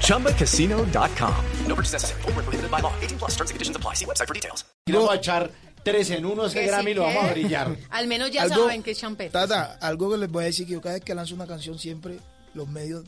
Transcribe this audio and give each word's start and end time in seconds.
ChumbaCasino.com. 0.00 1.34
No 1.68 1.74
purchase 1.74 1.92
necessary. 1.94 2.22
Full 2.22 2.32
prohibited 2.34 2.70
by 2.70 2.80
law. 2.80 2.92
18 3.00 3.18
plus 3.18 3.32
terms 3.36 3.50
and 3.50 3.54
conditions 3.56 3.76
apply. 3.76 3.94
See 3.94 4.04
website 4.06 4.26
for 4.28 4.34
details. 4.34 4.64
Vamos 4.86 5.10
a 5.10 5.16
echar 5.16 5.50
tres 5.82 6.10
en 6.10 6.24
uno 6.24 6.46
ese 6.46 6.64
Grammy 6.66 6.90
y 6.92 6.94
lo 6.94 7.02
vamos 7.02 7.24
a 7.24 7.32
brillar. 7.32 7.76
Al 7.90 8.06
menos 8.06 8.30
ya 8.30 8.42
Algo- 8.42 8.64
saben 8.66 8.82
que 8.82 8.92
es 8.92 8.98
champeta. 8.98 9.46
Tata, 9.46 9.78
algo 9.80 10.10
que 10.10 10.18
les 10.18 10.30
voy 10.30 10.44
a 10.44 10.46
decir 10.46 10.66
que 10.66 10.72
yo 10.74 10.80
cada 10.80 10.94
vez 10.94 11.04
que 11.04 11.14
lanzo 11.14 11.34
una 11.34 11.46
canción 11.46 11.78
siempre 11.78 12.18
los 12.54 12.68
medios 12.68 13.04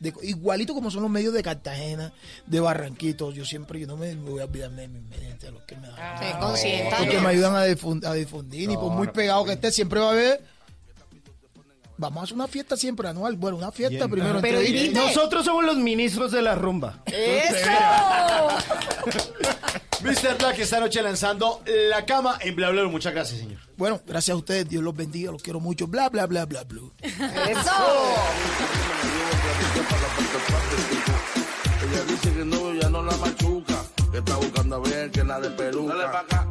de- 0.00 0.12
igualito 0.22 0.74
como 0.74 0.90
son 0.90 1.02
los 1.02 1.10
medios 1.10 1.32
de 1.34 1.42
Cartagena, 1.42 2.12
de 2.46 2.60
Barranquito, 2.60 3.30
yo 3.32 3.44
siempre 3.44 3.80
yo 3.80 3.86
no 3.86 3.96
me, 3.96 4.14
me 4.14 4.30
voy 4.30 4.40
a 4.40 4.44
olvidar 4.44 4.70
de 4.72 4.88
mis 4.88 5.02
medios, 5.02 5.38
de 5.40 5.50
los 5.52 5.62
que 5.64 5.76
me 5.76 5.86
dan. 5.88 6.18
Sí, 6.18 6.24
consienta. 6.40 6.96
porque 6.98 7.20
me 7.20 7.28
ayudan 7.28 7.54
a, 7.56 7.66
difun- 7.66 8.04
a 8.06 8.12
difundir 8.14 8.70
y 8.70 8.74
por 8.76 8.90
muy 8.92 9.08
pegado 9.08 9.44
que 9.44 9.52
esté 9.52 9.70
siempre 9.72 10.00
va 10.00 10.08
a 10.08 10.12
haber 10.12 10.40
Vamos 11.96 12.20
a 12.20 12.24
hacer 12.24 12.34
una 12.34 12.48
fiesta 12.48 12.76
siempre 12.76 13.08
anual. 13.08 13.36
Bueno, 13.36 13.56
una 13.56 13.70
fiesta 13.72 14.08
primero 14.08 14.40
Pero. 14.40 14.60
Nosotros 14.92 15.44
somos 15.44 15.64
los 15.64 15.76
ministros 15.76 16.32
de 16.32 16.42
la 16.42 16.54
rumba. 16.54 17.02
¡Eso! 17.06 17.70
Mr. 20.02 20.36
Black 20.36 20.58
esta 20.58 20.80
noche 20.80 21.00
lanzando 21.00 21.62
La 21.88 22.04
Cama 22.04 22.36
en 22.40 22.56
Bla 22.56 22.70
Bla. 22.70 22.82
Bla. 22.82 22.90
Muchas 22.90 23.12
gracias, 23.12 23.38
señor. 23.38 23.60
Bueno, 23.76 24.00
gracias 24.04 24.34
a 24.34 24.38
ustedes, 24.38 24.68
Dios 24.68 24.82
los 24.82 24.96
bendiga, 24.96 25.30
los 25.30 25.42
quiero 25.42 25.60
mucho. 25.60 25.86
Bla, 25.86 26.08
bla, 26.08 26.26
bla, 26.26 26.44
bla, 26.44 26.64
bla. 26.64 26.80
¡Eso! 27.02 27.70
Ella 31.82 32.04
dice 32.08 32.32
que 32.32 32.44
no, 32.44 32.74
ya 32.74 32.88
no 32.88 33.02
la 33.02 33.16
machuca. 33.16 33.74
Que 34.10 34.18
está 34.18 34.36
buscando 34.36 34.76
a 34.76 34.78
ver 34.80 35.10
que 35.10 35.22
la 35.22 35.40
de 35.40 35.50
Perú. 35.50 35.86
Dale 35.86 36.04
pa' 36.04 36.20
acá. 36.20 36.48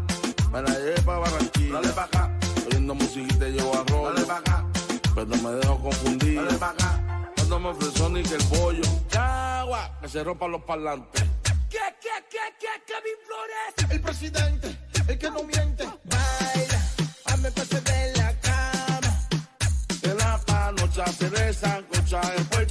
Me 0.52 0.62
la 0.62 0.70
llevé 0.80 1.02
pa' 1.02 1.20
Barranquilla. 1.20 1.74
Dale 1.74 1.90
pa' 1.90 2.04
acá. 2.04 2.40
Oyendo 2.68 2.96
musiquita 2.96 3.48
llevo 3.50 3.74
arroz. 3.78 4.14
Dale 4.16 4.26
pa' 4.26 4.38
acá. 4.38 4.71
Pero 5.14 5.28
me 5.28 5.52
dejo 5.52 5.80
confundir. 5.80 6.42
Cuando 7.36 7.60
me 7.60 7.70
ofreció 7.70 8.10
ni 8.10 8.24
que 8.24 8.36
el 8.36 8.44
pollo. 8.46 8.82
Chagua. 9.10 9.98
Que 10.02 10.08
se 10.08 10.24
rompan 10.24 10.52
los 10.52 10.62
parlantes. 10.64 11.24
¿Qué, 11.70 11.80
qué, 12.02 12.10
qué, 12.30 12.38
qué, 12.60 12.68
Kevin 12.86 13.18
Flores? 13.26 13.92
El 13.92 14.02
presidente, 14.02 14.78
el 15.08 15.18
que 15.18 15.30
no 15.30 15.44
miente. 15.44 15.86
Baila. 16.04 16.82
Hazme 17.26 17.52
pase 17.52 17.82
de 17.82 18.14
la 18.18 18.34
cama. 18.40 19.28
En 20.02 20.18
la 20.18 20.38
panocha 20.46 21.08
se 21.08 21.30
desancocha. 21.30 22.22
En 22.38 22.46
Puerto 22.46 22.71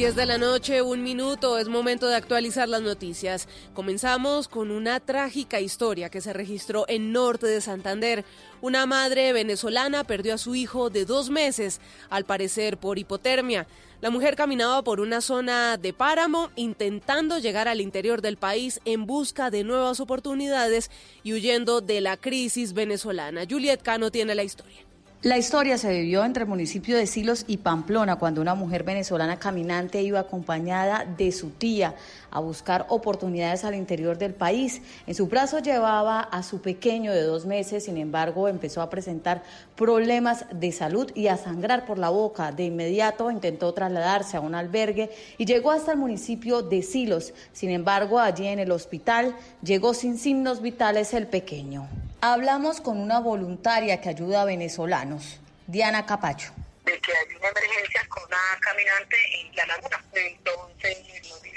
10 0.00 0.16
de 0.16 0.24
la 0.24 0.38
noche, 0.38 0.80
un 0.80 1.02
minuto, 1.02 1.58
es 1.58 1.68
momento 1.68 2.08
de 2.08 2.14
actualizar 2.14 2.70
las 2.70 2.80
noticias. 2.80 3.46
Comenzamos 3.74 4.48
con 4.48 4.70
una 4.70 4.98
trágica 4.98 5.60
historia 5.60 6.08
que 6.08 6.22
se 6.22 6.32
registró 6.32 6.86
en 6.88 7.12
norte 7.12 7.46
de 7.46 7.60
Santander. 7.60 8.24
Una 8.62 8.86
madre 8.86 9.34
venezolana 9.34 10.04
perdió 10.04 10.32
a 10.32 10.38
su 10.38 10.54
hijo 10.54 10.88
de 10.88 11.04
dos 11.04 11.28
meses, 11.28 11.82
al 12.08 12.24
parecer 12.24 12.78
por 12.78 12.98
hipotermia. 12.98 13.66
La 14.00 14.08
mujer 14.08 14.36
caminaba 14.36 14.80
por 14.80 15.00
una 15.00 15.20
zona 15.20 15.76
de 15.76 15.92
páramo 15.92 16.50
intentando 16.56 17.36
llegar 17.36 17.68
al 17.68 17.82
interior 17.82 18.22
del 18.22 18.38
país 18.38 18.80
en 18.86 19.04
busca 19.04 19.50
de 19.50 19.64
nuevas 19.64 20.00
oportunidades 20.00 20.90
y 21.24 21.34
huyendo 21.34 21.82
de 21.82 22.00
la 22.00 22.16
crisis 22.16 22.72
venezolana. 22.72 23.42
Juliet 23.46 23.82
Cano 23.82 24.10
tiene 24.10 24.34
la 24.34 24.44
historia. 24.44 24.89
La 25.22 25.36
historia 25.36 25.76
se 25.76 25.92
vivió 25.92 26.24
entre 26.24 26.44
el 26.44 26.48
municipio 26.48 26.96
de 26.96 27.06
Silos 27.06 27.44
y 27.46 27.58
Pamplona 27.58 28.16
cuando 28.16 28.40
una 28.40 28.54
mujer 28.54 28.84
venezolana 28.84 29.38
caminante 29.38 30.00
iba 30.00 30.18
acompañada 30.18 31.04
de 31.04 31.30
su 31.30 31.50
tía 31.50 31.94
a 32.30 32.40
buscar 32.40 32.86
oportunidades 32.88 33.64
al 33.64 33.74
interior 33.74 34.18
del 34.18 34.34
país. 34.34 34.82
En 35.06 35.14
su 35.14 35.26
brazo 35.26 35.58
llevaba 35.58 36.20
a 36.20 36.42
su 36.42 36.60
pequeño 36.60 37.12
de 37.12 37.22
dos 37.22 37.46
meses, 37.46 37.84
sin 37.84 37.96
embargo 37.96 38.48
empezó 38.48 38.82
a 38.82 38.90
presentar 38.90 39.42
problemas 39.76 40.44
de 40.52 40.72
salud 40.72 41.10
y 41.14 41.28
a 41.28 41.36
sangrar 41.36 41.86
por 41.86 41.98
la 41.98 42.10
boca. 42.10 42.52
De 42.52 42.64
inmediato 42.64 43.30
intentó 43.30 43.72
trasladarse 43.74 44.36
a 44.36 44.40
un 44.40 44.54
albergue 44.54 45.10
y 45.38 45.44
llegó 45.44 45.70
hasta 45.70 45.92
el 45.92 45.98
municipio 45.98 46.62
de 46.62 46.82
Silos. 46.82 47.32
Sin 47.52 47.70
embargo, 47.70 48.18
allí 48.18 48.46
en 48.46 48.58
el 48.58 48.70
hospital 48.72 49.36
llegó 49.62 49.94
sin 49.94 50.18
signos 50.18 50.62
vitales 50.62 51.14
el 51.14 51.26
pequeño. 51.26 51.88
Hablamos 52.20 52.80
con 52.80 52.98
una 52.98 53.18
voluntaria 53.18 54.00
que 54.00 54.10
ayuda 54.10 54.42
a 54.42 54.44
venezolanos, 54.44 55.40
Diana 55.66 56.04
Capacho. 56.06 56.52
de 56.84 56.98
que 57.00 57.12
hay 57.12 57.36
una 57.36 57.48
emergencia 57.48 58.06
con 58.08 58.22
una 58.24 58.38
caminante 58.60 59.16
en 59.40 59.54
la 59.56 59.66
laguna. 59.66 60.04
Entonces 60.12 60.98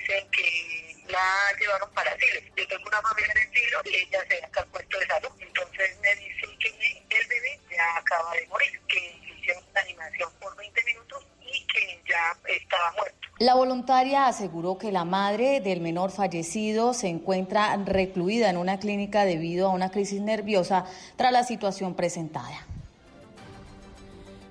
dicen 0.04 0.30
que 0.32 1.04
la 1.10 1.58
llevaron 1.60 1.90
para 1.94 2.12
Silo. 2.18 2.42
Yo 2.56 2.68
tengo 2.68 2.84
una 2.88 3.02
familia 3.02 3.34
en 3.36 3.54
Silo 3.54 3.82
y 3.86 3.96
ella 3.96 4.20
se 4.28 4.60
al 4.60 4.68
puesto 4.68 5.00
de 5.00 5.08
salud. 5.08 5.30
Entonces 5.40 6.00
me 6.02 6.16
dicen 6.16 6.58
que 6.60 7.18
el 7.18 7.28
bebé 7.28 7.60
ya 7.72 7.98
acaba 7.98 8.34
de 8.34 8.48
morir, 8.48 8.80
que 8.88 9.22
hicieron 9.40 9.64
una 9.72 9.82
animación 9.82 10.30
por 10.40 10.56
20 10.56 10.84
minutos 10.84 11.26
y 11.42 11.66
que 11.68 12.02
ya 12.08 12.38
estaba 12.48 12.92
muerto. 12.94 13.18
La 13.40 13.56
voluntaria 13.56 14.28
aseguró 14.28 14.78
que 14.78 14.92
la 14.92 15.06
madre 15.06 15.60
del 15.60 15.82
menor 15.82 16.12
fallecido 16.12 16.94
se 16.94 17.08
encuentra 17.08 17.76
recluida 17.78 18.50
en 18.50 18.58
una 18.58 18.80
clínica 18.80 19.26
debido 19.26 19.68
a 19.68 19.72
una 19.72 19.92
crisis 19.92 20.22
nerviosa 20.22 20.86
tras 21.18 21.32
la 21.32 21.44
situación 21.44 21.96
presentada. 21.96 22.66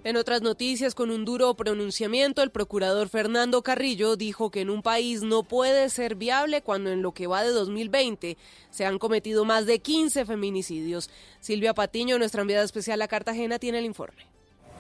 En 0.05 0.17
otras 0.17 0.43
noticias, 0.43 0.97
con 0.97 1.13
un 1.13 1.25
duro 1.25 1.55
pronunciamiento, 1.55 2.43
el 2.43 2.51
procurador 2.51 3.09
Fernando 3.09 3.63
Carrillo 3.63 4.17
dijo 4.17 4.51
que 4.51 4.61
en 4.61 4.69
un 4.69 4.83
país 4.83 5.23
no 5.23 5.45
puede 5.45 5.89
ser 5.91 6.17
viable 6.17 6.61
cuando 6.61 6.91
en 6.91 7.03
lo 7.03 7.13
que 7.13 7.29
va 7.29 7.45
de 7.45 7.51
2020 7.51 8.37
se 8.71 8.85
han 8.85 8.99
cometido 8.99 9.45
más 9.45 9.65
de 9.65 9.79
15 9.79 10.25
feminicidios. 10.27 11.09
Silvia 11.39 11.73
Patiño, 11.73 12.19
nuestra 12.19 12.43
enviada 12.43 12.65
especial 12.65 13.01
a 13.01 13.07
Cartagena, 13.07 13.61
tiene 13.61 13.79
el 13.79 13.85
informe. 13.85 14.32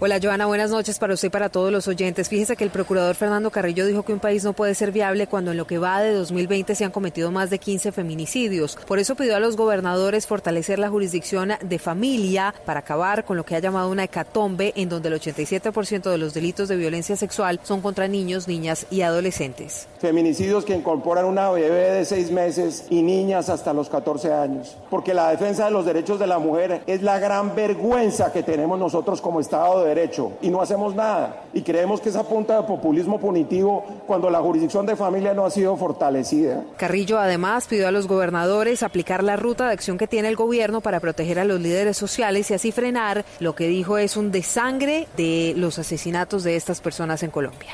Hola 0.05 0.19
Joana, 0.21 0.47
buenas 0.47 0.73
noches 0.73 0.99
para 0.99 1.15
usted 1.15 1.29
y 1.29 1.31
para 1.31 1.49
todos 1.49 1.71
los 1.71 1.87
oyentes. 1.87 2.29
Fíjese 2.29 2.57
que 2.57 2.65
el 2.65 2.71
procurador 2.71 3.15
Fernando 3.15 3.53
Carrillo 3.53 3.87
dijo 3.87 4.03
que 4.03 4.13
un 4.13 4.19
país 4.19 4.43
no 4.43 4.53
puede 4.53 4.75
ser 4.75 4.91
viable 4.91 5.29
cuando 5.29 5.53
en 5.53 5.57
lo 5.57 5.69
que 5.69 5.79
va 5.79 6.03
de 6.03 6.13
2020 6.13 6.75
se 6.75 6.85
han 6.85 6.91
cometido 6.91 7.31
más 7.31 7.51
de 7.51 7.61
15 7.61 7.93
feminicidios. 7.93 8.77
Por 8.89 8.99
eso 8.99 9.15
pidió 9.15 9.37
a 9.37 9.39
los 9.39 9.57
gobernadores 9.57 10.27
fortalecer 10.27 10.81
la 10.81 10.91
jurisdicción 10.91 11.53
de 11.63 11.79
familia 11.79 12.53
para 12.67 12.81
acabar 12.81 13.25
con 13.25 13.37
lo 13.37 13.45
que 13.45 13.55
ha 13.55 13.61
llamado 13.61 13.93
una 13.93 14.03
hecatombe 14.03 14.73
en 14.75 14.89
donde 14.89 15.09
el 15.09 15.21
87% 15.21 16.11
de 16.11 16.19
los 16.19 16.35
delitos 16.35 16.69
de 16.69 16.75
violencia 16.75 17.15
sexual 17.15 17.61
son 17.63 17.81
contra 17.81 18.09
niños, 18.09 18.49
niñas 18.49 18.87
y 18.91 19.03
adolescentes. 19.03 19.87
Feminicidios 20.01 20.65
que 20.65 20.75
incorporan 20.75 21.27
una 21.27 21.49
bebé 21.53 21.93
de 21.93 22.05
seis 22.05 22.33
meses 22.33 22.87
y 22.91 23.05
niñas 23.05 23.49
hasta 23.49 23.73
los 23.73 23.89
14 23.89 24.33
años. 24.33 24.77
Porque 24.91 25.15
la 25.15 25.31
defensa 25.31 25.67
de 25.67 25.71
los 25.71 25.87
derechos 25.87 26.19
de 26.19 26.27
la 26.27 26.41
mujer 26.41 26.83
es 26.89 27.03
la 27.03 27.21
gran 27.21 27.55
vergüenza 27.55 28.33
que 28.33 28.43
tenemos 28.43 28.81
nosotros 28.81 29.21
como 29.21 29.39
Estado 29.39 29.85
de 29.85 29.92
Derecho 29.95 30.33
y 30.41 30.49
no 30.49 30.63
hacemos 30.63 30.95
nada. 30.95 31.43
Y 31.53 31.63
creemos 31.63 32.01
que 32.01 32.09
esa 32.09 32.25
punta 32.25 32.57
de 32.57 32.67
populismo 32.67 33.19
punitivo 33.19 33.85
cuando 34.07 34.31
la 34.31 34.41
jurisdicción 34.41 34.87
de 34.87 34.97
familia 34.97 35.35
no 35.35 35.45
ha 35.45 35.51
sido 35.51 35.77
fortalecida. 35.77 36.63
Carrillo 36.77 37.19
además 37.19 37.67
pidió 37.67 37.89
a 37.89 37.91
los 37.91 38.09
gobernadores 38.09 38.83
aplicar 38.83 39.23
la 39.23 39.37
ruta 39.37 39.67
de 39.67 39.73
acción 39.73 39.99
que 39.99 40.07
tiene 40.07 40.29
el 40.29 40.37
gobierno 40.37 40.81
para 40.81 41.01
proteger 41.01 41.39
a 41.39 41.45
los 41.45 41.61
líderes 41.61 41.97
sociales 41.97 42.51
y 42.51 42.55
así 42.55 42.73
frenar 42.73 43.25
lo 43.41 43.55
que 43.55 43.69
dijo 43.69 43.99
es 43.99 44.17
un 44.17 44.33
desangre 44.33 45.09
de 45.17 45.55
los 45.57 45.79
asesinatos 45.79 46.45
de 46.45 46.57
estas 46.57 46.81
personas 46.81 47.23
en 47.23 47.31
Colombia. 47.31 47.73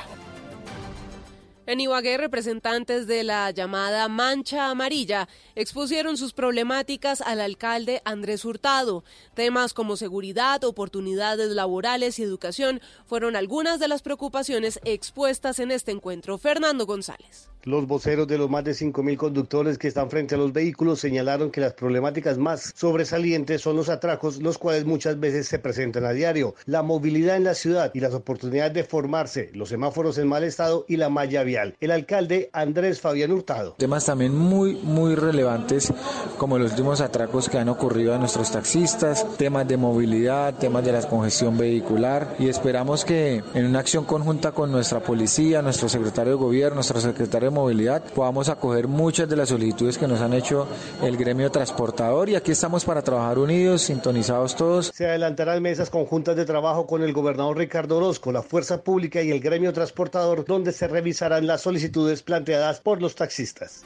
En 1.69 1.79
Ibagué, 1.79 2.17
representantes 2.17 3.05
de 3.05 3.23
la 3.23 3.51
llamada 3.51 4.07
Mancha 4.07 4.71
Amarilla 4.71 5.29
expusieron 5.53 6.17
sus 6.17 6.33
problemáticas 6.33 7.21
al 7.21 7.39
alcalde 7.39 8.01
Andrés 8.05 8.43
Hurtado. 8.43 9.03
Temas 9.35 9.75
como 9.75 9.95
seguridad, 9.95 10.63
oportunidades 10.63 11.51
laborales 11.51 12.17
y 12.17 12.23
educación 12.23 12.81
fueron 13.05 13.35
algunas 13.35 13.79
de 13.79 13.87
las 13.87 14.01
preocupaciones 14.01 14.79
expuestas 14.83 15.59
en 15.59 15.69
este 15.69 15.91
encuentro. 15.91 16.39
Fernando 16.39 16.87
González. 16.87 17.48
Los 17.65 17.87
voceros 17.87 18.25
de 18.25 18.37
los 18.37 18.49
más 18.49 18.63
de 18.63 18.71
5.000 18.71 19.17
conductores 19.17 19.77
que 19.77 19.89
están 19.89 20.09
frente 20.09 20.33
a 20.33 20.37
los 20.37 20.53
vehículos 20.53 21.01
señalaron 21.01 21.51
que 21.51 21.59
las 21.59 21.73
problemáticas 21.73 22.37
más 22.37 22.71
sobresalientes 22.73 23.61
son 23.61 23.75
los 23.75 23.89
atracos, 23.89 24.41
los 24.41 24.57
cuales 24.57 24.85
muchas 24.85 25.19
veces 25.19 25.49
se 25.49 25.59
presentan 25.59 26.05
a 26.05 26.13
diario, 26.13 26.55
la 26.65 26.83
movilidad 26.83 27.35
en 27.35 27.43
la 27.43 27.55
ciudad 27.55 27.91
y 27.93 27.99
las 27.99 28.13
oportunidades 28.13 28.73
de 28.73 28.85
formarse, 28.85 29.49
los 29.53 29.67
semáforos 29.67 30.17
en 30.17 30.29
mal 30.29 30.45
estado 30.45 30.85
y 30.87 30.95
la 30.95 31.09
malla 31.09 31.43
vial. 31.43 31.75
El 31.81 31.91
alcalde 31.91 32.49
Andrés 32.53 33.01
Fabián 33.01 33.33
Hurtado. 33.33 33.75
Temas 33.77 34.05
también 34.05 34.33
muy, 34.33 34.75
muy 34.75 35.15
relevantes 35.15 35.93
como 36.37 36.57
los 36.57 36.71
últimos 36.71 37.01
atracos 37.01 37.49
que 37.49 37.57
han 37.57 37.67
ocurrido 37.67 38.15
a 38.15 38.17
nuestros 38.17 38.53
taxistas, 38.53 39.25
temas 39.35 39.67
de 39.67 39.75
movilidad, 39.75 40.57
temas 40.57 40.85
de 40.85 40.93
la 40.93 41.05
congestión 41.05 41.57
vehicular 41.57 42.37
y 42.39 42.47
esperamos 42.47 43.03
que 43.03 43.43
en 43.53 43.65
una 43.65 43.79
acción 43.79 44.05
conjunta 44.05 44.53
con 44.53 44.71
nuestra 44.71 45.01
policía, 45.01 45.61
nuestro 45.61 45.89
secretario 45.89 46.31
de 46.33 46.39
gobierno, 46.39 46.75
nuestro 46.75 47.01
secretario 47.01 47.48
movilidad 47.49 48.03
podamos 48.03 48.49
acoger 48.49 48.87
muchas 48.87 49.29
de 49.29 49.35
las 49.35 49.49
solicitudes 49.49 49.97
que 49.97 50.07
nos 50.07 50.21
han 50.21 50.33
hecho 50.33 50.67
el 51.03 51.17
gremio 51.17 51.51
transportador 51.51 52.29
y 52.29 52.35
aquí 52.35 52.51
estamos 52.51 52.85
para 52.85 53.01
trabajar 53.01 53.39
unidos, 53.39 53.83
sintonizados 53.83 54.55
todos. 54.55 54.91
Se 54.93 55.07
adelantarán 55.07 55.61
mesas 55.61 55.89
conjuntas 55.89 56.35
de 56.35 56.45
trabajo 56.45 56.87
con 56.87 57.03
el 57.03 57.13
gobernador 57.13 57.57
Ricardo 57.57 57.97
Orozco, 57.97 58.31
la 58.31 58.41
Fuerza 58.41 58.83
Pública 58.83 59.21
y 59.21 59.31
el 59.31 59.39
gremio 59.39 59.73
transportador 59.73 60.45
donde 60.45 60.71
se 60.71 60.87
revisarán 60.87 61.47
las 61.47 61.61
solicitudes 61.61 62.23
planteadas 62.23 62.79
por 62.79 63.01
los 63.01 63.15
taxistas. 63.15 63.83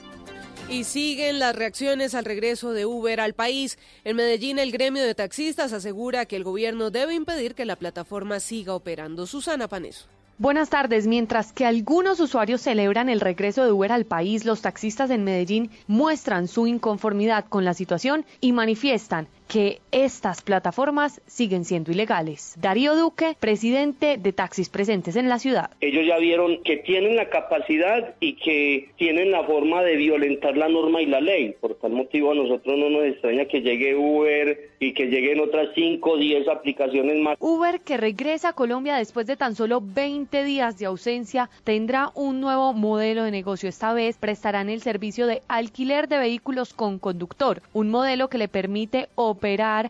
Y 0.69 0.85
siguen 0.85 1.39
las 1.39 1.55
reacciones 1.55 2.15
al 2.15 2.25
regreso 2.25 2.71
de 2.71 2.85
Uber 2.85 3.19
al 3.19 3.33
país. 3.33 3.77
En 4.05 4.15
Medellín, 4.15 4.59
el 4.59 4.71
gremio 4.71 5.03
de 5.03 5.13
taxistas 5.13 5.73
asegura 5.73 6.25
que 6.25 6.37
el 6.37 6.43
gobierno 6.43 6.89
debe 6.89 7.13
impedir 7.13 7.53
que 7.53 7.65
la 7.65 7.75
plataforma 7.75 8.39
siga 8.39 8.73
operando. 8.73 9.27
Susana 9.27 9.67
Paneso. 9.67 10.05
Buenas 10.43 10.69
tardes. 10.69 11.07
Mientras 11.07 11.53
que 11.53 11.65
algunos 11.65 12.19
usuarios 12.19 12.59
celebran 12.59 13.07
el 13.07 13.21
regreso 13.21 13.63
de 13.63 13.71
Uber 13.71 13.93
al 13.93 14.03
país, 14.03 14.43
los 14.43 14.61
taxistas 14.61 15.09
en 15.09 15.23
Medellín 15.23 15.71
muestran 15.87 16.49
su 16.49 16.67
inconformidad 16.67 17.45
con 17.45 17.63
la 17.63 17.73
situación 17.73 18.25
y 18.41 18.51
manifiestan 18.51 19.29
que 19.47 19.79
estas 19.91 20.41
plataformas 20.41 21.21
siguen 21.27 21.65
siendo 21.65 21.91
ilegales. 21.91 22.55
Darío 22.59 22.95
Duque, 22.95 23.35
presidente 23.39 24.17
de 24.17 24.33
Taxis 24.33 24.69
Presentes 24.69 25.15
en 25.15 25.29
la 25.29 25.39
ciudad. 25.39 25.69
Ellos 25.81 26.05
ya 26.07 26.17
vieron 26.17 26.63
que 26.63 26.77
tienen 26.77 27.15
la 27.15 27.29
capacidad 27.29 28.15
y 28.19 28.33
que 28.33 28.89
tienen 28.97 29.31
la 29.31 29.43
forma 29.43 29.83
de 29.83 29.95
violentar 29.95 30.57
la 30.57 30.69
norma 30.69 31.01
y 31.01 31.05
la 31.05 31.21
ley. 31.21 31.55
Por 31.59 31.75
tal 31.75 31.91
motivo 31.91 32.31
a 32.31 32.35
nosotros 32.35 32.77
no 32.77 32.89
nos 32.89 33.03
extraña 33.03 33.45
que 33.45 33.61
llegue 33.61 33.95
Uber 33.95 34.71
y 34.79 34.93
que 34.93 35.05
lleguen 35.07 35.39
otras 35.39 35.69
5 35.75 36.09
o 36.09 36.17
10 36.17 36.47
aplicaciones 36.47 37.17
más. 37.17 37.37
Uber, 37.39 37.79
que 37.81 37.97
regresa 37.97 38.49
a 38.49 38.53
Colombia 38.53 38.95
después 38.95 39.27
de 39.27 39.37
tan 39.37 39.55
solo 39.55 39.81
20 39.83 40.43
días 40.43 40.77
de 40.77 40.87
ausencia, 40.87 41.49
tendrá 41.63 42.11
un 42.15 42.41
nuevo 42.41 42.73
modelo 42.73 43.23
de 43.23 43.31
negocio. 43.31 43.69
Esta 43.69 43.93
vez 43.93 44.17
prestarán 44.17 44.69
el 44.69 44.81
servicio 44.81 45.27
de 45.27 45.41
alquiler 45.47 46.07
de 46.07 46.17
vehículos 46.17 46.73
con 46.73 46.99
conductor, 46.99 47.61
un 47.73 47.89
modelo 47.89 48.29
que 48.29 48.37
le 48.37 48.47
permite 48.47 49.07
operar 49.15 49.32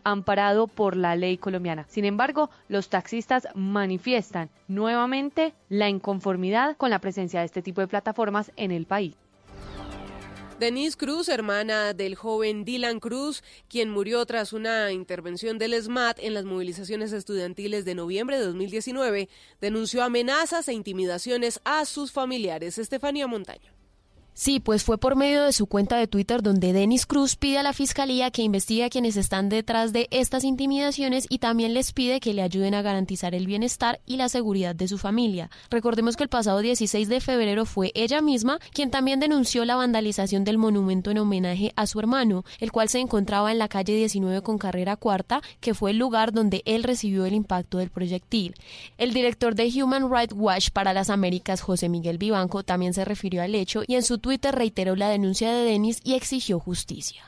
amparado 0.04 0.68
por 0.68 0.96
la 0.96 1.16
ley 1.16 1.38
colombiana. 1.38 1.86
Sin 1.90 2.06
embargo, 2.06 2.50
los 2.68 2.90
taxistas 2.90 3.48
manifiestan 3.56 4.50
nuevamente 4.68 5.54
la 5.70 5.90
inconformidad 5.90 6.78
con 6.78 6.90
la 6.90 7.00
presencia 7.00 7.40
de 7.40 7.46
este 7.46 7.62
tipo 7.62 7.82
de 7.82 7.88
plataformas 7.88 8.52
en 8.56 8.72
el 8.72 8.86
país. 8.86 9.16
Denise 10.60 10.96
Cruz, 10.96 11.28
hermana 11.28 11.94
del 11.94 12.16
joven 12.16 12.64
Dylan 12.64 13.02
Cruz, 13.02 13.44
quien 13.68 13.90
murió 13.90 14.26
tras 14.26 14.54
una 14.54 14.92
intervención 14.92 15.58
del 15.58 15.74
SMAT 15.74 16.20
en 16.20 16.34
las 16.34 16.46
movilizaciones 16.46 17.12
estudiantiles 17.12 17.84
de 17.84 17.96
noviembre 17.96 18.38
de 18.38 18.46
2019, 18.46 19.28
denunció 19.60 20.04
amenazas 20.04 20.70
e 20.70 20.74
intimidaciones 20.74 21.60
a 21.66 21.84
sus 21.86 22.14
familiares. 22.14 22.78
Estefanía 22.78 23.28
Montaño. 23.28 23.73
Sí, 24.36 24.60
pues 24.60 24.84
fue 24.84 24.98
por 24.98 25.16
medio 25.16 25.44
de 25.44 25.54
su 25.54 25.68
cuenta 25.68 25.96
de 25.96 26.08
Twitter 26.08 26.42
donde 26.42 26.74
Denis 26.74 27.06
Cruz 27.06 27.36
pide 27.36 27.60
a 27.60 27.64
la 27.64 27.72
fiscalía 27.72 28.32
que 28.32 28.42
investigue 28.42 28.84
a 28.84 28.90
quienes 28.90 29.16
están 29.16 29.48
detrás 29.48 29.94
de 29.94 30.08
estas 30.10 30.44
intimidaciones 30.44 31.28
y 31.30 31.38
también 31.38 31.76
les 31.76 31.94
pide 31.94 32.20
que 32.20 32.34
le 32.34 32.42
ayuden 32.42 32.74
a 32.74 32.82
garantizar 32.82 33.36
el 33.36 33.46
bienestar 33.46 34.00
y 34.08 34.18
la 34.18 34.30
seguridad 34.30 34.74
de 34.74 34.88
su 34.88 34.98
familia. 34.98 35.52
Recordemos 35.70 36.18
que 36.18 36.24
el 36.24 36.30
pasado 36.30 36.60
16 36.60 37.10
de 37.10 37.22
febrero 37.22 37.66
fue 37.66 37.92
ella 37.94 38.22
misma 38.22 38.58
quien 38.74 38.90
también 38.90 39.20
denunció 39.20 39.66
la 39.66 39.76
vandalización 39.76 40.44
del 40.44 40.58
monumento 40.58 41.12
en 41.12 41.20
homenaje 41.20 41.72
a 41.76 41.86
su 41.86 42.00
hermano, 42.00 42.44
el 42.60 42.72
cual 42.72 42.90
se 42.90 43.00
encontraba 43.00 43.52
en 43.52 43.60
la 43.60 43.68
calle 43.68 43.96
19 43.96 44.42
con 44.42 44.58
carrera 44.58 44.96
cuarta, 44.96 45.44
que 45.60 45.76
fue 45.76 45.92
el 45.92 46.00
lugar 46.00 46.32
donde 46.32 46.64
él 46.66 46.82
recibió 46.82 47.28
el 47.28 47.36
impacto 47.36 47.78
del 47.78 47.92
proyectil. 47.92 48.56
El 48.98 49.14
director 49.14 49.54
de 49.54 49.72
Human 49.80 50.12
Rights 50.12 50.34
Watch 50.36 50.72
para 50.72 50.92
las 50.92 51.12
Américas, 51.12 51.62
José 51.62 51.88
Miguel 51.88 52.18
Vivanco, 52.18 52.64
también 52.64 52.96
se 52.96 53.06
refirió 53.06 53.44
al 53.44 53.54
hecho 53.54 53.84
y 53.86 53.94
en 53.94 54.02
su 54.02 54.23
Twitter 54.24 54.56
reiteró 54.56 54.96
la 54.96 55.10
denuncia 55.10 55.52
de 55.52 55.66
Denis 55.66 56.00
y 56.02 56.14
exigió 56.14 56.58
justicia. 56.58 57.26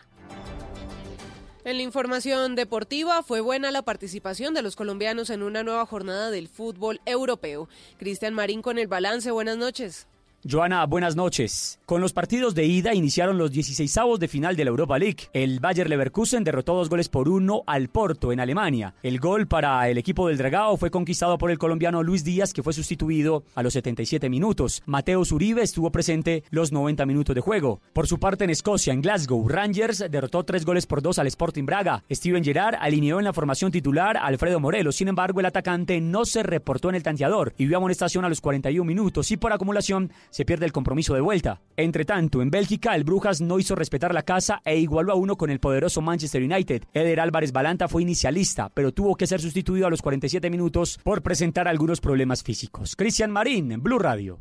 En 1.66 1.76
la 1.76 1.84
información 1.84 2.56
deportiva 2.56 3.22
fue 3.22 3.42
buena 3.42 3.70
la 3.70 3.82
participación 3.82 4.54
de 4.54 4.62
los 4.62 4.78
colombianos 4.78 5.30
en 5.30 5.44
una 5.44 5.62
nueva 5.62 5.86
jornada 5.86 6.32
del 6.32 6.48
fútbol 6.48 7.02
europeo. 7.06 7.68
Cristian 7.98 8.34
Marín 8.34 8.62
con 8.62 8.78
el 8.78 8.88
balance, 8.88 9.30
buenas 9.32 9.58
noches. 9.58 10.08
Joana, 10.48 10.86
buenas 10.86 11.16
noches. 11.16 11.80
Con 11.88 12.02
los 12.02 12.14
partidos 12.14 12.54
de 12.54 12.66
ida 12.66 12.94
iniciaron 12.94 13.40
los 13.40 13.52
16avos 13.52 14.20
de 14.20 14.28
final 14.28 14.56
de 14.56 14.64
la 14.64 14.70
Europa 14.70 15.00
League. 15.00 15.30
El 15.34 15.60
Bayer 15.60 15.90
Leverkusen 15.90 16.44
derrotó 16.44 16.76
dos 16.76 16.88
goles 16.88 17.10
por 17.10 17.30
uno 17.30 17.64
al 17.66 17.90
Porto 17.90 18.32
en 18.32 18.40
Alemania. 18.40 18.94
El 19.02 19.20
gol 19.20 19.48
para 19.48 19.90
el 19.90 19.98
equipo 19.98 20.28
del 20.28 20.38
Dragao 20.38 20.78
fue 20.78 20.92
conquistado 20.92 21.40
por 21.40 21.50
el 21.50 21.58
colombiano 21.58 22.04
Luis 22.04 22.24
Díaz, 22.24 22.54
que 22.54 22.62
fue 22.62 22.74
sustituido 22.74 23.44
a 23.56 23.64
los 23.64 23.74
77 23.74 24.30
minutos. 24.30 24.84
Mateo 24.86 25.26
Zuribe 25.26 25.64
estuvo 25.64 25.92
presente 25.92 26.44
los 26.52 26.72
90 26.72 27.08
minutos 27.08 27.34
de 27.34 27.42
juego. 27.42 27.82
Por 27.94 28.06
su 28.06 28.20
parte, 28.20 28.44
en 28.44 28.52
Escocia, 28.52 28.94
en 28.94 29.02
Glasgow, 29.02 29.48
Rangers 29.50 30.06
derrotó 30.12 30.44
tres 30.44 30.64
goles 30.64 30.86
por 30.86 31.02
dos 31.02 31.18
al 31.18 31.26
Sporting 31.26 31.66
Braga. 31.66 32.04
Steven 32.12 32.44
Gerrard 32.44 32.76
alineó 32.80 33.18
en 33.18 33.26
la 33.26 33.34
formación 33.34 33.72
titular 33.72 34.16
a 34.16 34.28
Alfredo 34.28 34.60
Morelos. 34.60 34.96
Sin 34.96 35.08
embargo, 35.08 35.40
el 35.40 35.48
atacante 35.48 36.00
no 36.02 36.24
se 36.24 36.44
reportó 36.44 36.90
en 36.90 36.96
el 36.96 37.04
tanteador 37.04 37.56
y 37.58 37.66
vio 37.66 37.78
amonestación 37.78 38.26
a 38.26 38.30
los 38.30 38.42
41 38.42 38.86
minutos 38.86 39.32
y 39.32 39.38
por 39.38 39.52
acumulación 39.52 40.12
se 40.36 40.44
pierde 40.44 40.66
el 40.66 40.74
compromiso 40.74 41.14
de 41.14 41.22
vuelta. 41.22 41.62
Entre 41.78 42.04
tanto, 42.04 42.42
en 42.42 42.52
Bélgica, 42.52 42.94
el 42.94 43.06
Brujas 43.06 43.40
no 43.40 43.58
hizo 43.58 43.74
respetar 43.74 44.14
la 44.14 44.24
casa 44.24 44.62
e 44.66 44.78
igualó 44.78 45.14
a 45.14 45.16
uno 45.16 45.38
con 45.38 45.50
el 45.50 45.62
poderoso 45.62 46.02
Manchester 46.02 46.44
United. 46.44 46.84
Eder 46.94 47.22
Álvarez 47.22 47.54
Balanta 47.54 47.88
fue 47.88 48.02
inicialista, 48.02 48.68
pero 48.68 48.92
tuvo 48.92 49.16
que 49.16 49.28
ser 49.28 49.40
sustituido 49.40 49.88
a 49.88 49.90
los 49.90 50.02
47 50.02 50.50
minutos 50.50 51.00
por 51.02 51.24
presentar 51.24 51.70
algunos 51.70 52.02
problemas 52.02 52.44
físicos. 52.44 52.98
Cristian 52.98 53.32
Marín, 53.32 53.82
Blue 53.82 53.98
Radio. 53.98 54.40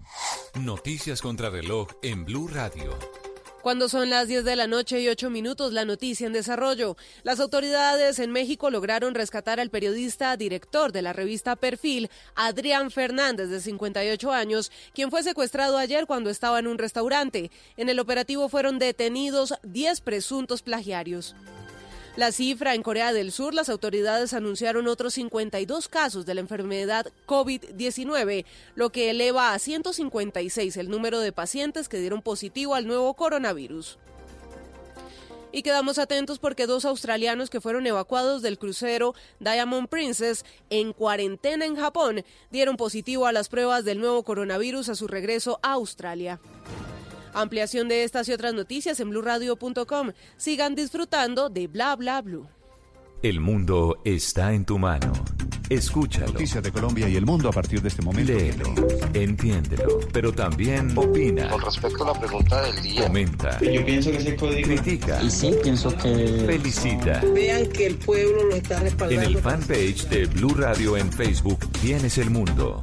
Noticias 0.60 1.22
contra 1.22 1.48
reloj 1.48 1.86
en 2.02 2.24
Blue 2.24 2.48
Radio. 2.48 2.98
Cuando 3.64 3.88
son 3.88 4.10
las 4.10 4.28
10 4.28 4.44
de 4.44 4.56
la 4.56 4.66
noche 4.66 5.00
y 5.00 5.08
8 5.08 5.30
minutos, 5.30 5.72
la 5.72 5.86
noticia 5.86 6.26
en 6.26 6.34
desarrollo. 6.34 6.98
Las 7.22 7.40
autoridades 7.40 8.18
en 8.18 8.30
México 8.30 8.68
lograron 8.68 9.14
rescatar 9.14 9.58
al 9.58 9.70
periodista 9.70 10.36
director 10.36 10.92
de 10.92 11.00
la 11.00 11.14
revista 11.14 11.56
Perfil, 11.56 12.10
Adrián 12.34 12.90
Fernández, 12.90 13.48
de 13.48 13.62
58 13.62 14.32
años, 14.32 14.70
quien 14.92 15.10
fue 15.10 15.22
secuestrado 15.22 15.78
ayer 15.78 16.04
cuando 16.06 16.28
estaba 16.28 16.58
en 16.58 16.66
un 16.66 16.76
restaurante. 16.76 17.50
En 17.78 17.88
el 17.88 18.00
operativo 18.00 18.50
fueron 18.50 18.78
detenidos 18.78 19.54
10 19.62 20.02
presuntos 20.02 20.60
plagiarios. 20.60 21.34
La 22.16 22.30
cifra 22.30 22.76
en 22.76 22.84
Corea 22.84 23.12
del 23.12 23.32
Sur, 23.32 23.54
las 23.54 23.68
autoridades 23.68 24.34
anunciaron 24.34 24.86
otros 24.86 25.14
52 25.14 25.88
casos 25.88 26.24
de 26.24 26.34
la 26.34 26.42
enfermedad 26.42 27.10
COVID-19, 27.26 28.44
lo 28.76 28.90
que 28.90 29.10
eleva 29.10 29.52
a 29.52 29.58
156 29.58 30.76
el 30.76 30.90
número 30.90 31.18
de 31.18 31.32
pacientes 31.32 31.88
que 31.88 31.98
dieron 31.98 32.22
positivo 32.22 32.76
al 32.76 32.86
nuevo 32.86 33.14
coronavirus. 33.14 33.98
Y 35.50 35.62
quedamos 35.62 35.98
atentos 35.98 36.38
porque 36.38 36.68
dos 36.68 36.84
australianos 36.84 37.50
que 37.50 37.60
fueron 37.60 37.84
evacuados 37.84 38.42
del 38.42 38.58
crucero 38.58 39.14
Diamond 39.40 39.88
Princess 39.88 40.44
en 40.70 40.92
cuarentena 40.92 41.64
en 41.64 41.74
Japón 41.74 42.24
dieron 42.50 42.76
positivo 42.76 43.26
a 43.26 43.32
las 43.32 43.48
pruebas 43.48 43.84
del 43.84 43.98
nuevo 43.98 44.22
coronavirus 44.22 44.88
a 44.88 44.94
su 44.94 45.08
regreso 45.08 45.58
a 45.62 45.72
Australia. 45.72 46.38
Ampliación 47.34 47.88
de 47.88 48.04
estas 48.04 48.28
y 48.28 48.32
otras 48.32 48.54
noticias 48.54 48.98
en 49.00 49.10
blurradio.com. 49.10 50.12
Sigan 50.36 50.74
disfrutando 50.74 51.48
de 51.50 51.66
Bla 51.66 51.96
Bla 51.96 52.22
Blue. 52.22 52.48
El 53.22 53.40
mundo 53.40 54.00
está 54.04 54.52
en 54.52 54.64
tu 54.64 54.78
mano. 54.78 55.12
Escúchalo. 55.70 56.26
Noticias 56.26 56.62
de 56.62 56.70
Colombia 56.70 57.08
y 57.08 57.16
el 57.16 57.24
mundo 57.24 57.48
a 57.48 57.52
partir 57.52 57.80
de 57.80 57.88
este 57.88 58.02
momento. 58.02 58.30
Léelo, 58.30 58.74
entiéndelo, 59.14 60.00
pero 60.12 60.30
también 60.30 60.96
opina. 60.96 61.48
Con 61.48 61.62
respecto 61.62 62.04
a 62.04 62.12
la 62.12 62.20
pregunta 62.20 62.62
del 62.62 62.82
día. 62.82 63.06
Comenta. 63.06 63.58
Yo 63.60 63.84
pienso 63.84 64.10
que 64.10 64.18
ese 64.18 64.36
código. 64.36 64.68
Critica. 64.68 65.22
Y 65.22 65.30
sí, 65.30 65.54
pienso 65.62 65.90
que. 65.96 66.44
Felicita. 66.46 67.22
Vean 67.34 67.66
que 67.70 67.86
el 67.86 67.96
pueblo 67.96 68.44
lo 68.44 68.56
está 68.56 68.80
respaldando. 68.80 69.22
En 69.22 69.36
el 69.36 69.38
fanpage 69.38 70.06
de 70.08 70.26
Blue 70.26 70.54
Radio 70.54 70.98
en 70.98 71.10
Facebook 71.10 71.58
tienes 71.80 72.18
el 72.18 72.28
mundo. 72.28 72.82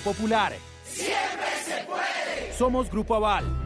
Popular. 0.00 0.52
¡Siempre 0.84 1.46
se 1.64 1.84
puede! 1.84 2.52
Somos 2.56 2.90
Grupo 2.90 3.14
Aval, 3.14 3.44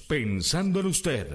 pensando 0.00 0.80
en 0.80 0.86
usted. 0.86 1.28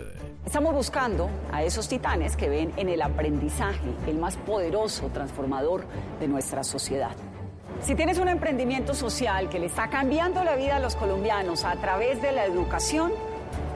Estamos 0.45 0.73
buscando 0.73 1.29
a 1.51 1.63
esos 1.63 1.87
titanes 1.87 2.35
que 2.35 2.49
ven 2.49 2.73
en 2.77 2.89
el 2.89 3.01
aprendizaje 3.01 3.79
el 4.07 4.17
más 4.17 4.35
poderoso 4.37 5.09
transformador 5.13 5.85
de 6.19 6.27
nuestra 6.27 6.63
sociedad. 6.63 7.15
Si 7.81 7.95
tienes 7.95 8.17
un 8.17 8.27
emprendimiento 8.27 8.93
social 8.93 9.47
que 9.49 9.59
le 9.59 9.67
está 9.67 9.89
cambiando 9.89 10.43
la 10.43 10.55
vida 10.55 10.75
a 10.77 10.79
los 10.79 10.95
colombianos 10.95 11.63
a 11.63 11.75
través 11.75 12.19
de 12.21 12.31
la 12.31 12.45
educación, 12.45 13.11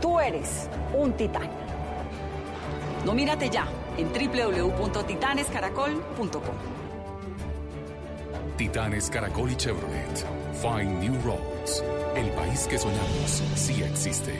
tú 0.01 0.20
eres 0.20 0.67
un 0.98 1.13
titán. 1.13 1.50
Nomírate 3.05 3.50
ya 3.50 3.67
en 3.98 4.12
www.titanescaracol.com. 4.12 6.55
Titanes 8.58 9.10
Caracol 9.10 9.51
y 9.51 9.55
Chevrolet. 9.55 10.25
Find 10.62 11.01
New 11.01 11.15
El 12.15 12.30
país 12.32 12.68
que 12.68 12.77
soñamos 12.77 13.44
sí 13.56 13.84
existe. 13.84 14.34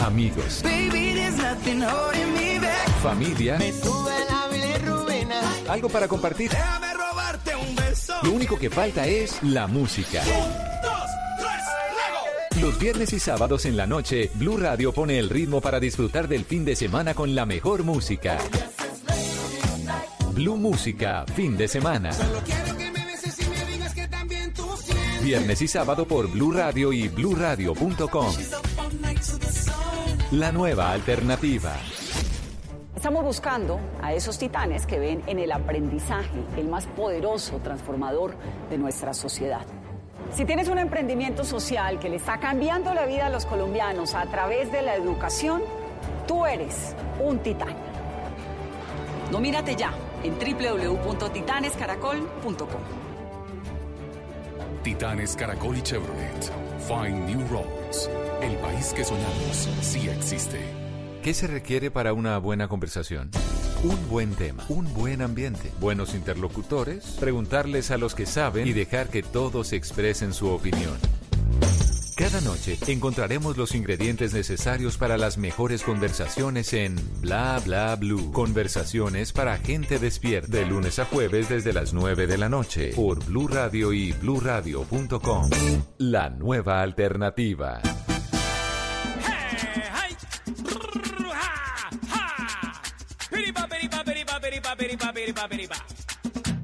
Amigos, 0.00 0.62
familia, 3.02 3.58
algo 5.68 5.88
para 5.88 6.08
compartir. 6.08 6.50
Lo 8.22 8.32
único 8.32 8.58
que 8.58 8.70
falta 8.70 9.06
es 9.06 9.42
la 9.42 9.66
música. 9.66 10.22
Los 12.60 12.78
viernes 12.78 13.12
y 13.12 13.18
sábados 13.18 13.66
en 13.66 13.76
la 13.76 13.86
noche, 13.86 14.30
Blue 14.34 14.56
Radio 14.56 14.92
pone 14.92 15.18
el 15.18 15.28
ritmo 15.28 15.60
para 15.60 15.80
disfrutar 15.80 16.28
del 16.28 16.44
fin 16.44 16.64
de 16.64 16.76
semana 16.76 17.14
con 17.14 17.34
la 17.34 17.46
mejor 17.46 17.82
música. 17.82 18.38
Blue 20.32 20.56
Música, 20.56 21.24
fin 21.34 21.56
de 21.56 21.68
semana. 21.68 22.10
Viernes 25.24 25.60
y 25.62 25.68
sábado 25.68 26.06
por 26.06 26.30
Blue 26.30 26.52
Radio 26.52 26.92
y 26.92 27.08
bluradio.com. 27.08 28.26
La 30.32 30.52
nueva 30.52 30.92
alternativa. 30.92 31.72
Estamos 32.94 33.24
buscando 33.24 33.80
a 34.02 34.12
esos 34.12 34.38
titanes 34.38 34.84
que 34.84 34.98
ven 34.98 35.22
en 35.26 35.38
el 35.38 35.50
aprendizaje 35.52 36.42
el 36.58 36.68
más 36.68 36.86
poderoso 36.88 37.58
transformador 37.60 38.34
de 38.68 38.76
nuestra 38.76 39.14
sociedad. 39.14 39.64
Si 40.30 40.44
tienes 40.44 40.68
un 40.68 40.76
emprendimiento 40.76 41.42
social 41.42 41.98
que 41.98 42.10
le 42.10 42.16
está 42.16 42.38
cambiando 42.38 42.92
la 42.92 43.06
vida 43.06 43.28
a 43.28 43.30
los 43.30 43.46
colombianos 43.46 44.14
a 44.14 44.26
través 44.26 44.70
de 44.72 44.82
la 44.82 44.94
educación, 44.94 45.62
tú 46.28 46.44
eres 46.44 46.94
un 47.18 47.38
titán. 47.38 47.74
Nomírate 49.32 49.74
ya 49.74 49.94
en 50.22 50.34
www.titanescaracol.com. 50.38 53.03
Titanes 54.84 55.34
Caracol 55.34 55.78
y 55.78 55.82
Chevrolet. 55.82 56.52
Find 56.86 57.26
New 57.26 57.48
Roads. 57.48 58.10
El 58.42 58.54
país 58.58 58.92
que 58.94 59.02
soñamos 59.02 59.66
sí 59.80 60.10
existe. 60.10 60.60
¿Qué 61.22 61.32
se 61.32 61.46
requiere 61.46 61.90
para 61.90 62.12
una 62.12 62.36
buena 62.36 62.68
conversación? 62.68 63.30
Un 63.82 64.08
buen 64.10 64.34
tema, 64.34 64.62
un 64.68 64.92
buen 64.92 65.22
ambiente, 65.22 65.72
buenos 65.80 66.14
interlocutores, 66.14 67.16
preguntarles 67.18 67.90
a 67.90 67.96
los 67.96 68.14
que 68.14 68.26
saben 68.26 68.68
y 68.68 68.74
dejar 68.74 69.08
que 69.08 69.22
todos 69.22 69.72
expresen 69.72 70.34
su 70.34 70.50
opinión. 70.50 70.98
Cada 72.16 72.40
noche 72.40 72.78
encontraremos 72.86 73.56
los 73.56 73.74
ingredientes 73.74 74.32
necesarios 74.32 74.96
para 74.96 75.18
las 75.18 75.36
mejores 75.36 75.82
conversaciones 75.82 76.72
en 76.72 76.94
Bla 77.20 77.60
Bla 77.64 77.96
Blue. 77.96 78.30
Conversaciones 78.30 79.32
para 79.32 79.58
gente 79.58 79.98
despierta. 79.98 80.46
De 80.48 80.64
lunes 80.64 81.00
a 81.00 81.06
jueves 81.06 81.48
desde 81.48 81.72
las 81.72 81.92
9 81.92 82.28
de 82.28 82.38
la 82.38 82.48
noche 82.48 82.92
por 82.94 83.24
Blue 83.24 83.48
Radio 83.48 83.92
y 83.92 84.12
bluradio.com. 84.12 85.50
La 85.98 86.30
nueva 86.30 86.82
alternativa. 86.82 87.80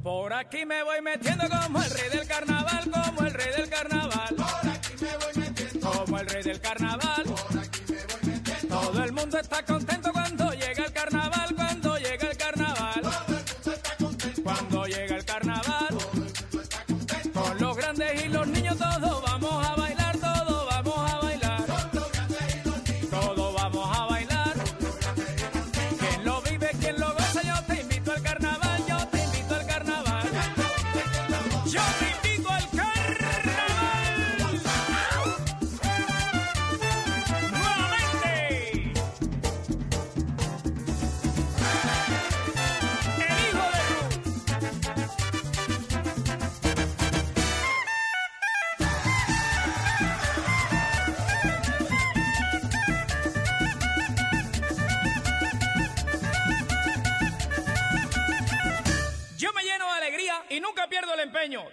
Por 0.03 0.33
aquí 0.33 0.65
me 0.65 0.83
voy 0.85 1.03
metiendo 1.03 1.45
como 1.49 1.83
el 1.83 1.91
rey 1.91 2.11
del 2.11 2.27
carnaval, 2.27 2.91
como 2.91 3.27
el 3.27 3.35
rey 3.35 3.49
del 3.57 3.69
carnaval. 3.69 4.40
El 6.21 6.29
rey 6.29 6.43
del 6.43 6.61
carnaval. 6.61 7.25
Todo 8.69 9.05
el 9.05 9.13
mundo 9.13 9.39
está 9.39 9.65
contento 9.65 10.13
cuando 10.13 10.53
llega 10.53 10.85
el 10.85 10.93
carnaval, 10.93 11.20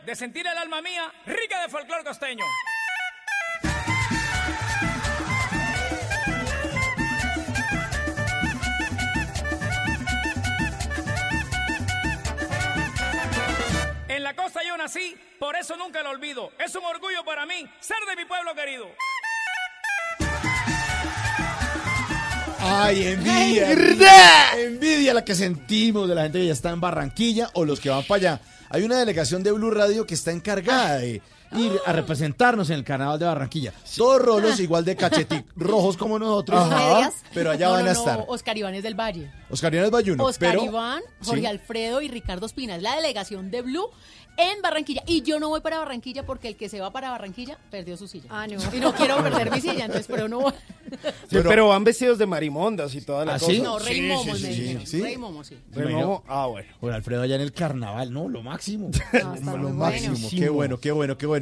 de 0.08 0.16
sentir 0.16 0.48
el 0.48 0.58
alma 0.58 0.82
mía 0.82 1.12
rica 1.26 1.62
de 1.62 1.68
folclor 1.68 2.02
costeño. 2.06 2.46
En 14.08 14.24
la 14.24 14.34
costa 14.34 14.62
yo 14.66 14.78
nací, 14.78 15.18
por 15.38 15.58
eso 15.58 15.76
nunca 15.76 16.02
lo 16.02 16.12
olvido. 16.12 16.54
Es 16.58 16.74
un 16.76 16.86
orgullo 16.86 17.26
para 17.26 17.46
mí 17.46 17.70
ser 17.82 17.98
de 18.10 18.16
mi 18.16 18.24
pueblo 18.24 18.56
querido. 18.56 18.88
Ay, 22.62 23.08
envidia. 23.08 24.54
Envidia 24.58 25.14
la 25.14 25.26
que 25.26 25.36
sentimos 25.36 26.08
de 26.08 26.16
la 26.16 26.24
gente 26.24 26.40
que 26.40 26.46
ya 26.46 26.54
está 26.54 26.70
en 26.70 26.80
Barranquilla 26.80 27.50
o 27.56 27.66
los 27.66 27.82
que 27.82 27.90
van 27.90 28.06
para 28.06 28.16
allá. 28.16 28.42
Hay 28.70 28.84
una 28.84 29.00
delegación 29.00 29.44
de 29.44 29.52
Blue 29.52 29.72
Radio 29.72 30.06
que 30.06 30.14
está 30.14 30.32
encargada 30.32 30.98
de 30.98 31.22
ir 31.54 31.72
a 31.86 31.94
representarnos 31.94 32.70
en 32.70 32.76
el 32.78 32.84
carnaval 32.84 33.20
de 33.20 33.26
Barranquilla. 33.26 33.74
Todos 33.96 34.22
rolos 34.22 34.60
igual 34.60 34.84
de 34.86 34.96
cachetic 34.96 35.46
rojos 35.56 35.98
como 35.98 36.18
nosotros, 36.20 36.68
pero 37.34 37.52
allá 37.52 37.68
No, 37.68 37.74
van 37.74 37.86
no, 37.86 37.92
a 37.92 37.94
no, 37.94 38.00
estar. 38.00 38.26
Oscar 38.28 38.58
Iván 38.58 38.76
es 38.76 38.84
del 38.84 38.96
Valle. 39.00 39.32
Oscar 39.50 39.74
Iván 39.74 39.86
es 39.86 39.92
Bayuno, 39.92 40.24
Oscar 40.26 40.52
pero 40.52 40.64
Iván, 40.66 41.02
Jorge 41.24 41.42
Sí. 41.42 41.46
Alfredo 41.48 42.02
y 42.02 42.08
Ricardo 42.10 42.46
Espina. 42.46 42.76
Es 42.76 42.82
la 42.82 42.96
delegación 42.96 43.50
de 43.52 43.62
Blue 43.62 43.90
en 44.38 44.62
Barranquilla. 44.62 45.02
Y 45.08 45.22
yo 45.24 45.40
no 45.40 45.50
voy 45.50 45.62
para 45.62 45.80
Barranquilla 45.80 46.26
porque 46.26 46.50
el 46.50 46.56
que 46.58 46.70
se 46.70 46.80
va 46.80 46.92
para 46.92 47.10
Barranquilla 47.10 47.58
perdió 47.72 47.98
su 47.98 48.08
silla. 48.08 48.28
Ah, 48.30 48.46
no. 48.48 48.58
Y 48.76 48.80
no 48.80 48.94
quiero 48.94 49.18
perder 49.24 49.50
mi 49.52 49.62
silla, 49.62 49.86
entonces, 49.86 50.08
pero 50.08 50.28
no 50.28 50.42
voy. 50.42 50.54
Sí, 51.30 51.40
pero, 51.44 51.68
van 51.68 51.84
vestidos 51.84 52.18
de 52.18 52.26
marimondas 52.26 52.96
y 52.96 53.02
toda 53.02 53.26
la 53.26 53.36
¿Ah, 53.36 53.40
cosa. 53.40 53.52
sí? 53.52 53.60
No, 53.60 53.78
Rey 53.78 53.96
Sí, 53.98 54.02
Momos 54.08 54.38
sí, 54.38 54.44
me 54.48 54.54
sí, 54.54 54.62
dijeron. 54.62 54.88
sí. 54.88 55.02
Rey 55.02 55.18
Momos, 55.18 55.48
sí. 55.48 55.58
Rey 55.74 55.94
Momo, 55.94 56.24
ah, 56.30 56.46
bueno. 56.46 56.70
Jorge 56.80 56.96
Alfredo 56.96 57.22
allá 57.24 57.36
en 57.36 57.42
el 57.42 57.52
carnaval, 57.52 58.14
¿no? 58.14 58.30
Lo 58.30 58.42
máximo. 58.42 58.90
lo 59.12 59.58
muy 59.58 59.72
máximo. 59.74 60.16
bueno. 60.18 60.30
Qué 60.30 60.50
bueno, 60.50 60.80
qué 60.80 60.92
bueno, 60.94 61.18
qué 61.18 61.26
bueno. 61.26 61.37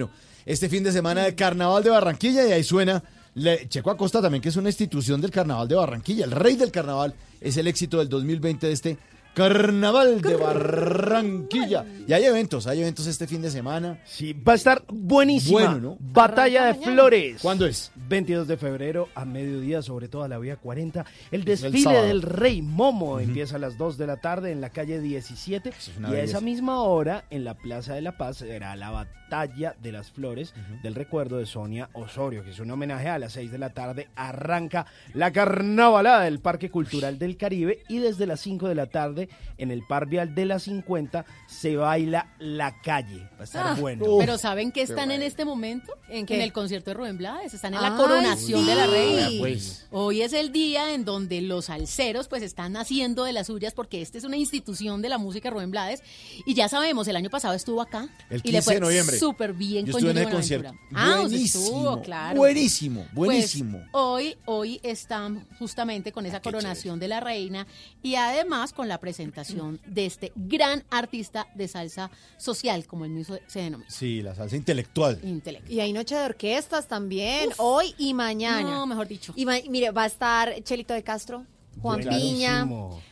Este 0.46 0.70
fin 0.70 0.84
de 0.84 0.92
semana 0.92 1.24
de 1.24 1.36
carnaval 1.36 1.84
de 1.84 1.90
Barranquilla 1.90 2.48
y 2.48 2.52
ahí 2.52 2.64
suena 2.64 3.04
le- 3.36 3.68
Checo 3.68 3.90
Acosta 3.92 4.22
también, 4.22 4.42
que 4.42 4.50
es 4.50 4.56
una 4.56 4.70
institución 4.70 5.20
del 5.22 5.32
carnaval 5.32 5.68
de 5.68 5.76
Barranquilla. 5.76 6.26
El 6.26 6.32
rey 6.32 6.56
del 6.56 6.72
carnaval 6.72 7.14
es 7.42 7.58
el 7.58 7.68
éxito 7.68 7.98
del 8.00 8.10
2020 8.10 8.68
de 8.68 8.74
este 8.74 8.98
carnaval 9.36 10.22
de 10.22 10.36
Barranquilla. 10.36 11.86
Y 12.08 12.14
hay 12.14 12.24
eventos, 12.24 12.66
hay 12.66 12.82
eventos 12.82 13.06
este 13.06 13.28
fin 13.28 13.42
de 13.42 13.52
semana. 13.52 14.00
Sí, 14.06 14.34
va 14.34 14.54
a 14.54 14.56
estar 14.56 14.84
buenísima. 14.88 15.60
Bueno, 15.60 15.80
¿no? 15.80 15.98
Batalla 16.00 16.66
de. 16.68 16.76
Flores. 16.76 17.42
¿Cuándo 17.42 17.66
es? 17.66 17.92
22 18.08 18.48
de 18.48 18.58
febrero 18.58 19.10
a 19.16 19.26
mediodía, 19.26 19.82
sobre 19.82 20.08
todo 20.08 20.24
a 20.24 20.28
la 20.28 20.38
vía 20.38 20.56
40. 20.56 21.06
El 21.32 21.42
Es 21.42 21.64
el 21.64 21.72
desfile 21.72 22.02
del 22.02 22.22
Rey 22.22 22.62
Momo 22.62 23.20
empieza 23.20 23.58
a 23.58 23.60
las 23.60 23.78
2 23.78 23.98
de 23.98 24.08
la 24.08 24.18
tarde 24.18 24.52
en 24.52 24.62
la 24.62 24.70
calle 24.70 25.00
17. 25.00 25.74
una 25.98 26.10
Y 26.12 26.16
a 26.16 26.24
esa 26.24 26.42
misma 26.42 26.82
hora, 26.82 27.26
en 27.30 27.44
la 27.44 27.56
Plaza 27.56 27.94
de 27.94 28.02
la 28.02 28.18
Paz, 28.18 28.38
será 28.38 28.76
la 28.76 28.92
Batalla 28.92 29.76
de 29.82 29.92
las 29.92 30.12
Flores 30.12 30.54
del 30.84 30.96
recuerdo 30.96 31.38
de 31.38 31.46
Sonia 31.46 31.90
Osorio, 31.94 32.44
que 32.44 32.52
es 32.52 32.60
un 32.60 32.72
homenaje 32.72 33.10
a 33.10 33.20
las 33.20 33.34
6 33.34 33.52
de 33.52 33.58
la 33.58 33.72
tarde. 33.72 34.08
Arranca 34.16 34.86
la 35.14 35.32
carnavalada 35.32 36.24
del 36.24 36.40
Parque 36.40 36.70
Cultural 36.70 37.20
del 37.20 37.38
Caribe 37.38 37.84
y 37.90 38.00
desde 38.00 38.28
las 38.28 38.40
5 38.40 38.68
de 38.68 38.76
la 38.76 38.86
tarde 38.86 39.25
en 39.58 39.72
el 39.72 39.82
Par 39.88 40.08
Vial 40.08 40.36
de 40.36 40.46
la 40.46 40.60
50 40.60 41.26
se 41.48 41.76
baila 41.76 42.34
la 42.40 42.82
calle. 42.82 43.22
Va 43.36 43.42
a 43.42 43.44
estar 43.44 43.68
Ah, 43.68 43.76
bueno. 43.80 44.06
Pero 44.20 44.38
¿saben 44.38 44.72
qué 44.72 44.76
qué 44.76 44.82
están 44.82 45.10
en 45.10 45.24
este 45.24 45.46
momento? 45.46 45.94
¿En 46.10 46.26
el 46.30 46.52
concierto 46.52 46.90
de 46.92 46.96
Rubén 46.96 47.18
Blades. 47.18 47.54
Están 47.54 47.74
en 47.74 47.80
Ay, 47.80 47.92
la 47.92 47.96
coronación 47.98 48.66
de 48.66 48.76
la 48.76 48.88
reina. 48.88 49.30
Pues. 49.40 49.88
Hoy 49.90 50.22
es 50.22 50.34
el 50.34 50.52
día 50.52 50.94
en 50.94 51.06
donde 51.06 51.40
los 51.42 51.70
alceros 51.70 52.28
pues 52.28 52.44
están 52.44 52.76
haciendo 52.76 53.24
de 53.24 53.32
las 53.32 53.48
suyas 53.48 53.74
porque 53.74 54.02
esta 54.02 54.18
es 54.18 54.26
una 54.26 54.36
institución 54.36 55.02
de 55.02 55.08
la 55.10 55.18
música 55.18 55.50
Rubén 55.50 55.72
Blades. 55.72 56.04
Y 56.46 56.54
ya 56.56 56.68
sabemos, 56.68 57.08
el 57.08 57.16
año 57.16 57.30
pasado 57.30 57.54
estuvo 57.54 57.82
acá. 57.82 58.10
El 58.30 58.42
y 58.44 58.52
le 58.52 58.60
15 58.60 58.62
fue 58.64 58.74
de 58.76 58.80
noviembre. 58.82 59.18
súper 59.18 59.54
bien 59.54 59.86
Yo 59.86 59.94
con 59.94 60.00
estuve 60.00 60.12
en 60.12 60.18
Junior 60.18 60.30
el 60.30 60.36
concierto. 60.36 60.74
Ah, 60.94 61.18
Buenísimo, 61.22 61.64
estuvo, 61.64 62.02
claro. 62.02 62.38
buenísimo, 62.38 63.02
Pues, 63.14 63.14
buenísimo. 63.14 63.82
hoy, 63.94 64.36
hoy 64.46 64.80
están 64.84 65.48
justamente 65.58 66.12
con 66.12 66.26
esa 66.26 66.42
coronación 66.42 67.00
de 67.00 67.08
la 67.08 67.22
reina 67.22 67.66
y 68.04 68.16
además 68.16 68.74
con 68.74 68.88
la 68.90 69.00
presentación 69.16 69.80
de 69.86 70.06
este 70.06 70.34
gran 70.36 70.84
artista 70.90 71.48
de 71.56 71.70
salsa 71.70 72.12
social, 72.38 72.86
como 72.86 73.06
el 73.06 73.12
mismo 73.12 73.38
se 73.48 73.62
denomina. 73.62 73.90
Sí, 73.90 74.22
la 74.22 74.36
salsa 74.36 74.58
intelectual. 74.58 75.20
Intelectual. 75.24 75.72
Y 75.72 75.80
hay 75.80 75.94
noche 75.94 76.16
de 76.16 76.26
orquestas 76.26 76.88
también, 76.88 77.50
hoy 77.58 77.96
y 77.98 78.14
mañana. 78.14 78.70
No, 78.70 78.86
mejor 78.86 79.08
dicho. 79.08 79.32
Y 79.38 79.46
mire, 79.46 79.92
va 79.92 80.04
a 80.04 80.08
estar 80.08 80.54
Chelito 80.64 80.94
de 80.94 81.02
Castro, 81.04 81.46
Juan. 81.82 82.02
Piña, 82.02 82.68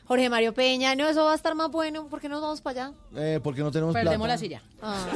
Jorge 0.06 0.30
Mario 0.30 0.54
Peña. 0.54 0.94
No, 0.96 1.08
eso 1.08 1.24
va 1.24 1.32
a 1.32 1.36
estar 1.36 1.56
más 1.56 1.72
bueno. 1.72 2.08
¿Por 2.08 2.20
qué 2.20 2.28
no 2.28 2.42
vamos 2.42 2.60
para 2.60 2.88
allá? 2.88 2.94
Eh, 3.16 3.40
porque 3.42 3.62
no 3.62 3.72
tenemos 3.72 3.94
Perdemos 3.94 4.28
plata. 4.28 4.34
la 4.34 4.38
silla. 4.38 4.62
Ah. 4.82 5.08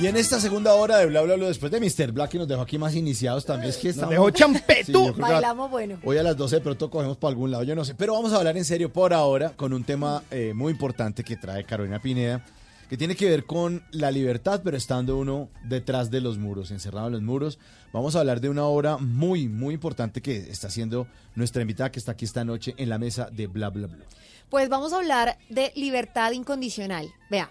Y 0.00 0.06
en 0.06 0.16
esta 0.16 0.40
segunda 0.40 0.72
hora 0.72 0.96
de 0.96 1.04
Bla 1.04 1.20
Bla 1.20 1.36
Bla, 1.36 1.48
después 1.48 1.70
de 1.70 1.78
Mr. 1.78 2.12
Black, 2.12 2.30
que 2.30 2.38
nos 2.38 2.48
dejó 2.48 2.62
aquí 2.62 2.78
más 2.78 2.94
iniciados 2.94 3.44
también, 3.44 3.68
es 3.68 3.76
que 3.76 3.90
estamos... 3.90 4.10
dejó. 4.10 4.30
Sí, 4.30 4.92
que 4.92 5.20
Bailamos 5.20 5.70
bueno. 5.70 5.98
Hoy 6.04 6.16
a 6.16 6.22
las 6.22 6.38
12 6.38 6.56
de 6.56 6.62
pronto 6.62 6.88
cogemos 6.88 7.18
para 7.18 7.32
algún 7.32 7.50
lado, 7.50 7.64
yo 7.64 7.76
no 7.76 7.84
sé. 7.84 7.94
Pero 7.94 8.14
vamos 8.14 8.32
a 8.32 8.36
hablar 8.36 8.56
en 8.56 8.64
serio 8.64 8.90
por 8.90 9.12
ahora 9.12 9.50
con 9.50 9.74
un 9.74 9.84
tema 9.84 10.22
eh, 10.30 10.54
muy 10.54 10.72
importante 10.72 11.22
que 11.22 11.36
trae 11.36 11.64
Carolina 11.64 12.00
Pineda, 12.00 12.42
que 12.88 12.96
tiene 12.96 13.14
que 13.14 13.28
ver 13.28 13.44
con 13.44 13.82
la 13.90 14.10
libertad, 14.10 14.62
pero 14.64 14.74
estando 14.74 15.18
uno 15.18 15.50
detrás 15.64 16.10
de 16.10 16.22
los 16.22 16.38
muros, 16.38 16.70
encerrado 16.70 17.08
en 17.08 17.12
los 17.12 17.22
muros. 17.22 17.58
Vamos 17.92 18.16
a 18.16 18.20
hablar 18.20 18.40
de 18.40 18.48
una 18.48 18.64
obra 18.64 18.96
muy, 18.96 19.48
muy 19.48 19.74
importante 19.74 20.22
que 20.22 20.34
está 20.50 20.68
haciendo 20.68 21.08
nuestra 21.34 21.60
invitada 21.60 21.92
que 21.92 21.98
está 21.98 22.12
aquí 22.12 22.24
esta 22.24 22.42
noche 22.42 22.72
en 22.78 22.88
la 22.88 22.96
mesa 22.96 23.28
de 23.30 23.48
Bla 23.48 23.68
Bla 23.68 23.86
Bla. 23.86 24.06
Pues 24.48 24.70
vamos 24.70 24.94
a 24.94 24.96
hablar 24.96 25.36
de 25.50 25.72
libertad 25.76 26.32
incondicional. 26.32 27.06
Vea, 27.30 27.50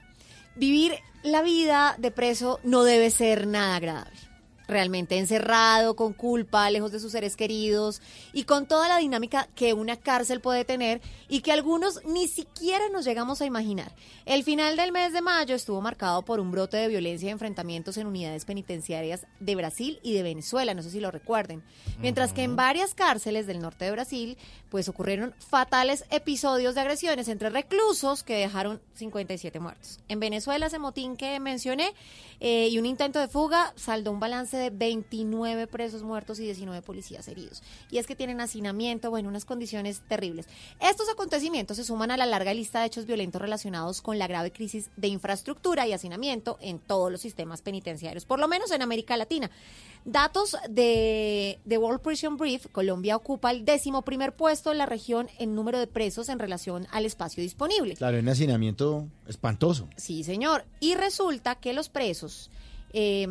vivir 0.56 0.94
la 1.24 1.42
vida 1.42 1.96
de 1.98 2.12
preso 2.12 2.60
no 2.64 2.84
debe 2.84 3.12
ser 3.12 3.48
nada 3.48 3.76
agradable. 3.76 4.29
Realmente 4.70 5.18
encerrado, 5.18 5.96
con 5.96 6.14
culpa, 6.14 6.70
lejos 6.70 6.92
de 6.92 7.00
sus 7.00 7.12
seres 7.12 7.36
queridos 7.36 8.04
y 8.34 8.44
con 8.44 8.68
toda 8.68 8.88
la 8.88 8.98
dinámica 8.98 9.50
que 9.56 9.74
una 9.74 9.98
cárcel 9.98 10.42
puede 10.42 10.64
tener 10.64 11.02
y 11.28 11.42
que 11.42 11.52
algunos 11.52 12.06
ni 12.06 12.28
siquiera 12.28 12.88
nos 12.90 13.04
llegamos 13.04 13.42
a 13.42 13.46
imaginar. 13.46 13.92
El 14.26 14.44
final 14.44 14.78
del 14.78 14.92
mes 14.92 15.12
de 15.12 15.22
mayo 15.22 15.56
estuvo 15.56 15.82
marcado 15.82 16.22
por 16.22 16.40
un 16.40 16.52
brote 16.52 16.78
de 16.78 16.88
violencia 16.88 17.30
y 17.30 17.32
enfrentamientos 17.32 17.98
en 17.98 18.06
unidades 18.06 18.46
penitenciarias 18.46 19.26
de 19.40 19.56
Brasil 19.56 20.00
y 20.04 20.14
de 20.14 20.22
Venezuela, 20.22 20.76
no 20.76 20.84
sé 20.84 20.92
si 20.92 21.00
lo 21.00 21.10
recuerden. 21.10 21.64
Mientras 22.00 22.32
que 22.32 22.44
en 22.44 22.56
varias 22.56 22.94
cárceles 22.94 23.48
del 23.48 23.62
norte 23.62 23.86
de 23.86 23.92
Brasil, 23.92 24.38
pues 24.70 24.88
ocurrieron 24.88 25.34
fatales 25.40 26.06
episodios 26.12 26.76
de 26.76 26.82
agresiones 26.82 27.28
entre 27.28 27.50
reclusos 27.50 28.22
que 28.24 28.36
dejaron 28.36 28.80
57 28.94 29.60
muertos. 29.60 30.00
En 30.08 30.20
Venezuela, 30.20 30.68
ese 30.68 30.78
motín 30.78 31.18
que 31.18 31.40
mencioné 31.40 31.94
eh, 32.40 32.68
y 32.70 32.78
un 32.78 32.86
intento 32.86 33.20
de 33.20 33.28
fuga 33.28 33.74
saldó 33.76 34.12
un 34.12 34.20
balance 34.20 34.59
de 34.60 34.70
29 34.70 35.68
presos 35.68 36.04
muertos 36.04 36.40
y 36.40 36.44
19 36.44 36.82
policías 36.82 37.28
heridos. 37.28 37.64
Y 37.90 37.98
es 37.98 38.08
que 38.08 38.16
tienen 38.16 38.42
hacinamiento, 38.42 39.10
bueno, 39.10 39.30
unas 39.30 39.46
condiciones 39.46 40.02
terribles. 40.08 40.48
Estos 40.80 41.10
acontecimientos 41.10 41.78
se 41.78 41.84
suman 41.84 42.12
a 42.12 42.18
la 42.18 42.26
larga 42.26 42.54
lista 42.54 42.82
de 42.82 42.88
hechos 42.88 43.06
violentos 43.06 43.42
relacionados 43.42 44.02
con 44.02 44.20
la 44.20 44.28
grave 44.28 44.52
crisis 44.52 44.90
de 44.98 45.08
infraestructura 45.08 45.88
y 45.88 45.94
hacinamiento 45.94 46.58
en 46.62 46.80
todos 46.80 47.12
los 47.12 47.22
sistemas 47.22 47.62
penitenciarios, 47.62 48.26
por 48.26 48.40
lo 48.40 48.48
menos 48.48 48.72
en 48.72 48.82
América 48.82 49.18
Latina. 49.18 49.50
Datos 50.06 50.56
de, 50.70 51.60
de 51.66 51.78
World 51.78 52.02
Prison 52.02 52.38
Brief, 52.38 52.68
Colombia 52.72 53.16
ocupa 53.16 53.52
el 53.52 53.66
décimo 53.66 54.04
primer 54.04 54.34
puesto 54.34 54.72
en 54.72 54.78
la 54.78 54.86
región 54.86 55.28
en 55.40 55.56
número 55.56 55.78
de 55.78 55.88
presos 55.88 56.30
en 56.30 56.40
relación 56.40 56.88
al 56.92 57.06
espacio 57.06 57.44
disponible. 57.44 57.96
Claro, 57.96 58.18
un 58.18 58.30
hacinamiento 58.30 59.08
espantoso. 59.28 59.88
Sí, 59.98 60.24
señor. 60.24 60.66
Y 60.80 60.96
resulta 60.96 61.56
que 61.56 61.74
los 61.74 61.90
presos, 61.90 62.50
eh, 62.94 63.28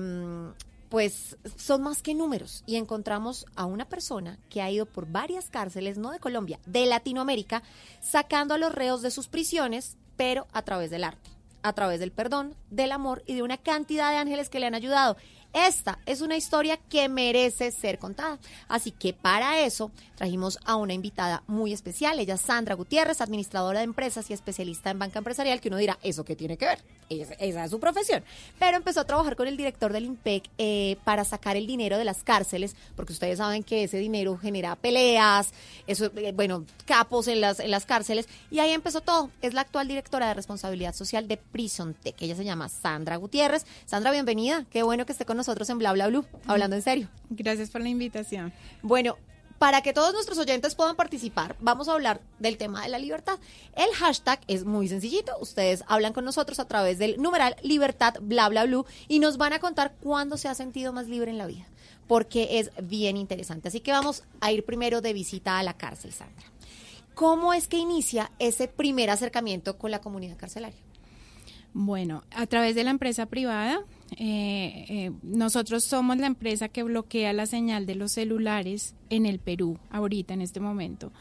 pues, 0.89 1.37
son 1.57 1.83
más 1.83 2.03
que 2.03 2.15
números. 2.15 2.63
Y 2.67 2.77
encontramos 2.77 3.47
a 3.57 3.65
una 3.65 3.89
persona 3.89 4.39
que 4.49 4.63
ha 4.63 4.71
ido 4.71 4.87
por 4.87 5.11
varias 5.11 5.51
cárceles, 5.51 5.99
no 5.99 6.11
de 6.11 6.21
Colombia, 6.21 6.59
de 6.67 6.87
Latinoamérica, 6.87 7.63
sacando 8.01 8.55
a 8.55 8.59
los 8.59 8.75
reos 8.75 9.03
de 9.03 9.11
sus 9.11 9.29
prisiones, 9.29 9.97
pero 10.17 10.47
a 10.53 10.63
través 10.63 10.91
del 10.91 11.05
arte, 11.05 11.31
a 11.63 11.73
través 11.73 12.01
del 12.01 12.13
perdón, 12.13 12.55
del 12.71 12.93
amor 12.93 13.23
y 13.27 13.35
de 13.35 13.43
una 13.43 13.57
cantidad 13.57 14.11
de 14.11 14.17
ángeles 14.19 14.49
que 14.49 14.61
le 14.61 14.67
han 14.67 14.75
ayudado. 14.75 15.17
Esta 15.53 15.99
es 16.07 16.21
una 16.21 16.37
historia 16.37 16.77
que 16.89 17.09
merece 17.09 17.71
ser 17.73 17.99
contada. 17.99 18.39
Así 18.69 18.91
que 18.93 19.13
para 19.13 19.61
eso 19.61 19.91
trajimos 20.17 20.59
a 20.65 20.77
una 20.77 20.93
invitada 20.93 21.43
muy 21.47 21.73
especial. 21.73 22.19
Ella 22.19 22.35
es 22.35 22.41
Sandra 22.43 22.75
Gutiérrez, 22.75 23.21
administradora 23.21 23.79
de 23.81 23.85
empresas 23.85 24.29
y 24.31 24.35
especialista 24.35 24.91
en 24.91 24.99
banca 24.99 25.19
empresarial, 25.19 25.61
que 25.61 25.69
uno 25.69 25.79
dirá, 25.79 25.99
¿eso 26.03 26.25
qué 26.25 26.37
tiene 26.37 26.57
que 26.59 26.67
ver? 26.67 26.83
Es- 27.09 27.31
esa 27.39 27.65
es 27.65 27.71
su 27.71 27.81
profesión. 27.81 28.23
Pero 28.59 28.77
empezó 28.77 29.01
a 29.01 29.05
trabajar 29.05 29.37
con 29.37 29.49
el 29.49 29.57
director 29.57 29.93
del 29.93 30.05
IMPEC 30.05 30.51
eh, 30.59 30.97
para 31.05 31.25
sacar 31.25 31.57
el 31.57 31.67
dinero 31.67 31.97
de 31.97 32.05
las 32.05 32.23
cárceles, 32.23 32.77
porque 32.95 33.15
ustedes 33.15 33.39
saben 33.39 33.63
que 33.63 33.85
ese 33.85 33.97
dinero 33.99 34.37
genera 34.37 34.77
peleas, 34.77 35.53
eh, 35.87 36.33
bueno, 36.35 36.67
capos 36.85 37.27
en 37.29 37.41
las, 37.41 37.59
en 37.61 37.71
las 37.71 37.87
cárceles. 37.87 38.29
Y 38.51 38.59
ahí 38.59 38.73
empezó 38.73 39.01
todo. 39.01 39.31
Es 39.41 39.55
la 39.55 39.63
actual 39.63 39.89
directora 39.89 40.29
de 40.29 40.35
responsabilidad 40.35 40.95
social 40.95 41.27
de 41.27 41.39
Prison 41.39 41.95
Tech. 41.95 42.17
Ella 42.21 42.37
se 42.37 42.45
llama 42.45 42.69
Sandra 42.69 43.17
Gutiérrez. 43.17 43.65
Sandra, 43.87 44.11
bienvenida. 44.11 44.67
Qué 44.71 44.83
bueno 44.83 45.07
que 45.07 45.13
esté 45.13 45.25
con 45.25 45.38
nosotros 45.39 45.71
en 45.71 45.79
Bla 45.79 45.93
Bla 45.93 46.09
Blue, 46.09 46.27
hablando 46.47 46.77
en 46.77 46.83
serio. 46.83 47.09
Gracias 47.31 47.71
por 47.71 47.81
la 47.81 47.89
invitación. 47.89 48.53
Bueno, 48.83 49.17
para 49.59 49.83
que 49.83 49.93
todos 49.93 50.13
nuestros 50.13 50.39
oyentes 50.39 50.77
puedan 50.77 50.95
participar, 50.95 51.57
vamos 51.59 51.89
a 51.89 51.93
hablar 51.93 52.21
del 52.39 52.57
tema 52.57 52.83
de 52.83 52.91
la 52.91 52.99
libertad. 52.99 53.39
El 53.75 53.93
hashtag 53.97 54.41
es 54.47 54.65
muy 54.65 54.87
sencillito. 54.87 55.33
Ustedes 55.41 55.83
hablan 55.89 56.13
con 56.13 56.25
nosotros 56.25 56.61
a 56.61 56.69
través 56.69 56.99
del 56.99 57.21
numeral 57.21 57.57
libertad 57.63 58.15
bla 58.21 58.49
bla 58.49 58.67
blue 58.67 58.87
y 59.09 59.19
nos 59.19 59.37
van 59.37 59.53
a 59.53 59.59
contar 59.59 59.95
cuándo 60.01 60.37
se 60.37 60.49
ha 60.49 60.55
sentido 60.55 60.93
más 60.93 61.09
libre 61.09 61.33
en 61.33 61.39
la 61.39 61.47
vida, 61.47 61.67
porque 62.07 62.61
es 62.61 62.71
bien 62.83 63.17
interesante. 63.17 63.69
Así 63.69 63.81
que 63.81 63.91
vamos 63.91 64.23
a 64.41 64.53
ir 64.53 64.65
primero 64.65 65.01
de 65.01 65.13
visita 65.13 65.59
a 65.59 65.63
la 65.65 65.77
cárcel, 65.77 66.13
Sandra. 66.13 66.47
¿Cómo 67.15 67.53
es 67.53 67.67
que 67.67 67.79
inicia 67.79 68.31
ese 68.39 68.69
primer 68.69 69.11
acercamiento 69.11 69.77
con 69.77 69.91
la 69.91 70.01
comunidad 70.01 70.37
carcelaria? 70.37 70.79
Bueno, 71.75 72.23
a 72.31 72.47
través 72.47 72.77
de 72.77 72.85
la 72.85 72.91
empresa 72.91 73.27
privada 73.27 73.83
eh, 74.17 74.87
eh, 74.89 75.13
nosotros 75.23 75.85
somos 75.85 76.17
la 76.19 76.27
empresa 76.27 76.69
que 76.69 76.83
bloquea 76.83 77.33
la 77.33 77.47
señal 77.47 77.87
de 77.87 77.95
los 77.95 78.13
celulares 78.13 78.95
en 79.11 79.27
el 79.27 79.39
Perú, 79.39 79.79
ahorita, 79.91 80.35
en 80.35 80.43
este 80.43 80.61
momento, 80.61 81.13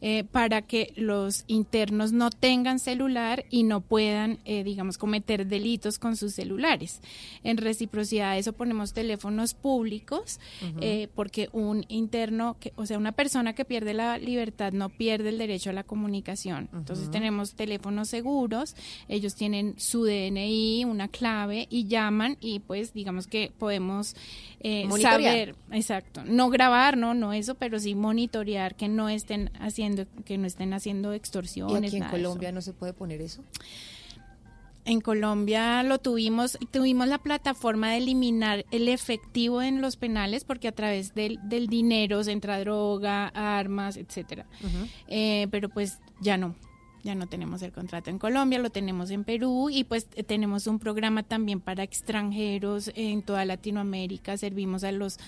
eh, 0.00 0.24
para 0.24 0.62
que 0.62 0.92
los 0.96 1.44
internos 1.46 2.12
no 2.12 2.30
tengan 2.30 2.78
celular 2.78 3.44
y 3.50 3.62
no 3.62 3.80
puedan, 3.80 4.38
eh, 4.44 4.64
digamos, 4.64 4.98
cometer 4.98 5.46
delitos 5.46 5.98
con 5.98 6.16
sus 6.16 6.34
celulares. 6.34 7.00
En 7.42 7.56
reciprocidad 7.56 8.30
a 8.30 8.38
eso 8.38 8.52
ponemos 8.52 8.92
teléfonos 8.92 9.54
públicos, 9.54 10.40
eh, 10.80 11.08
porque 11.14 11.48
un 11.52 11.84
interno, 11.88 12.56
que, 12.58 12.72
o 12.76 12.86
sea, 12.86 12.98
una 12.98 13.12
persona 13.12 13.54
que 13.54 13.64
pierde 13.64 13.94
la 13.94 14.18
libertad 14.18 14.72
no 14.72 14.88
pierde 14.88 15.30
el 15.30 15.38
derecho 15.38 15.70
a 15.70 15.72
la 15.72 15.84
comunicación. 15.84 16.68
Entonces 16.72 17.10
tenemos 17.10 17.54
teléfonos 17.54 18.08
seguros, 18.08 18.74
ellos 19.08 19.34
tienen 19.34 19.74
su 19.78 20.04
DNI, 20.04 20.84
una 20.84 21.08
clave 21.08 21.66
y 21.70 21.86
llaman 21.86 22.36
y 22.40 22.60
pues 22.60 22.92
digamos 22.92 23.26
que 23.26 23.52
podemos 23.58 24.14
eh, 24.66 24.88
saber, 25.00 25.54
exacto, 25.70 26.24
no 26.24 26.50
grabar, 26.50 26.96
no, 26.96 27.14
no 27.14 27.32
eso, 27.32 27.54
pero 27.54 27.78
sí 27.78 27.94
monitorear 27.94 28.74
que 28.74 28.88
no 28.88 29.08
estén 29.08 29.50
haciendo, 29.60 30.06
que 30.24 30.38
no 30.38 30.46
estén 30.46 30.74
haciendo 30.74 31.12
¿Y 31.12 31.16
extorsiones. 31.16 31.88
aquí 31.88 31.96
en 31.96 32.00
nada. 32.00 32.10
Colombia 32.10 32.50
no 32.52 32.60
se 32.60 32.72
puede 32.72 32.92
poner 32.92 33.20
eso? 33.20 33.44
En 34.84 35.00
Colombia 35.00 35.82
lo 35.82 35.98
tuvimos, 35.98 36.58
tuvimos 36.70 37.08
la 37.08 37.18
plataforma 37.18 37.90
de 37.90 37.96
eliminar 37.98 38.64
el 38.70 38.88
efectivo 38.88 39.60
en 39.60 39.80
los 39.80 39.96
penales 39.96 40.44
porque 40.44 40.68
a 40.68 40.72
través 40.72 41.12
del, 41.14 41.40
del 41.42 41.66
dinero 41.66 42.22
se 42.22 42.30
entra 42.30 42.60
droga, 42.60 43.28
armas, 43.28 43.96
etcétera. 43.96 44.46
Eh, 45.08 45.48
pero 45.50 45.68
pues 45.68 45.98
ya 46.20 46.36
no, 46.36 46.54
ya 47.06 47.14
no 47.14 47.26
tenemos 47.26 47.62
el 47.62 47.72
contrato 47.72 48.10
en 48.10 48.18
Colombia, 48.18 48.58
lo 48.58 48.68
tenemos 48.68 49.10
en 49.10 49.24
Perú 49.24 49.70
y 49.70 49.84
pues 49.84 50.06
eh, 50.16 50.22
tenemos 50.24 50.66
un 50.66 50.78
programa 50.78 51.22
también 51.22 51.60
para 51.60 51.82
extranjeros 51.84 52.90
en 52.94 53.22
toda 53.22 53.44
Latinoamérica, 53.46 54.36
servimos 54.36 54.84
a 54.84 54.92
los 54.92 55.18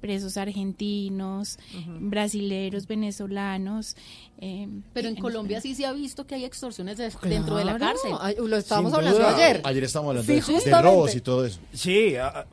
presos 0.00 0.36
argentinos, 0.36 1.58
brasileros, 2.00 2.86
venezolanos. 2.86 3.96
eh, 4.40 4.68
Pero 4.92 5.08
en 5.08 5.16
Colombia 5.16 5.60
sí 5.60 5.74
se 5.74 5.86
ha 5.86 5.92
visto 5.92 6.26
que 6.26 6.34
hay 6.34 6.44
extorsiones 6.44 6.98
de- 6.98 7.10
dentro 7.28 7.56
de 7.56 7.64
la 7.64 7.78
cárcel. 7.78 8.12
ay, 8.20 8.34
lo 8.44 8.56
estábamos 8.56 8.90
Sin 8.90 8.98
hablando 8.98 9.18
duda. 9.18 9.34
ayer. 9.36 9.60
Ayer 9.64 9.84
estábamos 9.84 10.10
hablando 10.10 10.42
Sí, 10.44 10.52
de, 10.64 10.70
de 10.70 10.82
robos 10.82 11.14
y 11.14 11.20
todo 11.20 11.44
eso. 11.46 11.60
Sí, 11.72 12.16
ah, 12.16 12.46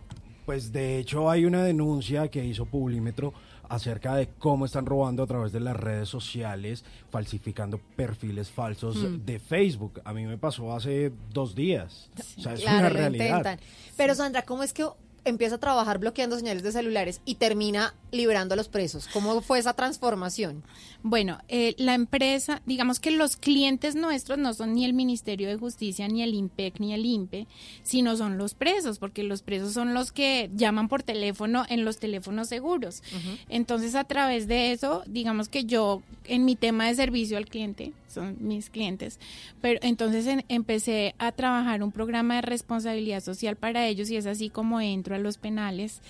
pues 0.46 0.72
de 0.72 1.00
hecho 1.00 1.30
hay 1.30 1.46
una 1.46 1.64
denuncia 1.64 2.28
que 2.28 2.46
hizo 2.46 2.66
Publímetro 2.66 3.34
acerca 3.70 4.16
de 4.16 4.28
cómo 4.40 4.66
están 4.66 4.86
robando 4.86 5.24
a 5.24 5.28
través 5.28 5.52
de 5.52 5.60
las 5.60 5.76
redes 5.76 6.10
sociales, 6.10 6.84
falsificando 7.12 7.80
perfiles 7.96 8.50
falsos 8.50 8.96
Mm. 8.98 9.26
de 9.26 9.40
Facebook. 9.40 10.02
A 10.06 10.14
mí 10.14 10.26
me 10.26 10.38
pasó 10.38 10.74
hace 10.76 11.12
dos 11.32 11.56
días. 11.56 12.10
O 12.38 12.42
sea, 12.42 12.54
es 12.54 12.62
Claro, 12.62 12.80
una 12.80 12.90
realidad. 12.90 13.26
intentan. 13.38 13.60
Pero 13.98 14.16
Sandra, 14.16 14.42
¿cómo 14.44 14.64
es 14.64 14.74
que 14.74 14.86
empieza 15.26 15.56
a 15.56 15.60
trabajar 15.60 16.00
bloqueando 16.00 16.38
señales 16.38 16.64
de 16.64 16.72
celulares 16.72 17.22
y 17.26 17.36
termina 17.36 17.94
liberando 18.12 18.54
a 18.54 18.58
los 18.58 18.70
presos? 18.70 19.08
¿Cómo 19.12 19.42
fue 19.42 19.60
esa 19.60 19.74
transformación? 19.74 20.64
Bueno, 21.04 21.40
eh, 21.48 21.76
la 21.78 21.94
empresa, 21.94 22.62
digamos 22.66 23.00
que 23.00 23.12
los 23.12 23.36
clientes 23.36 23.96
nuestros 23.96 24.38
no 24.38 24.54
son 24.54 24.74
ni 24.74 24.86
el 24.86 24.94
Ministerio 24.94 25.48
de 25.48 25.58
Justicia, 25.58 26.08
ni 26.08 26.24
el 26.24 26.34
IMPEC, 26.34 26.80
ni 26.80 26.94
el 26.94 27.06
INPE, 27.06 27.48
sino 27.84 28.16
son 28.16 28.38
los 28.38 28.54
presos, 28.54 29.00
porque 29.00 29.24
los 29.24 29.42
presos 29.42 29.74
son 29.74 29.94
los 29.94 30.12
que 30.12 30.50
llaman 30.56 30.88
por 30.88 31.04
teléfono 31.04 31.66
en 31.70 31.86
los 31.86 31.98
teléfonos 31.98 32.48
seguros. 32.48 33.04
Entonces, 33.50 33.96
a 33.96 34.04
través 34.04 34.48
de 34.48 34.72
eso, 34.72 35.04
digamos 35.08 35.50
que 35.50 35.66
yo, 35.66 36.02
en 36.26 36.46
mi 36.46 36.56
tema 36.56 36.88
de 36.88 36.96
servicio 36.96 37.38
al 37.38 37.46
cliente, 37.46 37.92
son 38.16 38.38
mis 38.40 38.70
clientes, 38.72 39.20
pero 39.62 39.80
entonces 39.84 40.26
en- 40.26 40.44
empecé 40.50 41.14
a 41.20 41.32
trabajar 41.32 41.84
un 41.84 41.92
programa 41.92 42.36
de 42.36 42.42
responsabilidad 42.42 43.22
social 43.24 43.56
para 43.56 43.86
ellos 43.88 44.10
y 44.10 44.16
es 44.18 44.26
así 44.26 44.50
como 44.50 44.82
entro 44.82 45.14
a 45.16 45.20
los 45.20 45.38
penales 45.38 46.02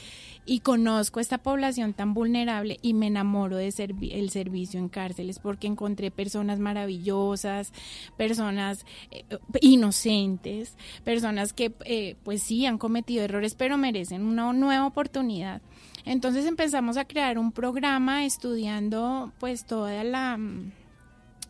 y 0.46 0.60
conozco 0.60 1.20
esta 1.20 1.40
población 1.40 1.94
tan 1.94 2.14
vulnerable 2.14 2.78
y 2.82 2.94
me 2.94 3.08
enamoro 3.08 3.58
de 3.58 3.70
servi- 3.70 4.14
el 4.14 4.30
servicio 4.30 4.80
en 4.80 4.90
cárceles 4.90 5.40
porque 5.40 5.68
encontré 5.68 6.12
personas 6.12 6.60
maravillosas, 6.60 7.74
personas 8.16 8.86
eh, 9.12 9.24
inocentes, 9.62 10.76
personas 11.04 11.52
que 11.54 11.74
eh, 11.86 12.16
pues 12.24 12.44
sí 12.44 12.66
han 12.66 12.78
cometido 12.78 13.24
errores 13.24 13.56
pero 13.56 13.78
merecen 13.78 14.24
una 14.24 14.54
nueva 14.54 14.86
oportunidad. 14.86 15.62
Entonces 16.06 16.46
empezamos 16.46 16.98
a 16.98 17.06
crear 17.06 17.40
un 17.40 17.52
programa 17.52 18.26
estudiando 18.26 19.32
pues 19.40 19.66
toda 19.66 20.04
la 20.04 20.38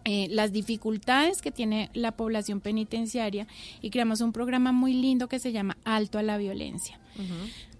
eh, 0.05 0.27
las 0.29 0.51
dificultades 0.51 1.41
que 1.41 1.51
tiene 1.51 1.89
la 1.93 2.11
población 2.11 2.61
penitenciaria 2.61 3.47
y 3.81 3.89
creamos 3.89 4.21
un 4.21 4.31
programa 4.31 4.71
muy 4.71 4.93
lindo 4.93 5.27
que 5.27 5.39
se 5.39 5.51
llama 5.51 5.77
Alto 5.83 6.19
a 6.19 6.23
la 6.23 6.37
Violencia. 6.37 6.99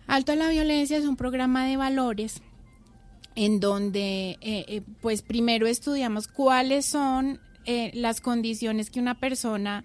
Alto 0.08 0.32
a 0.32 0.36
la 0.36 0.50
Violencia 0.50 0.98
es 0.98 1.06
un 1.06 1.18
programa 1.18 1.68
de 1.68 1.78
valores 1.78 2.42
en 3.36 3.60
donde 3.60 4.38
eh, 4.42 4.66
eh, 4.68 4.82
pues 5.02 5.22
primero 5.22 5.68
estudiamos 5.68 6.28
cuáles 6.28 6.86
son 6.86 7.40
las 7.94 8.22
condiciones 8.22 8.92
que 8.92 9.00
una 9.00 9.20
persona 9.20 9.84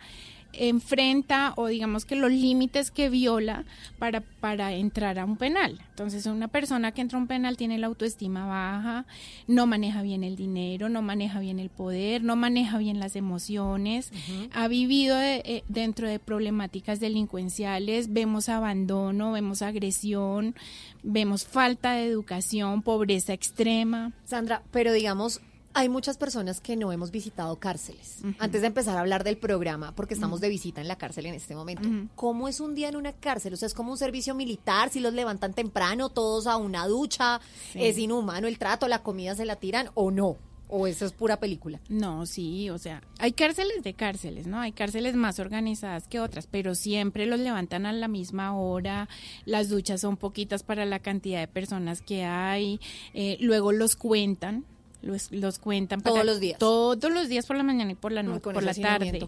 enfrenta 0.53 1.53
o 1.57 1.67
digamos 1.67 2.05
que 2.05 2.17
los 2.17 2.31
límites 2.31 2.91
que 2.91 3.09
viola 3.09 3.65
para, 3.99 4.21
para 4.21 4.73
entrar 4.75 5.19
a 5.19 5.25
un 5.25 5.37
penal. 5.37 5.79
Entonces 5.91 6.27
una 6.27 6.49
persona 6.49 6.93
que 6.93 7.01
entra 7.01 7.19
a 7.19 7.23
un 7.23 7.27
penal 7.27 7.57
tiene 7.57 7.79
la 7.79 7.87
autoestima 7.87 8.47
baja, 8.47 9.07
no 9.47 9.67
maneja 9.67 10.03
bien 10.03 10.25
el 10.25 10.37
dinero, 10.37 10.89
no 10.89 11.03
maneja 11.03 11.41
bien 11.41 11.59
el 11.59 11.71
poder, 11.71 12.23
no 12.23 12.37
maneja 12.37 12.79
bien 12.79 12.99
las 13.01 13.17
emociones, 13.17 14.13
ha 14.53 14.69
vivido 14.69 15.17
de- 15.17 15.43
eh, 15.45 15.65
dentro 15.69 16.09
de 16.09 16.19
problemáticas 16.19 17.01
delincuenciales, 17.01 18.13
vemos 18.13 18.49
abandono, 18.49 19.33
vemos 19.33 19.63
agresión, 19.63 20.55
vemos 21.03 21.45
falta 21.47 21.93
de 21.93 22.07
educación, 22.07 22.83
pobreza 22.83 23.33
extrema. 23.33 24.13
Sandra, 24.25 24.63
pero 24.71 24.93
digamos, 24.93 25.41
hay 25.81 25.89
muchas 25.89 26.17
personas 26.19 26.61
que 26.61 26.77
no 26.77 26.93
hemos 26.93 27.11
visitado 27.11 27.59
cárceles. 27.59 28.19
Antes 28.39 28.61
de 28.61 28.67
empezar 28.67 28.97
a 28.97 29.01
hablar 29.01 29.25
del 29.25 29.37
programa, 29.39 29.95
porque 29.95 30.15
estamos 30.15 30.41
de 30.41 30.49
visita 30.49 30.81
en 30.81 30.89
la 30.89 30.97
cárcel 30.97 31.27
en 31.27 31.35
este 31.35 31.55
momento. 31.55 31.89
¿Cómo 32.15 32.49
es 32.49 32.61
un 32.61 32.75
día 32.75 32.89
en 32.89 32.97
una 32.97 33.13
cárcel? 33.13 33.55
O 33.55 33.57
sea, 33.57 33.67
es 33.67 33.75
como 33.75 33.91
un 33.93 33.99
servicio 33.99 34.35
militar, 34.35 34.91
si 34.91 35.01
los 35.01 35.13
levantan 35.15 35.55
temprano, 35.55 36.11
todos 36.11 36.47
a 36.47 36.57
una 36.57 36.87
ducha, 36.87 37.41
Sí. 37.73 37.79
es 37.85 37.99
inhumano 37.99 38.47
el 38.47 38.59
trato, 38.59 38.89
la 38.89 39.03
comida 39.03 39.35
se 39.35 39.45
la 39.45 39.57
tiran 39.57 39.91
o 39.95 40.11
no. 40.11 40.37
O 40.73 40.87
eso 40.87 41.05
es 41.05 41.13
pura 41.13 41.41
película. 41.41 41.81
No, 41.89 42.27
sí, 42.27 42.71
o 42.71 42.79
sea, 42.79 43.03
hay 43.19 43.33
cárceles 43.33 43.83
de 43.83 43.95
cárceles, 43.95 44.47
¿no? 44.47 44.61
Hay 44.61 44.71
cárceles 44.71 45.17
más 45.17 45.41
organizadas 45.41 46.07
que 46.07 46.21
otras, 46.21 46.47
pero 46.47 46.77
siempre 46.77 47.27
los 47.27 47.41
levantan 47.41 47.87
a 47.87 47.93
la 47.93 48.07
misma 48.07 48.57
hora, 48.57 49.09
las 49.47 49.69
duchas 49.69 50.01
son 50.03 50.17
poquitas 50.17 50.63
para 50.63 50.85
la 50.87 51.01
cantidad 51.01 51.41
de 51.41 51.49
personas 51.49 52.03
que 52.03 52.25
hay, 52.25 52.79
eh, 53.15 53.37
luego 53.41 53.73
los 53.73 53.97
cuentan. 53.97 54.65
Los, 55.03 55.33
los 55.33 55.59
cuentan 55.59 56.03
Todos 56.03 56.25
los 56.27 56.41
días. 56.41 56.59
todos 56.59 57.11
los 57.11 57.29
días 57.29 57.47
por 57.47 57.57
la 57.57 57.63
mañana 57.63 57.93
y 57.93 57.95
por 57.95 58.13
la 58.13 58.23
noche 58.23 58.41
por 58.41 58.63
la 58.63 58.75
tarde 58.75 59.27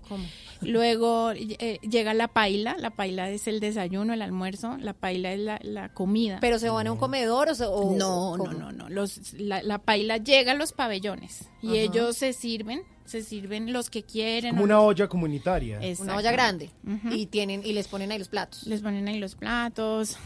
luego 0.60 1.32
eh, 1.32 1.78
llega 1.88 2.14
la 2.14 2.28
paila 2.28 2.76
la 2.78 2.90
paila 2.90 3.30
es 3.30 3.46
el 3.48 3.58
desayuno 3.60 4.12
el 4.12 4.22
almuerzo 4.22 4.76
la 4.78 4.92
paila 4.92 5.32
es 5.32 5.40
la, 5.40 5.58
la 5.62 5.88
comida 5.92 6.38
¿Pero 6.40 6.58
se 6.58 6.68
van 6.70 6.86
a 6.86 6.92
un 6.92 6.98
comedor 6.98 7.48
o 7.48 7.54
se- 7.54 7.64
o- 7.66 7.94
no, 7.96 8.36
no, 8.36 8.52
no, 8.52 8.72
no. 8.72 8.88
Los, 8.88 9.32
la, 9.34 9.62
la 9.62 9.78
paila 9.78 10.18
llega 10.18 10.52
a 10.52 10.54
los 10.54 10.72
pabellones 10.72 11.48
y 11.62 11.68
Ajá. 11.68 11.76
ellos 11.76 12.16
se 12.16 12.32
sirven, 12.32 12.82
se 13.04 13.22
sirven 13.22 13.72
los 13.72 13.90
que 13.90 14.02
quieren. 14.02 14.50
Como 14.50 14.64
una 14.64 14.74
los- 14.74 14.84
olla 14.84 15.08
comunitaria. 15.08 15.80
Una 16.00 16.16
olla 16.16 16.32
grande. 16.32 16.70
Y 17.10 17.26
tienen 17.26 17.62
y 17.64 17.72
les 17.72 17.88
ponen 17.88 18.12
ahí 18.12 18.18
los 18.18 18.28
platos. 18.28 18.66
Les 18.66 18.80
ponen 18.82 19.08
ahí 19.08 19.18
los 19.18 19.34
platos. 19.34 20.16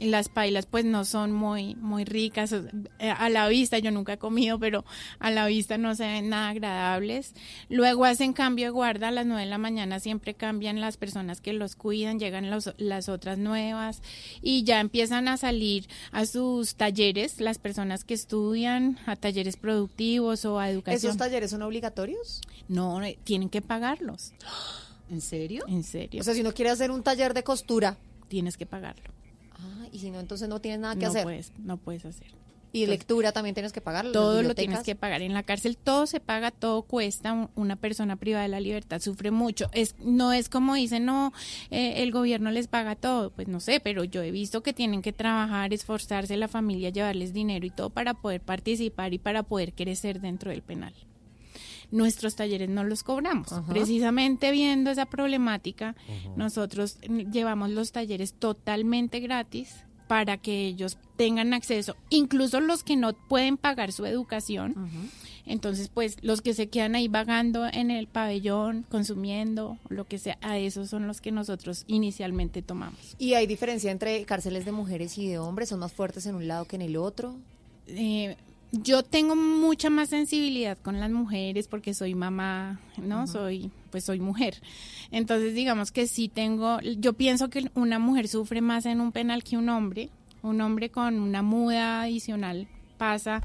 Las 0.00 0.28
pailas 0.28 0.66
pues 0.66 0.84
no 0.84 1.04
son 1.04 1.32
muy 1.32 1.74
muy 1.76 2.04
ricas. 2.04 2.52
Eh, 2.98 3.10
a 3.10 3.28
la 3.28 3.46
vista 3.48 3.78
yo 3.78 3.90
nunca 3.90 4.14
he 4.14 4.18
comido 4.18 4.58
pero 4.58 4.84
a 5.18 5.30
la 5.30 5.46
vista 5.46 5.76
no 5.78 5.94
se 5.94 6.04
ven 6.06 6.28
nada 6.30 6.48
agradables. 6.50 7.34
Luego 7.68 8.04
hacen 8.04 8.32
cambio 8.32 8.66
de 8.66 8.70
guarda 8.70 9.08
a 9.08 9.10
las 9.10 9.26
nueve 9.26 9.42
de 9.42 9.48
la 9.50 9.58
mañana 9.58 10.00
siempre 10.00 10.34
cambian 10.34 10.80
las 10.80 10.96
personas 10.96 11.40
que 11.40 11.52
los 11.52 11.76
cuidan 11.76 12.18
llegan 12.18 12.50
los- 12.50 12.74
las 12.78 13.08
otras 13.08 13.38
nuevas 13.38 14.02
y 14.42 14.64
ya 14.64 14.80
empiezan 14.80 15.28
a 15.28 15.36
salir 15.36 15.86
a 16.12 16.24
sus 16.26 16.74
talleres 16.76 17.40
las 17.40 17.58
personas 17.58 18.04
que 18.04 18.14
estudian 18.14 18.98
a 19.06 19.16
talleres 19.16 19.56
productivos 19.56 20.44
o 20.44 20.58
a 20.58 20.70
educación. 20.70 20.96
¿Esos 21.10 21.16
talleres 21.16 21.50
son 21.50 21.62
obligatorios? 21.62 22.40
no 22.68 23.02
eh, 23.02 23.18
tienen 23.24 23.48
que 23.48 23.60
pagarlos. 23.62 24.32
¿En 25.10 25.20
serio? 25.20 25.64
en 25.68 25.82
serio. 25.82 26.20
O 26.20 26.24
sea, 26.24 26.34
si 26.34 26.40
uno 26.40 26.52
quiere 26.54 26.70
hacer 26.70 26.90
un 26.92 27.02
taller 27.02 27.34
de 27.34 27.42
costura, 27.42 27.96
tienes 28.28 28.56
que 28.56 28.64
pagarlo 28.64 29.02
y 29.92 29.98
si 29.98 30.10
no, 30.10 30.20
entonces 30.20 30.48
no 30.48 30.60
tienes 30.60 30.80
nada 30.80 30.94
que 30.94 31.02
no 31.04 31.08
hacer. 31.10 31.22
puedes 31.24 31.52
no 31.58 31.76
puedes 31.76 32.04
hacer 32.04 32.28
Y 32.72 32.86
lectura 32.86 33.32
también 33.32 33.54
tienes 33.54 33.72
que 33.72 33.80
pagar. 33.80 34.12
todo 34.12 34.42
lo 34.42 34.54
tienes 34.54 34.84
que 34.84 34.94
pagar 34.94 35.22
en 35.22 35.34
la 35.34 35.42
cárcel 35.42 35.76
todo 35.76 36.06
se 36.06 36.20
paga 36.20 36.52
todo 36.52 36.82
cuesta 36.82 37.32
Un- 37.32 37.48
una 37.56 37.74
persona 37.76 38.14
privada 38.14 38.44
de 38.44 38.48
la 38.48 38.60
libertad 38.60 39.00
sufre 39.00 39.30
mucho 39.32 39.68
es 39.72 39.96
no 39.98 40.32
es 40.32 40.48
como 40.48 40.74
dicen 40.76 41.04
no 41.04 41.32
eh, 41.72 42.02
el 42.04 42.12
gobierno 42.12 42.50
les 42.52 42.68
paga 42.68 42.94
todo 42.94 43.30
pues 43.30 43.48
no 43.48 43.58
sé 43.58 43.80
pero 43.80 44.04
yo 44.04 44.22
he 44.22 44.30
visto 44.30 44.62
que 44.62 44.72
tienen 44.72 45.02
que 45.02 45.12
trabajar 45.12 45.74
esforzarse 45.74 46.36
la 46.36 46.46
familia 46.46 46.90
llevarles 46.90 47.32
dinero 47.32 47.66
y 47.66 47.70
todo 47.70 47.90
para 47.90 48.14
poder 48.14 48.40
participar 48.40 49.12
y 49.14 49.18
para 49.18 49.42
poder 49.42 49.72
crecer 49.72 50.20
dentro 50.20 50.50
del 50.52 50.62
penal 50.62 50.94
nuestros 51.90 52.36
talleres 52.36 52.68
no 52.68 52.84
los 52.84 53.02
cobramos. 53.02 53.52
Ajá. 53.52 53.64
Precisamente 53.66 54.50
viendo 54.50 54.90
esa 54.90 55.06
problemática, 55.06 55.96
nosotros 56.36 56.98
llevamos 57.32 57.70
los 57.70 57.92
talleres 57.92 58.34
totalmente 58.34 59.20
gratis 59.20 59.84
para 60.10 60.38
que 60.38 60.66
ellos 60.66 60.98
tengan 61.16 61.54
acceso, 61.54 61.94
incluso 62.08 62.60
los 62.60 62.82
que 62.82 62.96
no 62.96 63.12
pueden 63.12 63.56
pagar 63.56 63.92
su 63.92 64.06
educación. 64.06 64.74
Entonces, 65.46 65.88
pues 65.88 66.16
los 66.22 66.40
que 66.42 66.52
se 66.52 66.68
quedan 66.68 66.96
ahí 66.96 67.06
vagando 67.06 67.66
en 67.66 67.92
el 67.92 68.08
pabellón, 68.08 68.84
consumiendo, 68.88 69.78
lo 69.88 70.08
que 70.08 70.18
sea, 70.18 70.36
a 70.40 70.58
esos 70.58 70.90
son 70.90 71.06
los 71.06 71.20
que 71.20 71.30
nosotros 71.30 71.84
inicialmente 71.86 72.60
tomamos. 72.60 73.14
¿Y 73.18 73.34
hay 73.34 73.46
diferencia 73.46 73.92
entre 73.92 74.24
cárceles 74.24 74.64
de 74.64 74.72
mujeres 74.72 75.16
y 75.16 75.28
de 75.28 75.38
hombres? 75.38 75.68
¿Son 75.68 75.78
más 75.78 75.92
fuertes 75.92 76.26
en 76.26 76.34
un 76.34 76.48
lado 76.48 76.64
que 76.64 76.74
en 76.74 76.82
el 76.82 76.96
otro? 76.96 77.36
Eh, 77.86 78.36
yo 78.72 79.02
tengo 79.02 79.34
mucha 79.34 79.90
más 79.90 80.10
sensibilidad 80.10 80.78
con 80.78 81.00
las 81.00 81.10
mujeres 81.10 81.66
porque 81.66 81.94
soy 81.94 82.14
mamá, 82.14 82.80
¿no? 82.96 83.26
Soy, 83.26 83.70
pues 83.90 84.04
soy 84.04 84.20
mujer. 84.20 84.60
Entonces, 85.10 85.54
digamos 85.54 85.90
que 85.90 86.06
sí 86.06 86.28
tengo, 86.28 86.80
yo 86.80 87.14
pienso 87.14 87.50
que 87.50 87.70
una 87.74 87.98
mujer 87.98 88.28
sufre 88.28 88.60
más 88.60 88.86
en 88.86 89.00
un 89.00 89.12
penal 89.12 89.42
que 89.42 89.56
un 89.56 89.68
hombre. 89.68 90.08
Un 90.42 90.60
hombre 90.60 90.90
con 90.90 91.20
una 91.20 91.42
muda 91.42 92.02
adicional 92.02 92.68
pasa. 92.96 93.42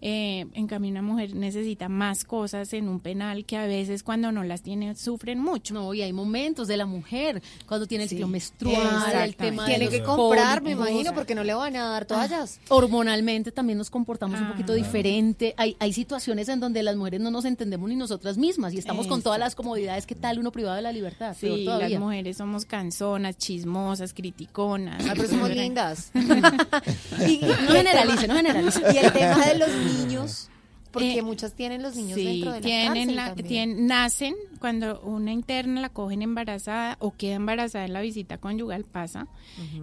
Eh, 0.00 0.46
en 0.54 0.66
cambio, 0.66 0.90
una 0.90 1.02
mujer 1.02 1.34
necesita 1.34 1.88
más 1.88 2.24
cosas 2.24 2.72
en 2.72 2.88
un 2.88 3.00
penal 3.00 3.44
que 3.44 3.56
a 3.56 3.66
veces 3.66 4.02
cuando 4.02 4.30
no 4.32 4.44
las 4.44 4.62
tiene 4.62 4.94
sufren 4.94 5.40
mucho. 5.40 5.74
No, 5.74 5.92
y 5.94 6.02
hay 6.02 6.12
momentos 6.12 6.68
de 6.68 6.76
la 6.76 6.86
mujer 6.86 7.42
cuando 7.66 7.86
tiene 7.86 8.04
el 8.04 8.10
ciclo 8.10 8.28
menstrual, 8.28 9.24
el 9.24 9.36
tema 9.36 9.64
de 9.66 9.74
Tiene 9.76 9.88
que 9.90 10.02
comprar, 10.02 10.62
me 10.62 10.70
imagino, 10.72 11.12
porque 11.14 11.34
no 11.34 11.42
le 11.44 11.54
van 11.54 11.74
a 11.76 11.88
dar 11.88 12.04
toallas. 12.04 12.60
Hormonalmente 12.68 13.52
también 13.52 13.78
nos 13.78 13.90
comportamos 13.90 14.40
un 14.40 14.48
poquito 14.48 14.72
Ah. 14.72 14.76
diferente. 14.76 15.54
Hay, 15.56 15.76
hay 15.78 15.92
situaciones 15.92 16.48
en 16.48 16.60
donde 16.60 16.82
las 16.82 16.96
mujeres 16.96 17.20
no 17.20 17.30
nos 17.30 17.44
entendemos 17.44 17.88
ni 17.88 17.96
nosotras 17.96 18.36
mismas 18.38 18.72
y 18.74 18.78
estamos 18.78 19.06
con 19.06 19.22
todas 19.22 19.38
las 19.38 19.54
comodidades. 19.54 20.06
¿Qué 20.06 20.14
tal 20.14 20.38
uno 20.38 20.52
privado 20.52 20.76
de 20.76 20.82
la 20.82 20.92
libertad? 20.92 21.36
Sí, 21.38 21.64
todavía. 21.64 21.88
las 21.88 22.00
mujeres 22.00 22.36
somos 22.36 22.64
canzonas, 22.64 23.36
chismosas, 23.36 24.12
criticonas. 24.14 25.04
Ah, 25.08 25.12
pero 25.16 25.28
somos 25.28 25.50
lindas. 25.50 26.10
Y- 27.26 27.40
no 27.40 27.72
generalice, 27.72 28.28
no 28.28 28.34
generalice. 28.34 28.80
Y 28.94 28.96
el 28.98 29.12
tema 29.12 29.46
de 29.46 29.58
los 29.58 29.68
niños, 29.88 30.50
porque 30.90 31.18
Eh, 31.18 31.22
muchas 31.22 31.54
tienen 31.54 31.82
los 31.82 31.94
niños 31.96 32.14
Sí, 32.18 32.24
dentro 32.24 32.52
de 32.52 32.60
la 32.60 32.66
tienen 32.66 32.94
cárcel 32.94 33.16
la- 33.16 33.26
también. 33.26 33.46
tienen- 33.48 33.86
nacen 33.86 34.34
cuando 34.60 35.00
una 35.02 35.32
interna 35.32 35.80
la 35.80 35.88
cogen 35.90 36.22
embarazada 36.22 36.96
o 37.00 37.14
queda 37.16 37.34
embarazada 37.34 37.84
en 37.84 37.92
la 37.92 38.00
visita 38.00 38.38
conyugal 38.38 38.84
pasa. 38.84 39.26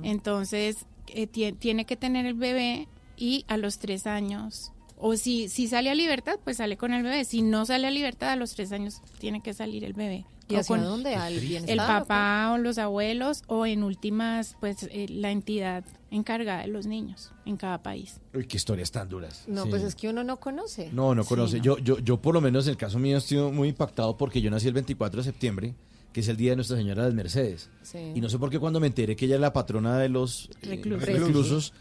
Entonces 0.04 0.86
eh, 1.08 1.28
tie- 1.32 1.56
tiene 1.58 1.86
que 1.86 1.96
tener 1.96 2.26
el 2.26 2.34
bebé 2.34 2.88
y 3.18 3.46
a 3.48 3.58
los 3.58 3.78
tres 3.78 4.08
años 4.08 4.72
o 4.97 5.15
si 5.17 5.49
si 5.49 5.67
sale 5.67 5.89
a 5.89 5.95
libertad 5.95 6.36
pues 6.43 6.58
sale 6.58 6.77
con 6.77 6.93
el 6.93 7.03
bebé. 7.03 7.25
Si 7.25 7.41
no 7.41 7.65
sale 7.65 7.88
a 7.88 7.91
libertad 7.91 8.29
a 8.29 8.36
los 8.36 8.53
tres 8.55 8.71
años 8.71 9.01
tiene 9.19 9.41
que 9.41 9.53
salir 9.53 9.84
el 9.84 9.93
bebé. 9.93 10.25
¿Y 10.47 10.55
hacia 10.55 10.75
con 10.75 10.84
dónde? 10.86 11.15
¿Al 11.15 11.39
bienestar 11.39 11.71
El 11.71 11.77
papá 11.77 12.51
o 12.53 12.60
los 12.60 12.77
abuelos 12.77 13.41
o 13.47 13.65
en 13.65 13.81
últimas 13.84 14.55
pues 14.60 14.84
eh, 14.91 15.08
la 15.10 15.31
entidad 15.31 15.84
encargada 16.12 16.62
de 16.62 16.67
los 16.67 16.86
niños 16.86 17.31
en 17.47 17.58
cada 17.58 17.81
país. 17.81 18.21
Uy, 18.34 18.45
qué 18.45 18.58
historias 18.58 18.91
tan 18.91 19.10
duras. 19.10 19.43
No, 19.47 19.63
Sí. 19.63 19.69
pues 19.71 19.81
es 19.81 19.95
que 19.95 20.08
uno 20.08 20.23
no 20.23 20.38
conoce. 20.38 20.91
No, 20.93 21.15
no 21.15 21.23
Sí, 21.23 21.29
conoce. 21.29 21.62
Yo, 21.62 21.79
yo, 21.79 21.97
yo 21.97 22.21
por 22.21 22.36
lo 22.36 22.41
menos 22.41 22.67
en 22.67 22.71
el 22.71 22.77
caso 22.77 22.99
mío 22.99 23.17
estoy 23.17 23.39
muy 23.51 23.69
impactado 23.69 24.15
porque 24.17 24.39
yo 24.39 24.51
nací 24.51 24.67
el 24.67 24.73
24 24.73 25.17
de 25.21 25.23
septiembre, 25.23 25.73
que 26.13 26.19
es 26.19 26.27
el 26.27 26.38
día 26.38 26.51
de 26.51 26.58
Nuestra 26.58 26.77
Señora 26.77 27.01
de 27.01 27.10
las 27.10 27.15
Mercedes. 27.15 27.69
Sí. 27.81 28.12
Y 28.13 28.21
no 28.21 28.29
sé 28.29 28.38
por 28.38 28.51
qué 28.51 28.60
cuando 28.60 28.79
me 28.79 28.86
enteré 28.88 29.15
que 29.15 29.25
ella 29.25 29.36
es 29.36 29.41
la 29.41 29.51
patrona 29.51 29.97
de 29.97 30.10
los 30.10 30.49
eh, 30.62 30.79
Reclusos. 30.84 31.73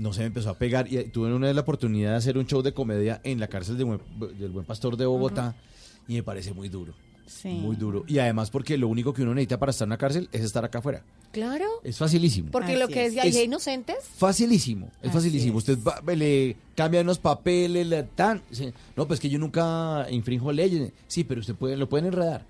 No 0.00 0.12
se 0.12 0.20
me 0.20 0.26
empezó 0.26 0.50
a 0.50 0.54
pegar. 0.58 0.92
Y 0.92 1.04
tuve 1.04 1.32
una 1.32 1.46
vez 1.46 1.54
la 1.54 1.62
oportunidad 1.62 2.10
de 2.10 2.16
hacer 2.16 2.38
un 2.38 2.46
show 2.46 2.62
de 2.62 2.72
comedia 2.72 3.20
en 3.24 3.38
la 3.40 3.48
cárcel 3.48 3.76
de 3.78 3.84
Buen- 3.84 4.00
del 4.38 4.50
Buen 4.50 4.64
Pastor 4.66 4.96
de 4.96 5.06
Bogotá 5.06 5.54
y 6.08 6.14
me 6.14 6.22
parece 6.22 6.52
muy 6.52 6.68
duro. 6.68 6.94
Sí. 7.26 7.48
Muy 7.48 7.76
duro. 7.76 8.02
Y 8.08 8.18
además 8.18 8.50
porque 8.50 8.76
lo 8.76 8.88
único 8.88 9.14
que 9.14 9.22
uno 9.22 9.32
necesita 9.34 9.56
para 9.58 9.70
estar 9.70 9.86
en 9.86 9.90
una 9.90 9.98
cárcel 9.98 10.28
es 10.32 10.40
estar 10.40 10.64
acá 10.64 10.80
afuera. 10.80 11.04
Claro. 11.30 11.64
Es 11.84 11.96
facilísimo. 11.96 12.50
Porque 12.50 12.76
lo 12.76 12.88
que 12.88 13.06
es. 13.06 13.14
decía, 13.14 13.24
¿y 13.24 13.28
Es- 13.28 13.36
hay 13.36 13.44
inocentes? 13.44 13.96
Facilísimo, 14.16 14.86
es 15.00 15.10
Así 15.10 15.18
facilísimo. 15.18 15.58
es. 15.60 15.68
Usted 15.68 15.78
va, 15.86 16.02
le 16.14 16.56
cambia 16.74 17.02
unos 17.02 17.18
papeles, 17.20 17.86
le 17.86 18.02
tan. 18.02 18.42
No, 18.96 19.06
pues 19.06 19.20
que 19.20 19.28
yo 19.30 19.38
nunca 19.38 20.08
infrinjo 20.10 20.50
leyes. 20.50 20.92
Sí, 21.06 21.22
pero 21.22 21.40
usted 21.40 21.54
puede, 21.54 21.76
lo 21.76 21.88
pueden 21.88 22.06
enredar. 22.06 22.44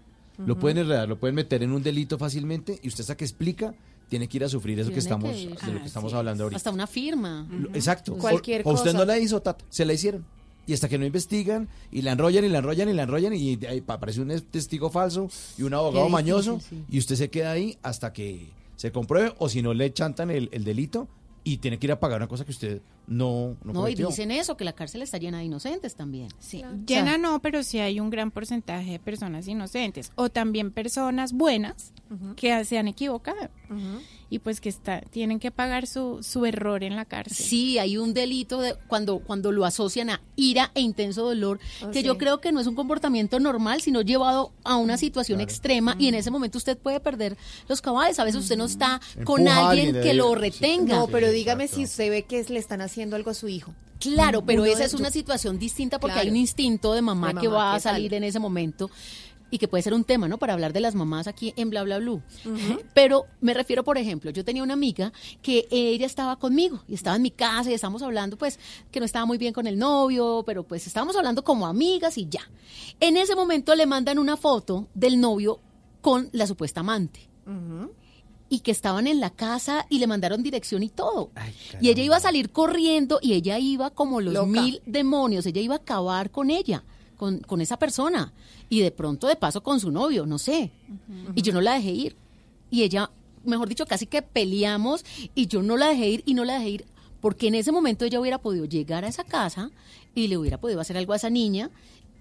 Lo 0.47 0.59
pueden 0.59 0.79
enredar, 0.79 1.07
lo 1.07 1.21
pueden 1.21 1.35
meter 1.35 1.63
en 1.63 1.73
un 1.73 1.83
delito 1.83 2.17
fácilmente 2.17 2.79
y 2.83 2.89
usted 2.89 3.03
hasta 3.03 3.15
que 3.19 3.25
explica 3.27 3.75
tiene 4.11 4.29
que 4.29 4.37
ir 4.37 4.45
a 4.45 4.49
sufrir 4.51 4.79
eso 4.79 4.91
que 4.93 4.99
estamos, 4.99 5.31
que 5.33 5.39
de 5.47 5.73
lo 5.73 5.79
que 5.79 5.85
Ah, 5.85 5.87
estamos 5.87 6.13
hablando 6.13 6.45
ahorita. 6.45 6.57
Hasta 6.59 6.71
una 6.71 6.87
firma. 6.87 7.47
Lo- 7.51 7.71
Exacto. 7.71 8.17
Cualquier 8.19 8.61
O- 8.67 8.71
o 8.71 8.75
usted 8.75 8.91
cosa. 8.91 8.99
no 8.99 9.05
la 9.07 9.19
hizo, 9.19 9.41
Tata, 9.41 9.65
se 9.71 9.87
la 9.87 9.95
hicieron. 9.95 10.27
Y 10.67 10.75
hasta 10.75 10.89
que 10.89 10.99
no 10.99 11.07
investigan 11.07 11.69
y 11.91 12.03
la 12.03 12.13
enrollan 12.13 12.45
y 12.45 12.49
la 12.49 12.59
enrollan 12.59 12.89
y 12.89 12.93
la 12.93 13.05
enrollan 13.05 13.33
y 13.35 13.59
aparece 13.89 14.21
un 14.21 14.29
testigo 14.51 14.91
falso 14.91 15.29
y 15.57 15.63
un 15.63 15.73
abogado 15.75 16.05
difícil, 16.07 16.13
mañoso 16.13 16.61
sí. 16.61 16.85
y 16.91 16.99
usted 16.99 17.17
se 17.17 17.31
queda 17.31 17.53
ahí 17.53 17.79
hasta 17.83 18.13
que 18.13 18.49
se 18.77 18.93
compruebe 18.93 19.33
o 19.39 19.49
si 19.49 19.63
no 19.63 19.73
le 19.75 19.93
chantan 19.93 20.31
el, 20.31 20.49
el 20.53 20.63
delito 20.65 21.09
y 21.43 21.59
tiene 21.59 21.79
que 21.79 21.87
ir 21.87 21.93
a 21.93 22.01
pagar 22.01 22.19
una 22.19 22.29
cosa 22.29 22.45
que 22.45 22.51
usted 22.53 22.81
no, 23.07 23.57
no, 23.65 23.73
No, 23.73 23.89
y 23.89 23.95
dicen 23.95 24.31
eso, 24.31 24.57
que 24.57 24.65
la 24.65 24.73
cárcel 24.75 25.03
está 25.03 25.19
llena 25.19 25.39
de 25.39 25.45
inocentes 25.45 25.95
también. 25.97 26.29
Sí, 26.39 26.59
Claro. 26.61 26.77
llena 26.87 27.19
no, 27.19 27.41
pero 27.41 27.63
sí 27.63 27.79
hay 27.79 27.99
un 27.99 28.11
gran 28.11 28.31
porcentaje 28.31 28.93
de 28.93 28.99
personas 28.99 29.49
inocentes 29.49 30.13
o 30.17 30.29
también 30.29 30.71
personas 30.71 31.33
buenas 31.33 31.93
que 32.37 32.65
se 32.65 32.79
han 32.79 32.89
equivocado 32.89 33.49
y 34.31 34.39
pues 34.39 34.61
que 34.61 34.69
está, 34.69 35.01
tienen 35.01 35.41
que 35.41 35.51
pagar 35.51 35.87
su, 35.89 36.23
su 36.23 36.47
error 36.47 36.85
en 36.85 36.95
la 36.97 37.05
cárcel. 37.05 37.37
Sí, 37.37 37.79
hay 37.79 37.97
un 37.99 38.15
delito 38.15 38.61
de 38.61 38.77
cuando 38.87 39.19
cuando 39.19 39.51
lo 39.53 39.65
asocian 39.65 40.09
a 40.11 40.21
ira 40.37 40.71
e 40.75 40.81
intenso 40.81 41.25
dolor, 41.25 41.59
Ah, 41.83 41.91
que 41.93 42.01
sí. 42.01 42.07
yo 42.07 42.17
creo 42.17 42.41
que 42.41 42.53
no 42.53 42.61
es 42.61 42.67
un 42.67 42.75
comportamiento 42.77 43.41
normal, 43.41 43.81
sino 43.83 44.03
llevado 44.03 44.53
a 44.65 44.77
una 44.77 44.97
situación 44.97 45.41
extrema 45.41 45.97
y 45.99 46.09
en 46.09 46.15
ese 46.15 46.31
momento 46.31 46.59
usted 46.59 46.79
puede 46.79 47.01
perder 47.01 47.37
los 47.69 47.81
cabales. 47.83 48.19
A 48.21 48.25
veces 48.25 48.41
usted 48.43 48.57
no 48.57 48.67
está 48.67 49.01
con 49.25 49.41
Empuja 49.41 49.69
alguien 49.69 49.87
alguien, 49.89 50.03
que 50.05 50.15
lo 50.15 50.29
sí. 50.31 50.35
retenga. 50.37 50.97
No, 50.97 51.07
pero 51.09 51.27
Sí, 51.29 51.35
dígame 51.35 51.65
exacto. 51.65 51.79
si 51.87 51.91
usted 51.91 52.11
ve 52.11 52.23
que 52.23 52.45
le 52.45 52.59
están 52.61 52.81
haciendo 52.81 53.17
algo 53.17 53.31
a 53.31 53.35
su 53.35 53.49
hijo. 53.49 53.75
Claro, 53.99 54.43
pero 54.47 54.63
Uno 54.63 54.73
esa 54.73 54.85
es 54.85 54.95
una 54.95 55.11
situación 55.11 55.59
distinta 55.59 55.99
porque 55.99 56.13
Claro. 56.15 56.25
hay 56.25 56.31
un 56.31 56.37
instinto 56.37 56.95
de 56.95 57.03
mamá, 57.03 57.35
De 57.35 57.41
que 57.41 57.49
va 57.49 57.75
a 57.75 57.81
sale. 57.81 57.97
salir 57.97 58.15
en 58.15 58.25
ese 58.25 58.39
momento 58.39 58.91
y 59.51 59.59
que 59.59 59.69
puede 59.69 59.83
ser 59.83 59.95
un 59.95 60.05
tema, 60.05 60.29
¿no? 60.29 60.39
Para 60.39 60.53
hablar 60.53 60.73
de 60.73 60.81
las 60.81 60.95
mamás 60.95 61.27
aquí 61.27 61.53
en 61.57 61.71
Bla 61.71 61.83
Bla 61.83 61.99
Blue. 61.99 62.23
Pero 62.95 63.27
me 63.41 63.55
refiero, 63.55 63.85
por 63.85 63.99
ejemplo, 63.99 64.31
yo 64.31 64.45
tenía 64.45 64.63
una 64.63 64.75
amiga 64.75 65.13
que 65.43 65.67
ella 65.71 66.07
estaba 66.07 66.37
conmigo 66.39 66.83
y 66.89 66.95
estaba 66.95 67.17
en 67.17 67.23
mi 67.23 67.31
casa 67.31 67.71
y 67.71 67.75
estábamos 67.75 68.03
hablando, 68.03 68.37
pues, 68.39 68.59
que 68.91 69.01
no 69.01 69.07
estaba 69.07 69.27
muy 69.27 69.39
bien 69.39 69.53
con 69.53 69.67
el 69.67 69.79
novio, 69.79 70.43
pero 70.47 70.63
pues 70.65 70.87
estábamos 70.87 71.17
hablando 71.17 71.43
como 71.45 71.67
amigas 71.67 72.17
y 72.19 72.29
ya. 72.29 72.49
En 73.01 73.17
ese 73.17 73.35
momento 73.35 73.75
le 73.75 73.87
mandan 73.87 74.19
una 74.19 74.37
foto 74.37 74.89
del 74.95 75.21
novio 75.21 75.61
con 76.01 76.29
la 76.33 76.47
supuesta 76.47 76.81
amante 76.81 77.29
y 78.49 78.61
que 78.61 78.71
estaban 78.71 79.07
en 79.07 79.21
la 79.21 79.31
casa 79.31 79.87
y 79.89 79.99
le 79.99 80.07
mandaron 80.07 80.43
dirección 80.43 80.83
y 80.83 80.89
todo. 80.89 81.31
y 81.81 81.89
ella 81.89 82.03
iba 82.03 82.17
a 82.17 82.21
salir 82.21 82.51
corriendo 82.51 83.19
y 83.23 83.35
ella 83.35 83.59
iba 83.59 83.91
como 83.91 84.21
los 84.21 84.35
Loca. 84.35 84.47
mil 84.47 84.83
demonios, 84.87 85.47
ella 85.47 85.61
iba 85.61 85.75
a 85.75 85.79
acabar 85.79 86.31
con 86.31 86.51
ella, 86.51 86.85
con, 87.17 87.39
con 87.41 87.61
esa 87.61 87.79
persona. 87.79 88.33
Y 88.71 88.81
de 88.81 88.91
pronto, 88.93 89.27
de 89.27 89.37
paso, 89.37 89.63
con 89.63 89.81
su 89.81 89.91
novio, 89.91 90.25
no 90.25 90.39
sé. 90.39 90.71
Y 91.35 91.43
yo 91.43 91.53
no 91.53 91.61
la 91.61 91.75
dejé 91.75 91.91
ir. 91.91 92.17
Y 92.71 92.83
ella, 92.85 93.11
mejor 93.45 93.69
dicho, 93.69 93.85
casi 93.85 94.07
que 94.07 94.23
peleamos 94.23 95.05
y 95.35 95.47
yo 95.49 95.63
no 95.63 95.77
la 95.77 95.89
dejé 95.89 96.09
ir 96.09 96.23
y 96.25 96.33
no 96.35 96.45
la 96.45 96.55
dejé 96.55 96.71
ir. 96.71 96.85
Porque 97.21 97.49
en 97.49 97.57
ese 97.57 97.73
momento 97.73 98.05
ella 98.07 98.21
hubiera 98.21 98.39
podido 98.39 98.65
llegar 98.65 99.05
a 99.05 99.09
esa 99.09 99.25
casa 99.25 99.71
y 100.15 100.29
le 100.29 100.39
hubiera 100.39 100.59
podido 100.59 100.81
hacer 100.81 100.97
algo 100.97 101.13
a 101.13 101.17
esa 101.17 101.29
niña 101.31 101.69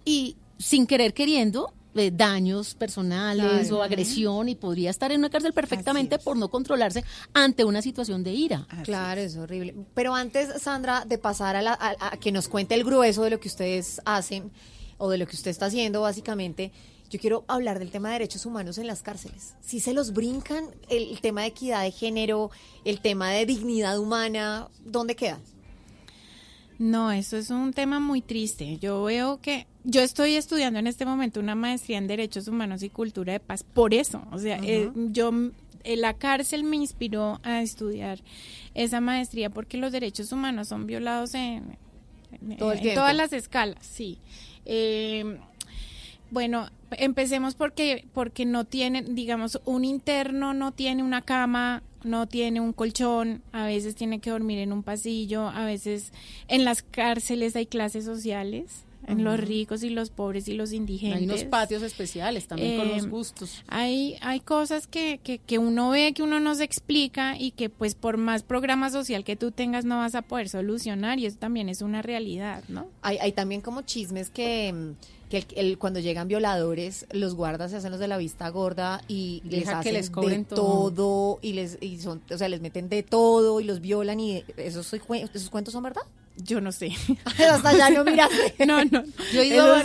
y 0.03 0.35
sin 0.57 0.87
querer 0.87 1.13
queriendo 1.13 1.71
eh, 1.95 2.11
daños 2.13 2.73
personales 2.75 3.67
Claro. 3.67 3.77
o 3.77 3.83
agresión 3.83 4.49
y 4.49 4.55
podría 4.55 4.89
estar 4.89 5.11
en 5.11 5.19
una 5.19 5.29
cárcel 5.29 5.53
perfectamente 5.53 6.19
por 6.19 6.35
no 6.37 6.49
controlarse 6.49 7.03
ante 7.33 7.63
una 7.63 7.81
situación 7.81 8.23
de 8.23 8.33
ira. 8.33 8.67
Claro, 8.83 9.21
es 9.21 9.37
horrible. 9.37 9.75
Pero 9.93 10.15
antes, 10.15 10.61
Sandra, 10.61 11.05
de 11.05 11.17
pasar 11.17 11.55
a, 11.55 11.61
la- 11.61 11.73
a- 11.79 11.95
a 12.13 12.17
que 12.17 12.31
nos 12.31 12.47
cuente 12.47 12.75
el 12.75 12.83
grueso 12.83 13.23
de 13.23 13.29
lo 13.29 13.39
que 13.39 13.47
ustedes 13.47 14.01
hacen 14.05 14.51
o 14.99 15.09
de 15.09 15.17
lo 15.17 15.25
que 15.25 15.35
usted 15.35 15.49
está 15.49 15.65
haciendo, 15.65 16.01
básicamente, 16.01 16.71
yo 17.09 17.19
quiero 17.19 17.43
hablar 17.47 17.79
del 17.79 17.89
tema 17.89 18.09
de 18.09 18.13
derechos 18.19 18.45
humanos 18.45 18.77
en 18.77 18.85
las 18.85 19.01
cárceles. 19.01 19.55
Si 19.61 19.79
se 19.79 19.93
los 19.93 20.13
brincan, 20.13 20.65
el, 20.89 21.09
el 21.09 21.21
tema 21.21 21.41
de 21.41 21.47
equidad 21.47 21.81
de 21.81 21.89
género, 21.91 22.51
el 22.85 22.99
tema 23.01 23.31
de 23.31 23.47
dignidad 23.47 23.97
humana, 23.97 24.67
¿dónde 24.85 25.15
queda? 25.15 25.39
No, 26.77 27.11
eso 27.11 27.35
es 27.37 27.49
un 27.49 27.73
tema 27.73 27.99
muy 27.99 28.21
triste. 28.21 28.77
Yo 28.77 29.03
veo 29.03 29.41
que 29.41 29.67
yo 29.83 30.01
estoy 30.01 30.35
estudiando 30.35 30.79
en 30.79 30.87
este 30.87 31.05
momento 31.05 31.39
una 31.39 31.55
maestría 31.55 31.97
en 31.97 32.07
Derechos 32.07 32.47
Humanos 32.47 32.83
y 32.83 32.89
Cultura 32.89 33.33
de 33.33 33.39
Paz 33.41 33.63
por 33.63 33.93
eso. 33.93 34.21
O 34.31 34.37
sea, 34.37 34.59
eh, 34.63 34.89
yo 35.11 35.31
eh, 35.83 35.97
la 35.97 36.13
cárcel 36.13 36.63
me 36.63 36.77
inspiró 36.77 37.39
a 37.43 37.61
estudiar 37.61 38.19
esa 38.75 39.01
maestría 39.01 39.49
porque 39.49 39.77
los 39.77 39.91
derechos 39.91 40.31
humanos 40.31 40.69
son 40.69 40.85
violados 40.87 41.33
en, 41.33 41.77
en- 42.41 42.57
todas 42.95 43.15
las 43.15 43.33
escalas, 43.33 43.85
sí. 43.85 44.19
Eh, 44.71 45.39
bueno, 46.29 46.69
empecemos 46.91 47.55
porque 47.55 48.05
porque 48.13 48.45
no 48.45 48.65
tienen, 48.65 49.15
digamos, 49.15 49.59
un 49.65 49.83
interno 49.83 50.53
no 50.53 50.71
tiene 50.71 51.01
una 51.01 51.23
cama, 51.23 51.81
no 52.03 52.27
tiene 52.27 52.61
un 52.61 52.71
colchón, 52.71 53.41
a 53.51 53.65
veces 53.65 53.95
tiene 53.95 54.19
que 54.19 54.29
dormir 54.29 54.59
en 54.59 54.71
un 54.71 54.83
pasillo, 54.83 55.49
a 55.49 55.65
veces 55.65 56.13
en 56.47 56.65
las 56.65 56.83
cárceles 56.83 57.55
hay 57.55 57.65
clases 57.65 58.05
sociales. 58.05 58.85
En 59.09 59.23
los 59.23 59.39
ricos 59.39 59.83
y 59.83 59.89
los 59.89 60.09
pobres 60.09 60.47
y 60.47 60.53
los 60.53 60.71
indigentes. 60.73 61.19
Hay 61.19 61.25
unos 61.25 61.43
patios 61.45 61.81
especiales 61.83 62.47
también 62.47 62.77
con 62.77 62.87
los 62.89 63.05
Eh, 63.05 63.07
gustos. 63.09 63.63
Hay, 63.67 64.15
hay 64.21 64.39
cosas 64.39 64.87
que, 64.87 65.19
que, 65.23 65.39
que 65.39 65.57
uno 65.57 65.89
ve, 65.89 66.13
que 66.13 66.23
uno 66.23 66.39
no 66.39 66.55
se 66.55 66.63
explica 66.63 67.35
y 67.37 67.51
que 67.51 67.69
pues 67.69 67.95
por 67.95 68.17
más 68.17 68.43
programa 68.43 68.89
social 68.89 69.23
que 69.23 69.35
tú 69.35 69.51
tengas 69.51 69.85
no 69.85 69.97
vas 69.97 70.15
a 70.15 70.21
poder 70.21 70.47
solucionar 70.49 71.19
y 71.19 71.25
eso 71.25 71.37
también 71.37 71.69
es 71.69 71.81
una 71.81 72.01
realidad, 72.01 72.63
¿no? 72.69 72.87
Hay, 73.01 73.17
hay 73.17 73.31
también 73.31 73.61
como 73.61 73.81
chismes 73.81 74.29
que, 74.29 74.93
que 75.29 75.37
el- 75.37 75.45
el- 75.55 75.77
cuando 75.77 75.99
llegan 75.99 76.27
violadores, 76.27 77.05
los 77.11 77.35
guardas 77.35 77.71
se 77.71 77.77
hacen 77.77 77.91
los 77.91 77.99
de 77.99 78.07
la 78.07 78.17
vista 78.17 78.49
gorda 78.49 79.01
y 79.07 79.41
les 79.43 79.61
Deja 79.61 79.71
que 79.73 79.77
hacen 79.89 79.93
les 79.93 80.09
cobren 80.09 80.43
de 80.43 80.49
todo. 80.49 80.91
todo 80.91 81.39
y 81.41 81.53
les 81.53 81.77
y 81.81 81.97
son, 81.99 82.21
o 82.31 82.37
sea, 82.37 82.49
les 82.49 82.61
meten 82.61 82.89
de 82.89 83.03
todo 83.03 83.59
y 83.59 83.63
los 83.63 83.79
violan 83.81 84.19
y 84.19 84.43
esos, 84.57 84.91
esos 84.93 85.49
cuentos 85.49 85.73
son 85.73 85.83
verdad. 85.83 86.01
Yo 86.43 86.61
no 86.61 86.71
sé. 86.71 86.91
Hasta 87.51 87.69
allá 87.69 87.89
no 87.89 88.03
miraste. 88.03 88.53
No, 88.65 88.83
no. 88.85 89.03
Yo 89.33 89.41
he 89.41 89.47
ido 89.47 89.75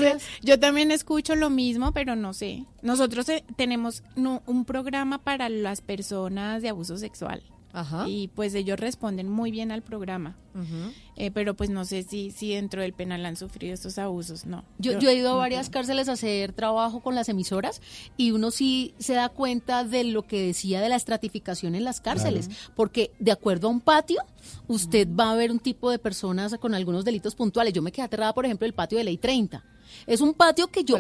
Yo 0.43 0.59
también 0.59 0.91
escucho 0.91 1.35
lo 1.35 1.51
mismo, 1.51 1.93
pero 1.93 2.17
no 2.17 2.33
sé. 2.33 2.65
Nosotros 2.83 3.29
eh, 3.29 3.45
tenemos 3.57 4.03
un 4.17 4.65
programa 4.65 5.19
para 5.19 5.49
las 5.49 5.81
personas 5.81 6.63
de 6.63 6.69
abuso 6.69 6.99
sexual. 6.99 7.43
Ajá. 7.75 8.09
Y 8.09 8.29
pues 8.29 8.55
ellos 8.55 8.79
responden 8.79 9.29
muy 9.29 9.51
bien 9.51 9.73
al 9.73 9.83
programa. 9.83 10.37
Eh, 11.17 11.33
pero 11.33 11.55
pues 11.55 11.69
no 11.69 11.85
sé 11.85 12.05
si, 12.05 12.31
si 12.31 12.55
dentro 12.55 12.83
del 12.83 12.93
penal 12.93 13.27
han 13.27 13.35
sufrido 13.35 13.75
estos 13.75 13.99
abusos, 13.99 14.47
no. 14.47 14.65
Yo, 14.79 14.97
yo 15.01 15.11
he 15.11 15.17
ido 15.17 15.31
a 15.31 15.33
no 15.33 15.39
varias 15.39 15.69
cárceles 15.69 16.09
a 16.09 16.13
hacer 16.13 16.53
trabajo 16.53 17.01
con 17.01 17.17
las 17.17 17.29
emisoras 17.29 17.83
y 18.17 18.31
uno 18.31 18.53
sí 18.53 18.95
se 18.99 19.15
da 19.15 19.29
cuenta 19.29 19.83
de 19.83 20.05
lo 20.05 20.23
que 20.23 20.47
decía 20.47 20.81
de 20.81 20.89
la 20.89 20.95
estratificación 20.95 21.75
en 21.75 21.83
las 21.83 22.01
cárceles, 22.01 22.49
porque 22.77 23.11
de 23.19 23.33
acuerdo 23.33 23.67
a 23.67 23.73
un 23.73 23.81
patio, 23.81 24.23
usted 24.69 25.09
va 25.09 25.33
a 25.33 25.35
ver 25.35 25.51
un 25.51 25.59
tipo 25.59 25.91
de 25.91 25.99
personas 25.99 26.55
con 26.61 26.75
algunos 26.75 27.05
delitos 27.05 27.35
puntuales. 27.35 27.75
Yo 27.75 27.83
me 27.83 27.91
quedé 27.91 28.05
aterrada, 28.05 28.33
por 28.33 28.45
ejemplo, 28.45 28.65
del 28.65 28.75
patio 28.75 28.99
de 28.99 29.05
ley 29.05 29.19
30. 29.19 29.65
Es 30.07 30.21
un 30.21 30.35
patio 30.35 30.69
que 30.69 30.85
yo... 30.85 30.97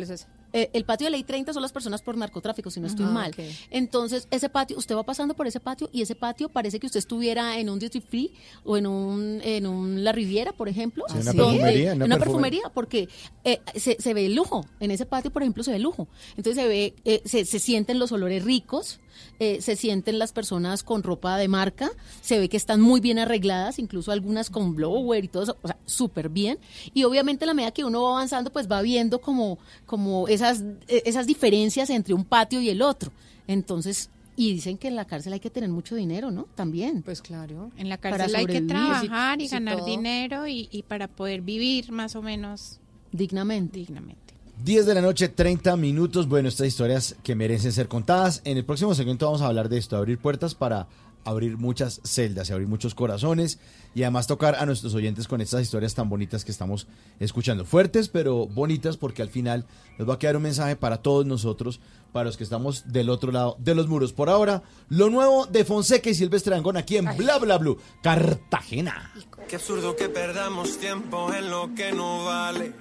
Eh, 0.56 0.70
el 0.72 0.84
patio 0.84 1.06
de 1.06 1.10
ley 1.10 1.24
30 1.24 1.52
son 1.52 1.62
las 1.62 1.72
personas 1.72 2.00
por 2.00 2.16
narcotráfico, 2.16 2.70
si 2.70 2.78
no 2.80 2.86
estoy 2.86 3.06
Ah, 3.06 3.10
mal. 3.10 3.34
Entonces, 3.70 4.28
ese 4.30 4.48
patio, 4.48 4.78
usted 4.78 4.94
va 4.94 5.02
pasando 5.02 5.34
por 5.34 5.48
ese 5.48 5.58
patio 5.58 5.90
y 5.92 6.00
ese 6.00 6.14
patio 6.14 6.48
parece 6.48 6.78
que 6.78 6.86
usted 6.86 6.98
estuviera 6.98 7.58
en 7.58 7.68
un 7.68 7.78
duty 7.80 8.00
free 8.00 8.32
o 8.64 8.76
en 8.76 8.86
un, 8.86 9.40
en 9.42 9.66
un 9.66 10.04
La 10.04 10.12
Riviera, 10.12 10.52
por 10.52 10.68
ejemplo. 10.68 11.04
Sí, 11.08 11.16
una 11.18 11.32
perfumería. 11.32 12.18
perfumería, 12.18 12.62
porque 12.72 13.08
eh, 13.42 13.60
se, 13.74 13.96
se 14.00 14.14
ve 14.14 14.26
el 14.26 14.34
lujo. 14.36 14.64
En 14.78 14.92
ese 14.92 15.06
patio, 15.06 15.32
por 15.32 15.42
ejemplo, 15.42 15.64
se 15.64 15.72
ve 15.72 15.78
el 15.78 15.82
lujo. 15.82 16.06
Entonces 16.36 16.62
se 16.62 16.68
ve, 16.68 16.94
eh, 17.04 17.20
se, 17.24 17.44
se 17.44 17.58
sienten 17.58 17.98
los 17.98 18.12
olores 18.12 18.44
ricos, 18.44 19.00
eh, 19.38 19.60
se 19.60 19.76
sienten 19.76 20.18
las 20.18 20.32
personas 20.32 20.82
con 20.82 21.02
ropa 21.02 21.36
de 21.36 21.48
marca, 21.48 21.90
se 22.20 22.38
ve 22.38 22.48
que 22.48 22.56
están 22.56 22.80
muy 22.80 23.00
bien 23.00 23.18
arregladas, 23.18 23.78
incluso 23.78 24.12
algunas 24.12 24.50
con 24.50 24.74
blower 24.74 25.24
y 25.24 25.28
todo 25.28 25.42
eso, 25.42 25.56
o 25.62 25.68
sea, 25.68 25.76
súper 25.84 26.28
bien. 26.28 26.58
Y 26.92 27.04
obviamente 27.04 27.44
a 27.44 27.46
la 27.46 27.54
medida 27.54 27.72
que 27.72 27.84
uno 27.84 28.02
va 28.02 28.10
avanzando, 28.10 28.52
pues 28.52 28.70
va 28.70 28.82
viendo 28.82 29.20
como, 29.20 29.58
como 29.86 30.28
esas, 30.28 30.62
eh, 30.88 31.02
esas 31.04 31.26
diferencias 31.26 31.90
entre 31.90 32.14
un 32.14 32.24
patio 32.24 32.60
y 32.60 32.70
el 32.70 32.82
otro. 32.82 33.12
Entonces, 33.46 34.10
y 34.36 34.52
dicen 34.52 34.78
que 34.78 34.88
en 34.88 34.96
la 34.96 35.04
cárcel 35.04 35.32
hay 35.32 35.40
que 35.40 35.50
tener 35.50 35.70
mucho 35.70 35.94
dinero, 35.94 36.30
¿no? 36.30 36.46
También. 36.54 37.02
Pues 37.02 37.22
claro. 37.22 37.70
En 37.76 37.88
la 37.88 37.98
cárcel 37.98 38.34
hay 38.34 38.46
que 38.46 38.62
trabajar 38.62 39.40
y 39.40 39.48
ganar 39.48 39.76
todo. 39.78 39.86
dinero 39.86 40.46
y, 40.46 40.68
y 40.72 40.82
para 40.82 41.08
poder 41.08 41.42
vivir 41.42 41.92
más 41.92 42.16
o 42.16 42.22
menos 42.22 42.80
dignamente. 43.12 43.78
dignamente. 43.78 44.23
10 44.62 44.86
de 44.86 44.94
la 44.94 45.00
noche, 45.00 45.28
30 45.28 45.76
minutos. 45.76 46.28
Bueno, 46.28 46.48
estas 46.48 46.68
historias 46.68 47.16
que 47.22 47.34
merecen 47.34 47.72
ser 47.72 47.88
contadas. 47.88 48.40
En 48.44 48.56
el 48.56 48.64
próximo 48.64 48.94
segmento 48.94 49.26
vamos 49.26 49.42
a 49.42 49.46
hablar 49.46 49.68
de 49.68 49.78
esto, 49.78 49.96
abrir 49.96 50.18
puertas 50.18 50.54
para 50.54 50.86
abrir 51.24 51.56
muchas 51.56 52.00
celdas 52.04 52.48
y 52.48 52.52
abrir 52.52 52.68
muchos 52.68 52.94
corazones 52.94 53.58
y 53.94 54.02
además 54.02 54.26
tocar 54.26 54.56
a 54.56 54.66
nuestros 54.66 54.94
oyentes 54.94 55.26
con 55.26 55.40
estas 55.40 55.62
historias 55.62 55.94
tan 55.94 56.08
bonitas 56.08 56.44
que 56.44 56.52
estamos 56.52 56.86
escuchando. 57.18 57.64
Fuertes, 57.64 58.08
pero 58.08 58.46
bonitas 58.46 58.96
porque 58.96 59.22
al 59.22 59.30
final 59.30 59.66
nos 59.98 60.08
va 60.08 60.14
a 60.14 60.18
quedar 60.18 60.36
un 60.36 60.42
mensaje 60.42 60.76
para 60.76 60.98
todos 60.98 61.24
nosotros, 61.24 61.80
para 62.12 62.26
los 62.26 62.36
que 62.36 62.44
estamos 62.44 62.92
del 62.92 63.10
otro 63.10 63.32
lado 63.32 63.56
de 63.58 63.74
los 63.74 63.88
muros. 63.88 64.12
Por 64.12 64.28
ahora, 64.28 64.62
lo 64.88 65.10
nuevo 65.10 65.46
de 65.46 65.64
Fonseca 65.64 66.10
y 66.10 66.14
Silvestre 66.14 66.54
Angón 66.54 66.76
aquí 66.76 66.96
en 66.96 67.08
Bla 67.16 67.38
Bla 67.38 67.58
Blue, 67.58 67.78
Cartagena. 68.02 69.12
Qué 69.48 69.56
absurdo 69.56 69.96
que 69.96 70.08
perdamos 70.08 70.78
tiempo 70.78 71.32
en 71.32 71.50
lo 71.50 71.74
que 71.74 71.92
no 71.92 72.24
vale. 72.24 72.74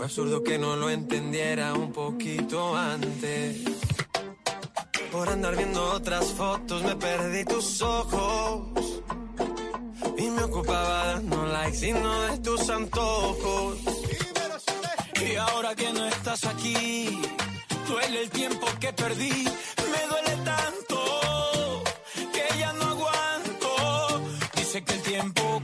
Fue 0.00 0.06
absurdo 0.06 0.42
que 0.42 0.56
no 0.56 0.76
lo 0.76 0.88
entendiera 0.88 1.74
un 1.74 1.92
poquito 1.92 2.74
antes. 2.74 3.58
Por 5.12 5.28
andar 5.28 5.54
viendo 5.54 5.92
otras 5.92 6.24
fotos 6.32 6.82
me 6.82 6.96
perdí 6.96 7.44
tus 7.44 7.82
ojos. 7.82 9.02
Y 10.16 10.30
me 10.30 10.44
ocupaba 10.44 11.04
dando 11.04 11.44
likes 11.44 11.86
y 11.86 11.92
no 11.92 12.22
de 12.22 12.38
tus 12.38 12.70
antojos. 12.70 13.76
Y 15.22 15.36
ahora 15.36 15.74
que 15.74 15.92
no 15.92 16.06
estás 16.06 16.46
aquí, 16.46 17.20
duele 17.86 18.22
el 18.22 18.30
tiempo 18.30 18.66
que 18.80 18.94
perdí. 18.94 19.44
Me 19.92 20.02
duele 20.08 20.44
tanto 20.46 21.82
que 22.32 22.58
ya 22.58 22.72
no 22.72 22.84
aguanto. 22.84 24.22
Dice 24.56 24.82
que 24.82 24.94
el 24.94 25.02
tiempo 25.02 25.62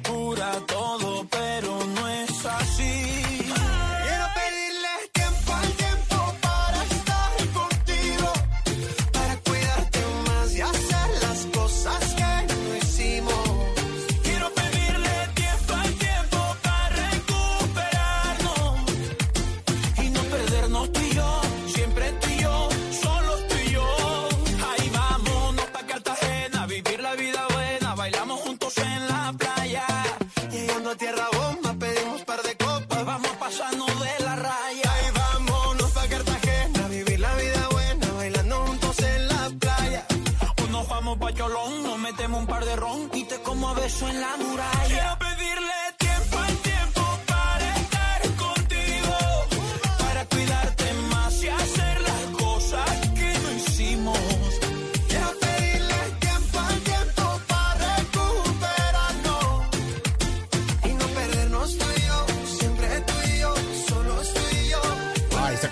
beso 43.86 44.08
en 44.08 44.20
la 44.20 44.45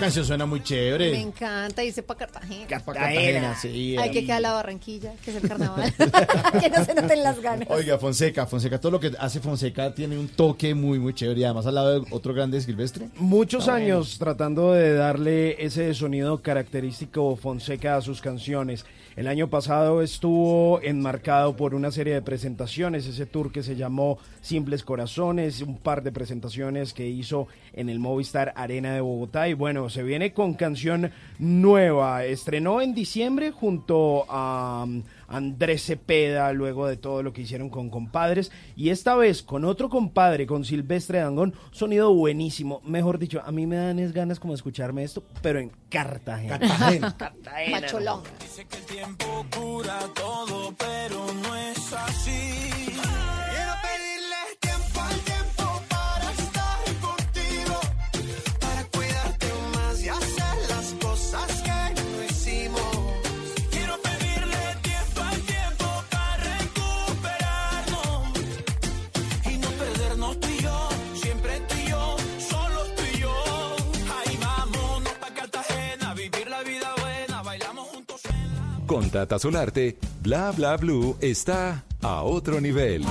canción 0.04 0.24
suena 0.24 0.46
muy 0.46 0.60
Me 0.60 0.64
chévere. 0.64 1.20
encanta 1.20 1.82
irse 1.84 2.02
para 2.02 2.18
Cartagena. 2.18 2.66
Cartagena, 2.66 3.54
sí. 3.56 3.96
Hay 3.98 4.10
que 4.10 4.24
quedar 4.24 4.42
la 4.42 4.52
Barranquilla, 4.52 5.14
que 5.24 5.30
es 5.30 5.42
el 5.42 5.48
carnaval. 5.48 5.92
que 6.60 6.70
no 6.70 6.84
se 6.84 6.94
noten 6.94 7.22
las 7.22 7.40
ganas. 7.40 7.68
Oiga, 7.70 7.98
Fonseca, 7.98 8.46
Fonseca, 8.46 8.80
todo 8.80 8.92
lo 8.92 9.00
que 9.00 9.12
hace 9.18 9.40
Fonseca 9.40 9.94
tiene 9.94 10.18
un 10.18 10.28
toque 10.28 10.74
muy, 10.74 10.98
muy 10.98 11.14
chévere. 11.14 11.40
Y 11.40 11.44
además 11.44 11.66
al 11.66 11.74
lado 11.74 12.00
de 12.00 12.06
otro 12.10 12.34
grande 12.34 12.60
Silvestre. 12.60 13.08
Muchos 13.16 13.60
Está 13.64 13.72
bueno. 13.72 13.86
años 13.86 14.18
tratando 14.18 14.72
de 14.72 14.94
darle 14.94 15.64
ese 15.64 15.92
sonido 15.94 16.42
característico 16.42 17.36
Fonseca 17.36 17.96
a 17.96 18.00
sus 18.00 18.20
canciones. 18.20 18.84
El 19.16 19.28
año 19.28 19.48
pasado 19.48 20.02
estuvo 20.02 20.80
enmarcado 20.82 21.54
por 21.54 21.72
una 21.76 21.92
serie 21.92 22.14
de 22.14 22.22
presentaciones, 22.22 23.06
ese 23.06 23.26
tour 23.26 23.52
que 23.52 23.62
se 23.62 23.76
llamó 23.76 24.18
Simples 24.40 24.82
Corazones, 24.82 25.60
un 25.60 25.78
par 25.78 26.02
de 26.02 26.10
presentaciones 26.10 26.92
que 26.92 27.06
hizo 27.06 27.46
en 27.74 27.88
el 27.88 28.00
Movistar 28.00 28.52
Arena 28.56 28.92
de 28.92 29.00
Bogotá. 29.00 29.48
Y 29.48 29.54
bueno, 29.54 29.88
se 29.94 30.02
viene 30.02 30.32
con 30.32 30.54
canción 30.54 31.12
nueva. 31.38 32.24
Estrenó 32.24 32.80
en 32.80 32.94
diciembre 32.94 33.52
junto 33.52 34.26
a 34.28 34.82
um, 34.84 35.04
Andrés 35.28 35.84
Cepeda, 35.84 36.52
luego 36.52 36.88
de 36.88 36.96
todo 36.96 37.22
lo 37.22 37.32
que 37.32 37.42
hicieron 37.42 37.70
con 37.70 37.90
compadres. 37.90 38.50
Y 38.74 38.90
esta 38.90 39.14
vez 39.14 39.44
con 39.44 39.64
otro 39.64 39.88
compadre, 39.88 40.46
con 40.46 40.64
Silvestre 40.64 41.20
Dangón, 41.20 41.54
sonido 41.70 42.12
buenísimo. 42.12 42.82
Mejor 42.84 43.20
dicho, 43.20 43.40
a 43.44 43.52
mí 43.52 43.66
me 43.66 43.76
dan 43.76 44.00
es 44.00 44.12
ganas 44.12 44.40
como 44.40 44.54
escucharme 44.54 45.04
esto, 45.04 45.22
pero 45.40 45.60
en 45.60 45.70
Cartagena. 45.88 46.58
Cartagena. 46.58 47.16
Cartagena. 47.18 47.80
Pacholón. 47.80 48.22
Dice 48.40 48.66
que 48.66 48.76
el 48.76 48.84
tiempo 48.84 49.46
cura 49.56 50.00
todo, 50.12 50.74
pero 50.76 51.24
no 51.34 51.56
es 51.56 51.92
así. 51.92 52.84
Con 78.94 79.10
Tata 79.10 79.40
Solarte, 79.40 79.98
Bla 80.22 80.52
Bla 80.52 80.76
Blue 80.76 81.16
está 81.20 81.84
a 82.00 82.22
otro 82.22 82.60
nivel. 82.60 83.04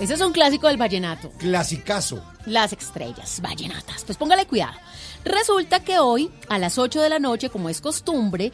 Ese 0.00 0.14
es 0.14 0.20
un 0.22 0.32
clásico 0.32 0.66
del 0.66 0.78
vallenato. 0.78 1.30
Clasicazo. 1.36 2.24
Las 2.46 2.72
estrellas 2.72 3.38
vallenatas. 3.42 4.02
Pues 4.04 4.16
póngale 4.16 4.46
cuidado. 4.46 4.72
Resulta 5.26 5.80
que 5.80 5.98
hoy, 5.98 6.30
a 6.48 6.58
las 6.58 6.78
8 6.78 7.02
de 7.02 7.10
la 7.10 7.18
noche, 7.18 7.50
como 7.50 7.68
es 7.68 7.82
costumbre, 7.82 8.50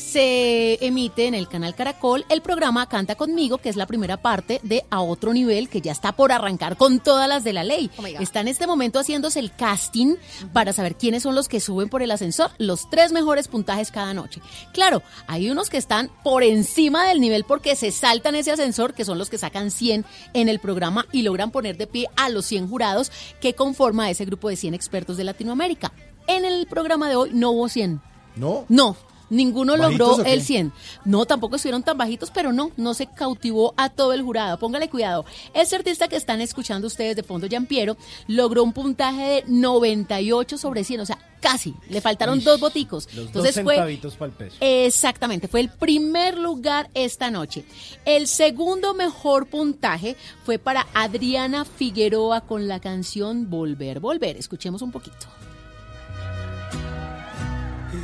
se 0.00 0.84
emite 0.84 1.26
en 1.26 1.34
el 1.34 1.46
canal 1.46 1.74
Caracol 1.74 2.24
el 2.28 2.40
programa 2.40 2.88
Canta 2.88 3.14
conmigo, 3.14 3.58
que 3.58 3.68
es 3.68 3.76
la 3.76 3.86
primera 3.86 4.16
parte 4.16 4.60
de 4.62 4.84
A 4.90 5.02
Otro 5.02 5.32
Nivel, 5.32 5.68
que 5.68 5.80
ya 5.80 5.92
está 5.92 6.12
por 6.12 6.32
arrancar 6.32 6.76
con 6.76 7.00
todas 7.00 7.28
las 7.28 7.44
de 7.44 7.52
la 7.52 7.62
ley. 7.62 7.90
Oh 7.98 8.06
está 8.06 8.40
en 8.40 8.48
este 8.48 8.66
momento 8.66 8.98
haciéndose 8.98 9.38
el 9.38 9.54
casting 9.54 10.16
para 10.52 10.72
saber 10.72 10.96
quiénes 10.96 11.22
son 11.22 11.34
los 11.34 11.48
que 11.48 11.60
suben 11.60 11.88
por 11.88 12.02
el 12.02 12.10
ascensor, 12.10 12.50
los 12.58 12.88
tres 12.90 13.12
mejores 13.12 13.46
puntajes 13.46 13.90
cada 13.90 14.14
noche. 14.14 14.40
Claro, 14.72 15.02
hay 15.26 15.50
unos 15.50 15.70
que 15.70 15.76
están 15.76 16.10
por 16.24 16.42
encima 16.42 17.06
del 17.06 17.20
nivel 17.20 17.44
porque 17.44 17.76
se 17.76 17.92
saltan 17.92 18.34
ese 18.34 18.50
ascensor, 18.50 18.94
que 18.94 19.04
son 19.04 19.18
los 19.18 19.30
que 19.30 19.38
sacan 19.38 19.70
100 19.70 20.04
en 20.32 20.48
el 20.48 20.58
programa 20.58 21.06
y 21.12 21.22
logran 21.22 21.50
poner 21.50 21.76
de 21.76 21.86
pie 21.86 22.08
a 22.16 22.30
los 22.30 22.46
100 22.46 22.68
jurados 22.68 23.12
que 23.40 23.54
conforma 23.54 24.10
ese 24.10 24.24
grupo 24.24 24.48
de 24.48 24.56
100 24.56 24.74
expertos 24.74 25.16
de 25.18 25.24
Latinoamérica. 25.24 25.92
En 26.26 26.44
el 26.44 26.66
programa 26.66 27.08
de 27.08 27.16
hoy 27.16 27.30
no 27.32 27.50
hubo 27.50 27.68
100. 27.68 28.00
¿No? 28.36 28.64
No. 28.68 28.96
Ninguno 29.30 29.76
¿Bajitos 29.76 30.18
logró 30.18 30.24
el 30.24 30.42
100. 30.42 30.72
No, 31.04 31.24
tampoco 31.24 31.56
estuvieron 31.56 31.82
tan 31.82 31.96
bajitos, 31.96 32.30
pero 32.30 32.52
no, 32.52 32.72
no 32.76 32.94
se 32.94 33.06
cautivó 33.06 33.74
a 33.76 33.88
todo 33.88 34.12
el 34.12 34.22
jurado. 34.22 34.58
Póngale 34.58 34.90
cuidado. 34.90 35.24
Este 35.54 35.76
artista 35.76 36.08
que 36.08 36.16
están 36.16 36.40
escuchando 36.40 36.86
ustedes 36.86 37.16
de 37.16 37.22
fondo, 37.22 37.46
Piero, 37.68 37.96
logró 38.26 38.64
un 38.64 38.72
puntaje 38.72 39.22
de 39.22 39.44
98 39.46 40.58
sobre 40.58 40.84
100, 40.84 41.00
o 41.00 41.06
sea, 41.06 41.18
casi. 41.40 41.74
Le 41.88 42.00
faltaron 42.00 42.38
Ish, 42.38 42.44
dos 42.44 42.60
boticos. 42.60 43.06
Los 43.14 43.26
Entonces 43.26 43.54
dos 43.54 43.64
fue 43.64 43.74
centavitos 43.74 44.16
para 44.16 44.30
el 44.30 44.36
peso. 44.36 44.56
Exactamente, 44.60 45.48
fue 45.48 45.60
el 45.60 45.68
primer 45.68 46.38
lugar 46.38 46.90
esta 46.94 47.30
noche. 47.30 47.64
El 48.04 48.26
segundo 48.26 48.94
mejor 48.94 49.46
puntaje 49.46 50.16
fue 50.44 50.58
para 50.58 50.86
Adriana 50.94 51.64
Figueroa 51.64 52.42
con 52.42 52.68
la 52.68 52.80
canción 52.80 53.48
Volver, 53.50 54.00
Volver. 54.00 54.36
Escuchemos 54.36 54.82
un 54.82 54.92
poquito. 54.92 55.26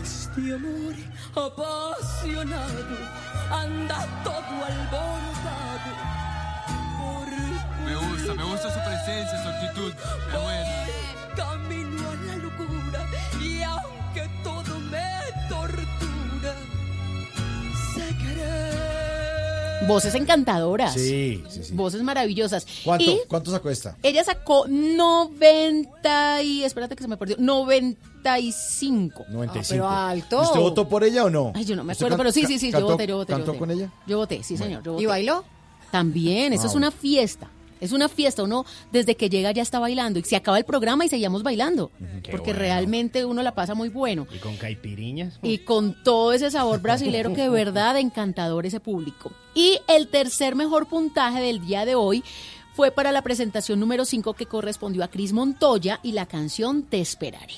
Este 0.03 0.53
amor 0.53 0.95
apasionado 1.37 2.97
anda 3.51 4.07
todo 4.25 4.65
alborotado. 4.65 5.93
Me 7.85 7.95
gusta, 7.95 8.35
me 8.35 8.45
gusta 8.45 8.71
su 8.73 8.81
presencia, 8.81 9.43
su 9.43 9.49
actitud. 9.49 9.93
Es 9.93 10.43
buena. 10.43 11.16
Voces 19.87 20.15
encantadoras. 20.15 20.95
Sí, 20.95 21.43
sí, 21.49 21.65
sí. 21.65 21.73
Voces 21.75 22.03
maravillosas. 22.03 22.67
¿Cuánto, 22.85 23.05
Y 23.05 23.19
¿Cuánto 23.29 23.51
sacó 23.51 23.69
esta? 23.71 23.97
ella 24.03 24.25
sacó 24.25 24.67
90 24.69 26.43
y... 26.43 26.65
Espérate 26.65 26.97
que 26.97 27.03
se 27.03 27.09
me 27.09 27.17
perdió. 27.17 27.37
95. 27.39 29.25
95. 29.29 29.67
pero 29.69 29.89
alto. 29.89 30.39
¿Y 30.41 30.45
¿Usted 30.45 30.61
votó 30.61 30.89
por 30.89 31.05
ella 31.05 31.25
o 31.25 31.31
no? 31.31 31.53
Ay, 31.55 31.65
yo 31.65 31.77
no 31.77 31.85
me 31.85 31.93
¿Usted 31.93 32.05
acuerdo, 32.07 32.17
can- 32.17 32.25
pero 32.25 32.33
sí, 32.33 32.47
sí, 32.47 32.59
sí, 32.59 32.67
yo 32.73 32.79
cantó- 32.79 32.93
voté, 32.93 33.07
yo 33.07 33.17
voté. 33.17 33.33
yo 33.33 33.37
¿Cantó 33.37 33.53
voté. 33.53 33.59
con 33.59 33.71
ella? 33.71 33.91
Yo 34.07 34.17
voté, 34.19 34.43
sí, 34.43 34.57
señor. 34.57 34.83
yo 34.83 34.93
¿Y 34.93 34.95
voté. 34.95 35.07
bailó? 35.07 35.45
También, 35.91 36.53
eso 36.53 36.65
Ah, 36.65 36.67
es 36.67 36.75
una 36.75 36.89
bueno. 36.91 37.01
fiesta. 37.01 37.49
Es 37.81 37.93
una 37.93 38.09
fiesta, 38.09 38.43
uno 38.43 38.65
desde 38.93 39.17
que 39.17 39.29
llega 39.29 39.51
ya 39.53 39.63
está 39.63 39.79
bailando 39.79 40.19
y 40.19 40.23
se 40.23 40.37
acaba 40.37 40.59
el 40.59 40.65
programa 40.65 41.05
y 41.05 41.09
seguíamos 41.09 41.43
bailando, 41.43 41.91
qué 42.23 42.31
porque 42.31 42.51
bueno. 42.53 42.59
realmente 42.61 43.25
uno 43.25 43.43
la 43.43 43.55
pasa 43.55 43.75
muy 43.75 43.89
bueno 43.89 44.27
Y 44.35 44.39
con 44.39 44.57
caipiriñas. 44.57 45.39
y 45.43 45.59
con 45.59 46.03
todo 46.03 46.33
ese 46.33 46.51
sabor 46.51 46.81
brasilero 46.81 47.33
que 47.35 47.43
de 47.43 47.49
verdad 47.49 47.99
encantador 47.99 48.67
ese 48.67 48.81
público. 48.81 49.31
Y 49.55 49.79
el 49.89 50.09
tercer 50.09 50.55
mejor 50.55 50.87
puntaje 50.87 51.41
del 51.41 51.65
día 51.67 51.85
de 51.85 51.95
hoy 51.95 52.25
fue 52.75 52.91
para 52.91 53.13
la 53.13 53.23
presentación 53.23 53.81
número 53.81 54.05
5 54.05 54.35
que 54.35 54.47
correspondió 54.47 55.03
a 55.05 55.09
Cris 55.09 55.33
Montoya 55.33 56.01
y 56.03 56.13
la 56.13 56.27
canción 56.27 56.83
Te 56.83 57.01
esperaré. 57.01 57.55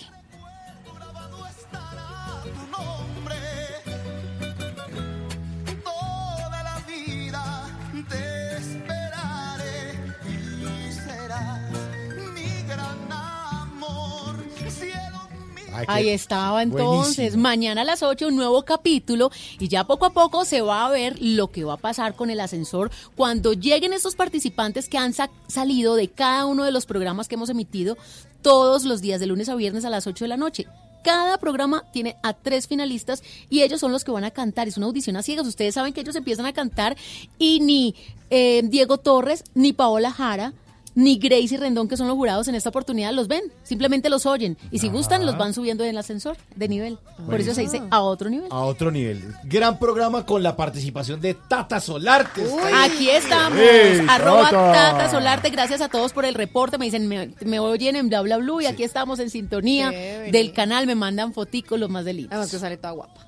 Ahí 15.87 16.09
estaba 16.09 16.63
entonces. 16.63 17.17
buenísimo. 17.17 17.43
Mañana 17.43 17.83
a 17.83 17.85
las 17.85 18.03
8 18.03 18.29
un 18.29 18.37
nuevo 18.37 18.65
capítulo 18.65 19.31
y 19.59 19.69
ya 19.69 19.85
poco 19.85 20.07
a 20.07 20.13
poco 20.13 20.45
se 20.45 20.61
va 20.61 20.87
a 20.87 20.91
ver 20.91 21.17
lo 21.21 21.49
que 21.51 21.65
va 21.65 21.75
a 21.75 21.77
pasar 21.79 22.15
con 22.17 22.31
el 22.31 22.41
ascensor 22.41 22.91
cuando 23.15 23.53
lleguen 23.53 23.93
estos 23.93 24.17
participantes 24.17 24.89
que 24.89 24.99
han 24.99 25.13
sa- 25.13 25.31
salido 25.47 25.95
de 25.95 26.09
cada 26.09 26.47
uno 26.47 26.65
de 26.65 26.73
los 26.73 26.87
programas 26.87 27.29
que 27.29 27.35
hemos 27.37 27.49
emitido 27.51 27.97
todos 28.43 28.85
los 28.85 29.01
días 29.01 29.21
de 29.21 29.27
lunes 29.27 29.49
a 29.49 29.55
viernes 29.55 29.85
a 29.85 29.91
las 29.91 30.07
8 30.07 30.25
de 30.25 30.29
la 30.29 30.37
noche. 30.37 30.67
Cada 31.05 31.39
programa 31.39 31.85
tiene 31.93 32.17
a 32.23 32.33
tres 32.33 32.67
finalistas 32.67 33.23
y 33.49 33.63
ellos 33.63 33.81
son 33.81 33.93
los 33.93 34.05
que 34.05 34.11
van 34.11 34.25
a 34.25 34.33
cantar. 34.33 34.67
Es 34.69 34.77
una 34.77 34.87
audición 34.87 35.17
a 35.17 35.23
ciegas. 35.23 35.47
Ustedes 35.47 35.75
saben 35.75 35.93
que 35.93 36.01
ellos 36.01 36.17
empiezan 36.17 36.45
a 36.45 36.53
cantar 36.53 36.97
y 37.39 37.61
ni 37.61 37.95
eh, 38.31 38.63
Diego 38.65 38.99
Torres, 38.99 39.45
ni 39.55 39.73
Paola 39.73 40.11
Jara, 40.11 40.53
ni 40.99 41.17
Gracie 41.17 41.57
Rendón, 41.57 41.87
que 41.87 41.97
son 41.97 42.09
los 42.09 42.17
jurados 42.17 42.49
en 42.49 42.57
esta 42.57 42.71
oportunidad, 42.71 43.13
los 43.13 43.29
ven. 43.29 43.45
Simplemente 43.63 44.11
los 44.11 44.27
oyen. 44.27 44.59
Y 44.73 44.81
si 44.81 44.89
gustan, 44.89 45.25
los 45.25 45.39
van 45.39 45.55
subiendo 45.55 45.85
en 45.85 45.91
el 45.91 45.99
ascensor 45.99 46.37
de 46.57 46.67
nivel. 46.67 46.99
Por 47.25 47.41
eso 47.41 47.55
se 47.55 47.61
dice 47.61 47.81
a 47.91 48.01
otro 48.01 48.29
nivel. 48.29 48.49
A 48.51 48.63
otro 48.63 48.91
nivel. 48.91 49.23
Gran 49.45 49.79
programa 49.79 50.27
con 50.27 50.43
la 50.43 50.57
participación 50.57 51.21
de 51.21 51.35
Tata 51.35 51.79
Solarte. 51.79 52.45
Aquí 52.75 53.11
estamos, 53.11 53.61
¡Ey, 53.61 54.05
arroba 54.09 54.51
Tata! 54.51 54.73
Tata 54.73 55.11
Solarte, 55.13 55.51
gracias 55.51 55.81
a 55.83 55.89
todos 55.89 56.13
por 56.13 56.25
el 56.25 56.35
reporte, 56.35 56.79
me 56.79 56.87
dicen, 56.87 57.07
me, 57.07 57.33
me 57.45 57.61
oyen 57.61 57.95
en 57.95 58.09
bla 58.09 58.21
bla 58.23 58.39
bla 58.39 58.49
y 58.63 58.67
aquí 58.67 58.83
estamos 58.83 59.21
en 59.21 59.31
sintonía 59.31 59.91
del 59.93 60.53
canal, 60.53 60.89
me 60.89 60.97
mandan 60.97 61.33
foticos 61.33 61.79
los 61.79 61.91
más 61.91 62.05
delitos. 62.05 62.33
Además 62.33 62.51
que 62.51 62.59
sale 62.59 62.77
toda 62.77 62.95
guapa. 62.95 63.28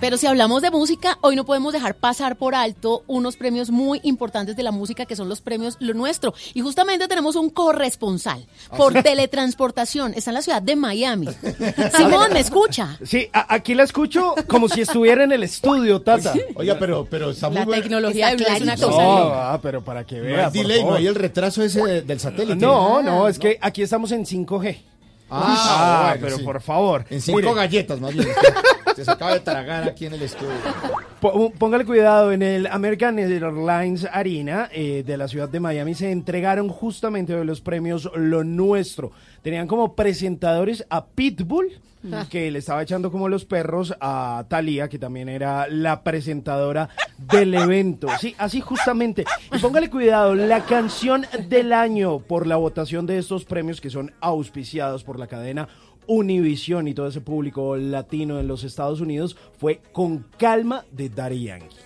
Pero 0.00 0.16
si 0.16 0.26
hablamos 0.26 0.62
de 0.62 0.70
música, 0.70 1.18
hoy 1.20 1.36
no 1.36 1.44
podemos 1.44 1.72
dejar 1.74 1.94
pasar 1.94 2.36
por 2.36 2.54
alto 2.54 3.02
unos 3.06 3.36
premios 3.36 3.70
muy 3.70 4.00
importantes 4.02 4.56
de 4.56 4.62
la 4.62 4.72
música 4.72 5.04
que 5.04 5.14
son 5.14 5.28
los 5.28 5.40
premios 5.42 5.76
Lo 5.78 5.92
Nuestro. 5.94 6.32
Y 6.54 6.62
justamente 6.62 7.06
tenemos 7.06 7.36
un 7.36 7.50
corresponsal 7.50 8.46
por 8.76 8.94
teletransportación. 9.02 10.14
Está 10.14 10.30
en 10.30 10.34
la 10.36 10.42
ciudad 10.42 10.62
de 10.62 10.74
Miami. 10.76 11.28
Simón, 11.96 12.32
¿me 12.32 12.40
escucha? 12.40 12.98
Sí, 13.04 13.28
aquí 13.32 13.74
la 13.74 13.82
escucho 13.82 14.34
como 14.46 14.68
si 14.68 14.80
estuviera 14.80 15.24
en 15.24 15.32
el 15.32 15.42
estudio, 15.42 16.00
Tata. 16.00 16.32
Oiga, 16.54 16.76
pero, 16.78 17.06
pero 17.08 17.30
está 17.30 17.48
muy 17.48 17.58
La 17.58 17.64
bueno. 17.66 17.82
tecnología 17.82 18.28
de 18.28 18.36
Blue 18.36 18.46
es 18.48 18.62
una 18.62 18.76
No, 18.76 18.86
cosa 18.88 19.02
loca. 19.02 19.52
ah, 19.52 19.60
pero 19.60 19.82
para 19.84 20.04
que 20.04 20.16
No 20.16 20.22
vea. 20.24 20.38
hay 20.38 20.44
por 20.44 20.52
delay, 20.52 20.84
no 20.84 20.94
hay 20.94 21.06
el 21.06 21.14
retraso 21.14 21.62
ese 21.62 21.82
de- 21.84 22.02
del 22.02 22.18
satélite. 22.20 22.56
No, 22.56 23.02
no, 23.02 23.28
es 23.28 23.38
que 23.38 23.58
aquí 23.60 23.82
estamos 23.82 24.10
en 24.12 24.24
5G. 24.24 24.78
Ah, 25.32 26.06
bueno, 26.12 26.20
pero 26.26 26.36
sí. 26.38 26.42
por 26.42 26.60
favor. 26.60 27.04
En 27.08 27.20
cinco 27.20 27.38
Mire, 27.38 27.54
galletas, 27.54 28.00
más 28.00 28.12
bien. 28.12 28.26
Se 29.00 29.06
se 29.06 29.10
acaba 29.12 29.32
de 29.32 29.40
tragar 29.40 29.84
aquí 29.84 30.04
en 30.04 30.12
el 30.12 30.22
estudio. 30.22 30.52
Póngale 31.58 31.86
cuidado, 31.86 32.32
en 32.32 32.42
el 32.42 32.66
American 32.66 33.18
Airlines 33.18 34.06
Arena 34.12 34.68
eh, 34.72 35.02
de 35.06 35.16
la 35.16 35.26
ciudad 35.26 35.48
de 35.48 35.58
Miami 35.58 35.94
se 35.94 36.10
entregaron 36.10 36.68
justamente 36.68 37.44
los 37.44 37.62
premios 37.62 38.10
Lo 38.14 38.44
Nuestro. 38.44 39.12
Tenían 39.42 39.66
como 39.66 39.94
presentadores 39.94 40.84
a 40.90 41.06
Pitbull, 41.06 41.80
que 42.30 42.50
le 42.50 42.58
estaba 42.58 42.82
echando 42.82 43.10
como 43.10 43.28
los 43.28 43.44
perros 43.44 43.94
a 44.00 44.44
Thalía, 44.48 44.88
que 44.88 44.98
también 44.98 45.28
era 45.28 45.66
la 45.68 46.02
presentadora 46.02 46.88
del 47.18 47.54
evento. 47.54 48.08
Sí, 48.18 48.34
así 48.38 48.60
justamente. 48.60 49.24
Y 49.52 49.58
póngale 49.58 49.88
cuidado, 49.90 50.34
la 50.34 50.64
canción 50.64 51.26
del 51.48 51.72
año 51.72 52.18
por 52.18 52.46
la 52.46 52.56
votación 52.56 53.06
de 53.06 53.18
estos 53.18 53.44
premios 53.44 53.80
que 53.80 53.90
son 53.90 54.12
auspiciados 54.20 55.04
por 55.04 55.18
la 55.18 55.26
cadena 55.26 55.68
Univision 56.10 56.88
y 56.88 56.94
todo 56.94 57.06
ese 57.06 57.20
público 57.20 57.76
latino 57.76 58.40
en 58.40 58.48
los 58.48 58.64
Estados 58.64 59.00
Unidos 59.00 59.36
fue 59.56 59.80
Con 59.92 60.26
Calma 60.38 60.84
de 60.90 61.08
Daddy 61.08 61.44
Yankee. 61.44 61.76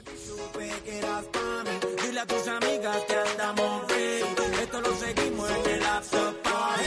Dile 2.02 2.20
a 2.20 2.26
tus 2.26 2.48
amigas 2.48 2.96
que 3.06 3.14
andamos 3.14 3.82
free. 3.86 4.62
Esto 4.62 4.80
lo 4.80 4.94
seguimos 4.94 5.50
en 5.50 5.74
el 5.74 5.84
after 5.84 6.32
party. 6.42 6.84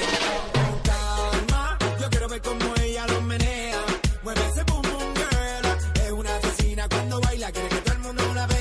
Con 0.53 0.79
calma, 0.81 1.77
yo 2.01 2.09
quiero 2.09 2.27
ver 2.27 2.41
cómo 2.41 2.73
ella 2.81 3.05
lo 3.05 3.21
menea. 3.21 3.81
Mueve 4.23 4.41
ese 4.51 4.63
boom 4.63 4.81
boom 4.81 5.13
girl. 5.13 6.05
Es 6.07 6.11
una 6.11 6.35
asesina 6.38 6.89
cuando 6.89 7.21
baila, 7.21 7.51
quiere 7.51 7.69
que 7.69 7.81
todo 7.81 7.93
el 7.93 7.99
mundo 7.99 8.23
la 8.33 8.47
vea. 8.47 8.57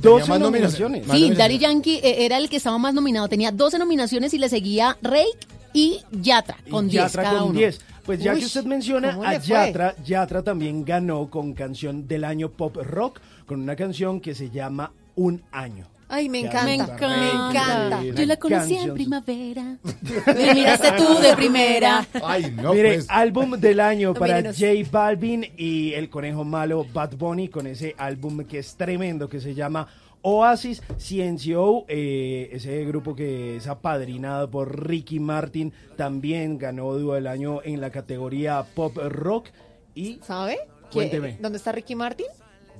12 0.00 0.28
más 0.28 0.38
nominaciones. 0.38 1.06
Sí. 1.10 1.30
Daddy 1.30 1.58
Yankee 1.58 1.96
eh, 1.96 2.26
era 2.26 2.36
el 2.36 2.48
que 2.48 2.58
estaba 2.58 2.78
más 2.78 2.94
nominado. 2.94 3.26
Tenía 3.28 3.50
12 3.50 3.78
nominaciones 3.78 4.34
y 4.34 4.38
le 4.38 4.48
seguía 4.48 4.98
Rake 5.02 5.53
y 5.74 6.00
Yatra 6.10 6.56
con 6.70 6.86
Y 6.86 6.90
10 6.92 7.02
Yatra 7.04 7.22
cada 7.22 7.38
con 7.40 7.50
uno. 7.50 7.58
10. 7.58 7.80
Pues 8.04 8.20
ya 8.20 8.32
Uy, 8.32 8.40
que 8.40 8.46
usted 8.46 8.64
menciona 8.64 9.14
¿cómo 9.14 9.26
a? 9.26 9.36
Yatra, 9.38 9.94
Yatra 10.04 10.42
también 10.42 10.84
ganó 10.84 11.28
con 11.28 11.52
canción 11.52 12.06
del 12.06 12.24
año 12.24 12.50
pop 12.50 12.76
rock, 12.76 13.20
con 13.46 13.60
una 13.60 13.76
canción 13.76 14.20
que 14.20 14.34
se 14.34 14.50
llama 14.50 14.92
Un 15.16 15.42
Año. 15.52 15.88
Ay, 16.06 16.28
me 16.28 16.40
encanta. 16.40 16.64
Me 16.66 16.76
Canta, 16.76 16.94
encanta. 16.94 17.18
Me 17.18 17.28
encanta. 17.28 18.20
Yo 18.20 18.26
la 18.26 18.36
conocí 18.36 18.74
en 18.76 18.94
primavera. 18.94 19.78
Me 20.26 20.54
miraste 20.54 20.92
tú 20.92 21.18
de 21.18 21.34
primera. 21.34 22.06
Ay, 22.22 22.54
no, 22.54 22.74
Mire, 22.74 22.94
pues. 22.94 23.06
álbum 23.08 23.52
del 23.52 23.80
año 23.80 24.12
para 24.12 24.36
mírenos. 24.36 24.58
J 24.58 24.90
Balvin 24.92 25.46
y 25.56 25.94
el 25.94 26.10
conejo 26.10 26.44
malo 26.44 26.86
Bad 26.92 27.16
Bunny 27.16 27.48
con 27.48 27.66
ese 27.66 27.94
álbum 27.96 28.44
que 28.44 28.58
es 28.58 28.76
tremendo 28.76 29.28
que 29.28 29.40
se 29.40 29.54
llama 29.54 29.88
Oasis 30.26 30.82
CNCO, 30.98 31.84
eh, 31.86 32.48
ese 32.52 32.82
grupo 32.86 33.14
que 33.14 33.56
es 33.56 33.66
apadrinado 33.66 34.50
por 34.50 34.88
Ricky 34.88 35.20
Martin, 35.20 35.72
también 35.96 36.56
ganó 36.58 36.94
dúo 36.94 37.14
del 37.14 37.26
año 37.26 37.60
en 37.62 37.80
la 37.80 37.90
categoría 37.90 38.64
pop 38.74 38.96
rock 38.96 39.48
y 39.94 40.18
¿Sabe? 40.22 40.56
¿Qué- 40.90 40.94
Cuénteme. 40.94 41.36
¿Dónde 41.40 41.58
está 41.58 41.72
Ricky 41.72 41.94
Martin? 41.94 42.26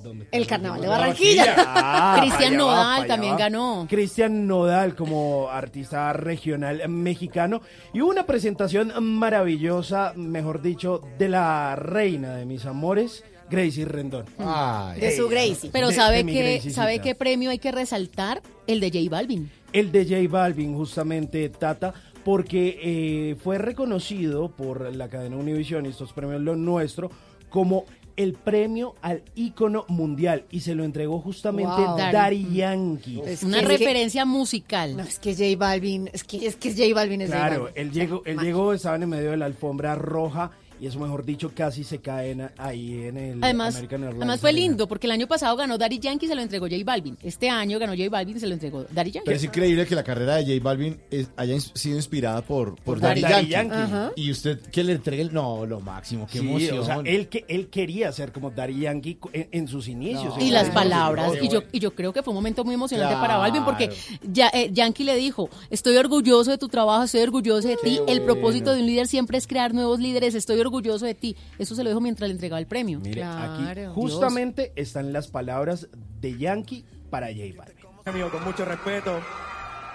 ¿Dónde 0.02 0.26
El 0.32 0.46
carnaval 0.46 0.80
de 0.80 0.86
¿Dónde 0.86 1.00
Barranquilla. 1.00 1.54
Ah, 1.58 2.16
Cristian 2.20 2.54
va, 2.54 2.56
Nodal 2.58 3.06
también 3.06 3.36
ganó. 3.36 3.86
Cristian 3.88 4.46
Nodal 4.46 4.94
como 4.94 5.48
artista 5.50 6.12
regional 6.12 6.86
mexicano 6.88 7.60
y 7.92 8.00
hubo 8.02 8.10
una 8.10 8.26
presentación 8.26 8.92
maravillosa, 9.02 10.12
mejor 10.16 10.60
dicho, 10.62 11.00
de 11.18 11.28
la 11.28 11.76
reina 11.76 12.36
de 12.36 12.44
mis 12.46 12.66
amores, 12.66 13.24
Gracie 13.50 13.84
Rendón. 13.84 14.24
Ay. 14.38 15.00
De 15.00 15.16
su 15.16 15.28
Gracie. 15.28 15.70
Pero 15.72 15.88
De- 15.88 15.94
¿sabe 15.94 16.24
de 16.24 16.32
Graciecita. 16.32 16.74
¿sabe 16.74 16.98
qué 17.00 17.14
premio 17.14 17.50
hay 17.50 17.58
que 17.58 17.72
resaltar? 17.72 18.42
El 18.66 18.80
de 18.80 18.88
J 18.90 19.10
Balvin. 19.10 19.50
El 19.72 19.92
de 19.92 20.04
J 20.04 20.16
Balvin, 20.30 20.74
justamente, 20.76 21.48
Tata, 21.50 21.92
porque 22.24 22.78
eh, 22.82 23.36
fue 23.42 23.58
reconocido 23.58 24.48
por 24.50 24.94
la 24.94 25.08
cadena 25.08 25.36
Univision 25.36 25.84
y 25.86 25.90
estos 25.90 26.12
premios 26.12 26.40
Lo 26.40 26.56
Nuestro 26.56 27.10
como 27.50 27.84
el 28.16 28.34
premio 28.34 28.94
al 29.02 29.22
ícono 29.34 29.84
mundial 29.88 30.44
y 30.52 30.60
se 30.60 30.76
lo 30.76 30.84
entregó 30.84 31.20
justamente 31.20 31.72
Wow. 31.82 31.96
Daddy 31.96 32.46
Yankee. 32.54 33.20
Es 33.26 33.42
Una 33.42 33.58
que- 33.60 33.66
que- 33.66 33.76
referencia 33.78 34.24
musical. 34.24 34.96
No, 34.96 35.02
es 35.02 35.18
que 35.18 35.34
J 35.34 35.56
Balvin, 35.58 36.08
es 36.12 36.22
que, 36.22 36.46
es 36.46 36.54
que 36.56 36.70
J 36.72 36.94
Balvin 36.94 37.22
es 37.22 37.30
J 37.30 37.38
Claro, 37.48 37.64
Balvin. 37.64 37.82
él 37.82 37.90
llegó, 37.92 38.22
él 38.24 38.38
llegó, 38.38 38.72
estaban 38.72 39.02
en 39.02 39.08
medio 39.08 39.32
de 39.32 39.36
la 39.36 39.46
alfombra 39.46 39.96
roja 39.96 40.52
y 40.84 40.86
eso, 40.86 40.98
mejor 40.98 41.24
dicho, 41.24 41.50
casi 41.54 41.82
se 41.82 41.98
caen 42.00 42.50
ahí 42.58 43.04
en 43.06 43.16
el 43.16 43.42
Además, 43.42 43.74
American 43.74 44.02
Airlines 44.02 44.20
además 44.22 44.40
fue 44.40 44.50
Arena. 44.50 44.66
lindo 44.66 44.86
porque 44.86 45.06
el 45.06 45.12
año 45.12 45.26
pasado 45.26 45.56
ganó 45.56 45.78
Daddy 45.78 45.98
Yankee 45.98 46.26
y 46.26 46.28
se 46.28 46.34
lo 46.34 46.42
entregó 46.42 46.66
J 46.68 46.76
Balvin. 46.84 47.16
Este 47.22 47.48
año 47.48 47.78
ganó 47.78 47.94
J 47.96 48.10
Balvin 48.10 48.36
y 48.36 48.40
se 48.40 48.46
lo 48.46 48.52
entregó 48.52 48.84
Daddy 48.92 49.12
Yankee. 49.12 49.24
Pero 49.24 49.36
es 49.38 49.44
increíble 49.44 49.86
que 49.86 49.94
la 49.94 50.04
carrera 50.04 50.36
de 50.36 50.42
J 50.44 50.62
Balvin 50.62 51.00
es- 51.10 51.30
haya 51.36 51.58
sido 51.58 51.96
inspirada 51.96 52.42
por, 52.42 52.74
por, 52.74 52.84
Por 52.84 53.00
Daddy, 53.00 53.22
Daddy 53.22 53.46
Yankee. 53.48 54.12
Y 54.16 54.30
usted 54.30 54.60
que 54.60 54.84
le 54.84 54.92
entregue 54.92 55.22
el... 55.22 55.32
No, 55.32 55.64
lo 55.64 55.80
máximo, 55.80 56.26
qué 56.30 56.40
Sí, 56.40 56.46
emoción. 56.46 56.78
o 56.80 56.84
sea, 56.84 57.00
él, 57.02 57.28
que, 57.28 57.46
él 57.48 57.68
quería 57.68 58.12
ser 58.12 58.30
como 58.30 58.50
Daddy 58.50 58.80
Yankee 58.80 59.18
en, 59.32 59.48
en 59.52 59.68
sus 59.68 59.88
inicios. 59.88 60.36
No. 60.36 60.44
y 60.44 60.50
las 60.50 60.68
palabras. 60.68 61.32
Y 61.40 61.48
yo, 61.48 61.62
y 61.72 61.78
yo 61.80 61.94
creo 61.94 62.12
que 62.12 62.22
fue 62.22 62.32
un 62.32 62.36
momento 62.36 62.62
muy 62.62 62.74
emocionante 62.74 63.14
para. 63.14 63.38
Balvin 63.38 63.64
porque 63.64 63.88
ya, 64.30 64.48
eh, 64.52 64.68
Yankee 64.70 65.04
le 65.04 65.16
dijo, 65.16 65.48
estoy 65.70 65.96
orgulloso 65.96 66.50
de 66.50 66.58
tu 66.58 66.68
trabajo, 66.68 67.04
estoy 67.04 67.22
orgulloso 67.22 67.68
de 67.68 67.78
ti. 67.82 68.00
El 68.06 68.20
propósito 68.20 68.74
de 68.74 68.80
un 68.80 68.86
líder 68.86 69.06
siempre 69.06 69.38
es 69.38 69.46
crear 69.46 69.72
nuevos 69.72 69.98
líderes, 69.98 70.34
estoy 70.34 70.60
orgulloso 70.60 70.73
de 70.82 71.14
ti. 71.14 71.36
Eso 71.58 71.74
se 71.74 71.82
lo 71.82 71.90
dijo 71.90 72.00
mientras 72.00 72.28
le 72.28 72.34
entregaba 72.34 72.58
el 72.58 72.66
premio. 72.66 73.00
Mire, 73.00 73.22
aquí 73.24 73.86
justamente 73.94 74.72
están 74.76 75.12
las 75.12 75.28
palabras 75.28 75.88
de 76.20 76.36
Yankee 76.36 76.84
para 77.10 77.28
J 77.28 77.54
Balvin. 77.56 77.84
Amigo, 78.04 78.30
con 78.30 78.44
mucho 78.44 78.64
respeto 78.64 79.20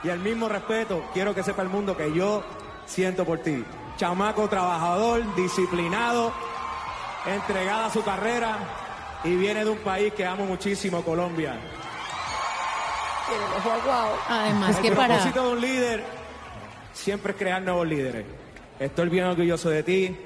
y 0.03 0.09
el 0.09 0.19
mismo 0.19 0.49
respeto 0.49 1.03
quiero 1.13 1.35
que 1.35 1.43
sepa 1.43 1.61
el 1.61 1.69
mundo 1.69 1.95
que 1.95 2.13
yo 2.13 2.43
siento 2.85 3.25
por 3.25 3.39
ti. 3.39 3.63
Chamaco 3.97 4.47
trabajador, 4.47 5.35
disciplinado, 5.35 6.31
entregada 7.25 7.87
a 7.87 7.89
su 7.89 8.03
carrera 8.03 8.57
y 9.23 9.35
viene 9.35 9.63
de 9.63 9.69
un 9.69 9.79
país 9.79 10.13
que 10.13 10.25
amo 10.25 10.45
muchísimo, 10.45 11.03
Colombia. 11.03 11.53
El. 13.29 13.79
Además 14.27 14.77
el 14.77 14.81
que 14.81 14.91
para... 14.93 15.15
propósito 15.15 15.43
de 15.43 15.53
un 15.53 15.61
líder 15.61 16.03
siempre 16.93 17.33
es 17.33 17.37
crear 17.37 17.61
nuevos 17.61 17.85
líderes. 17.87 18.25
Estoy 18.79 19.09
bien 19.09 19.25
orgulloso 19.25 19.69
de 19.69 19.83
ti 19.83 20.17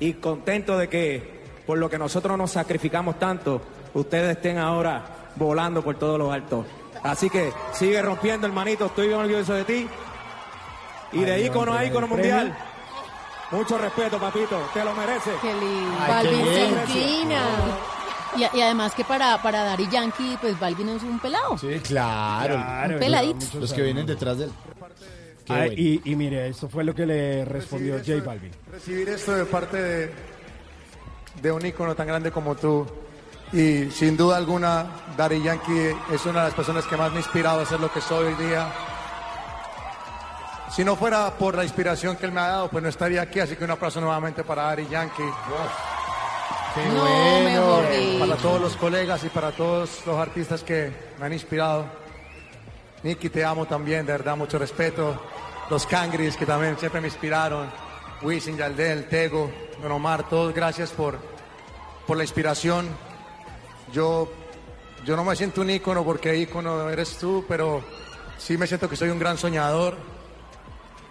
y 0.00 0.14
contento 0.14 0.76
de 0.78 0.88
que 0.88 1.38
por 1.66 1.78
lo 1.78 1.90
que 1.90 1.98
nosotros 1.98 2.36
nos 2.38 2.50
sacrificamos 2.52 3.18
tanto, 3.18 3.60
ustedes 3.94 4.36
estén 4.36 4.58
ahora 4.58 5.04
volando 5.36 5.82
por 5.82 5.98
todos 5.98 6.18
los 6.18 6.32
altos. 6.32 6.66
Así 7.02 7.30
que 7.30 7.52
sigue 7.72 8.00
rompiendo, 8.02 8.46
hermanito. 8.46 8.86
Estoy 8.86 9.08
bien 9.08 9.20
orgulloso 9.20 9.54
de 9.54 9.64
ti. 9.64 9.88
Y 11.12 11.20
de 11.20 11.44
ícono 11.44 11.72
a 11.72 11.84
ícono 11.84 12.06
mundial. 12.06 12.56
Mucho 13.50 13.78
respeto, 13.78 14.18
papito. 14.18 14.58
Te 14.74 14.84
lo 14.84 14.94
mereces. 14.94 15.34
Qué 15.40 15.54
lindo. 15.54 15.96
Ay, 16.00 16.26
qué 16.26 16.74
Balvin. 16.74 17.30
Y, 18.36 18.58
y 18.58 18.60
además 18.60 18.94
que 18.94 19.04
para, 19.04 19.40
para 19.40 19.64
Daddy 19.64 19.88
Yankee, 19.88 20.36
pues 20.40 20.58
Balvin 20.60 20.90
es 20.90 21.02
un 21.02 21.18
pelado. 21.18 21.56
Sí, 21.56 21.80
claro. 21.82 22.54
Claro, 22.54 22.94
Un 22.94 23.00
peladito. 23.00 23.46
Los 23.58 23.72
que 23.72 23.82
vienen 23.82 24.06
detrás 24.06 24.36
de 24.38 24.44
él. 24.44 24.52
Qué 25.48 25.52
Ah, 25.54 25.56
bueno. 25.66 25.72
y, 25.76 26.00
y 26.04 26.14
mire, 26.14 26.48
esto 26.48 26.68
fue 26.68 26.84
lo 26.84 26.94
que 26.94 27.06
le 27.06 27.44
respondió 27.44 27.98
J 27.98 28.22
Balvin. 28.24 28.50
recibir 28.70 29.08
esto 29.08 29.32
de 29.34 29.44
parte 29.46 29.76
de, 29.82 30.10
de 31.42 31.50
un 31.52 31.64
ícono 31.66 31.94
tan 31.96 32.06
grande 32.06 32.30
como 32.30 32.54
tú. 32.54 32.86
Y 33.52 33.90
sin 33.90 34.14
duda 34.16 34.36
alguna, 34.36 34.86
Daddy 35.16 35.42
Yankee 35.42 35.96
es 36.12 36.24
una 36.26 36.40
de 36.42 36.46
las 36.48 36.54
personas 36.54 36.84
que 36.86 36.96
más 36.98 37.10
me 37.10 37.16
ha 37.16 37.20
inspirado 37.20 37.60
a 37.60 37.66
ser 37.66 37.80
lo 37.80 37.90
que 37.90 38.00
soy 38.02 38.26
hoy 38.26 38.34
día. 38.46 38.70
Si 40.70 40.84
no 40.84 40.96
fuera 40.96 41.30
por 41.34 41.56
la 41.56 41.64
inspiración 41.64 42.16
que 42.16 42.26
él 42.26 42.32
me 42.32 42.40
ha 42.40 42.48
dado, 42.48 42.68
pues 42.68 42.82
no 42.82 42.90
estaría 42.90 43.22
aquí. 43.22 43.40
Así 43.40 43.56
que 43.56 43.64
un 43.64 43.70
aplauso 43.70 44.00
nuevamente 44.02 44.44
para 44.44 44.64
Daddy 44.64 44.86
Yankee. 44.88 45.22
Qué 46.74 46.86
No, 46.88 47.00
bueno. 47.00 48.18
Para 48.26 48.36
todos 48.36 48.60
los 48.60 48.76
colegas 48.76 49.24
y 49.24 49.28
para 49.30 49.50
todos 49.52 50.02
los 50.06 50.16
artistas 50.18 50.62
que 50.62 50.92
me 51.18 51.24
han 51.26 51.32
inspirado. 51.32 51.86
Nicky, 53.02 53.28
te 53.28 53.44
amo 53.44 53.66
también, 53.66 54.04
de 54.06 54.12
verdad, 54.12 54.36
mucho 54.36 54.58
respeto. 54.58 55.20
Los 55.70 55.86
Cangris, 55.86 56.36
que 56.36 56.46
también 56.46 56.78
siempre 56.78 57.00
me 57.00 57.08
inspiraron. 57.08 57.70
Wisin, 58.22 58.56
Yaldel, 58.56 59.06
Tego, 59.08 59.50
Don 59.82 59.92
Omar, 59.92 60.28
todos 60.28 60.52
gracias 60.54 60.90
por, 60.90 61.18
por 62.06 62.16
la 62.16 62.24
inspiración. 62.24 62.88
Yo, 63.92 64.28
yo 65.04 65.14
no 65.16 65.24
me 65.24 65.36
siento 65.36 65.60
un 65.60 65.70
ícono 65.70 66.04
porque 66.04 66.36
ícono 66.36 66.90
eres 66.90 67.16
tú, 67.18 67.44
pero 67.46 67.82
sí 68.38 68.56
me 68.58 68.66
siento 68.66 68.88
que 68.88 68.96
soy 68.96 69.10
un 69.10 69.18
gran 69.18 69.38
soñador. 69.38 69.96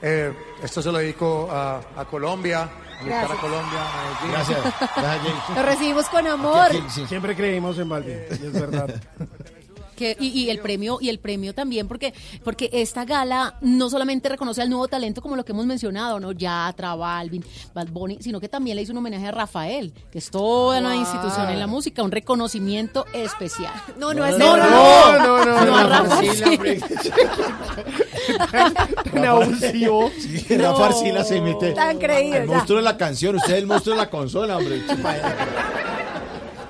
Eh, 0.01 0.33
esto 0.61 0.81
se 0.81 0.91
lo 0.91 0.97
dedico 0.97 1.47
a, 1.51 1.79
a 1.95 2.05
Colombia, 2.05 2.63
a 2.63 3.03
mi 3.03 3.09
Gracias. 3.09 3.27
cara 3.29 3.41
Colombia, 3.41 3.79
a. 3.81 4.27
Gracias. 4.31 4.59
Gracias. 4.95 5.33
Lo 5.55 5.63
recibimos 5.63 6.09
con 6.09 6.27
amor. 6.27 6.65
Aquí, 6.67 6.77
aquí, 6.77 6.89
sí. 6.89 7.07
Siempre 7.07 7.35
creímos 7.35 7.79
en 7.79 7.89
Balvin, 7.89 8.19
es 8.29 8.53
verdad. 8.53 8.89
Que, 9.97 10.15
y, 10.19 10.27
y 10.27 10.49
el 10.51 10.59
premio 10.59 10.99
y 11.01 11.09
el 11.09 11.17
premio 11.19 11.53
también 11.55 11.87
porque 11.87 12.13
porque 12.43 12.69
esta 12.71 13.03
gala 13.03 13.55
no 13.61 13.89
solamente 13.89 14.29
reconoce 14.29 14.61
al 14.61 14.69
nuevo 14.69 14.87
talento 14.87 15.21
como 15.23 15.35
lo 15.35 15.43
que 15.43 15.53
hemos 15.53 15.65
mencionado 15.65 16.19
no 16.19 16.31
Yatra 16.33 16.93
Balvin 16.95 17.43
Bad 17.73 17.87
Bunny 17.89 18.19
sino 18.21 18.39
que 18.39 18.47
también 18.47 18.75
le 18.75 18.83
hizo 18.83 18.91
un 18.91 18.99
homenaje 18.99 19.25
a 19.25 19.31
Rafael 19.31 19.91
que 20.11 20.19
es 20.19 20.29
toda 20.29 20.79
una 20.79 20.89
Wow. 20.91 20.99
institución 20.99 21.49
en 21.49 21.59
la 21.59 21.65
música 21.67 22.03
un 22.03 22.11
reconocimiento 22.11 23.05
especial 23.11 23.73
No, 23.97 24.13
no, 24.13 24.23
es 24.25 24.37
no, 24.37 24.55
no, 24.55 24.69
no, 24.69 25.17
no, 25.17 25.45
no, 25.45 25.65
no, 25.65 25.77
a 25.77 25.83
no, 25.83 25.89
Rafa 25.89 26.19
sí, 26.21 26.29
sí. 26.29 26.41
la 26.41 26.49
hombre. 26.51 26.79
Tan 29.11 29.25
abusivo. 29.25 30.11
Sí, 30.19 30.57
Rafa 30.57 30.85
Arcila 30.87 31.23
se 31.23 31.41
mete. 31.41 31.71
Tan 31.71 31.97
creído, 31.97 32.37
El 32.37 32.47
monstruo 32.47 32.77
de 32.77 32.83
la 32.83 32.97
canción, 32.97 33.35
usted 33.35 33.53
es 33.53 33.59
el 33.59 33.67
monstruo 33.67 33.95
de 33.95 34.01
la 34.01 34.09
consola, 34.09 34.57
hombre. 34.57 34.81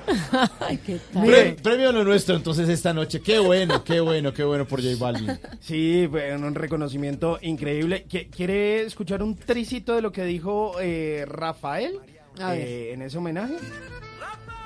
Ay, 0.60 0.78
qué 0.78 0.98
tal. 1.12 1.24
Pre- 1.26 1.52
premio 1.62 1.92
lo 1.92 2.04
nuestro, 2.04 2.36
entonces, 2.36 2.68
esta 2.68 2.92
noche. 2.92 3.20
Qué 3.20 3.38
bueno, 3.38 3.82
qué 3.84 4.00
bueno, 4.00 4.32
qué 4.32 4.44
bueno 4.44 4.66
por 4.66 4.82
J 4.82 4.94
Balvin. 4.98 5.38
Sí, 5.60 6.06
bueno, 6.06 6.46
un 6.46 6.54
reconocimiento 6.54 7.38
increíble. 7.42 8.06
¿Qui- 8.08 8.28
¿Quiere 8.30 8.82
escuchar 8.82 9.22
un 9.22 9.36
tricito 9.36 9.94
de 9.94 10.02
lo 10.02 10.10
que 10.12 10.24
dijo 10.24 10.76
eh, 10.80 11.24
Rafael 11.26 12.00
eh, 12.40 12.90
en 12.94 13.02
ese 13.02 13.18
homenaje? 13.18 13.54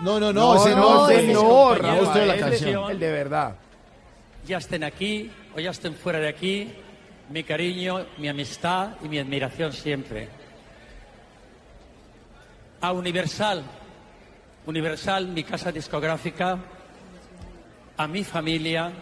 No, 0.01 0.18
no, 0.18 0.32
no, 0.32 0.57
ese 0.57 0.74
no, 0.74 1.09
ese 1.09 1.32
no, 1.32 1.74
el 1.74 1.82
monstruo 1.82 2.14
de 2.20 2.26
la 2.26 2.34
Rafael, 2.34 2.40
canción. 2.40 2.90
el 2.90 2.99
de 2.99 3.12
verdad. 3.12 3.57
ya 4.47 4.59
estén 4.59 4.82
aquí 4.84 5.30
o 5.57 5.61
ya 5.61 5.70
estén 5.70 5.95
fuera 5.95 6.18
de 6.18 6.28
aquí, 6.28 6.68
mi 7.30 7.45
cariño, 7.45 8.05
mi 8.18 8.28
amistad 8.28 8.97
y 9.05 9.09
mi 9.09 9.18
admiración 9.18 9.72
siempre. 9.72 10.28
A 12.80 12.93
Universal, 12.93 13.62
Universal, 14.67 15.27
mi 15.29 15.43
casa 15.45 15.73
discográfica, 15.73 16.59
a 17.97 18.07
mi 18.07 18.23
familia, 18.25 18.93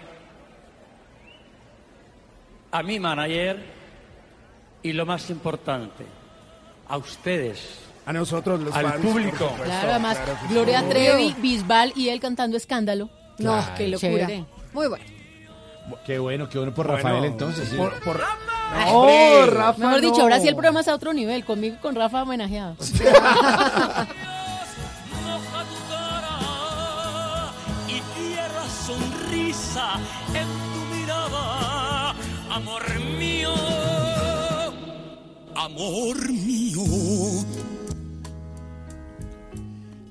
a 2.73 2.83
mi 2.83 2.99
manager 3.01 3.63
y 4.83 4.93
lo 4.93 5.05
más 5.07 5.29
importante, 5.31 6.05
a 6.89 6.97
ustedes. 6.97 7.79
A 8.07 8.13
nosotros, 8.13 8.59
los 8.61 8.75
Al 8.75 8.87
fans, 8.87 9.05
público. 9.05 9.37
supuesto, 9.37 9.65
Claro, 9.65 9.91
además 9.91 10.17
claro 10.19 10.39
sí. 10.41 10.47
Gloria 10.55 10.89
Trevi 10.89 11.35
Bisbal 11.39 11.93
y 11.95 12.09
él 12.09 12.19
cantando 12.19 12.57
Escándalo 12.57 13.11
No, 13.39 13.63
qué 13.77 13.89
locura. 13.89 14.11
Chévere. 14.27 14.47
Muy 14.73 14.89
bueno. 14.89 15.05
Qué 16.07 16.19
bueno, 16.19 16.49
qué 16.49 16.59
bueno 16.59 16.73
por 16.75 16.87
Bueno, 16.87 17.03
Rafael 17.03 17.25
entonces. 17.25 17.69
sí. 17.69 17.77
por- 17.77 17.93
por- 18.01 18.21
No. 18.21 19.47
Rafa, 19.47 19.79
Mejor 19.79 20.01
dicho, 20.01 20.23
ahora 20.23 20.41
sí 20.41 20.49
el 20.49 20.55
programa 20.55 20.81
está 20.81 20.93
a 20.93 20.95
otro 20.95 21.13
nivel, 21.13 21.45
conmigo 21.45 21.75
y 21.77 21.79
con 21.79 21.95
Rafa 21.95 22.23
homenajeado. 22.23 22.77
sonrisa 29.53 30.01
en 30.35 30.47
tu 30.73 30.97
mirada, 30.97 32.11
amor 32.51 32.83
mío, 33.19 33.51
amor 35.55 36.31
mío. 36.31 36.83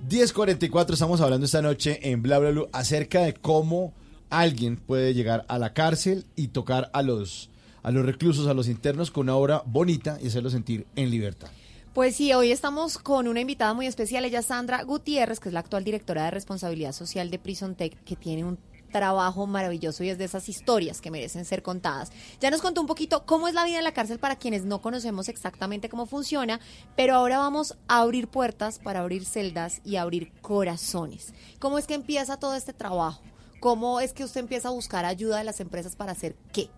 10.44 0.09 0.93
estamos 0.93 1.21
hablando 1.21 1.45
esta 1.45 1.61
noche 1.61 1.99
en 2.09 2.21
Bla 2.21 2.39
Bla 2.39 2.49
Blue 2.51 2.69
acerca 2.73 3.21
de 3.21 3.33
cómo 3.33 3.93
alguien 4.29 4.77
puede 4.77 5.13
llegar 5.13 5.45
a 5.47 5.59
la 5.59 5.73
cárcel 5.73 6.25
y 6.35 6.47
tocar 6.47 6.89
a 6.93 7.03
los, 7.03 7.49
a 7.83 7.91
los 7.91 8.05
reclusos, 8.05 8.47
a 8.47 8.53
los 8.53 8.67
internos 8.67 9.11
con 9.11 9.23
una 9.23 9.35
obra 9.35 9.63
bonita 9.65 10.17
y 10.21 10.27
hacerlos 10.27 10.53
sentir 10.53 10.87
en 10.95 11.11
libertad. 11.11 11.49
Pues 11.93 12.15
sí, 12.15 12.33
hoy 12.33 12.51
estamos 12.51 12.97
con 12.97 13.27
una 13.27 13.41
invitada 13.41 13.73
muy 13.73 13.87
especial, 13.87 14.25
ella 14.25 14.39
es 14.39 14.45
Sandra 14.47 14.83
Gutiérrez, 14.83 15.39
que 15.39 15.49
es 15.49 15.53
la 15.53 15.59
actual 15.59 15.83
directora 15.83 16.25
de 16.25 16.31
responsabilidad 16.31 16.91
social 16.91 17.29
de 17.29 17.39
Prison 17.39 17.75
Tech, 17.75 17.95
que 18.03 18.15
tiene 18.15 18.45
un 18.45 18.57
trabajo 18.91 19.47
maravilloso 19.47 20.03
y 20.03 20.09
es 20.09 20.17
de 20.17 20.25
esas 20.25 20.49
historias 20.49 21.01
que 21.01 21.11
merecen 21.11 21.45
ser 21.45 21.63
contadas. 21.63 22.11
Ya 22.39 22.51
nos 22.51 22.61
contó 22.61 22.81
un 22.81 22.87
poquito 22.87 23.25
cómo 23.25 23.47
es 23.47 23.53
la 23.53 23.65
vida 23.65 23.77
en 23.77 23.83
la 23.83 23.93
cárcel 23.93 24.19
para 24.19 24.37
quienes 24.37 24.65
no 24.65 24.81
conocemos 24.81 25.29
exactamente 25.29 25.89
cómo 25.89 26.05
funciona, 26.05 26.59
pero 26.95 27.15
ahora 27.15 27.37
vamos 27.37 27.77
a 27.87 27.99
abrir 28.01 28.27
puertas 28.27 28.79
para 28.79 28.99
abrir 28.99 29.25
celdas 29.25 29.81
y 29.83 29.95
abrir 29.95 30.31
corazones. 30.41 31.33
¿Cómo 31.59 31.77
es 31.77 31.87
que 31.87 31.93
empieza 31.93 32.37
todo 32.37 32.55
este 32.55 32.73
trabajo? 32.73 33.21
¿Cómo 33.59 33.99
es 33.99 34.13
que 34.13 34.23
usted 34.23 34.39
empieza 34.39 34.69
a 34.69 34.71
buscar 34.71 35.05
ayuda 35.05 35.37
de 35.37 35.43
las 35.43 35.59
empresas 35.59 35.95
para 35.95 36.13
hacer 36.13 36.35
qué? 36.53 36.69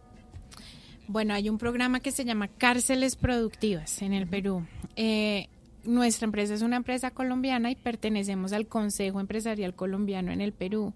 Bueno, 1.07 1.33
hay 1.33 1.49
un 1.49 1.57
programa 1.57 1.99
que 1.99 2.11
se 2.11 2.25
llama 2.25 2.47
Cárceles 2.47 3.15
Productivas 3.15 4.01
en 4.01 4.13
el 4.13 4.27
Perú. 4.27 4.65
Eh, 4.95 5.49
nuestra 5.83 6.25
empresa 6.25 6.53
es 6.53 6.61
una 6.61 6.77
empresa 6.77 7.11
colombiana 7.11 7.71
y 7.71 7.75
pertenecemos 7.75 8.53
al 8.53 8.67
Consejo 8.67 9.19
Empresarial 9.19 9.75
Colombiano 9.75 10.31
en 10.31 10.41
el 10.41 10.53
Perú. 10.53 10.93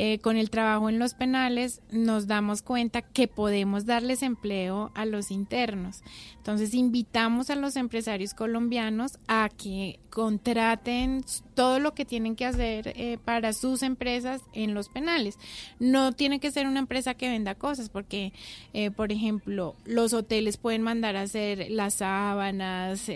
Eh, 0.00 0.20
con 0.20 0.36
el 0.36 0.48
trabajo 0.48 0.88
en 0.88 1.00
los 1.00 1.14
penales 1.14 1.82
nos 1.90 2.28
damos 2.28 2.62
cuenta 2.62 3.02
que 3.02 3.26
podemos 3.26 3.84
darles 3.84 4.22
empleo 4.22 4.92
a 4.94 5.04
los 5.04 5.32
internos. 5.32 6.04
Entonces 6.36 6.72
invitamos 6.72 7.50
a 7.50 7.56
los 7.56 7.74
empresarios 7.74 8.32
colombianos 8.32 9.18
a 9.26 9.50
que 9.50 9.98
contraten 10.08 11.24
todo 11.54 11.80
lo 11.80 11.94
que 11.94 12.04
tienen 12.04 12.36
que 12.36 12.46
hacer 12.46 12.92
eh, 12.94 13.18
para 13.22 13.52
sus 13.52 13.82
empresas 13.82 14.40
en 14.52 14.72
los 14.72 14.88
penales. 14.88 15.36
No 15.80 16.12
tiene 16.12 16.38
que 16.38 16.52
ser 16.52 16.68
una 16.68 16.78
empresa 16.78 17.14
que 17.14 17.28
venda 17.28 17.56
cosas, 17.56 17.88
porque, 17.88 18.32
eh, 18.74 18.92
por 18.92 19.10
ejemplo, 19.10 19.74
los 19.84 20.12
hoteles 20.12 20.58
pueden 20.58 20.82
mandar 20.82 21.16
a 21.16 21.22
hacer 21.22 21.66
las 21.70 21.94
sábanas, 21.94 23.10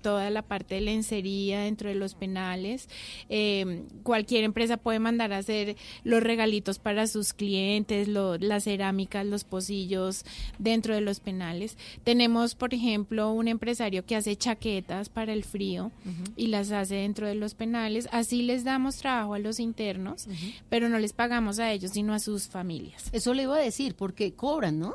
toda 0.00 0.30
la 0.30 0.42
parte 0.42 0.76
de 0.76 0.80
lencería 0.80 1.60
dentro 1.60 1.90
de 1.90 1.94
los 1.94 2.14
penales. 2.14 2.88
Cualquier 4.02 4.44
empresa 4.44 4.78
puede 4.78 4.98
mandar 4.98 5.34
a 5.34 5.38
hacer 5.38 5.76
los 6.02 6.21
regalitos 6.22 6.78
para 6.78 7.06
sus 7.06 7.32
clientes, 7.32 8.08
lo- 8.08 8.38
las 8.38 8.64
cerámicas, 8.64 9.26
los 9.26 9.44
pocillos 9.44 10.24
dentro 10.58 10.94
de 10.94 11.00
los 11.00 11.20
penales. 11.20 11.76
Tenemos, 12.04 12.54
por 12.54 12.74
ejemplo, 12.74 13.30
un 13.32 13.48
empresario 13.48 14.04
que 14.04 14.16
hace 14.16 14.36
chaquetas 14.36 15.08
para 15.08 15.32
el 15.32 15.44
frío 15.44 15.90
y 16.36 16.48
las 16.48 16.70
hace 16.70 16.96
dentro 16.96 17.26
de 17.26 17.34
los 17.34 17.54
penales. 17.54 18.08
Así 18.12 18.42
les 18.42 18.64
damos 18.64 18.96
trabajo 18.96 19.34
a 19.34 19.38
los 19.38 19.60
internos, 19.60 20.26
pero 20.68 20.88
no 20.88 20.98
les 20.98 21.12
pagamos 21.12 21.58
a 21.58 21.72
ellos, 21.72 21.92
sino 21.92 22.14
a 22.14 22.18
sus 22.18 22.48
familias. 22.48 23.08
Eso 23.12 23.34
le 23.34 23.44
iba 23.44 23.56
a 23.56 23.60
decir, 23.60 23.94
porque 23.94 24.32
cobran, 24.34 24.78
¿no? 24.78 24.94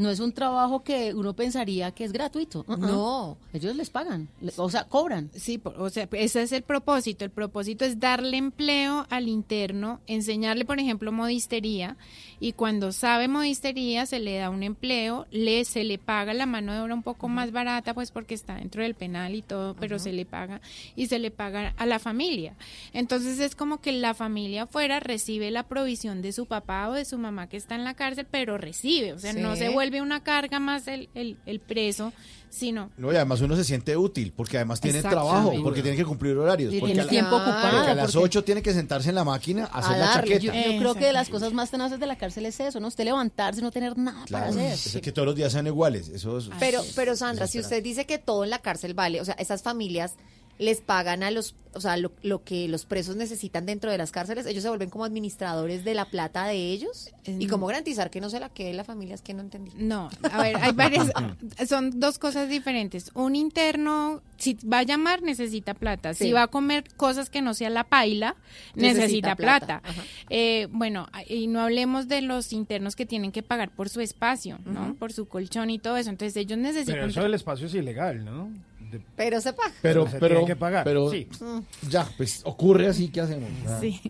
No 0.00 0.08
es 0.08 0.18
un 0.18 0.32
trabajo 0.32 0.82
que 0.82 1.12
uno 1.12 1.34
pensaría 1.36 1.90
que 1.92 2.04
es 2.04 2.12
gratuito. 2.12 2.64
Uh-uh. 2.66 2.76
No. 2.78 3.36
Ellos 3.52 3.76
les 3.76 3.90
pagan, 3.90 4.28
o 4.56 4.70
sea, 4.70 4.84
cobran. 4.84 5.30
Sí, 5.34 5.58
por- 5.58 5.78
o 5.78 5.90
sea, 5.90 6.08
ese 6.12 6.40
es 6.42 6.52
el 6.52 6.62
propósito. 6.62 7.22
El 7.24 7.30
propósito 7.30 7.84
es 7.84 8.00
darle 8.00 8.38
empleo 8.38 9.06
al 9.10 9.28
interno, 9.28 10.00
enseñarle, 10.06 10.64
por 10.64 10.78
ejemplo, 10.80 11.12
modistería, 11.12 11.98
y 12.40 12.52
cuando 12.52 12.90
sabe 12.90 13.28
modistería 13.28 14.06
se 14.06 14.18
le 14.18 14.38
da 14.38 14.48
un 14.48 14.62
empleo, 14.62 15.26
le 15.30 15.66
se 15.66 15.84
le 15.84 15.98
paga 15.98 16.32
la 16.32 16.46
mano 16.46 16.72
de 16.72 16.80
obra 16.80 16.94
un 16.94 17.02
poco 17.02 17.28
más 17.28 17.52
barata, 17.52 17.92
pues 17.92 18.10
porque 18.10 18.34
está 18.34 18.54
dentro 18.54 18.82
del 18.82 18.94
penal 18.94 19.34
y 19.34 19.42
todo, 19.42 19.76
pero 19.76 19.98
se 19.98 20.12
le 20.12 20.24
paga 20.24 20.62
y 20.96 21.06
se 21.06 21.18
le 21.18 21.30
paga 21.30 21.74
a 21.76 21.84
la 21.84 21.98
familia. 21.98 22.54
Entonces 22.94 23.38
es 23.40 23.54
como 23.54 23.82
que 23.82 23.92
la 23.92 24.14
familia 24.14 24.62
afuera 24.62 25.00
recibe 25.00 25.50
la 25.50 25.64
provisión 25.64 26.22
de 26.22 26.32
su 26.32 26.46
papá 26.46 26.88
o 26.88 26.94
de 26.94 27.04
su 27.04 27.18
mamá 27.18 27.46
que 27.48 27.58
está 27.58 27.74
en 27.74 27.84
la 27.84 27.94
cárcel, 27.94 28.26
pero 28.30 28.56
recibe, 28.56 29.12
o 29.12 29.18
sea, 29.18 29.34
no 29.34 29.54
se 29.54 29.68
vuelve 29.68 30.00
una 30.00 30.22
carga 30.22 30.58
más 30.58 30.88
el, 30.88 31.10
el, 31.14 31.36
el 31.44 31.60
preso, 31.60 32.14
sino 32.50 32.90
No, 32.96 33.12
y 33.12 33.16
además 33.16 33.40
uno 33.40 33.54
se 33.56 33.64
siente 33.64 33.96
útil 33.96 34.32
porque 34.36 34.56
además 34.58 34.80
tiene 34.80 35.00
trabajo, 35.00 35.52
porque 35.62 35.82
tiene 35.82 35.96
que 35.96 36.04
cumplir 36.04 36.36
horarios. 36.36 36.74
Y 36.74 36.80
porque 36.80 36.92
tiene 36.94 37.02
a 37.02 37.04
la- 37.04 37.10
tiempo 37.10 37.36
ocupado, 37.36 37.76
Porque 37.78 37.90
a 37.90 37.94
las 37.94 38.12
porque- 38.12 38.24
8 38.26 38.44
tiene 38.44 38.60
que 38.62 38.72
sentarse 38.74 39.08
en 39.08 39.14
la 39.14 39.24
máquina 39.24 39.64
a 39.72 39.78
hacer 39.78 39.94
A 39.94 39.98
la. 39.98 40.06
Yo, 40.06 40.12
chaqueta. 40.14 40.70
yo 40.70 40.78
creo 40.78 40.94
que 40.94 41.04
de 41.06 41.12
las 41.12 41.28
cosas 41.28 41.52
más 41.52 41.70
tenaces 41.70 41.98
de 42.00 42.06
la 42.06 42.16
cárcel 42.18 42.46
es 42.46 42.58
eso, 42.60 42.80
¿no? 42.80 42.88
Usted 42.88 43.04
levantarse 43.04 43.60
y 43.60 43.62
no 43.62 43.70
tener 43.70 43.96
nada 43.96 44.24
Claro, 44.26 44.50
para 44.52 44.66
es 44.72 44.86
hacer. 44.86 45.00
que 45.00 45.12
todos 45.12 45.26
los 45.26 45.36
días 45.36 45.52
sean 45.52 45.66
iguales. 45.66 46.08
Eso 46.08 46.38
es, 46.38 46.50
Pero, 46.58 46.82
pero 46.96 47.16
Sandra, 47.16 47.46
si 47.46 47.60
usted 47.60 47.82
dice 47.82 48.04
que 48.04 48.18
todo 48.18 48.42
en 48.44 48.50
la 48.50 48.58
cárcel 48.58 48.94
vale, 48.94 49.20
o 49.20 49.24
sea, 49.24 49.34
esas 49.34 49.62
familias 49.62 50.14
les 50.60 50.82
pagan 50.82 51.22
a 51.22 51.30
los, 51.30 51.54
o 51.72 51.80
sea, 51.80 51.96
lo, 51.96 52.12
lo 52.22 52.44
que 52.44 52.68
los 52.68 52.84
presos 52.84 53.16
necesitan 53.16 53.64
dentro 53.64 53.90
de 53.90 53.96
las 53.96 54.12
cárceles, 54.12 54.44
ellos 54.44 54.62
se 54.62 54.68
vuelven 54.68 54.90
como 54.90 55.06
administradores 55.06 55.84
de 55.84 55.94
la 55.94 56.04
plata 56.04 56.44
de 56.44 56.54
ellos 56.70 57.08
y 57.24 57.46
cómo 57.46 57.66
garantizar 57.66 58.10
que 58.10 58.20
no 58.20 58.28
se 58.28 58.40
la 58.40 58.50
quede 58.50 58.74
la 58.74 58.84
familia 58.84 59.14
es 59.14 59.22
que 59.22 59.32
no 59.32 59.40
entendí. 59.40 59.72
No, 59.76 60.10
a 60.30 60.42
ver, 60.42 60.56
hay 60.58 60.72
varias, 60.72 61.10
son 61.66 61.98
dos 61.98 62.18
cosas 62.18 62.50
diferentes. 62.50 63.10
Un 63.14 63.36
interno, 63.36 64.20
si 64.36 64.52
va 64.70 64.80
a 64.80 64.82
llamar, 64.82 65.22
necesita 65.22 65.72
plata. 65.72 66.12
Sí. 66.12 66.24
Si 66.24 66.32
va 66.32 66.42
a 66.42 66.48
comer 66.48 66.84
cosas 66.94 67.30
que 67.30 67.40
no 67.40 67.54
sea 67.54 67.70
la 67.70 67.84
paila, 67.84 68.36
Necesita 68.74 69.00
necesita, 69.00 69.36
plata. 69.36 69.80
plata. 69.80 70.04
Eh, 70.28 70.68
bueno, 70.72 71.08
y 71.26 71.46
no 71.46 71.60
hablemos 71.62 72.06
de 72.06 72.20
los 72.20 72.52
internos 72.52 72.96
que 72.96 73.06
tienen 73.06 73.32
que 73.32 73.42
pagar 73.42 73.70
por 73.70 73.88
su 73.88 74.02
espacio, 74.02 74.58
¿no? 74.66 74.94
Por 74.96 75.14
su 75.14 75.26
colchón 75.26 75.70
y 75.70 75.78
todo 75.78 75.96
eso. 75.96 76.10
Entonces 76.10 76.36
ellos 76.36 76.58
necesitan... 76.58 76.96
Pero 76.96 77.06
eso 77.06 77.22
del 77.22 77.32
espacio 77.32 77.66
es 77.66 77.74
ilegal, 77.74 78.26
¿no? 78.26 78.50
De- 78.90 79.00
Pero 79.16 79.40
se 79.40 79.52
paga. 79.52 79.72
Pero, 79.82 80.08
se 80.08 80.18
pero, 80.18 80.36
tiene 80.36 80.46
que 80.46 80.56
pagar, 80.56 80.84
pero 80.84 81.10
sí. 81.10 81.26
ya, 81.88 82.08
pues 82.16 82.42
ocurre 82.44 82.88
así, 82.88 83.08
¿qué 83.08 83.20
hacemos? 83.20 83.48
Ah, 83.68 83.78
Sí. 83.80 84.00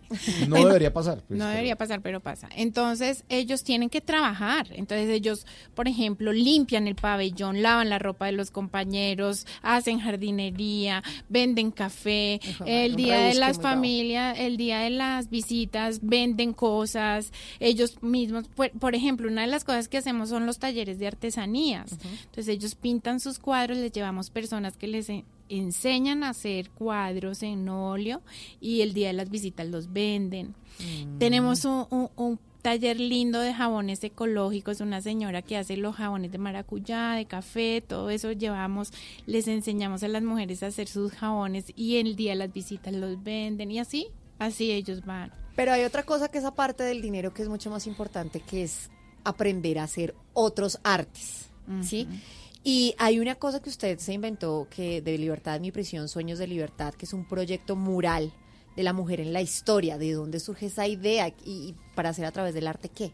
No 0.48 0.56
debería 0.56 0.92
pasar. 0.92 1.18
pues, 1.26 1.38
no 1.38 1.44
pero- 1.44 1.50
debería 1.50 1.76
pasar, 1.76 2.00
pero 2.02 2.20
pasa. 2.20 2.48
Entonces, 2.56 3.24
ellos 3.28 3.62
tienen 3.64 3.90
que 3.90 4.00
trabajar. 4.00 4.68
Entonces, 4.72 5.08
ellos, 5.10 5.46
por 5.74 5.88
ejemplo, 5.88 6.32
limpian 6.32 6.86
el 6.88 6.94
pabellón, 6.94 7.62
lavan 7.62 7.88
la 7.90 7.98
ropa 7.98 8.26
de 8.26 8.32
los 8.32 8.50
compañeros, 8.50 9.46
hacen 9.62 10.00
jardinería, 10.00 11.02
venden 11.28 11.70
café. 11.70 12.40
El 12.66 12.96
día 12.96 13.18
de 13.20 13.34
las 13.34 13.60
familias, 13.60 14.38
el 14.38 14.56
día 14.56 14.80
de 14.80 14.90
las 14.90 15.30
visitas, 15.30 16.00
venden 16.02 16.52
cosas. 16.52 17.32
Ellos 17.58 18.02
mismos, 18.02 18.48
por, 18.48 18.70
por 18.72 18.94
ejemplo, 18.94 19.28
una 19.28 19.42
de 19.42 19.46
las 19.48 19.64
cosas 19.64 19.88
que 19.88 19.98
hacemos 19.98 20.28
son 20.30 20.46
los 20.46 20.58
talleres 20.58 20.98
de 20.98 21.06
artesanías. 21.06 21.92
Entonces, 21.92 22.48
ellos 22.48 22.74
pintan 22.74 23.20
sus 23.20 23.38
cuadros, 23.38 23.78
les 23.78 23.92
llevamos 23.92 24.30
personas 24.30 24.69
que 24.76 24.86
les 24.88 25.08
en- 25.08 25.24
enseñan 25.48 26.22
a 26.24 26.30
hacer 26.30 26.70
cuadros 26.70 27.42
en 27.42 27.68
óleo 27.68 28.22
y 28.60 28.82
el 28.82 28.92
día 28.94 29.08
de 29.08 29.14
las 29.14 29.30
visitas 29.30 29.66
los 29.66 29.92
venden. 29.92 30.54
Tenemos 31.18 31.64
un, 31.64 31.86
un- 31.90 32.08
un 32.16 32.38
taller 32.62 33.00
lindo 33.00 33.40
de 33.40 33.54
jabones 33.54 34.04
ecológicos, 34.04 34.80
una 34.80 35.00
señora 35.00 35.40
que 35.42 35.56
hace 35.56 35.76
los 35.76 35.96
jabones 35.96 36.30
de 36.30 36.38
maracuyá, 36.38 37.12
de 37.12 37.24
café, 37.24 37.80
todo 37.86 38.10
eso 38.10 38.32
llevamos, 38.32 38.92
les 39.26 39.48
enseñamos 39.48 40.02
a 40.02 40.08
las 40.08 40.22
mujeres 40.22 40.62
a 40.62 40.66
hacer 40.66 40.86
sus 40.86 41.12
jabones 41.12 41.72
y 41.74 41.96
el 41.96 42.16
día 42.16 42.32
de 42.32 42.36
las 42.36 42.52
visitas 42.52 42.92
los 42.94 43.22
venden 43.22 43.70
y 43.70 43.78
así, 43.78 44.08
así 44.38 44.70
ellos 44.72 45.04
van. 45.06 45.32
Pero 45.56 45.72
hay 45.72 45.84
otra 45.84 46.02
cosa 46.04 46.28
que 46.30 46.38
es 46.38 46.44
aparte 46.44 46.82
del 46.84 47.00
dinero 47.02 47.32
que 47.34 47.42
es 47.42 47.48
mucho 47.48 47.70
más 47.70 47.86
importante, 47.86 48.40
que 48.40 48.62
es 48.62 48.90
aprender 49.24 49.78
a 49.78 49.84
hacer 49.84 50.14
otros 50.32 50.78
artes, 50.84 51.48
¿sí? 51.82 52.06
Y 52.62 52.94
hay 52.98 53.18
una 53.18 53.36
cosa 53.36 53.61
que 53.61 53.70
usted 53.70 53.98
se 53.98 54.12
inventó, 54.12 54.66
que 54.70 55.00
de 55.00 55.16
Libertad 55.16 55.56
en 55.56 55.62
mi 55.62 55.72
prisión, 55.72 56.08
Sueños 56.08 56.38
de 56.38 56.46
Libertad, 56.46 56.94
que 56.94 57.06
es 57.06 57.12
un 57.12 57.26
proyecto 57.26 57.74
mural 57.74 58.32
de 58.76 58.82
la 58.82 58.92
mujer 58.92 59.20
en 59.20 59.32
la 59.32 59.40
historia. 59.40 59.96
¿De 59.96 60.12
dónde 60.12 60.40
surge 60.40 60.66
esa 60.66 60.86
idea 60.86 61.28
y, 61.28 61.34
y 61.44 61.74
para 61.94 62.11
hacer 62.11 62.26
a 62.26 62.32
través 62.32 62.54
del 62.54 62.66
arte 62.66 62.88
qué? 62.88 63.12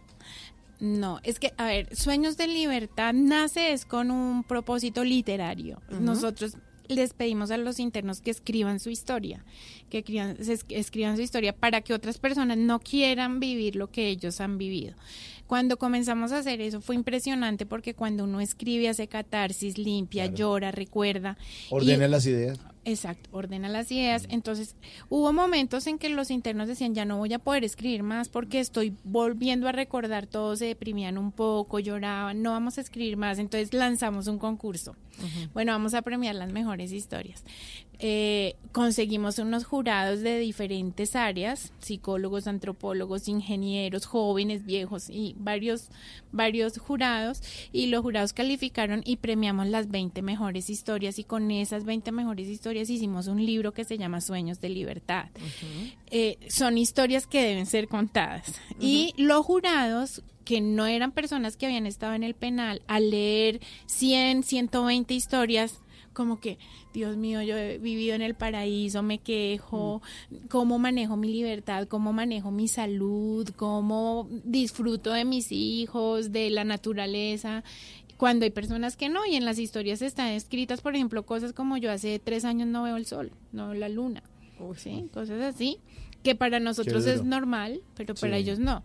No, 0.78 1.20
es 1.22 1.38
que, 1.38 1.54
a 1.56 1.66
ver, 1.66 1.94
Sueños 1.96 2.36
de 2.36 2.48
Libertad 2.48 3.14
nace 3.14 3.72
es 3.72 3.86
con 3.86 4.10
un 4.10 4.44
propósito 4.44 5.04
literario. 5.04 5.80
Nosotros 5.88 6.56
les 6.88 7.12
pedimos 7.12 7.50
a 7.50 7.56
los 7.56 7.78
internos 7.78 8.20
que 8.20 8.30
escriban 8.30 8.80
su 8.80 8.90
historia, 8.90 9.44
que 9.90 9.98
escriban, 9.98 10.36
escriban 10.68 11.16
su 11.16 11.22
historia 11.22 11.54
para 11.54 11.80
que 11.80 11.94
otras 11.94 12.18
personas 12.18 12.56
no 12.58 12.80
quieran 12.80 13.40
vivir 13.40 13.76
lo 13.76 13.90
que 13.90 14.08
ellos 14.08 14.40
han 14.40 14.58
vivido. 14.58 14.94
Cuando 15.46 15.76
comenzamos 15.76 16.32
a 16.32 16.38
hacer 16.38 16.60
eso 16.60 16.80
fue 16.80 16.94
impresionante 16.96 17.66
porque 17.66 17.94
cuando 17.94 18.24
uno 18.24 18.40
escribe 18.40 18.88
hace 18.88 19.06
catarsis, 19.08 19.78
limpia, 19.78 20.26
llora, 20.26 20.72
recuerda. 20.72 21.36
y- 21.70 21.74
Ordena 21.74 22.08
las 22.08 22.26
ideas. 22.26 22.58
Exacto, 22.86 23.28
ordena 23.32 23.68
las 23.68 23.90
ideas. 23.90 24.26
Entonces, 24.30 24.76
hubo 25.08 25.32
momentos 25.32 25.88
en 25.88 25.98
que 25.98 26.08
los 26.08 26.30
internos 26.30 26.68
decían, 26.68 26.94
ya 26.94 27.04
no 27.04 27.18
voy 27.18 27.32
a 27.32 27.40
poder 27.40 27.64
escribir 27.64 28.04
más 28.04 28.28
porque 28.28 28.60
estoy 28.60 28.94
volviendo 29.02 29.66
a 29.66 29.72
recordar, 29.72 30.28
todos 30.28 30.60
se 30.60 30.66
deprimían 30.66 31.18
un 31.18 31.32
poco, 31.32 31.80
lloraban, 31.80 32.42
no 32.42 32.52
vamos 32.52 32.78
a 32.78 32.82
escribir 32.82 33.16
más. 33.16 33.40
Entonces 33.40 33.74
lanzamos 33.74 34.28
un 34.28 34.38
concurso. 34.38 34.94
Bueno, 35.52 35.72
vamos 35.72 35.94
a 35.94 36.02
premiar 36.02 36.36
las 36.36 36.52
mejores 36.52 36.92
historias. 36.92 37.42
Eh, 37.98 38.56
conseguimos 38.72 39.38
unos 39.38 39.64
jurados 39.64 40.20
de 40.20 40.38
diferentes 40.38 41.16
áreas, 41.16 41.72
psicólogos, 41.78 42.46
antropólogos, 42.46 43.26
ingenieros, 43.26 44.04
jóvenes, 44.04 44.66
viejos 44.66 45.08
y 45.08 45.34
varios, 45.38 45.88
varios 46.30 46.78
jurados. 46.78 47.42
Y 47.72 47.86
los 47.86 48.02
jurados 48.02 48.32
calificaron 48.32 49.02
y 49.04 49.16
premiamos 49.16 49.66
las 49.68 49.88
20 49.88 50.20
mejores 50.22 50.68
historias 50.68 51.18
y 51.18 51.24
con 51.24 51.50
esas 51.50 51.84
20 51.84 52.12
mejores 52.12 52.48
historias 52.48 52.90
hicimos 52.90 53.28
un 53.28 53.44
libro 53.44 53.72
que 53.72 53.84
se 53.84 53.96
llama 53.96 54.20
Sueños 54.20 54.60
de 54.60 54.68
Libertad. 54.68 55.26
Eh, 56.10 56.38
son 56.48 56.76
historias 56.78 57.26
que 57.26 57.42
deben 57.42 57.66
ser 57.66 57.88
contadas. 57.88 58.54
Y 58.78 59.14
los 59.16 59.44
jurados 59.46 60.22
que 60.46 60.60
no 60.60 60.86
eran 60.86 61.10
personas 61.12 61.56
que 61.56 61.66
habían 61.66 61.86
estado 61.86 62.14
en 62.14 62.22
el 62.22 62.34
penal, 62.34 62.80
al 62.86 63.10
leer 63.10 63.60
100, 63.86 64.44
120 64.44 65.12
historias, 65.12 65.80
como 66.16 66.40
que, 66.40 66.58
Dios 66.94 67.16
mío, 67.18 67.42
yo 67.42 67.56
he 67.58 67.76
vivido 67.76 68.14
en 68.14 68.22
el 68.22 68.34
paraíso, 68.34 69.02
me 69.02 69.18
quejo, 69.18 70.00
cómo 70.48 70.78
manejo 70.78 71.16
mi 71.16 71.28
libertad, 71.30 71.86
cómo 71.86 72.14
manejo 72.14 72.50
mi 72.50 72.68
salud, 72.68 73.46
cómo 73.54 74.26
disfruto 74.44 75.12
de 75.12 75.26
mis 75.26 75.52
hijos, 75.52 76.32
de 76.32 76.48
la 76.48 76.64
naturaleza 76.64 77.62
cuando 78.16 78.44
hay 78.46 78.50
personas 78.50 78.96
que 78.96 79.10
no, 79.10 79.26
y 79.26 79.36
en 79.36 79.44
las 79.44 79.58
historias 79.58 80.00
están 80.00 80.28
escritas, 80.28 80.80
por 80.80 80.94
ejemplo, 80.94 81.26
cosas 81.26 81.52
como 81.52 81.76
yo 81.76 81.90
hace 81.92 82.18
tres 82.18 82.46
años 82.46 82.66
no 82.66 82.84
veo 82.84 82.96
el 82.96 83.04
sol, 83.04 83.30
no 83.52 83.68
veo 83.68 83.78
la 83.78 83.90
luna, 83.90 84.22
¿sí? 84.78 85.10
cosas 85.12 85.42
así, 85.42 85.80
que 86.22 86.34
para 86.34 86.58
nosotros 86.58 87.04
es 87.04 87.24
normal, 87.24 87.82
pero 87.94 88.14
para 88.14 88.36
Sí. 88.36 88.42
ellos 88.42 88.58
no. 88.58 88.82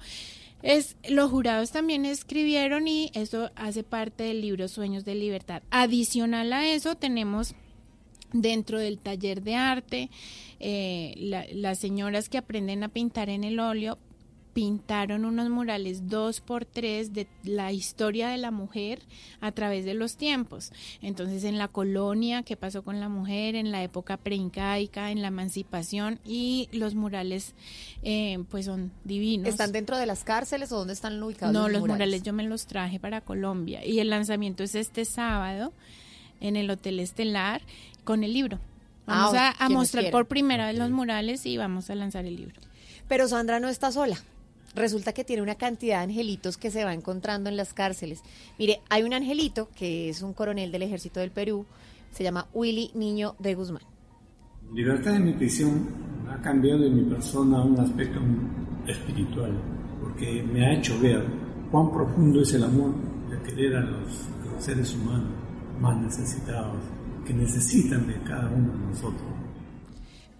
Es, 0.63 0.95
los 1.09 1.31
jurados 1.31 1.71
también 1.71 2.05
escribieron 2.05 2.87
y 2.87 3.11
eso 3.13 3.49
hace 3.55 3.83
parte 3.83 4.23
del 4.25 4.41
libro 4.41 4.67
Sueños 4.67 5.05
de 5.05 5.15
Libertad. 5.15 5.63
Adicional 5.71 6.53
a 6.53 6.67
eso 6.67 6.95
tenemos 6.95 7.55
dentro 8.33 8.79
del 8.79 8.97
taller 8.99 9.41
de 9.41 9.55
arte, 9.55 10.09
eh, 10.59 11.13
la- 11.17 11.45
las 11.53 11.79
señoras 11.79 12.29
que 12.29 12.37
aprenden 12.37 12.83
a 12.83 12.89
pintar 12.89 13.29
en 13.29 13.43
el 13.43 13.59
óleo 13.59 13.97
pintaron 14.53 15.25
unos 15.25 15.49
murales 15.49 16.09
dos 16.09 16.41
por 16.41 16.65
tres 16.65 17.13
de 17.13 17.27
la 17.43 17.71
historia 17.71 18.27
de 18.29 18.37
la 18.37 18.51
mujer 18.51 18.99
a 19.39 19.51
través 19.51 19.85
de 19.85 19.93
los 19.93 20.17
tiempos. 20.17 20.71
Entonces, 21.01 21.43
en 21.43 21.57
la 21.57 21.67
colonia, 21.67 22.43
qué 22.43 22.57
pasó 22.57 22.83
con 22.83 22.99
la 22.99 23.09
mujer, 23.09 23.55
en 23.55 23.71
la 23.71 23.81
época 23.83 24.17
preincaica, 24.17 25.11
en 25.11 25.21
la 25.21 25.29
emancipación, 25.29 26.19
y 26.25 26.67
los 26.71 26.95
murales, 26.95 27.53
eh, 28.03 28.43
pues 28.49 28.65
son 28.65 28.91
divinos. 29.03 29.47
¿Están 29.47 29.71
dentro 29.71 29.97
de 29.97 30.05
las 30.05 30.23
cárceles 30.23 30.71
o 30.71 30.77
dónde 30.79 30.93
están 30.93 31.21
ubicados 31.23 31.53
No, 31.53 31.61
los, 31.63 31.71
los 31.73 31.81
murales? 31.81 31.97
murales 32.07 32.23
yo 32.23 32.33
me 32.33 32.43
los 32.43 32.65
traje 32.65 32.99
para 32.99 33.21
Colombia 33.21 33.85
y 33.85 33.99
el 33.99 34.09
lanzamiento 34.09 34.63
es 34.63 34.75
este 34.75 35.05
sábado 35.05 35.71
en 36.41 36.55
el 36.55 36.69
Hotel 36.69 36.99
Estelar 36.99 37.61
con 38.03 38.23
el 38.23 38.33
libro. 38.33 38.59
Vamos 39.05 39.33
Ah, 39.35 39.53
a, 39.57 39.65
a 39.65 39.69
mostrar 39.69 40.11
por 40.11 40.27
primera 40.27 40.67
vez 40.67 40.77
los 40.77 40.89
murales 40.91 41.45
y 41.45 41.57
vamos 41.57 41.89
a 41.89 41.95
lanzar 41.95 42.25
el 42.25 42.35
libro. 42.35 42.55
Pero 43.07 43.27
Sandra 43.27 43.59
no 43.59 43.67
está 43.67 43.91
sola. 43.91 44.17
Resulta 44.75 45.13
que 45.13 45.23
tiene 45.23 45.41
una 45.41 45.55
cantidad 45.55 45.97
de 45.97 46.03
angelitos 46.03 46.57
que 46.57 46.71
se 46.71 46.85
va 46.85 46.93
encontrando 46.93 47.49
en 47.49 47.57
las 47.57 47.73
cárceles. 47.73 48.21
Mire, 48.57 48.79
hay 48.89 49.03
un 49.03 49.13
angelito 49.13 49.69
que 49.75 50.09
es 50.09 50.21
un 50.21 50.33
coronel 50.33 50.71
del 50.71 50.83
ejército 50.83 51.19
del 51.19 51.31
Perú, 51.31 51.65
se 52.11 52.23
llama 52.23 52.47
Willy 52.53 52.91
Niño 52.93 53.35
de 53.39 53.55
Guzmán. 53.55 53.83
Libertad 54.73 55.15
en 55.15 55.25
mi 55.25 55.33
prisión 55.33 55.89
ha 56.29 56.41
cambiado 56.41 56.85
en 56.85 56.95
mi 56.95 57.03
persona 57.03 57.61
un 57.61 57.77
aspecto 57.79 58.19
espiritual, 58.87 59.51
porque 59.99 60.41
me 60.43 60.65
ha 60.65 60.73
hecho 60.73 60.97
ver 61.01 61.25
cuán 61.69 61.91
profundo 61.91 62.41
es 62.41 62.53
el 62.53 62.63
amor 62.63 62.93
de 63.29 63.41
querer 63.41 63.75
a 63.75 63.81
los 63.81 64.29
seres 64.59 64.93
humanos 64.95 65.31
más 65.79 65.97
necesitados, 65.97 66.77
que 67.25 67.33
necesitan 67.33 68.07
de 68.07 68.21
cada 68.23 68.49
uno 68.49 68.71
de 68.71 68.79
nosotros. 68.79 69.40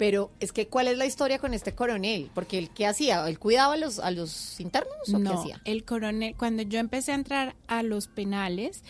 Pero 0.02 0.32
es 0.40 0.52
que, 0.52 0.66
¿cuál 0.68 0.88
es 0.88 0.98
la 0.98 1.06
historia 1.06 1.38
con 1.38 1.54
este 1.54 1.76
coronel? 1.76 2.32
Porque 2.34 2.58
él, 2.58 2.72
¿qué 2.74 2.88
hacía? 2.88 3.24
¿Él 3.30 3.38
cuidaba 3.38 3.76
a 3.76 3.78
los, 3.78 4.00
a 4.00 4.10
los 4.10 4.60
internos 4.60 4.92
o 5.10 5.18
qué 5.18 5.24
No, 5.24 5.40
hacía? 5.40 5.62
el 5.64 5.84
coronel, 5.86 6.34
cuando 6.36 6.64
yo 6.64 6.80
empecé 6.80 7.12
a 7.12 7.16
entrar 7.16 7.56
a 7.68 7.84
los 7.84 8.08
penales, 8.08 8.84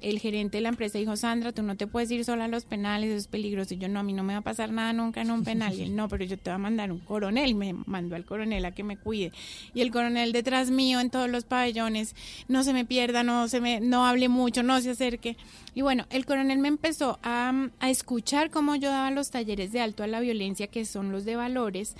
el 0.00 0.18
gerente 0.18 0.56
de 0.56 0.62
la 0.62 0.70
empresa 0.70 0.98
dijo, 0.98 1.14
Sandra, 1.14 1.52
tú 1.52 1.62
no 1.62 1.76
te 1.76 1.86
puedes 1.86 2.10
ir 2.10 2.24
sola 2.24 2.46
a 2.46 2.48
los 2.48 2.64
penales, 2.64 3.10
eso 3.10 3.18
es 3.18 3.26
peligroso. 3.28 3.74
Y 3.74 3.78
yo, 3.78 3.86
no, 3.88 4.00
a 4.00 4.02
mí 4.02 4.12
no 4.12 4.24
me 4.24 4.32
va 4.32 4.40
a 4.40 4.42
pasar 4.42 4.72
nada 4.72 4.92
nunca 4.92 5.20
en 5.20 5.30
un 5.30 5.44
penal. 5.44 5.72
Y 5.72 5.82
él, 5.82 5.94
no, 5.94 6.08
pero 6.08 6.24
yo 6.24 6.36
te 6.36 6.50
voy 6.50 6.56
a 6.56 6.58
mandar 6.58 6.90
un 6.90 6.98
coronel. 6.98 7.54
Me 7.54 7.72
mandó 7.72 8.16
al 8.16 8.24
coronel 8.24 8.64
a 8.64 8.72
que 8.72 8.82
me 8.82 8.96
cuide. 8.96 9.30
Y 9.72 9.82
el 9.82 9.92
coronel 9.92 10.32
detrás 10.32 10.72
mío 10.72 10.98
en 10.98 11.10
todos 11.10 11.30
los 11.30 11.44
pabellones, 11.44 12.16
no 12.48 12.64
se 12.64 12.72
me 12.72 12.84
pierda, 12.84 13.22
no 13.22 13.46
se 13.46 13.60
me, 13.60 13.78
no 13.78 14.04
hable 14.04 14.28
mucho, 14.28 14.64
no 14.64 14.80
se 14.80 14.90
acerque. 14.90 15.36
Y 15.74 15.82
bueno, 15.82 16.06
el 16.08 16.24
coronel 16.24 16.58
me 16.58 16.68
empezó 16.68 17.18
a, 17.22 17.68
a 17.80 17.90
escuchar 17.90 18.50
cómo 18.50 18.76
yo 18.76 18.88
daba 18.88 19.10
los 19.10 19.30
talleres 19.30 19.72
de 19.72 19.80
alto 19.80 20.02
a 20.02 20.06
la 20.06 20.20
violencia, 20.20 20.55
que 20.68 20.84
son 20.86 21.12
los 21.12 21.24
de 21.24 21.36
valores. 21.36 21.94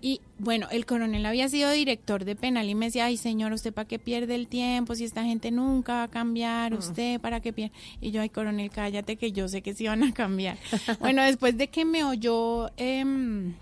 Y 0.00 0.20
bueno, 0.38 0.66
el 0.70 0.84
coronel 0.84 1.24
había 1.24 1.48
sido 1.48 1.70
director 1.70 2.26
de 2.26 2.36
penal 2.36 2.68
y 2.68 2.74
me 2.74 2.86
decía, 2.86 3.06
ay 3.06 3.16
señor, 3.16 3.52
¿usted 3.54 3.72
para 3.72 3.88
qué 3.88 3.98
pierde 3.98 4.34
el 4.34 4.48
tiempo? 4.48 4.94
Si 4.94 5.04
esta 5.04 5.24
gente 5.24 5.50
nunca 5.50 5.94
va 5.94 6.02
a 6.02 6.08
cambiar, 6.08 6.74
¿usted 6.74 7.18
para 7.20 7.40
qué 7.40 7.54
pierde? 7.54 7.72
Y 8.02 8.10
yo, 8.10 8.20
ay 8.20 8.28
coronel, 8.28 8.68
cállate 8.70 9.16
que 9.16 9.32
yo 9.32 9.48
sé 9.48 9.62
que 9.62 9.72
sí 9.72 9.86
van 9.86 10.02
a 10.02 10.12
cambiar. 10.12 10.58
bueno, 11.00 11.22
después 11.22 11.56
de 11.56 11.68
que 11.68 11.84
me 11.86 12.04
oyó... 12.04 12.70
em, 12.76 13.54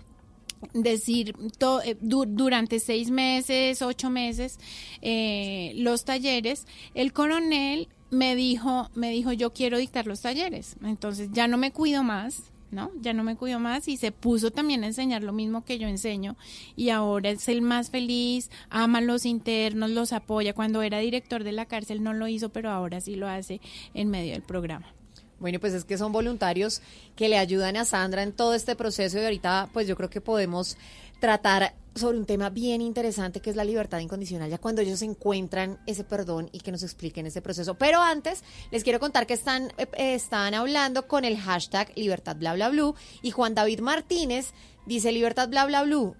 decir 0.73 1.33
to- 1.57 1.81
eh, 1.81 1.97
du- 1.99 2.25
durante 2.25 2.79
seis 2.79 3.09
meses, 3.09 3.81
ocho 3.81 4.09
meses, 4.09 4.59
eh, 5.01 5.73
los 5.75 6.05
talleres, 6.05 6.65
el 6.93 7.11
coronel 7.11 7.89
me 8.11 8.33
dijo, 8.35 8.89
me 8.95 9.09
dijo, 9.11 9.33
yo 9.33 9.51
quiero 9.51 9.77
dictar 9.77 10.07
los 10.07 10.21
talleres. 10.21 10.75
Entonces 10.83 11.29
ya 11.33 11.47
no 11.49 11.57
me 11.57 11.71
cuido 11.71 12.03
más, 12.03 12.43
¿no? 12.73 12.91
Ya 13.01 13.13
no 13.13 13.23
me 13.23 13.35
cuido 13.35 13.59
más 13.59 13.87
y 13.87 13.97
se 13.97 14.11
puso 14.11 14.51
también 14.51 14.83
a 14.83 14.87
enseñar 14.87 15.23
lo 15.23 15.33
mismo 15.33 15.63
que 15.63 15.77
yo 15.77 15.87
enseño 15.87 16.35
y 16.75 16.89
ahora 16.89 17.29
es 17.29 17.47
el 17.47 17.61
más 17.61 17.89
feliz, 17.89 18.49
ama 18.69 18.99
a 18.99 19.01
los 19.01 19.25
internos, 19.25 19.91
los 19.91 20.13
apoya. 20.13 20.53
Cuando 20.53 20.81
era 20.81 20.99
director 20.99 21.43
de 21.43 21.51
la 21.51 21.65
cárcel 21.65 22.03
no 22.03 22.13
lo 22.13 22.27
hizo, 22.27 22.49
pero 22.49 22.69
ahora 22.69 23.01
sí 23.01 23.15
lo 23.15 23.27
hace 23.27 23.61
en 23.93 24.09
medio 24.09 24.33
del 24.33 24.43
programa. 24.43 24.93
Bueno, 25.39 25.59
pues 25.59 25.73
es 25.73 25.83
que 25.83 25.97
son 25.97 26.13
voluntarios 26.13 26.81
que 27.17 27.27
le 27.27 27.37
ayudan 27.37 27.75
a 27.75 27.83
Sandra 27.83 28.23
en 28.23 28.31
todo 28.31 28.53
este 28.53 28.75
proceso 28.75 29.19
y 29.19 29.23
ahorita 29.23 29.69
pues 29.73 29.87
yo 29.87 29.97
creo 29.97 30.09
que 30.09 30.21
podemos 30.21 30.77
tratar 31.23 31.73
sobre 31.95 32.17
un 32.17 32.25
tema 32.25 32.49
bien 32.49 32.81
interesante 32.81 33.39
que 33.39 33.49
es 33.49 33.55
la 33.55 33.63
libertad 33.63 33.99
incondicional, 33.99 34.49
ya 34.49 34.57
cuando 34.57 34.81
ellos 34.81 35.01
encuentran 35.03 35.79
ese 35.85 36.03
perdón 36.03 36.49
y 36.51 36.59
que 36.59 36.69
nos 36.73 36.83
expliquen 36.83 37.25
ese 37.25 37.41
proceso. 37.41 37.75
Pero 37.75 38.01
antes 38.01 38.43
les 38.71 38.83
quiero 38.83 38.99
contar 38.99 39.25
que 39.25 39.33
están, 39.33 39.71
eh, 39.77 39.87
eh, 39.93 40.15
están 40.15 40.53
hablando 40.53 41.07
con 41.07 41.23
el 41.23 41.37
hashtag 41.37 41.93
libertad 41.95 42.35
bla 42.35 42.55
bla 42.55 42.67
blue 42.67 42.93
y 43.21 43.31
Juan 43.31 43.55
David 43.55 43.79
Martínez 43.79 44.51
dice 44.85 45.13
libertad 45.13 45.47
bla 45.47 45.65
bla 45.65 45.83
blue. 45.83 46.13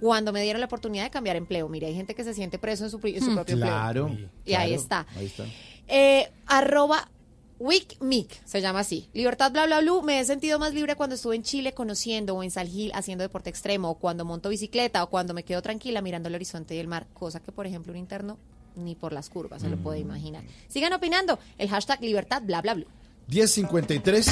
Cuando 0.00 0.32
me 0.32 0.40
dieron 0.42 0.60
la 0.60 0.66
oportunidad 0.66 1.04
de 1.04 1.10
cambiar 1.10 1.36
empleo, 1.36 1.68
mire, 1.68 1.88
hay 1.88 1.94
gente 1.94 2.14
que 2.14 2.24
se 2.24 2.32
siente 2.32 2.58
preso 2.58 2.84
en 2.84 2.90
su, 2.90 2.98
en 3.04 3.22
su 3.22 3.34
propio 3.34 3.56
Claro. 3.56 4.06
empleo. 4.06 4.30
Y 4.46 4.54
ahí 4.54 4.68
claro, 4.68 4.82
está. 4.82 5.06
Ahí 5.14 5.26
está. 5.26 5.44
Eh, 5.88 6.32
arroba 6.46 7.10
WicMic, 7.58 8.44
se 8.44 8.60
llama 8.60 8.80
así. 8.80 9.08
Libertad 9.12 9.52
bla 9.52 9.66
bla 9.66 9.80
blue. 9.80 10.02
Me 10.02 10.20
he 10.20 10.24
sentido 10.24 10.58
más 10.58 10.74
libre 10.74 10.96
cuando 10.96 11.14
estuve 11.14 11.36
en 11.36 11.42
Chile 11.42 11.72
conociendo 11.72 12.34
o 12.34 12.42
en 12.42 12.50
Salgil 12.50 12.92
haciendo 12.94 13.22
deporte 13.22 13.50
extremo 13.50 13.90
o 13.90 13.94
cuando 13.94 14.24
monto 14.24 14.48
bicicleta 14.48 15.02
o 15.02 15.10
cuando 15.10 15.34
me 15.34 15.44
quedo 15.44 15.62
tranquila 15.62 16.02
mirando 16.02 16.28
el 16.28 16.34
horizonte 16.34 16.74
y 16.74 16.78
el 16.78 16.88
mar, 16.88 17.06
cosa 17.14 17.40
que 17.40 17.52
por 17.52 17.66
ejemplo 17.66 17.92
un 17.92 17.98
interno 17.98 18.38
ni 18.76 18.94
por 18.94 19.12
las 19.12 19.30
curvas 19.30 19.62
se 19.62 19.68
lo 19.68 19.76
puede 19.78 20.00
imaginar. 20.00 20.44
Sigan 20.68 20.92
opinando. 20.92 21.38
El 21.58 21.68
hashtag 21.68 22.00
libertad 22.02 22.42
bla 22.42 22.60
bla 22.60 22.74
blue. 22.74 22.86
1053 23.28 24.30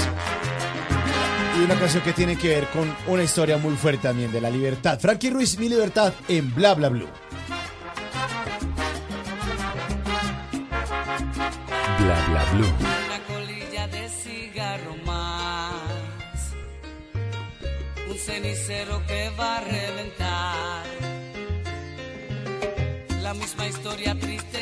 y 1.57 1.65
una 1.65 1.79
canción 1.79 2.03
que 2.03 2.13
tiene 2.13 2.37
que 2.37 2.49
ver 2.49 2.69
con 2.69 2.95
una 3.07 3.23
historia 3.23 3.57
muy 3.59 3.75
fuerte 3.77 4.03
también 4.03 4.33
de 4.33 4.41
la 4.41 4.51
libertad. 4.51 4.99
Frankie 4.99 5.31
Ruiz, 5.31 5.59
mi 5.59 5.69
libertad 5.69 6.13
en 6.29 6.55
Bla 6.55 6.75
Bla 6.75 6.89
Blue. 6.89 7.09
Bla 11.99 12.27
bla 12.29 12.45
blue. 12.53 13.04
Un 18.15 18.21
cenicero 18.21 19.03
que 19.09 19.29
va 19.31 19.57
a 19.57 19.61
reventar. 19.61 20.85
La 23.23 23.35
misma 23.35 23.67
historia 23.67 24.15
triste 24.15 24.54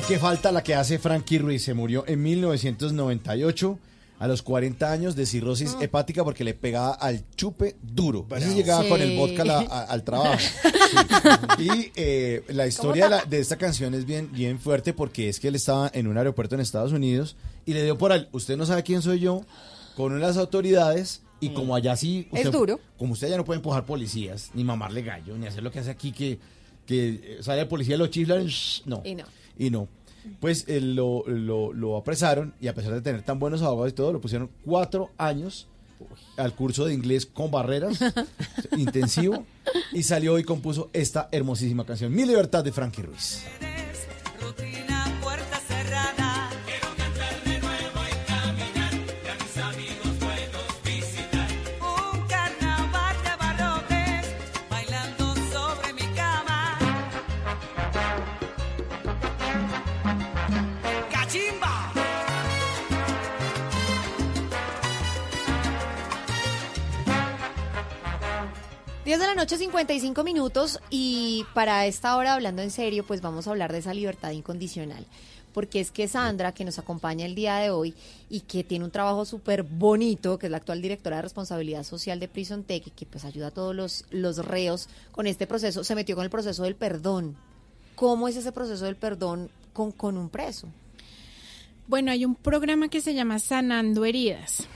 Ay, 0.00 0.06
qué 0.08 0.18
falta 0.18 0.50
la 0.50 0.62
que 0.62 0.74
hace 0.74 0.98
Frankie 0.98 1.36
Ruiz. 1.38 1.62
Se 1.62 1.74
murió 1.74 2.04
en 2.06 2.22
1998 2.22 3.78
a 4.18 4.26
los 4.28 4.40
40 4.40 4.90
años 4.90 5.14
de 5.14 5.26
cirrosis 5.26 5.74
Ah. 5.78 5.84
hepática 5.84 6.24
porque 6.24 6.42
le 6.42 6.54
pegaba 6.54 6.92
al 6.92 7.22
chupe 7.36 7.76
duro. 7.82 8.26
Así 8.30 8.54
llegaba 8.54 8.82
Sí. 8.84 8.88
con 8.88 9.02
el 9.02 9.14
vodka 9.18 9.44
la- 9.44 9.58
a- 9.60 9.82
al 9.84 10.02
trabajo. 10.02 10.38
Sí. 11.58 11.68
Y 11.68 11.92
eh, 11.96 12.44
la 12.48 12.66
historia 12.66 13.04
de, 13.04 13.10
la- 13.10 13.24
de 13.26 13.40
esta 13.40 13.56
canción 13.56 13.92
es 13.92 14.06
bien, 14.06 14.30
bien 14.32 14.58
fuerte 14.58 14.94
porque 14.94 15.28
es 15.28 15.38
que 15.38 15.48
él 15.48 15.54
estaba 15.54 15.90
en 15.92 16.06
un 16.06 16.16
aeropuerto 16.16 16.54
en 16.54 16.62
Estados 16.62 16.92
Unidos 16.92 17.36
y 17.66 17.74
le 17.74 17.84
dio 17.84 17.98
por 17.98 18.10
al, 18.12 18.30
usted 18.32 18.56
no 18.56 18.64
sabe 18.64 18.82
quién 18.82 19.02
soy 19.02 19.20
yo, 19.20 19.44
con 19.96 20.14
unas 20.14 20.38
autoridades 20.38 21.20
y 21.40 21.50
como 21.50 21.74
allá 21.74 21.94
sí... 21.96 22.26
Es 22.32 22.50
duro. 22.50 22.80
Como 22.98 23.12
usted 23.12 23.28
ya 23.28 23.36
no 23.36 23.44
puede 23.44 23.58
empujar 23.58 23.84
policías, 23.84 24.50
ni 24.54 24.64
mamarle 24.64 25.02
gallo, 25.02 25.36
ni 25.36 25.46
hacer 25.46 25.62
lo 25.62 25.70
que 25.70 25.78
hace 25.80 25.90
aquí 25.90 26.12
que, 26.12 26.38
que 26.86 27.08
eh, 27.22 27.38
sale 27.42 27.60
el 27.62 27.68
policía 27.68 27.96
y 27.96 27.98
lo 27.98 28.06
chiflan, 28.06 28.48
no. 28.86 29.02
Y 29.04 29.14
no. 29.14 29.24
Y 29.60 29.70
no. 29.70 29.86
Pues 30.40 30.64
eh, 30.68 30.80
lo, 30.80 31.22
lo- 31.26 31.72
lo 31.72 31.96
apresaron 31.96 32.54
y 32.60 32.68
a 32.68 32.74
pesar 32.74 32.92
de 32.94 33.00
tener 33.00 33.22
tan 33.22 33.38
buenos 33.38 33.62
abogados 33.62 33.92
y 33.92 33.94
todo, 33.94 34.12
lo 34.12 34.20
pusieron 34.20 34.50
cuatro 34.64 35.10
años 35.18 35.68
al 36.38 36.54
curso 36.54 36.86
de 36.86 36.94
inglés 36.94 37.26
con 37.26 37.50
barreras, 37.50 37.98
intensivo, 38.76 39.44
y 39.92 40.02
salió 40.02 40.38
y 40.38 40.44
compuso 40.44 40.88
esta 40.94 41.28
hermosísima 41.30 41.84
canción, 41.84 42.14
Mi 42.14 42.24
Libertad 42.24 42.64
de 42.64 42.72
Frankie 42.72 43.02
Ruiz. 43.02 43.44
10 69.10 69.18
de 69.18 69.26
la 69.26 69.34
noche, 69.34 69.58
55 69.58 70.22
minutos. 70.22 70.78
Y 70.88 71.44
para 71.52 71.84
esta 71.86 72.16
hora, 72.16 72.34
hablando 72.34 72.62
en 72.62 72.70
serio, 72.70 73.04
pues 73.04 73.20
vamos 73.20 73.44
a 73.44 73.50
hablar 73.50 73.72
de 73.72 73.78
esa 73.78 73.92
libertad 73.92 74.30
incondicional. 74.30 75.04
Porque 75.52 75.80
es 75.80 75.90
que 75.90 76.06
Sandra, 76.06 76.52
que 76.52 76.64
nos 76.64 76.78
acompaña 76.78 77.26
el 77.26 77.34
día 77.34 77.56
de 77.56 77.70
hoy 77.70 77.92
y 78.28 78.42
que 78.42 78.62
tiene 78.62 78.84
un 78.84 78.92
trabajo 78.92 79.24
súper 79.24 79.64
bonito, 79.64 80.38
que 80.38 80.46
es 80.46 80.50
la 80.52 80.58
actual 80.58 80.80
directora 80.80 81.16
de 81.16 81.22
responsabilidad 81.22 81.82
social 81.82 82.20
de 82.20 82.28
Prison 82.28 82.62
Tech 82.62 82.86
y 82.86 82.90
que 82.90 83.04
pues 83.04 83.24
ayuda 83.24 83.48
a 83.48 83.50
todos 83.50 83.74
los, 83.74 84.04
los 84.10 84.46
reos 84.46 84.88
con 85.10 85.26
este 85.26 85.48
proceso, 85.48 85.82
se 85.82 85.96
metió 85.96 86.14
con 86.14 86.22
el 86.22 86.30
proceso 86.30 86.62
del 86.62 86.76
perdón. 86.76 87.34
¿Cómo 87.96 88.28
es 88.28 88.36
ese 88.36 88.52
proceso 88.52 88.84
del 88.84 88.94
perdón 88.94 89.50
con, 89.72 89.90
con 89.90 90.16
un 90.18 90.28
preso? 90.28 90.68
Bueno, 91.90 92.12
hay 92.12 92.24
un 92.24 92.36
programa 92.36 92.86
que 92.86 93.00
se 93.00 93.14
llama 93.14 93.40
Sanando 93.40 94.04
Heridas, 94.04 94.68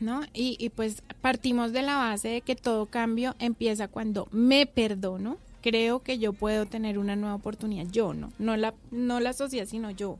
¿no? 0.00 0.22
Y, 0.34 0.56
y 0.58 0.70
pues 0.70 1.04
partimos 1.20 1.72
de 1.72 1.82
la 1.82 1.94
base 1.98 2.26
de 2.26 2.40
que 2.40 2.56
todo 2.56 2.86
cambio 2.86 3.36
empieza 3.38 3.86
cuando 3.86 4.26
me 4.32 4.66
perdono, 4.66 5.36
creo 5.62 6.02
que 6.02 6.18
yo 6.18 6.32
puedo 6.32 6.66
tener 6.66 6.98
una 6.98 7.14
nueva 7.14 7.36
oportunidad, 7.36 7.86
yo 7.92 8.12
no, 8.12 8.32
no 8.40 8.56
la, 8.56 8.74
no 8.90 9.20
la 9.20 9.34
sociedad, 9.34 9.66
sino 9.66 9.92
yo. 9.92 10.18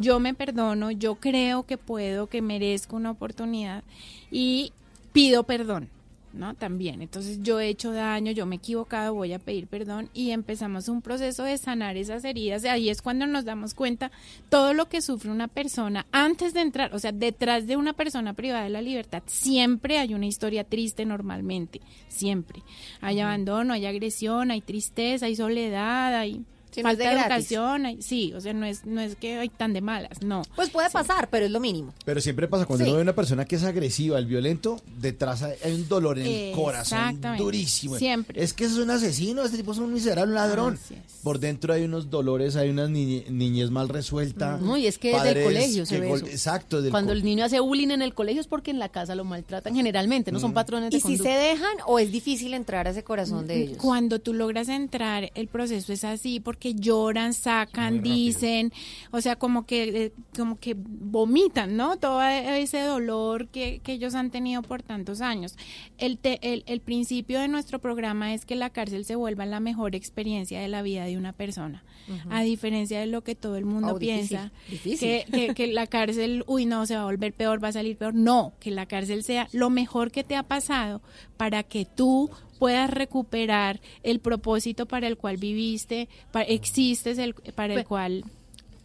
Yo 0.00 0.18
me 0.18 0.34
perdono, 0.34 0.90
yo 0.90 1.14
creo 1.14 1.62
que 1.62 1.78
puedo, 1.78 2.26
que 2.26 2.42
merezco 2.42 2.96
una 2.96 3.12
oportunidad 3.12 3.84
y 4.28 4.72
pido 5.12 5.44
perdón. 5.44 5.88
¿No? 6.36 6.54
También. 6.54 7.02
Entonces 7.02 7.40
yo 7.42 7.60
he 7.60 7.68
hecho 7.68 7.92
daño, 7.92 8.32
yo 8.32 8.46
me 8.46 8.56
he 8.56 8.58
equivocado, 8.58 9.14
voy 9.14 9.32
a 9.32 9.38
pedir 9.38 9.66
perdón 9.66 10.10
y 10.14 10.30
empezamos 10.30 10.88
un 10.88 11.02
proceso 11.02 11.44
de 11.44 11.58
sanar 11.58 11.96
esas 11.96 12.24
heridas. 12.24 12.64
Ahí 12.64 12.88
es 12.88 13.02
cuando 13.02 13.26
nos 13.26 13.44
damos 13.44 13.74
cuenta 13.74 14.10
todo 14.48 14.74
lo 14.74 14.88
que 14.88 15.00
sufre 15.00 15.30
una 15.30 15.48
persona 15.48 16.06
antes 16.12 16.54
de 16.54 16.60
entrar, 16.60 16.94
o 16.94 16.98
sea, 16.98 17.12
detrás 17.12 17.66
de 17.66 17.76
una 17.76 17.92
persona 17.92 18.34
privada 18.34 18.64
de 18.64 18.70
la 18.70 18.82
libertad, 18.82 19.22
siempre 19.26 19.98
hay 19.98 20.14
una 20.14 20.26
historia 20.26 20.64
triste 20.64 21.04
normalmente, 21.04 21.80
siempre. 22.08 22.62
Hay 23.00 23.20
abandono, 23.20 23.72
hay 23.74 23.86
agresión, 23.86 24.50
hay 24.50 24.60
tristeza, 24.60 25.26
hay 25.26 25.36
soledad, 25.36 26.14
hay 26.14 26.44
Es 26.80 26.82
falta 26.82 27.04
de 27.10 27.20
educación, 27.20 27.86
hay- 27.86 28.02
sí, 28.02 28.32
o 28.34 28.40
sea, 28.40 28.52
no 28.52 28.66
es, 28.66 28.84
no 28.84 29.00
es 29.00 29.16
que 29.16 29.38
hay 29.38 29.48
tan 29.48 29.72
de 29.72 29.80
malas, 29.80 30.22
no. 30.22 30.42
Pues 30.54 30.70
puede 30.70 30.90
pasar, 30.90 31.28
pero 31.30 31.46
es 31.46 31.50
lo 31.52 31.60
mínimo. 31.60 31.92
Pero 32.04 32.20
siempre 32.20 32.48
pasa 32.48 32.66
cuando 32.66 32.84
Sí. 32.84 32.90
uno 32.90 32.96
ve 32.96 33.02
una 33.02 33.14
persona 33.14 33.44
que 33.44 33.56
es 33.56 33.64
agresiva, 33.64 34.18
el 34.18 34.26
violento, 34.26 34.80
detrás 34.98 35.42
hay 35.42 35.72
un 35.72 35.88
dolor 35.88 36.18
en 36.18 36.26
el 36.26 36.52
corazón 36.54 36.98
Exactamente. 36.98 37.42
durísimo. 37.42 37.96
Siempre. 37.98 38.42
Es 38.42 38.52
que 38.52 38.64
es 38.64 38.72
un 38.76 38.90
asesino, 38.90 39.42
este 39.44 39.56
tipo 39.58 39.72
es 39.72 39.78
un 39.78 39.92
miserable, 39.92 40.30
un 40.30 40.34
ladrón. 40.34 40.78
Por 41.22 41.38
dentro 41.40 41.72
hay 41.74 41.82
unos 41.84 42.10
dolores, 42.10 42.56
hay 42.56 42.70
una 42.70 42.86
niñe- 42.86 43.28
niñez 43.28 43.70
mal 43.70 43.88
resuelta. 43.88 44.58
No, 44.60 44.76
y 44.76 44.86
es 44.86 44.98
que 44.98 45.12
desde 45.12 45.32
el 45.40 45.44
colegio 45.44 45.86
se 45.86 46.00
ve 46.00 46.12
eso. 46.12 46.26
Exacto, 46.26 46.80
Cuando 46.90 47.08
co- 47.10 47.16
el 47.16 47.24
niño 47.24 47.44
hace 47.44 47.58
bullying 47.60 47.90
en 47.90 48.02
el 48.02 48.14
colegio 48.14 48.40
es 48.40 48.46
porque 48.46 48.70
en 48.70 48.78
la 48.78 48.88
casa 48.88 49.14
lo 49.14 49.24
maltratan 49.24 49.74
generalmente, 49.74 50.30
no 50.32 50.38
son 50.40 50.52
patrones 50.54 50.90
de 50.90 50.98
¿Y 50.98 51.00
si 51.00 51.16
se 51.18 51.28
dejan 51.28 51.76
o 51.86 51.98
es 51.98 52.12
difícil 52.12 52.54
entrar 52.54 52.86
a 52.86 52.90
ese 52.90 53.02
corazón 53.02 53.46
de 53.46 53.62
ellos? 53.62 53.78
Cuando 53.78 54.20
tú 54.20 54.32
logras 54.34 54.68
entrar, 54.68 55.30
el 55.34 55.48
proceso 55.48 55.92
es 55.92 56.04
así 56.04 56.40
porque 56.40 56.65
lloran, 56.74 57.32
sacan, 57.34 58.02
dicen, 58.02 58.72
o 59.10 59.20
sea, 59.20 59.36
como 59.36 59.66
que 59.66 60.04
eh, 60.06 60.12
como 60.36 60.58
que 60.58 60.74
vomitan, 60.76 61.76
¿no? 61.76 61.96
Todo 61.96 62.22
ese 62.22 62.80
dolor 62.80 63.48
que, 63.48 63.80
que 63.82 63.92
ellos 63.92 64.14
han 64.14 64.30
tenido 64.30 64.62
por 64.62 64.82
tantos 64.82 65.20
años. 65.20 65.54
El, 65.98 66.18
te- 66.18 66.38
el, 66.52 66.64
el 66.66 66.80
principio 66.80 67.40
de 67.40 67.48
nuestro 67.48 67.78
programa 67.78 68.34
es 68.34 68.44
que 68.44 68.56
la 68.56 68.70
cárcel 68.70 69.04
se 69.04 69.16
vuelva 69.16 69.46
la 69.46 69.60
mejor 69.60 69.94
experiencia 69.94 70.60
de 70.60 70.68
la 70.68 70.82
vida 70.82 71.04
de 71.04 71.16
una 71.16 71.32
persona, 71.32 71.84
Ujú. 72.08 72.28
a 72.30 72.42
diferencia 72.42 73.00
de 73.00 73.06
lo 73.06 73.22
que 73.22 73.34
todo 73.34 73.56
el 73.56 73.64
mundo 73.64 73.94
Oh, 73.94 73.98
difícil, 73.98 74.28
piensa, 74.38 74.52
difícil. 74.68 74.98
que, 74.98 75.24
que, 75.30 75.54
que 75.54 75.66
la 75.68 75.86
cárcel, 75.86 76.44
uy, 76.46 76.66
no, 76.66 76.86
se 76.86 76.94
va 76.96 77.02
a 77.02 77.04
volver 77.06 77.32
peor, 77.32 77.62
va 77.62 77.68
a 77.68 77.72
salir 77.72 77.96
peor. 77.96 78.14
No, 78.14 78.52
que 78.60 78.70
la 78.70 78.86
cárcel 78.86 79.22
sea 79.24 79.48
lo 79.52 79.70
mejor 79.70 80.10
que 80.10 80.24
te 80.24 80.36
ha 80.36 80.42
pasado 80.42 81.00
para 81.36 81.62
que 81.62 81.84
tú 81.84 82.30
puedas 82.58 82.90
recuperar 82.90 83.80
el 84.02 84.20
propósito 84.20 84.86
para 84.86 85.06
el 85.06 85.16
cual 85.16 85.36
viviste, 85.36 86.08
pa- 86.32 86.42
existes, 86.42 87.18
el, 87.18 87.34
para 87.34 87.74
el 87.74 87.84
cual 87.84 88.24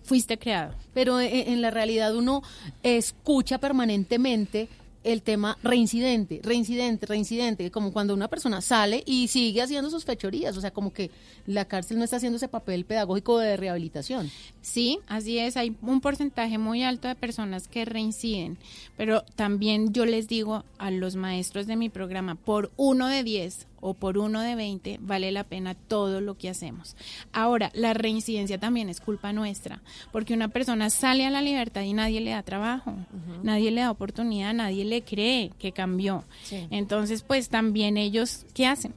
fuiste 0.04 0.38
creado. 0.38 0.74
Pero 0.94 1.20
en, 1.20 1.50
en 1.54 1.62
la 1.62 1.72
realidad 1.72 2.16
uno 2.16 2.42
escucha 2.84 3.58
permanentemente 3.60 4.68
el 5.04 5.22
tema 5.22 5.58
reincidente, 5.64 6.40
reincidente, 6.44 7.06
reincidente, 7.06 7.72
como 7.72 7.92
cuando 7.92 8.14
una 8.14 8.28
persona 8.28 8.62
sale 8.62 9.04
y 9.06 9.28
sigue 9.28 9.62
haciendo 9.62 9.90
sus 9.90 10.06
fechorías, 10.06 10.56
o 10.58 10.62
sea, 10.62 10.72
como 10.72 10.94
que 10.94 11.12
la 11.48 11.66
cárcel 11.66 11.98
no 11.98 12.04
está 12.04 12.18
haciendo 12.18 12.38
ese 12.38 12.48
papel 12.48 12.86
pedagógico 12.86 13.40
de 13.40 13.58
rehabilitación. 13.58 14.30
Sí, 14.62 15.00
así 15.08 15.40
es, 15.40 15.58
hay 15.58 15.76
un 15.82 16.02
porcentaje 16.02 16.58
muy 16.58 16.84
alto 16.84 17.08
de 17.08 17.16
personas 17.16 17.68
que 17.68 17.86
reinciden, 17.86 18.58
pero 18.98 19.24
también 19.36 19.94
yo 19.94 20.06
les 20.06 20.28
digo 20.28 20.64
a 20.78 20.92
los 20.92 21.16
maestros 21.16 21.68
de 21.68 21.76
mi 21.76 21.90
programa, 21.90 22.36
por 22.36 22.72
uno 22.78 23.08
de 23.08 23.24
10 23.24 23.68
o 23.82 23.94
por 23.94 24.18
uno 24.18 24.42
de 24.42 24.56
20 24.56 25.00
vale 25.02 25.32
la 25.32 25.44
pena 25.44 25.76
todo 25.76 26.22
lo 26.22 26.38
que 26.38 26.50
hacemos. 26.50 26.96
Ahora, 27.34 27.72
la 27.74 27.94
reincidencia 27.94 28.60
también 28.60 28.90
es 28.90 29.02
culpa 29.02 29.34
nuestra, 29.34 29.82
porque 30.12 30.34
una 30.34 30.48
persona 30.48 30.90
sale 30.90 31.26
a 31.26 31.30
la 31.30 31.42
libertad 31.42 31.82
y 31.82 31.94
nadie 31.94 32.22
le 32.22 32.32
da 32.32 32.44
trabajo, 32.44 32.96
nadie 33.44 33.72
le 33.72 33.82
da 33.82 33.92
oportunidad, 33.92 34.54
nadie 34.54 34.86
le 34.86 35.04
cree 35.04 35.52
que 35.60 35.72
cambió. 35.72 36.24
Sí. 36.44 36.68
Entonces, 36.72 37.24
pues 37.24 37.50
también 37.50 37.98
ellos, 37.98 38.46
¿qué 38.54 38.68
hacen? 38.68 38.94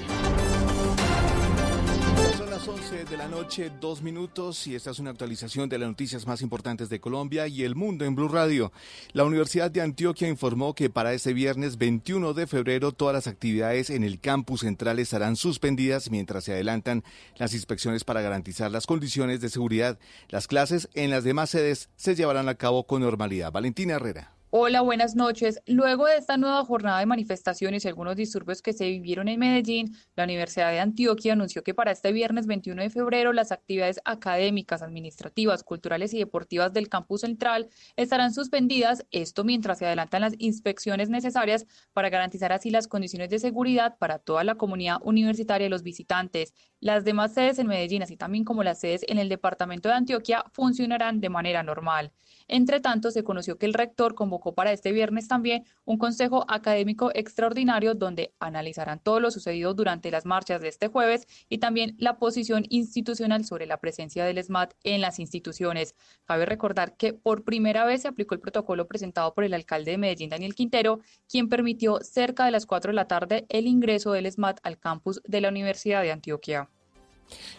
De 3.11 3.17
la 3.17 3.27
noche, 3.27 3.69
dos 3.81 4.01
minutos, 4.01 4.65
y 4.67 4.75
esta 4.75 4.91
es 4.91 4.99
una 4.99 5.09
actualización 5.09 5.67
de 5.67 5.77
las 5.77 5.89
noticias 5.89 6.25
más 6.25 6.41
importantes 6.41 6.87
de 6.87 7.01
Colombia 7.01 7.45
y 7.45 7.63
el 7.63 7.75
mundo 7.75 8.05
en 8.05 8.15
Blue 8.15 8.29
Radio. 8.29 8.71
La 9.11 9.25
Universidad 9.25 9.69
de 9.69 9.81
Antioquia 9.81 10.29
informó 10.29 10.73
que 10.73 10.89
para 10.89 11.13
este 11.13 11.33
viernes 11.33 11.77
21 11.77 12.33
de 12.33 12.47
febrero 12.47 12.93
todas 12.93 13.13
las 13.13 13.27
actividades 13.27 13.89
en 13.89 14.05
el 14.05 14.21
campus 14.21 14.61
central 14.61 14.97
estarán 14.97 15.35
suspendidas 15.35 16.09
mientras 16.09 16.45
se 16.45 16.53
adelantan 16.53 17.03
las 17.35 17.53
inspecciones 17.53 18.05
para 18.05 18.21
garantizar 18.21 18.71
las 18.71 18.87
condiciones 18.87 19.41
de 19.41 19.49
seguridad. 19.49 19.99
Las 20.29 20.47
clases 20.47 20.87
en 20.93 21.09
las 21.09 21.25
demás 21.25 21.49
sedes 21.49 21.89
se 21.97 22.15
llevarán 22.15 22.47
a 22.47 22.55
cabo 22.55 22.87
con 22.87 23.01
normalidad. 23.01 23.51
Valentina 23.51 23.95
Herrera. 23.95 24.40
Hola, 24.53 24.81
buenas 24.81 25.15
noches. 25.15 25.61
Luego 25.65 26.07
de 26.07 26.17
esta 26.17 26.35
nueva 26.35 26.65
jornada 26.65 26.99
de 26.99 27.05
manifestaciones 27.05 27.85
y 27.85 27.87
algunos 27.87 28.17
disturbios 28.17 28.61
que 28.61 28.73
se 28.73 28.89
vivieron 28.89 29.29
en 29.29 29.39
Medellín, 29.39 29.95
la 30.17 30.25
Universidad 30.25 30.71
de 30.71 30.81
Antioquia 30.81 31.31
anunció 31.31 31.63
que 31.63 31.73
para 31.73 31.91
este 31.91 32.11
viernes 32.11 32.47
21 32.47 32.81
de 32.81 32.89
febrero 32.89 33.31
las 33.31 33.53
actividades 33.53 34.01
académicas, 34.03 34.81
administrativas, 34.81 35.63
culturales 35.63 36.13
y 36.13 36.17
deportivas 36.17 36.73
del 36.73 36.89
campus 36.89 37.21
central 37.21 37.69
estarán 37.95 38.33
suspendidas, 38.33 39.05
esto 39.11 39.45
mientras 39.45 39.77
se 39.77 39.85
adelantan 39.85 40.19
las 40.19 40.33
inspecciones 40.37 41.09
necesarias 41.09 41.65
para 41.93 42.09
garantizar 42.09 42.51
así 42.51 42.71
las 42.71 42.89
condiciones 42.89 43.29
de 43.29 43.39
seguridad 43.39 43.97
para 43.99 44.19
toda 44.19 44.43
la 44.43 44.55
comunidad 44.55 44.97
universitaria 45.05 45.67
y 45.67 45.69
los 45.69 45.81
visitantes. 45.81 46.53
Las 46.81 47.05
demás 47.05 47.33
sedes 47.33 47.57
en 47.57 47.67
Medellín, 47.67 48.03
así 48.03 48.17
también 48.17 48.43
como 48.43 48.63
las 48.63 48.81
sedes 48.81 49.05
en 49.07 49.17
el 49.17 49.29
departamento 49.29 49.87
de 49.87 49.95
Antioquia, 49.95 50.43
funcionarán 50.51 51.21
de 51.21 51.29
manera 51.29 51.63
normal. 51.63 52.11
Entre 52.53 52.81
tanto, 52.81 53.11
se 53.11 53.23
conoció 53.23 53.57
que 53.57 53.65
el 53.65 53.73
rector 53.73 54.13
convocó 54.13 54.53
para 54.53 54.73
este 54.73 54.91
viernes 54.91 55.29
también 55.29 55.63
un 55.85 55.97
consejo 55.97 56.43
académico 56.49 57.09
extraordinario 57.13 57.95
donde 57.95 58.33
analizarán 58.41 58.99
todo 58.99 59.21
lo 59.21 59.31
sucedido 59.31 59.73
durante 59.73 60.11
las 60.11 60.25
marchas 60.25 60.59
de 60.59 60.67
este 60.67 60.89
jueves 60.89 61.27
y 61.47 61.59
también 61.59 61.95
la 61.97 62.17
posición 62.17 62.65
institucional 62.67 63.45
sobre 63.45 63.67
la 63.67 63.77
presencia 63.77 64.25
del 64.25 64.43
SMAT 64.43 64.73
en 64.83 64.99
las 64.99 65.17
instituciones. 65.19 65.95
Cabe 66.25 66.45
recordar 66.45 66.97
que 66.97 67.13
por 67.13 67.45
primera 67.45 67.85
vez 67.85 68.01
se 68.01 68.09
aplicó 68.09 68.35
el 68.35 68.41
protocolo 68.41 68.85
presentado 68.85 69.33
por 69.33 69.45
el 69.45 69.53
alcalde 69.53 69.91
de 69.91 69.97
Medellín, 69.97 70.29
Daniel 70.29 70.53
Quintero, 70.53 70.99
quien 71.29 71.47
permitió 71.47 72.01
cerca 72.01 72.43
de 72.43 72.51
las 72.51 72.65
4 72.65 72.91
de 72.91 72.95
la 72.95 73.07
tarde 73.07 73.45
el 73.47 73.65
ingreso 73.65 74.11
del 74.11 74.29
SMAT 74.29 74.59
al 74.63 74.77
campus 74.77 75.21
de 75.23 75.39
la 75.39 75.47
Universidad 75.47 76.01
de 76.01 76.11
Antioquia. 76.11 76.69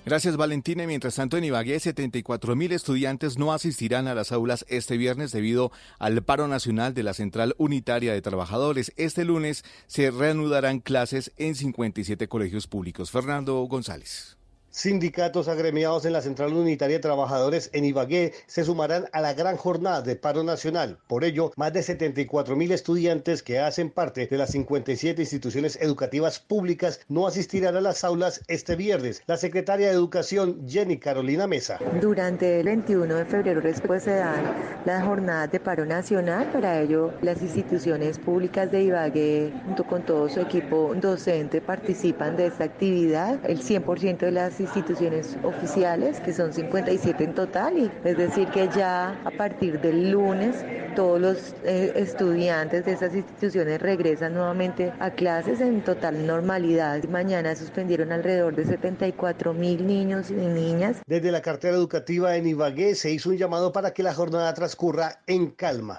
Gracias 0.04 0.36
Valentina. 0.36 0.86
Mientras 0.86 1.14
tanto, 1.14 1.36
en 1.36 1.44
Ibagué, 1.44 1.78
74 1.78 2.56
mil 2.56 2.72
estudiantes 2.72 3.38
no 3.38 3.52
asistirán 3.52 4.08
a 4.08 4.14
las 4.14 4.32
aulas 4.32 4.64
este 4.68 4.96
viernes 4.96 5.32
debido 5.32 5.72
al 5.98 6.22
paro 6.22 6.48
nacional 6.48 6.94
de 6.94 7.02
la 7.02 7.14
Central 7.14 7.54
Unitaria 7.58 8.12
de 8.12 8.22
Trabajadores. 8.22 8.92
Este 8.96 9.24
lunes 9.24 9.64
se 9.86 10.10
reanudarán 10.10 10.80
clases 10.80 11.32
en 11.36 11.54
57 11.54 12.28
colegios 12.28 12.66
públicos. 12.66 13.10
Fernando 13.10 13.60
González. 13.62 14.36
Sindicatos 14.74 15.48
agremiados 15.48 16.06
en 16.06 16.14
la 16.14 16.22
Central 16.22 16.54
Unitaria 16.54 16.96
de 16.96 17.02
Trabajadores 17.02 17.68
en 17.74 17.84
Ibagué 17.84 18.32
se 18.46 18.64
sumarán 18.64 19.04
a 19.12 19.20
la 19.20 19.34
gran 19.34 19.58
jornada 19.58 20.00
de 20.00 20.16
paro 20.16 20.44
nacional. 20.44 20.96
Por 21.08 21.24
ello, 21.24 21.52
más 21.56 21.74
de 21.74 21.82
74 21.82 22.56
mil 22.56 22.72
estudiantes 22.72 23.42
que 23.42 23.60
hacen 23.60 23.90
parte 23.90 24.26
de 24.26 24.38
las 24.38 24.52
57 24.52 25.20
instituciones 25.20 25.76
educativas 25.82 26.38
públicas 26.38 27.00
no 27.10 27.26
asistirán 27.26 27.76
a 27.76 27.82
las 27.82 28.02
aulas 28.02 28.40
este 28.48 28.74
viernes. 28.74 29.22
La 29.26 29.36
secretaria 29.36 29.88
de 29.88 29.92
Educación, 29.92 30.66
Jenny 30.66 30.96
Carolina 30.96 31.46
Mesa. 31.46 31.78
Durante 32.00 32.60
el 32.60 32.64
21 32.64 33.14
de 33.14 33.24
febrero 33.26 33.60
después 33.60 34.04
se 34.04 34.14
dan 34.14 34.42
las 34.86 35.04
jornadas 35.04 35.52
de 35.52 35.60
paro 35.60 35.84
nacional. 35.84 36.50
Para 36.50 36.80
ello, 36.80 37.12
las 37.20 37.42
instituciones 37.42 38.18
públicas 38.18 38.72
de 38.72 38.84
Ibagué, 38.84 39.52
junto 39.66 39.84
con 39.84 40.06
todo 40.06 40.30
su 40.30 40.40
equipo 40.40 40.94
docente, 40.94 41.60
participan 41.60 42.38
de 42.38 42.46
esta 42.46 42.64
actividad. 42.64 43.38
El 43.44 43.60
100% 43.62 44.16
de 44.16 44.32
las 44.32 44.61
instituciones 44.62 45.36
oficiales, 45.42 46.20
que 46.20 46.32
son 46.32 46.52
57 46.52 47.24
en 47.24 47.34
total, 47.34 47.76
y 47.76 47.90
es 48.04 48.16
decir 48.16 48.48
que 48.48 48.68
ya 48.74 49.20
a 49.24 49.30
partir 49.30 49.80
del 49.80 50.10
lunes 50.10 50.64
todos 50.96 51.20
los 51.20 51.54
eh, 51.64 51.92
estudiantes 51.96 52.84
de 52.84 52.92
estas 52.92 53.14
instituciones 53.14 53.80
regresan 53.80 54.34
nuevamente 54.34 54.92
a 55.00 55.10
clases 55.10 55.60
en 55.60 55.82
total 55.82 56.26
normalidad. 56.26 57.02
Mañana 57.04 57.56
suspendieron 57.56 58.12
alrededor 58.12 58.54
de 58.54 58.66
74 58.66 59.54
mil 59.54 59.86
niños 59.86 60.30
y 60.30 60.34
niñas. 60.34 60.98
Desde 61.06 61.32
la 61.32 61.42
cartera 61.42 61.76
educativa 61.76 62.36
en 62.36 62.46
Ibagué 62.46 62.94
se 62.94 63.10
hizo 63.10 63.30
un 63.30 63.38
llamado 63.38 63.72
para 63.72 63.92
que 63.92 64.02
la 64.02 64.14
jornada 64.14 64.52
transcurra 64.54 65.22
en 65.26 65.50
calma. 65.50 65.98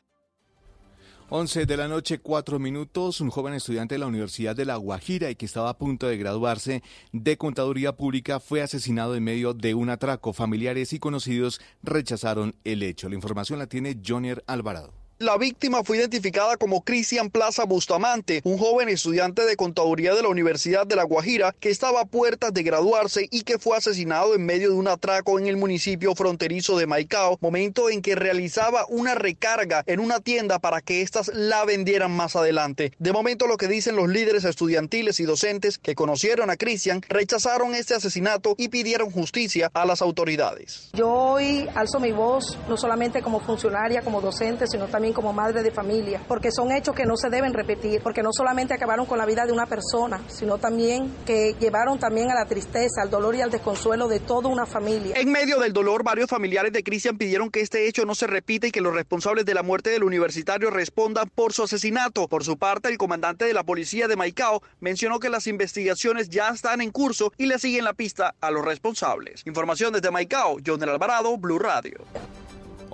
11 1.30 1.66
de 1.66 1.78
la 1.78 1.88
noche, 1.88 2.20
4 2.20 2.60
minutos. 2.60 3.22
Un 3.22 3.30
joven 3.30 3.54
estudiante 3.54 3.96
de 3.96 4.00
la 4.00 4.08
Universidad 4.08 4.56
de 4.56 4.66
La 4.66 4.76
Guajira 4.76 5.30
y 5.30 5.36
que 5.36 5.46
estaba 5.46 5.70
a 5.70 5.78
punto 5.78 6.08
de 6.08 6.18
graduarse 6.18 6.84
de 7.12 7.38
Contaduría 7.38 7.96
Pública 7.96 8.40
fue 8.40 8.62
asesinado 8.62 9.16
en 9.16 9.24
medio 9.24 9.54
de 9.54 9.74
un 9.74 9.90
atraco. 9.90 10.34
Familiares 10.34 10.94
y 10.94 11.00
conocidos 11.00 11.62
rechazaron 11.82 12.56
el 12.64 12.84
hecho. 12.84 13.10
La 13.10 13.16
información 13.16 13.60
la 13.60 13.68
tiene 13.68 14.00
Jonier 14.06 14.44
Alvarado. 14.48 15.03
La 15.24 15.38
víctima 15.38 15.86
fue 15.86 16.00
identificada 16.00 16.58
como 16.58 16.84
Cristian 16.84 17.30
Plaza 17.30 17.64
Bustamante, 17.64 18.42
un 18.44 18.58
joven 18.58 18.90
estudiante 18.90 19.46
de 19.46 19.56
contaduría 19.56 20.14
de 20.14 20.22
la 20.22 20.28
Universidad 20.28 20.86
de 20.86 20.98
La 20.98 21.04
Guajira 21.04 21.56
que 21.62 21.70
estaba 21.70 22.02
a 22.02 22.06
puertas 22.06 22.54
de 22.54 22.62
graduarse 22.62 23.30
y 23.32 23.44
que 23.44 23.58
fue 23.58 23.78
asesinado 23.78 24.36
en 24.36 24.46
medio 24.46 24.72
de 24.72 24.76
un 24.76 24.90
atraco 24.90 25.40
en 25.40 25.48
el 25.48 25.56
municipio 25.56 26.14
fronterizo 26.14 26.78
de 26.78 26.88
Maicao, 26.88 27.38
momento 27.40 27.90
en 27.90 28.02
que 28.02 28.16
realizaba 28.16 28.86
una 28.90 29.16
recarga 29.16 29.86
en 29.88 30.02
una 30.02 30.20
tienda 30.20 30.60
para 30.60 30.82
que 30.82 31.02
éstas 31.02 31.32
la 31.34 31.64
vendieran 31.64 32.12
más 32.12 32.36
adelante. 32.36 32.92
De 33.00 33.14
momento 33.14 33.48
lo 33.48 33.56
que 33.56 33.70
dicen 33.70 33.96
los 33.96 34.10
líderes 34.10 34.44
estudiantiles 34.44 35.22
y 35.22 35.24
docentes 35.24 35.78
que 35.78 35.96
conocieron 35.96 36.50
a 36.50 36.58
Cristian 36.58 37.02
rechazaron 37.08 37.76
este 37.76 37.96
asesinato 37.96 38.56
y 38.58 38.68
pidieron 38.68 39.10
justicia 39.10 39.72
a 39.74 39.86
las 39.86 40.02
autoridades. 40.02 40.90
Yo 40.92 41.10
hoy 41.10 41.66
alzo 41.76 42.02
mi 42.02 42.12
voz 42.12 42.58
no 42.68 42.76
solamente 42.76 43.22
como 43.22 43.40
funcionaria, 43.40 44.02
como 44.02 44.20
docente, 44.20 44.68
sino 44.68 44.88
también 44.88 45.13
como 45.14 45.34
madre 45.34 45.64
de 45.64 45.72
familia, 45.72 46.22
porque 46.28 46.52
son 46.52 46.72
hechos 46.72 46.96
que 46.96 47.06
no 47.06 47.16
se 47.16 47.30
deben 47.30 47.54
repetir, 47.54 48.02
porque 48.02 48.22
no 48.22 48.30
solamente 48.32 48.74
acabaron 48.74 49.06
con 49.06 49.18
la 49.18 49.26
vida 49.26 49.46
de 49.46 49.52
una 49.52 49.66
persona, 49.66 50.22
sino 50.28 50.58
también 50.58 51.14
que 51.26 51.56
llevaron 51.60 52.00
también 52.00 52.32
a 52.32 52.36
la 52.36 52.46
tristeza, 52.46 53.02
al 53.02 53.10
dolor 53.10 53.36
y 53.36 53.42
al 53.42 53.52
desconsuelo 53.52 54.08
de 54.08 54.20
toda 54.20 54.50
una 54.50 54.66
familia. 54.66 55.16
En 55.18 55.32
medio 55.32 55.60
del 55.60 55.74
dolor, 55.74 56.04
varios 56.04 56.30
familiares 56.30 56.74
de 56.74 56.84
Cristian 56.84 57.18
pidieron 57.18 57.50
que 57.50 57.62
este 57.62 57.88
hecho 57.88 58.06
no 58.06 58.16
se 58.16 58.28
repita 58.28 58.68
y 58.68 58.72
que 58.72 58.82
los 58.82 58.94
responsables 58.94 59.46
de 59.46 59.54
la 59.54 59.64
muerte 59.64 59.90
del 59.90 60.04
universitario 60.04 60.70
respondan 60.70 61.30
por 61.30 61.54
su 61.54 61.64
asesinato. 61.64 62.28
Por 62.28 62.44
su 62.44 62.58
parte, 62.58 62.90
el 62.90 62.98
comandante 62.98 63.46
de 63.46 63.54
la 63.54 63.64
policía 63.64 64.08
de 64.08 64.16
Maicao 64.16 64.62
mencionó 64.80 65.20
que 65.20 65.30
las 65.30 65.48
investigaciones 65.48 66.30
ya 66.30 66.50
están 66.50 66.82
en 66.82 66.92
curso 66.92 67.32
y 67.38 67.46
le 67.46 67.60
siguen 67.60 67.86
la 67.86 67.94
pista 67.94 68.36
a 68.42 68.52
los 68.52 68.66
responsables. 68.66 69.46
Información 69.46 69.94
desde 69.94 70.12
Maicao, 70.12 70.58
John 70.66 70.84
Alvarado, 70.84 71.38
Blue 71.38 71.60
Radio. 71.60 72.04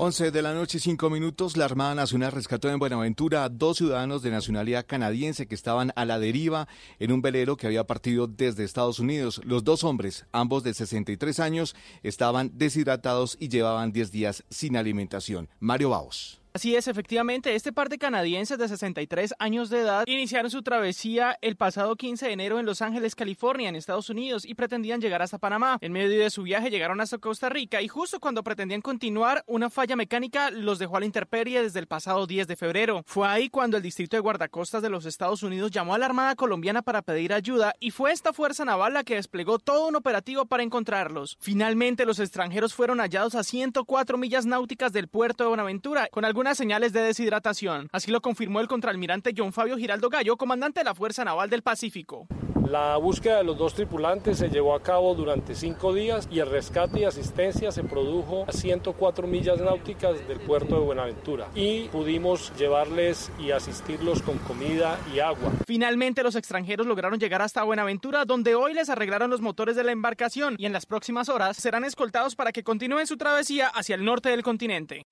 11 0.02 0.32
de 0.32 0.41
la 0.41 0.54
noche, 0.54 0.80
5 0.80 1.10
minutos. 1.10 1.58
La 1.58 1.66
Armada 1.66 1.93
Nacional 1.93 2.32
rescató 2.32 2.70
en 2.70 2.80
Buenaventura 2.80 3.43
a 3.43 3.50
dos 3.50 3.80
ciudadanos 3.80 4.22
de 4.22 4.32
nacionalidad 4.32 4.86
canadiense 4.86 5.45
que 5.45 5.56
estaban 5.56 5.91
a 5.97 6.06
la 6.06 6.20
deriva 6.20 6.70
en 7.00 7.12
un 7.12 7.22
velero 7.22 7.58
que 7.58 7.68
había 7.68 7.86
partido 7.86 8.26
desde 8.26 8.64
Estados 8.64 9.00
Unidos. 9.00 9.41
Los 9.43 9.66
dos 9.66 9.84
hombres, 9.84 10.26
ambos 10.32 10.64
de 10.64 10.74
63 10.74 11.41
años, 11.41 11.76
estaban 12.02 12.50
deshidratados 12.54 13.36
y 13.41 13.50
llevaban 13.50 13.91
10 13.91 14.10
días 14.14 14.45
sin 14.50 14.78
alimentación. 14.78 15.50
Mario 15.60 15.89
Baos. 15.89 16.39
Así 16.52 16.76
es, 16.76 16.88
efectivamente, 16.88 17.54
este 17.54 17.72
par 17.72 17.89
de 17.89 18.00
canadienses 18.00 18.58
de 18.58 18.68
63 18.68 19.36
años 19.38 19.70
de 19.70 19.82
edad 19.82 20.04
iniciaron 20.08 20.50
su 20.50 20.64
travesía 20.64 21.38
el 21.41 21.56
pasado 21.56 21.95
15 21.95 22.26
de 22.26 22.32
enero 22.34 22.60
en 22.60 22.66
Los 22.66 22.82
Ángeles, 22.82 23.14
California, 23.14 23.70
en 23.70 23.76
Estados 23.76 24.10
Unidos, 24.10 24.45
y 24.45 24.56
pretendían 24.56 25.00
llegar 25.00 25.22
hasta 25.22 25.38
Panamá. 25.38 25.78
En 25.82 25.91
medio 25.91 26.20
de 26.20 26.32
su 26.32 26.41
viaje 26.41 26.72
llegaron 26.72 27.02
hasta 27.02 27.20
Costa 27.20 27.50
Rica 27.50 27.84
y 27.84 27.88
justo 27.88 28.20
cuando 28.20 28.43
pretendían 28.43 28.82
continuar, 28.82 29.43
una 29.45 29.70
falla 29.70 29.95
mecánica 29.95 30.50
los 30.50 30.80
dejó 30.80 30.97
a 30.97 31.02
la 31.02 31.06
intemperie 31.06 31.62
desde 31.62 31.78
el 31.78 31.86
pasado 31.86 32.26
10 32.26 32.47
de 32.47 32.56
febrero. 32.56 33.04
Fue 33.06 33.28
ahí 33.28 33.50
cuando 33.50 33.78
el 33.78 33.84
Distrito 33.84 34.18
de 34.18 34.22
Guardacostas 34.22 34.82
de 34.82 34.89
los 34.89 35.06
Estados 35.06 35.43
Unidos 35.43 35.70
llamó 35.70 35.93
a 35.93 36.00
la 36.00 36.08
Armada 36.08 36.36
colombiana 36.36 36.82
para 36.82 37.04
pedir 37.04 37.32
ayuda 37.32 37.76
y 37.80 37.91
fue 37.91 38.12
esta 38.12 38.34
fuerza 38.34 38.66
naval 38.66 38.95
la 38.95 39.04
que 39.04 39.16
desplegó 39.16 39.60
todo 39.60 39.88
un 39.88 39.95
operativo 39.95 40.47
para 40.47 40.64
encontrarlos. 40.64 41.38
Finalmente, 41.39 42.08
los 42.08 42.20
extranjeros 42.20 42.74
fueron 42.74 42.97
hallados 42.97 43.36
a 43.36 43.43
104 43.43 44.18
millas 44.18 44.47
náuticas 44.47 44.93
del 44.93 45.08
puerto 45.08 45.43
de 45.43 45.50
Buenaventura, 45.50 46.08
con 46.12 46.26
algunas 46.40 46.58
señales 46.58 46.94
de 46.94 47.02
deshidratación. 47.02 47.90
Así 47.92 48.12
lo 48.12 48.22
confirmó 48.22 48.62
el 48.62 48.70
contraalmirante 48.70 49.34
John 49.36 49.52
Fabio 49.52 49.78
Giraldo 49.78 50.10
Gallo, 50.10 50.38
comandante 50.38 50.80
de 50.80 50.86
la 50.86 50.96
Fuerza 50.96 51.26
Naval 51.26 51.50
del 51.50 51.64
Pacífico. 51.64 52.28
La 52.70 52.98
búsqueda 52.98 53.38
de 53.38 53.44
los 53.44 53.58
dos 53.58 53.74
tripulantes 53.74 54.38
se 54.38 54.50
llevó 54.50 54.76
a 54.76 54.84
cabo 54.84 55.16
durante 55.16 55.56
cinco 55.56 55.92
días 55.92 56.28
y 56.30 56.38
el 56.38 56.52
rescate 56.52 57.00
y 57.00 57.04
asistencia 57.04 57.72
se 57.72 57.84
produjo 57.84 58.46
a 58.48 58.52
104 58.52 59.26
millas 59.26 59.60
náuticas 59.60 60.28
del 60.28 60.40
puerto 60.40 60.76
de 60.76 60.82
Buenaventura 60.82 61.48
y 61.56 61.88
pudimos 61.88 62.54
llevarles 62.60 63.32
y 63.40 63.50
asistirlos 63.50 64.22
con 64.22 64.38
comida 64.38 65.00
y 65.12 65.20
agua. 65.20 65.52
Finalmente 65.66 66.22
los 66.22 66.36
extranjeros 66.36 66.86
lograron 66.86 67.20
llegar 67.20 67.42
hasta 67.42 67.64
Buenaventura 67.64 68.26
donde 68.26 68.54
hoy 68.54 68.76
les 68.76 68.90
arreglaron 68.90 69.32
los 69.32 69.42
motores 69.42 69.76
de 69.76 69.84
la 69.84 69.92
embarcación 69.92 70.54
y 70.60 70.68
en 70.68 70.74
las 70.74 70.86
próximas 70.86 71.28
horas 71.28 71.58
serán 71.58 71.86
escoltados 71.86 72.36
para 72.36 72.52
que 72.52 72.64
continúen 72.64 73.08
su 73.08 73.18
travesía 73.18 73.68
hacia 73.70 73.96
el 73.96 74.06
norte 74.06 74.30
del 74.30 74.44
continente. 74.44 75.08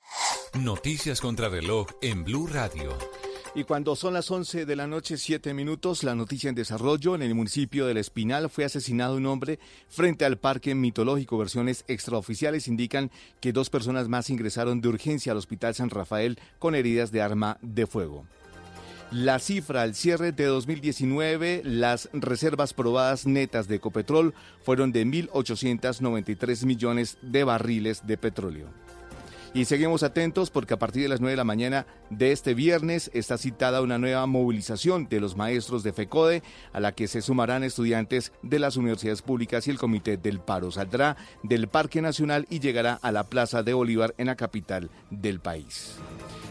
Noticias 0.53 1.19
contra 1.19 1.49
reloj 1.49 1.87
en 2.03 2.23
Blue 2.23 2.45
Radio. 2.45 2.95
Y 3.55 3.63
cuando 3.63 3.95
son 3.95 4.13
las 4.13 4.29
11 4.29 4.65
de 4.65 4.75
la 4.75 4.87
noche, 4.87 5.17
7 5.17 5.53
minutos, 5.53 6.03
la 6.03 6.13
noticia 6.15 6.49
en 6.49 6.55
desarrollo, 6.55 7.15
en 7.15 7.23
el 7.23 7.33
municipio 7.33 7.87
del 7.87 7.97
Espinal 7.97 8.49
fue 8.49 8.65
asesinado 8.65 9.15
un 9.15 9.25
hombre 9.25 9.59
frente 9.87 10.25
al 10.25 10.37
parque 10.37 10.75
mitológico. 10.75 11.37
Versiones 11.37 11.83
extraoficiales 11.87 12.67
indican 12.67 13.09
que 13.39 13.53
dos 13.53 13.69
personas 13.69 14.09
más 14.09 14.29
ingresaron 14.29 14.81
de 14.81 14.89
urgencia 14.89 15.31
al 15.31 15.39
Hospital 15.39 15.73
San 15.73 15.89
Rafael 15.89 16.39
con 16.59 16.75
heridas 16.75 17.11
de 17.11 17.21
arma 17.21 17.57
de 17.61 17.87
fuego. 17.87 18.25
La 19.11 19.39
cifra 19.39 19.83
al 19.83 19.95
cierre 19.95 20.33
de 20.33 20.45
2019, 20.45 21.61
las 21.63 22.09
reservas 22.11 22.73
probadas 22.73 23.25
netas 23.25 23.69
de 23.69 23.75
Ecopetrol 23.75 24.33
fueron 24.63 24.91
de 24.91 25.05
1.893 25.05 26.65
millones 26.65 27.17
de 27.21 27.45
barriles 27.45 28.05
de 28.05 28.17
petróleo. 28.17 28.86
Y 29.53 29.65
seguimos 29.65 30.03
atentos 30.03 30.49
porque 30.49 30.73
a 30.73 30.79
partir 30.79 31.03
de 31.03 31.09
las 31.09 31.19
9 31.19 31.31
de 31.31 31.37
la 31.37 31.43
mañana 31.43 31.87
de 32.09 32.31
este 32.31 32.53
viernes 32.53 33.09
está 33.13 33.37
citada 33.37 33.81
una 33.81 33.97
nueva 33.97 34.25
movilización 34.25 35.07
de 35.09 35.19
los 35.19 35.35
maestros 35.35 35.83
de 35.83 35.93
FECODE 35.93 36.43
a 36.73 36.79
la 36.79 36.91
que 36.93 37.07
se 37.07 37.21
sumarán 37.21 37.63
estudiantes 37.63 38.31
de 38.43 38.59
las 38.59 38.77
universidades 38.77 39.21
públicas 39.21 39.67
y 39.67 39.71
el 39.71 39.77
Comité 39.77 40.17
del 40.17 40.39
Paro. 40.39 40.71
Saldrá 40.71 41.17
del 41.43 41.67
Parque 41.67 42.01
Nacional 42.01 42.45
y 42.49 42.59
llegará 42.59 42.99
a 43.01 43.11
la 43.11 43.23
Plaza 43.23 43.63
de 43.63 43.73
Bolívar 43.73 44.13
en 44.17 44.27
la 44.27 44.35
capital 44.35 44.89
del 45.09 45.39
país. 45.39 45.95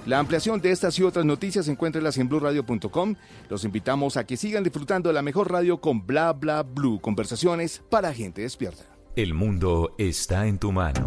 La 0.07 0.21
ampliación 0.21 0.61
de 0.61 0.71
estas 0.71 0.97
y 1.01 1.03
otras 1.03 1.25
noticias 1.25 1.67
encuéntrelas 1.67 2.17
en 2.19 2.29
blurradio.com. 2.29 3.17
Los 3.51 3.65
invitamos 3.65 4.17
a 4.17 4.25
que 4.25 4.37
sigan 4.37 4.63
disfrutando 4.63 5.09
de 5.09 5.15
la 5.15 5.23
mejor 5.23 5.51
radio 5.51 5.81
con 5.81 6.07
Bla 6.07 6.33
Bla 6.33 6.63
Blue, 6.63 7.01
conversaciones 7.01 7.83
para 7.91 8.15
gente 8.15 8.43
despierta. 8.43 8.85
El 9.17 9.35
mundo 9.35 9.95
está 9.99 10.47
en 10.47 10.59
tu 10.59 10.71
mano. 10.71 11.07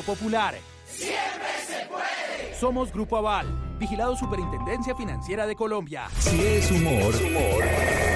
Popular. 0.01 0.55
Siempre 0.85 1.47
se 1.65 1.85
puede. 1.87 2.55
Somos 2.59 2.91
Grupo 2.91 3.17
Aval, 3.17 3.47
vigilado 3.79 4.15
Superintendencia 4.15 4.95
Financiera 4.95 5.47
de 5.47 5.55
Colombia. 5.55 6.07
Si 6.19 6.45
es 6.45 6.71
humor, 6.71 7.13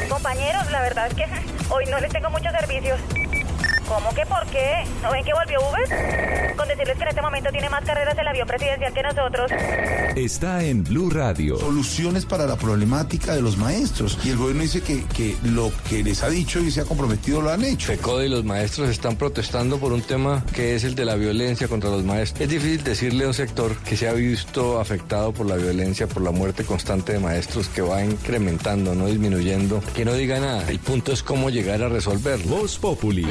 Compañeros, 0.10 0.72
la 0.72 0.82
verdad 0.82 1.08
es 1.08 1.14
que 1.16 1.26
hoy 1.74 1.86
no 1.88 2.00
les 2.00 2.12
tengo 2.12 2.30
muchos 2.30 2.52
servicios. 2.52 3.00
¿Cómo 3.88 4.10
que 4.16 4.26
por 4.26 4.46
qué? 4.48 4.84
¿No 5.04 5.12
ven 5.12 5.24
que 5.24 5.34
volvió 5.34 5.60
Uber? 5.70 6.56
Con 6.56 6.68
decirles 6.68 6.98
que 6.98 7.04
en 7.04 7.10
este 7.10 7.22
momento 7.22 7.52
tiene 7.52 7.70
más 7.70 7.84
carreras 7.84 8.18
el 8.18 8.28
avión 8.28 8.48
presidencial 8.48 8.94
que 8.94 9.04
nosotros. 9.04 9.52
Está 10.16 10.64
en 10.64 10.84
Blue 10.84 11.10
Radio. 11.10 11.58
Soluciones 11.60 12.26
para 12.26 12.48
la 12.48 12.56
problemática 12.56 13.36
de 13.36 13.42
los 13.42 13.58
maestros. 13.58 14.18
Y 14.24 14.30
el 14.30 14.38
gobierno 14.38 14.64
dice 14.64 14.82
que, 14.82 15.06
que 15.06 15.38
lo 15.44 15.72
que 15.88 16.04
les 16.04 16.24
ha 16.24 16.30
dicho 16.30 16.60
y 16.60 16.72
se 16.72 16.82
ha 16.82 16.86
comprometido 16.86 17.42
lo 17.42 17.52
han 17.52 17.64
hecho. 17.64 17.88
FECODE 17.88 18.26
y 18.26 18.30
los 18.30 18.44
maestros 18.44 18.90
están 18.90 19.18
protestando 19.18 19.78
por 19.78 19.94
un 19.94 20.02
tema 20.02 20.44
que 20.54 20.76
es 20.76 20.84
el 20.84 20.96
de 20.96 21.06
la 21.06 21.16
violencia 21.16 21.68
contra 21.68 21.90
los 21.90 22.04
maestros. 22.04 22.42
Es 22.42 22.50
difícil 22.50 22.84
decirle 22.84 23.26
a 23.26 23.28
un 23.28 23.34
sector 23.34 23.76
que 23.78 23.96
se 23.96 24.08
ha 24.08 24.14
visto 24.14 24.80
afectado 24.80 25.32
por 25.32 25.46
la 25.46 25.58
violencia, 25.58 26.08
por 26.08 26.24
la 26.24 26.32
muerte 26.32 26.64
constante 26.64 27.14
de 27.14 27.20
maestros 27.20 27.68
que 27.70 27.82
va 27.82 28.04
incrementando, 28.04 28.96
no 28.96 29.06
disminuyendo, 29.08 29.82
que 29.96 30.06
no 30.06 30.14
diga 30.14 30.40
nada. 30.40 30.68
El 30.70 30.80
punto 30.80 31.12
es 31.12 31.22
cómo 31.22 31.50
llegar 31.50 31.84
a 31.84 31.90
resolverlo. 31.90 32.58
Voz 32.58 32.78
Populi. 32.78 33.24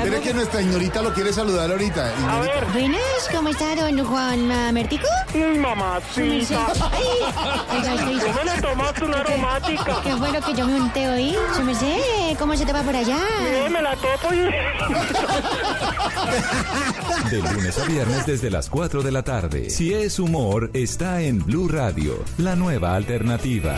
Nuestra 0.44 0.60
ignorita 0.60 1.00
lo 1.00 1.14
quiere 1.14 1.32
saludar 1.32 1.70
ahorita. 1.70 2.12
Ignorita. 2.18 2.66
Buenas, 2.74 3.30
¿cómo 3.32 3.48
está 3.48 3.74
don 3.76 4.04
Juan 4.04 4.52
ah, 4.52 4.70
Mertico? 4.72 5.06
mamacita. 5.58 6.66
¿Cómo 6.66 6.90
¿Cómo 8.20 8.44
le 8.44 8.60
tomaste 8.60 9.04
una 9.04 9.20
aromática? 9.20 10.02
Qué 10.02 10.12
bueno 10.12 10.42
que 10.42 10.52
yo 10.52 10.66
me 10.66 10.82
unté 10.82 11.08
hoy. 11.08 11.34
Yo 11.56 11.64
me 11.64 11.74
sé, 11.74 12.36
¿cómo 12.38 12.54
se 12.58 12.66
te 12.66 12.74
va 12.74 12.82
por 12.82 12.94
allá? 12.94 13.20
Sí, 13.38 13.72
me 13.72 13.80
la 13.80 13.96
topo 13.96 14.34
y... 14.34 14.40
De 17.30 17.38
lunes 17.38 17.78
a 17.78 17.86
viernes 17.86 18.26
desde 18.26 18.50
las 18.50 18.68
4 18.68 19.02
de 19.02 19.12
la 19.12 19.22
tarde. 19.22 19.70
Si 19.70 19.94
es 19.94 20.18
humor, 20.18 20.68
está 20.74 21.22
en 21.22 21.42
Blue 21.42 21.68
Radio, 21.68 22.22
la 22.36 22.54
nueva 22.54 22.96
alternativa. 22.96 23.76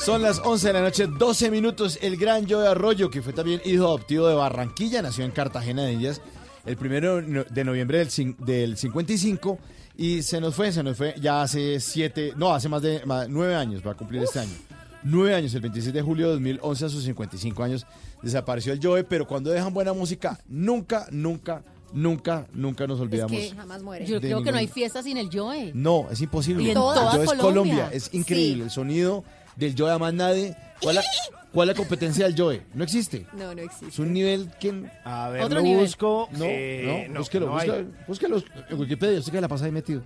Son 0.05 0.21
las 0.21 0.39
11 0.39 0.67
de 0.67 0.73
la 0.73 0.81
noche, 0.81 1.07
12 1.07 1.51
minutos. 1.51 1.99
El 2.01 2.17
gran 2.17 2.47
Joe 2.49 2.67
Arroyo, 2.67 3.09
que 3.09 3.21
fue 3.21 3.33
también 3.33 3.61
hijo 3.65 3.85
adoptivo 3.85 4.27
de 4.27 4.35
Barranquilla, 4.35 5.01
nació 5.01 5.25
en 5.25 5.31
Cartagena 5.31 5.83
de 5.83 5.93
Indias 5.93 6.21
el 6.65 6.77
primero 6.77 7.21
de 7.21 7.63
noviembre 7.63 7.99
del, 8.05 8.35
del 8.39 8.77
55 8.77 9.57
y 9.97 10.21
se 10.21 10.39
nos 10.41 10.55
fue, 10.55 10.71
se 10.71 10.83
nos 10.83 10.97
fue 10.97 11.15
ya 11.19 11.41
hace 11.41 11.79
siete, 11.79 12.33
no, 12.37 12.53
hace 12.53 12.69
más 12.69 12.81
de 12.81 13.03
más- 13.05 13.27
nueve 13.29 13.55
años, 13.55 13.81
va 13.85 13.91
a 13.91 13.95
cumplir 13.95 14.23
este 14.23 14.39
año. 14.39 14.51
Nueve 15.03 15.33
años, 15.35 15.53
el 15.53 15.61
26 15.61 15.93
de 15.93 16.01
julio 16.01 16.27
de 16.27 16.33
2011 16.33 16.85
a 16.85 16.89
sus 16.89 17.03
55 17.03 17.63
años 17.63 17.85
desapareció 18.21 18.73
el 18.73 18.79
Joe, 18.83 19.03
pero 19.03 19.25
cuando 19.27 19.49
dejan 19.49 19.73
buena 19.73 19.93
música, 19.93 20.39
nunca, 20.47 21.07
nunca, 21.11 21.63
nunca, 21.93 22.45
nunca 22.53 22.85
nos 22.87 22.99
olvidamos. 22.99 23.31
que 23.31 23.51
jamás 23.55 23.81
muere. 23.81 24.05
Yo 24.05 24.19
creo 24.19 24.43
que 24.43 24.51
no 24.51 24.57
hay 24.57 24.67
fiesta 24.67 25.01
sin 25.01 25.17
el 25.17 25.29
Joe. 25.31 25.71
no, 25.73 26.07
es 26.11 26.21
imposible. 26.21 26.61
Y 26.63 26.65
en 26.67 26.71
El 26.71 26.75
toda 26.75 27.11
Joe 27.11 27.23
es 27.23 27.29
Colombia. 27.29 27.41
Colombia, 27.43 27.89
es 27.93 28.09
increíble. 28.13 28.55
Sí. 28.57 28.61
El 28.65 28.71
sonido 28.71 29.23
del 29.59 29.75
Joe 29.77 29.91
a 29.91 29.97
más 29.99 30.13
nadie. 30.13 30.55
¿Cuál 30.81 30.95
la, 30.95 31.03
cuál 31.53 31.67
la 31.67 31.73
competencia 31.73 32.25
del 32.25 32.35
Joe? 32.37 32.65
No 32.73 32.83
existe. 32.83 33.27
No, 33.33 33.53
no 33.53 33.61
existe. 33.61 33.87
Es 33.87 33.99
un 33.99 34.13
nivel 34.13 34.49
que... 34.59 34.89
A 35.03 35.29
ver, 35.29 35.43
Otro 35.43 35.57
lo 35.59 35.63
nivel. 35.63 35.83
busco. 35.85 36.29
No, 36.31 36.45
eh, 36.45 37.05
no, 37.07 37.13
no, 37.13 37.19
búsquelo, 37.19 37.45
no 37.47 37.53
búsquelo, 37.53 37.85
búsquelo 38.07 38.43
en 38.69 38.79
Wikipedia, 38.79 39.19
usted 39.19 39.31
que 39.31 39.41
la 39.41 39.47
pasa 39.47 39.65
ahí 39.65 39.71
metido. 39.71 40.03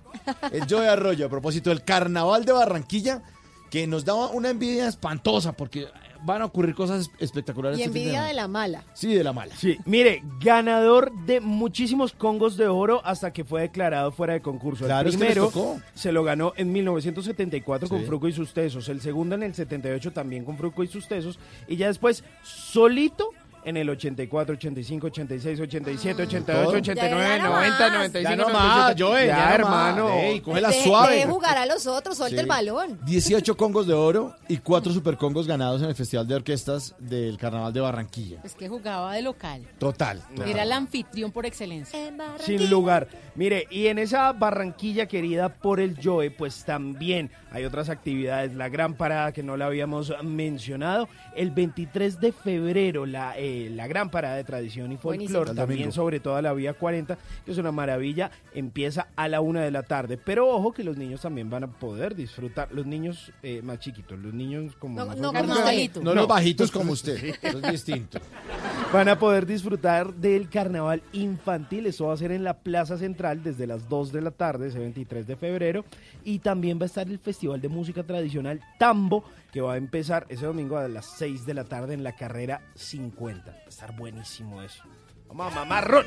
El 0.52 0.66
Joe 0.68 0.88
Arroyo, 0.88 1.26
a 1.26 1.28
propósito 1.30 1.70
del 1.70 1.84
Carnaval 1.84 2.44
de 2.44 2.52
Barranquilla, 2.52 3.22
que 3.70 3.86
nos 3.86 4.04
daba 4.04 4.28
una 4.28 4.50
envidia 4.50 4.88
espantosa 4.88 5.52
porque 5.52 5.86
van 6.24 6.42
a 6.42 6.46
ocurrir 6.46 6.74
cosas 6.74 7.10
espectaculares. 7.18 7.78
Y 7.78 7.82
este 7.82 7.98
envidia 7.98 8.24
de 8.24 8.34
la 8.34 8.48
mala. 8.48 8.84
Sí, 8.94 9.14
de 9.14 9.22
la 9.22 9.32
mala. 9.32 9.54
Sí, 9.56 9.78
mire, 9.84 10.22
ganador 10.40 11.12
de 11.26 11.40
muchísimos 11.40 12.12
congos 12.12 12.56
de 12.56 12.66
oro 12.66 13.02
hasta 13.04 13.32
que 13.32 13.44
fue 13.44 13.62
declarado 13.62 14.10
fuera 14.10 14.32
de 14.32 14.40
concurso. 14.40 14.84
Claro, 14.84 15.08
el 15.08 15.14
es 15.14 15.20
que 15.20 15.24
les 15.24 15.32
primero 15.34 15.50
tocó. 15.50 15.80
se 15.94 16.12
lo 16.12 16.24
ganó 16.24 16.52
en 16.56 16.72
1974 16.72 17.88
con. 17.88 18.04
Fruco 18.04 18.28
y 18.28 18.32
sus 18.32 18.52
tesos, 18.52 18.88
el 18.88 19.00
segundo 19.00 19.34
en 19.34 19.42
el 19.42 19.54
78 19.54 20.12
también 20.12 20.44
con 20.44 20.56
Fruco 20.56 20.82
y 20.82 20.88
sus 20.88 21.08
tesos, 21.08 21.38
y 21.66 21.76
ya 21.76 21.86
después 21.88 22.24
solito 22.42 23.30
en 23.64 23.76
el 23.76 23.88
84, 23.90 24.54
85, 24.54 25.06
86, 25.06 25.60
87, 25.60 26.22
88, 26.22 26.64
Todo. 26.64 26.76
89, 26.76 27.24
Ya, 27.24 27.36
ya 27.36 27.42
no 27.42 27.50
90, 27.54 27.78
más. 27.78 27.92
95, 27.92 28.30
Ya 28.30 28.36
no 28.36 28.42
97. 28.50 28.52
más, 28.68 28.94
Joel, 28.98 29.26
ya 29.26 29.48
no 29.48 29.54
hermano. 29.54 30.08
Ey, 30.10 30.40
cógela 30.40 30.72
suave. 30.72 31.14
deje 31.16 31.26
jugar 31.28 31.58
a 31.58 31.66
los 31.66 31.86
otros, 31.86 32.16
suelte 32.16 32.36
Sí. 32.36 32.40
el 32.42 32.46
balón. 32.46 32.98
18 33.04 33.56
congos 33.56 33.86
de 33.86 33.94
oro 33.94 34.34
y 34.48 34.58
4 34.58 34.92
supercongos 34.92 35.46
ganados 35.46 35.82
en 35.82 35.88
el 35.88 35.94
Festival 35.94 36.26
de 36.28 36.34
Orquestas 36.34 36.94
del 36.98 37.36
Carnaval 37.38 37.72
de 37.72 37.80
Barranquilla. 37.80 38.40
Es 38.44 38.54
que 38.54 38.68
jugaba 38.68 39.14
de 39.14 39.22
local. 39.22 39.62
Total. 39.78 40.22
Era 40.46 40.62
el 40.64 40.72
anfitrión 40.72 41.32
por 41.32 41.46
excelencia. 41.46 41.98
Sin 42.40 42.68
lugar. 42.70 43.08
Mire, 43.34 43.66
y 43.70 43.86
en 43.88 43.98
esa 43.98 44.32
Barranquilla 44.32 45.06
querida 45.06 45.48
por 45.48 45.80
el 45.80 45.96
Joe, 46.02 46.30
pues 46.30 46.64
también 46.64 47.30
hay 47.50 47.64
otras 47.64 47.88
actividades. 47.88 48.54
La 48.54 48.68
gran 48.68 48.94
parada 48.94 49.32
que 49.32 49.42
no 49.42 49.56
la 49.56 49.66
habíamos 49.66 50.12
mencionado. 50.22 51.08
El 51.34 51.50
23 51.50 52.20
de 52.20 52.32
febrero, 52.32 53.06
la, 53.06 53.34
eh, 53.38 53.53
la 53.70 53.86
gran 53.86 54.10
parada 54.10 54.36
de 54.36 54.44
tradición 54.44 54.92
y 54.92 54.96
folclore, 54.96 55.54
también 55.54 55.92
sobre 55.92 56.20
toda 56.20 56.42
la 56.42 56.52
vía 56.52 56.74
40, 56.74 57.18
que 57.44 57.52
es 57.52 57.58
una 57.58 57.72
maravilla, 57.72 58.30
empieza 58.54 59.08
a 59.16 59.28
la 59.28 59.40
una 59.40 59.62
de 59.62 59.70
la 59.70 59.82
tarde. 59.82 60.16
Pero 60.16 60.48
ojo 60.48 60.72
que 60.72 60.84
los 60.84 60.96
niños 60.96 61.20
también 61.20 61.50
van 61.50 61.64
a 61.64 61.66
poder 61.68 62.14
disfrutar. 62.14 62.68
Los 62.72 62.86
niños 62.86 63.32
eh, 63.42 63.62
más 63.62 63.78
chiquitos, 63.78 64.18
los 64.18 64.32
niños 64.32 64.74
como 64.78 64.96
No, 64.96 65.14
no 65.14 65.32
como. 65.32 65.54
No, 66.02 66.14
los 66.14 66.28
bajitos 66.28 66.70
como 66.70 66.92
usted. 66.92 67.36
Eso 67.42 67.58
es 67.58 67.72
distinto. 67.72 68.18
Van 68.92 69.08
a 69.08 69.18
poder 69.18 69.44
disfrutar 69.44 70.14
del 70.14 70.48
carnaval 70.48 71.02
infantil. 71.12 71.86
Esto 71.86 72.06
va 72.06 72.14
a 72.14 72.16
ser 72.16 72.30
en 72.30 72.44
la 72.44 72.58
Plaza 72.58 72.96
Central 72.96 73.42
desde 73.42 73.66
las 73.66 73.88
2 73.88 74.12
de 74.12 74.20
la 74.20 74.30
tarde, 74.30 74.68
ese 74.68 74.78
23 74.78 75.26
de 75.26 75.34
febrero. 75.34 75.84
Y 76.22 76.38
también 76.38 76.78
va 76.78 76.84
a 76.84 76.86
estar 76.86 77.08
el 77.08 77.18
Festival 77.18 77.60
de 77.60 77.68
Música 77.68 78.04
Tradicional 78.04 78.60
Tambo, 78.78 79.24
que 79.54 79.60
va 79.60 79.74
a 79.74 79.76
empezar 79.76 80.26
ese 80.30 80.46
domingo 80.46 80.78
a 80.78 80.88
las 80.88 81.06
6 81.16 81.46
de 81.46 81.54
la 81.54 81.62
tarde 81.62 81.94
en 81.94 82.02
la 82.02 82.16
carrera 82.16 82.60
50. 82.74 83.52
Va 83.52 83.56
a 83.56 83.68
estar 83.68 83.94
buenísimo 83.94 84.60
eso. 84.60 84.82
Vamos 85.28 85.52
a 85.52 85.54
mamarrón. 85.54 86.06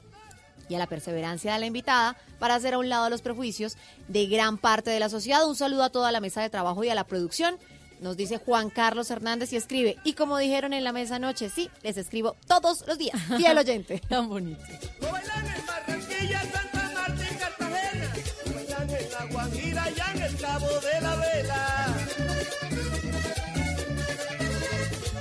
Y 0.68 0.74
a 0.74 0.78
la 0.78 0.86
perseverancia 0.86 1.54
de 1.54 1.60
la 1.60 1.66
invitada 1.66 2.16
para 2.38 2.54
hacer 2.54 2.74
a 2.74 2.78
un 2.78 2.88
lado 2.88 3.10
los 3.10 3.20
prejuicios 3.20 3.76
de 4.08 4.26
gran 4.26 4.58
parte 4.58 4.90
de 4.90 5.00
la 5.00 5.08
sociedad. 5.08 5.46
Un 5.46 5.56
saludo 5.56 5.82
a 5.82 5.90
toda 5.90 6.12
la 6.12 6.20
mesa 6.20 6.40
de 6.40 6.50
trabajo 6.50 6.84
y 6.84 6.88
a 6.88 6.94
la 6.94 7.04
producción. 7.04 7.56
Nos 8.02 8.16
dice 8.16 8.38
Juan 8.38 8.68
Carlos 8.68 9.10
Hernández 9.12 9.52
y 9.52 9.56
escribe, 9.56 9.96
y 10.02 10.14
como 10.14 10.36
dijeron 10.36 10.72
en 10.72 10.82
la 10.82 10.92
mesa 10.92 11.16
anoche, 11.16 11.48
sí, 11.48 11.70
les 11.82 11.96
escribo 11.96 12.36
todos 12.48 12.84
los 12.88 12.98
días. 12.98 13.16
Fiel 13.36 13.56
oyente. 13.58 14.00
Tan 14.08 14.28
bonito. 14.28 14.60
No 15.00 15.12
bailan 15.12 15.46
en 15.46 15.66
Barranquilla, 15.66 16.40
Santa 16.52 16.90
Marta 16.94 17.22
y 17.30 17.34
Cartagena. 17.36 18.12
No 18.46 18.54
bailan 18.54 18.90
en 18.90 19.10
La 19.12 19.24
Guajira 19.30 19.84
y 19.90 20.16
en 20.16 20.22
el 20.22 20.36
Cabo 20.36 20.66
de 20.80 21.00
la 21.00 21.14
Vela. 21.16 21.96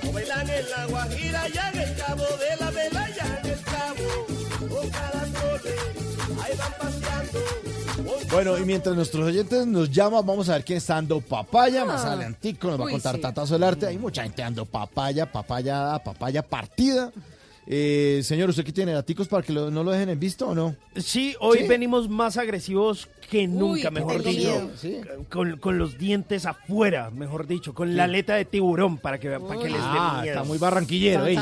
No 0.03 0.11
bailan 0.11 0.49
en 0.49 0.69
La 0.71 0.85
Guajira 0.87 1.49
y 1.49 1.57
en 1.57 1.79
el 1.81 1.95
Cabo 1.97 2.23
de 2.37 2.55
la 2.59 2.71
Vela 2.71 3.09
y 3.09 3.19
en 3.19 3.51
el 3.51 3.61
Cabo. 3.61 4.25
Con 4.75 4.89
caracoles, 4.89 5.79
ahí 6.43 6.57
van 6.57 6.73
paseando. 6.79 7.60
Bueno, 8.31 8.57
y 8.57 8.63
mientras 8.63 8.95
nuestros 8.95 9.25
oyentes 9.27 9.67
nos 9.67 9.91
llaman, 9.91 10.25
vamos 10.25 10.47
a 10.47 10.53
ver 10.53 10.63
quién 10.63 10.77
está 10.77 10.95
dando 10.95 11.19
papaya. 11.19 11.83
Más 11.83 12.05
Ah. 12.05 12.13
adelantico 12.13 12.69
nos 12.69 12.79
va 12.79 12.85
a 12.87 12.91
contar 12.91 13.15
sí. 13.15 13.21
Tata 13.21 13.45
Solarte. 13.45 13.87
Hay 13.87 13.97
mucha 13.97 14.23
gente 14.23 14.41
dando 14.41 14.65
papaya, 14.65 15.29
papaya, 15.29 15.99
papaya 16.03 16.41
partida. 16.41 17.11
Eh, 17.67 18.21
señor, 18.23 18.49
¿usted 18.49 18.63
qué 18.63 18.71
tiene? 18.71 18.93
¿Daticos 18.93 19.27
para 19.27 19.43
que 19.43 19.51
lo- 19.53 19.69
no 19.69 19.83
lo 19.83 19.91
dejen 19.91 20.09
en 20.09 20.19
visto 20.19 20.47
o 20.47 20.55
no? 20.55 20.75
Sí, 20.95 21.35
hoy 21.41 21.59
¿Sí? 21.59 21.67
venimos 21.67 22.09
más 22.09 22.37
agresivos 22.37 23.07
que 23.29 23.47
nunca, 23.47 23.89
Uy, 23.89 23.93
mejor 23.95 24.23
dicho. 24.23 24.71
Sí. 24.77 24.97
Con, 25.29 25.57
con 25.57 25.77
los 25.77 25.97
dientes 25.97 26.45
afuera, 26.45 27.11
mejor 27.11 27.47
dicho, 27.47 27.73
con 27.73 27.95
la 27.95 28.05
aleta 28.05 28.35
de 28.35 28.45
tiburón 28.45 28.97
para 28.97 29.19
que, 29.19 29.29
para 29.39 29.59
que 29.59 29.69
les 29.69 29.73
dé 29.77 29.87
Ah, 29.89 30.19
miedo. 30.21 30.35
está 30.37 30.43
muy 30.45 30.57
barranquillero. 30.57 31.25
Ey. 31.27 31.35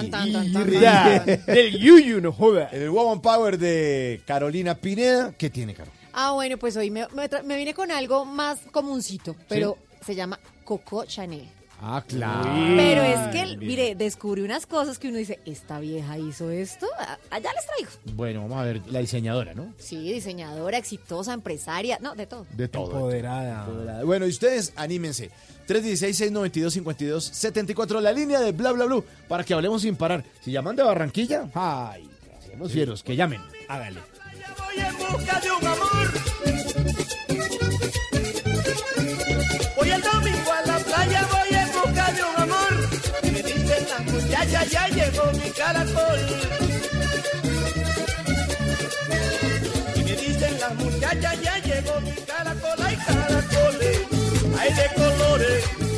del 1.48 1.78
yuyu, 1.80 2.20
no 2.20 2.32
joda. 2.32 2.66
El 2.74 2.90
Woman 2.90 3.22
Power 3.22 3.58
de 3.58 4.22
Carolina 4.26 4.76
Pineda, 4.76 5.34
¿qué 5.38 5.50
tiene, 5.50 5.74
Caro? 5.74 5.92
Ah, 6.22 6.32
bueno, 6.34 6.58
pues 6.58 6.76
hoy 6.76 6.92
me, 6.92 7.08
me 7.10 7.30
tra- 7.30 7.44
me 7.44 7.56
vine 7.56 7.74
con 7.74 7.92
algo 7.92 8.26
más 8.26 8.60
comuncito, 8.72 9.38
pero 9.48 9.78
se 10.06 10.16
llama 10.16 10.38
Coco 10.66 11.06
Chanel. 11.06 11.48
Ah, 11.82 12.04
claro. 12.06 12.50
Pero 12.76 13.04
es 13.04 13.20
que, 13.32 13.56
mire, 13.56 13.96
descubrí 13.96 14.42
unas 14.42 14.66
cosas 14.66 15.00
que 15.00 15.08
uno 15.08 15.16
dice, 15.18 15.40
¿esta 15.46 15.80
vieja 15.80 16.18
hizo 16.18 16.50
esto? 16.52 16.86
Ah, 17.00 17.18
Allá 17.32 17.52
les 17.56 17.66
traigo. 17.66 17.90
Bueno, 18.18 18.42
vamos 18.42 18.58
a 18.60 18.64
ver 18.66 18.82
la 18.88 19.00
diseñadora, 19.00 19.54
¿no? 19.54 19.74
Sí, 19.78 20.12
diseñadora, 20.12 20.78
exitosa, 20.78 21.32
empresaria, 21.32 21.98
no, 22.02 22.16
de 22.16 22.28
todo. 22.28 22.46
De 22.52 22.68
todo. 22.68 22.92
Empoderada. 22.92 23.64
Empoderada. 23.66 24.04
Bueno, 24.04 24.26
y 24.26 24.30
ustedes, 24.30 24.74
anímense. 24.76 25.32
316-692-5274, 25.70 28.02
la 28.02 28.12
línea 28.12 28.42
de 28.42 28.52
bla 28.52 28.74
bla 28.74 28.84
bla, 28.86 29.02
para 29.30 29.46
que 29.46 29.54
hablemos 29.54 29.84
sin 29.84 29.96
parar. 29.96 30.26
Si 30.44 30.52
llaman 30.52 30.76
de 30.76 30.84
Barranquilla, 30.84 31.48
ay, 31.54 32.10
hacemos 32.40 32.74
fieros, 32.74 33.04
que 33.04 33.16
llamen. 33.16 33.40
Hágale. 33.70 34.02
Voy 34.70 34.86
en 34.86 34.98
busca 34.98 35.40
de 35.40 35.52
un 35.52 35.68
amor. 35.68 36.08
Voy 39.76 39.90
el 39.90 40.02
domingo 40.02 40.52
a 40.54 40.62
la 40.68 40.78
playa, 40.78 41.28
voy 41.32 41.58
en 41.58 41.72
busca 41.72 42.12
de 42.12 42.24
un 42.24 42.36
amor. 42.36 42.74
Y 43.24 43.32
me 43.32 43.42
dicen 43.42 43.88
las 43.90 44.06
muchachas, 44.06 44.70
ya 44.70 44.88
llegó 44.90 45.32
mi 45.32 45.50
caracol. 45.50 46.20
Y 49.96 50.04
me 50.04 50.16
dicen 50.16 50.60
las 50.60 50.76
muchachas, 50.76 51.42
ya 51.42 51.58
llegó 51.58 52.02
mi 52.02 52.12
caracol. 52.12 52.86
Hay 52.86 52.96
caracoles, 52.98 54.00
hay 54.60 54.74
de 54.74 54.94
colores. 54.94 55.89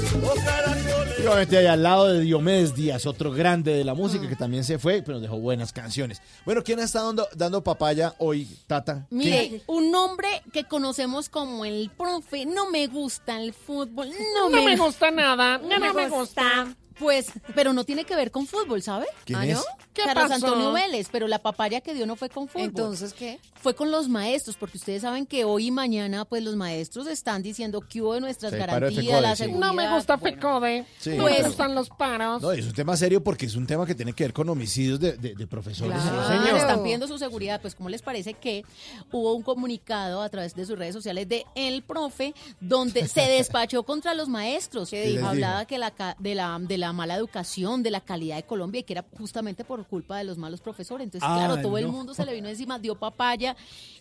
Y 1.22 1.28
obviamente 1.28 1.58
ahí 1.58 1.68
al 1.68 1.84
lado 1.84 2.08
de 2.08 2.22
Diomedes 2.22 2.74
Díaz, 2.74 3.06
otro 3.06 3.32
grande 3.32 3.74
de 3.74 3.84
la 3.84 3.94
música 3.94 4.28
que 4.28 4.36
también 4.36 4.64
se 4.64 4.80
fue, 4.80 5.02
pero 5.02 5.14
nos 5.14 5.22
dejó 5.22 5.38
buenas 5.38 5.72
canciones. 5.72 6.22
Bueno, 6.46 6.64
¿quién 6.64 6.80
está 6.80 7.04
dando, 7.04 7.28
dando 7.36 7.64
papaya 7.64 8.16
hoy, 8.18 8.48
Tata? 8.66 9.06
Mire, 9.12 9.62
un 9.68 9.94
hombre 9.94 10.28
que 10.52 10.64
conocemos 10.64 11.30
como 11.30 11.64
el 11.64 11.92
profe, 11.96 12.46
no 12.46 12.72
me 12.72 12.88
gusta 12.88 13.40
el 13.40 13.54
fútbol, 13.54 14.10
no, 14.36 14.50
No 14.50 14.64
me 14.64 14.76
gusta 14.76 15.12
nada, 15.12 15.60
no 15.60 15.80
me 15.80 16.10
gusta. 16.10 16.76
Pues, 17.00 17.28
pero 17.56 17.74
no 17.74 17.84
tiene 17.84 18.04
que 18.06 18.16
ver 18.16 18.32
con 18.32 18.46
fútbol, 18.48 18.82
¿sabe? 18.82 19.06
¿Quién 19.26 19.40
¿Ah, 19.40 19.46
es? 19.46 19.56
no? 19.56 19.64
¿Qué 19.94 20.04
Carlos 20.04 20.30
pasó? 20.30 20.46
Antonio 20.48 20.72
Vélez, 20.72 21.08
pero 21.12 21.28
la 21.28 21.40
papaya 21.40 21.82
que 21.82 21.94
dio 21.94 22.06
no 22.06 22.16
fue 22.16 22.30
con 22.30 22.48
fútbol. 22.48 22.66
Entonces, 22.68 23.14
¿qué? 23.14 23.40
Fue 23.62 23.76
con 23.76 23.92
los 23.92 24.08
maestros, 24.10 24.56
porque 24.58 24.78
ustedes 24.78 25.02
saben 25.04 25.26
que 25.26 25.44
hoy 25.46 25.68
y 25.68 25.72
mañana, 25.72 26.26
pues 26.26 26.44
los 26.44 26.56
maestros 26.56 27.08
están 27.08 27.44
diciendo 27.44 27.82
que 27.82 28.02
hubo 28.02 28.14
de 28.14 28.22
nuestras 28.22 28.54
garantías, 28.54 29.22
la 29.22 29.36
sí. 29.36 29.44
seguridad. 29.44 29.68
No 29.68 29.74
me 29.74 29.90
gusta 29.94 30.16
Bueno, 30.18 30.36
FECODE. 30.38 30.86
Sí. 31.00 31.10
No 31.12 31.24
Pues- 31.24 31.40
me 31.42 31.48
gustan 31.48 31.76
los 31.76 31.90
paros. 31.90 32.42
No, 32.42 32.52
es 32.52 32.66
un 32.66 32.74
tema 32.74 32.96
serio 32.98 33.24
porque 33.24 33.46
es 33.46 33.56
un 33.56 33.68
tema 33.68 33.86
que 33.86 33.94
tiene 33.96 34.14
que 34.14 34.24
ver 34.24 34.34
con 34.34 34.48
homicidios 34.50 35.00
de, 35.00 35.14
de- 35.14 35.36
de 35.36 35.48
profesores. 35.48 36.02
Claro, 36.02 36.28
señor. 36.28 36.58
están 36.58 36.82
pidiendo 36.84 37.08
su 37.08 37.18
seguridad. 37.18 37.62
Pues, 37.62 37.76
¿cómo 37.76 37.90
les 37.90 38.02
parece 38.02 38.34
que 38.34 38.64
hubo 39.12 39.34
un 39.34 39.44
comunicado 39.44 40.22
a 40.22 40.30
través 40.30 40.56
de 40.56 40.66
sus 40.66 40.78
redes 40.78 40.94
sociales 40.96 41.28
de 41.30 41.46
El 41.56 41.84
Profe 41.84 42.34
donde 42.60 43.08
se 43.08 43.22
despachó 43.28 43.84
contra 43.84 44.14
los 44.16 44.28
maestros? 44.30 44.90
¿Qué 44.90 45.06
dijo? 45.06 45.28
Hablaba 45.28 45.66
que 45.66 45.78
la, 45.78 45.94
de, 46.18 46.36
la, 46.36 46.58
de 46.60 46.78
la 46.78 46.81
mala 46.94 47.16
educación, 47.16 47.84
de 47.84 47.92
la 47.92 48.02
calidad 48.02 48.36
de 48.38 48.44
Colombia 48.44 48.80
y 48.80 48.84
que 48.84 48.94
era 48.94 49.06
justamente 49.18 49.64
por 49.64 49.86
culpa 49.88 50.18
de 50.18 50.24
los 50.26 50.38
malos 50.38 50.62
profesores. 50.62 51.06
Entonces, 51.06 51.28
Ah, 51.32 51.36
claro, 51.38 51.62
todo 51.62 51.78
el 51.78 51.88
mundo 51.88 52.14
se 52.14 52.26
le 52.26 52.34
vino 52.34 52.48
encima, 52.50 52.80
dio 52.80 52.96
papaya 52.96 53.56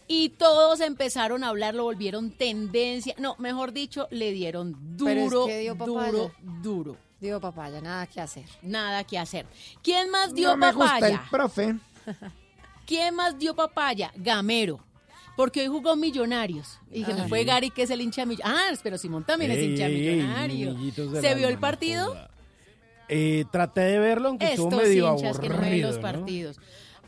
y 0.09 0.31
todos 0.31 0.81
empezaron 0.81 1.45
a 1.45 1.49
hablar, 1.49 1.75
lo 1.75 1.85
volvieron 1.85 2.31
tendencia. 2.31 3.15
No, 3.19 3.37
mejor 3.39 3.73
dicho, 3.73 4.09
le 4.11 4.33
dieron 4.33 4.77
Pero 4.99 5.21
es 5.21 5.31
duro, 5.31 5.47
que 5.47 5.59
dio 5.61 5.77
papaya. 5.77 6.11
duro, 6.11 6.33
duro. 6.63 6.97
Digo, 7.21 7.39
papaya, 7.41 7.81
nada 7.83 8.07
que 8.07 8.21
hacer. 8.21 8.47
Nada 8.63 9.05
que 9.05 9.19
hacer. 9.19 9.45
¿Quién 9.83 10.11
más 10.11 10.35
dio 10.35 10.49
No 10.51 10.57
me 10.57 10.73
gusta 10.73 10.97
el 10.97 11.17
papaya? 11.17 11.29
profe. 11.31 11.77
¿Quién 12.87 13.15
más 13.15 13.39
dio 13.39 13.55
papaya? 13.55 14.11
Gamero. 14.17 14.81
Porque 15.37 15.61
hoy 15.61 15.69
jugó 15.69 15.97
Millonarios. 15.97 16.79
Y 16.91 17.05
que 17.05 17.15
no 17.15 17.29
fue 17.29 17.45
Gary, 17.45 17.71
que 17.71 17.83
es 17.85 17.91
el 17.91 18.01
hincha 18.01 18.27
Millonarios. 18.27 18.79
Ah, 18.79 18.81
pero 18.83 18.99
Simón 18.99 19.25
también 19.25 19.51
es 19.53 19.59
hincha 19.63 19.87
ey, 19.87 20.09
ey, 20.09 20.17
Millonario. 20.17 20.77
¿Se 21.21 21.35
vio 21.35 21.49
el 21.49 21.59
partido? 21.59 22.09
joda. 22.09 22.30
Eh, 23.11 23.45
traté 23.51 23.81
de 23.83 23.99
verlo, 23.99 24.29
aunque 24.29 24.51
estuvo 24.51 24.69
Estos 24.71 24.83
medio 24.85 25.11
hinchas 25.15 25.39
que 25.39 25.49
no 25.49 25.55
ven 25.57 25.65
aburrido. 25.65 25.89
los 25.89 25.97
¿no? 25.97 26.03
partidos. 26.03 26.57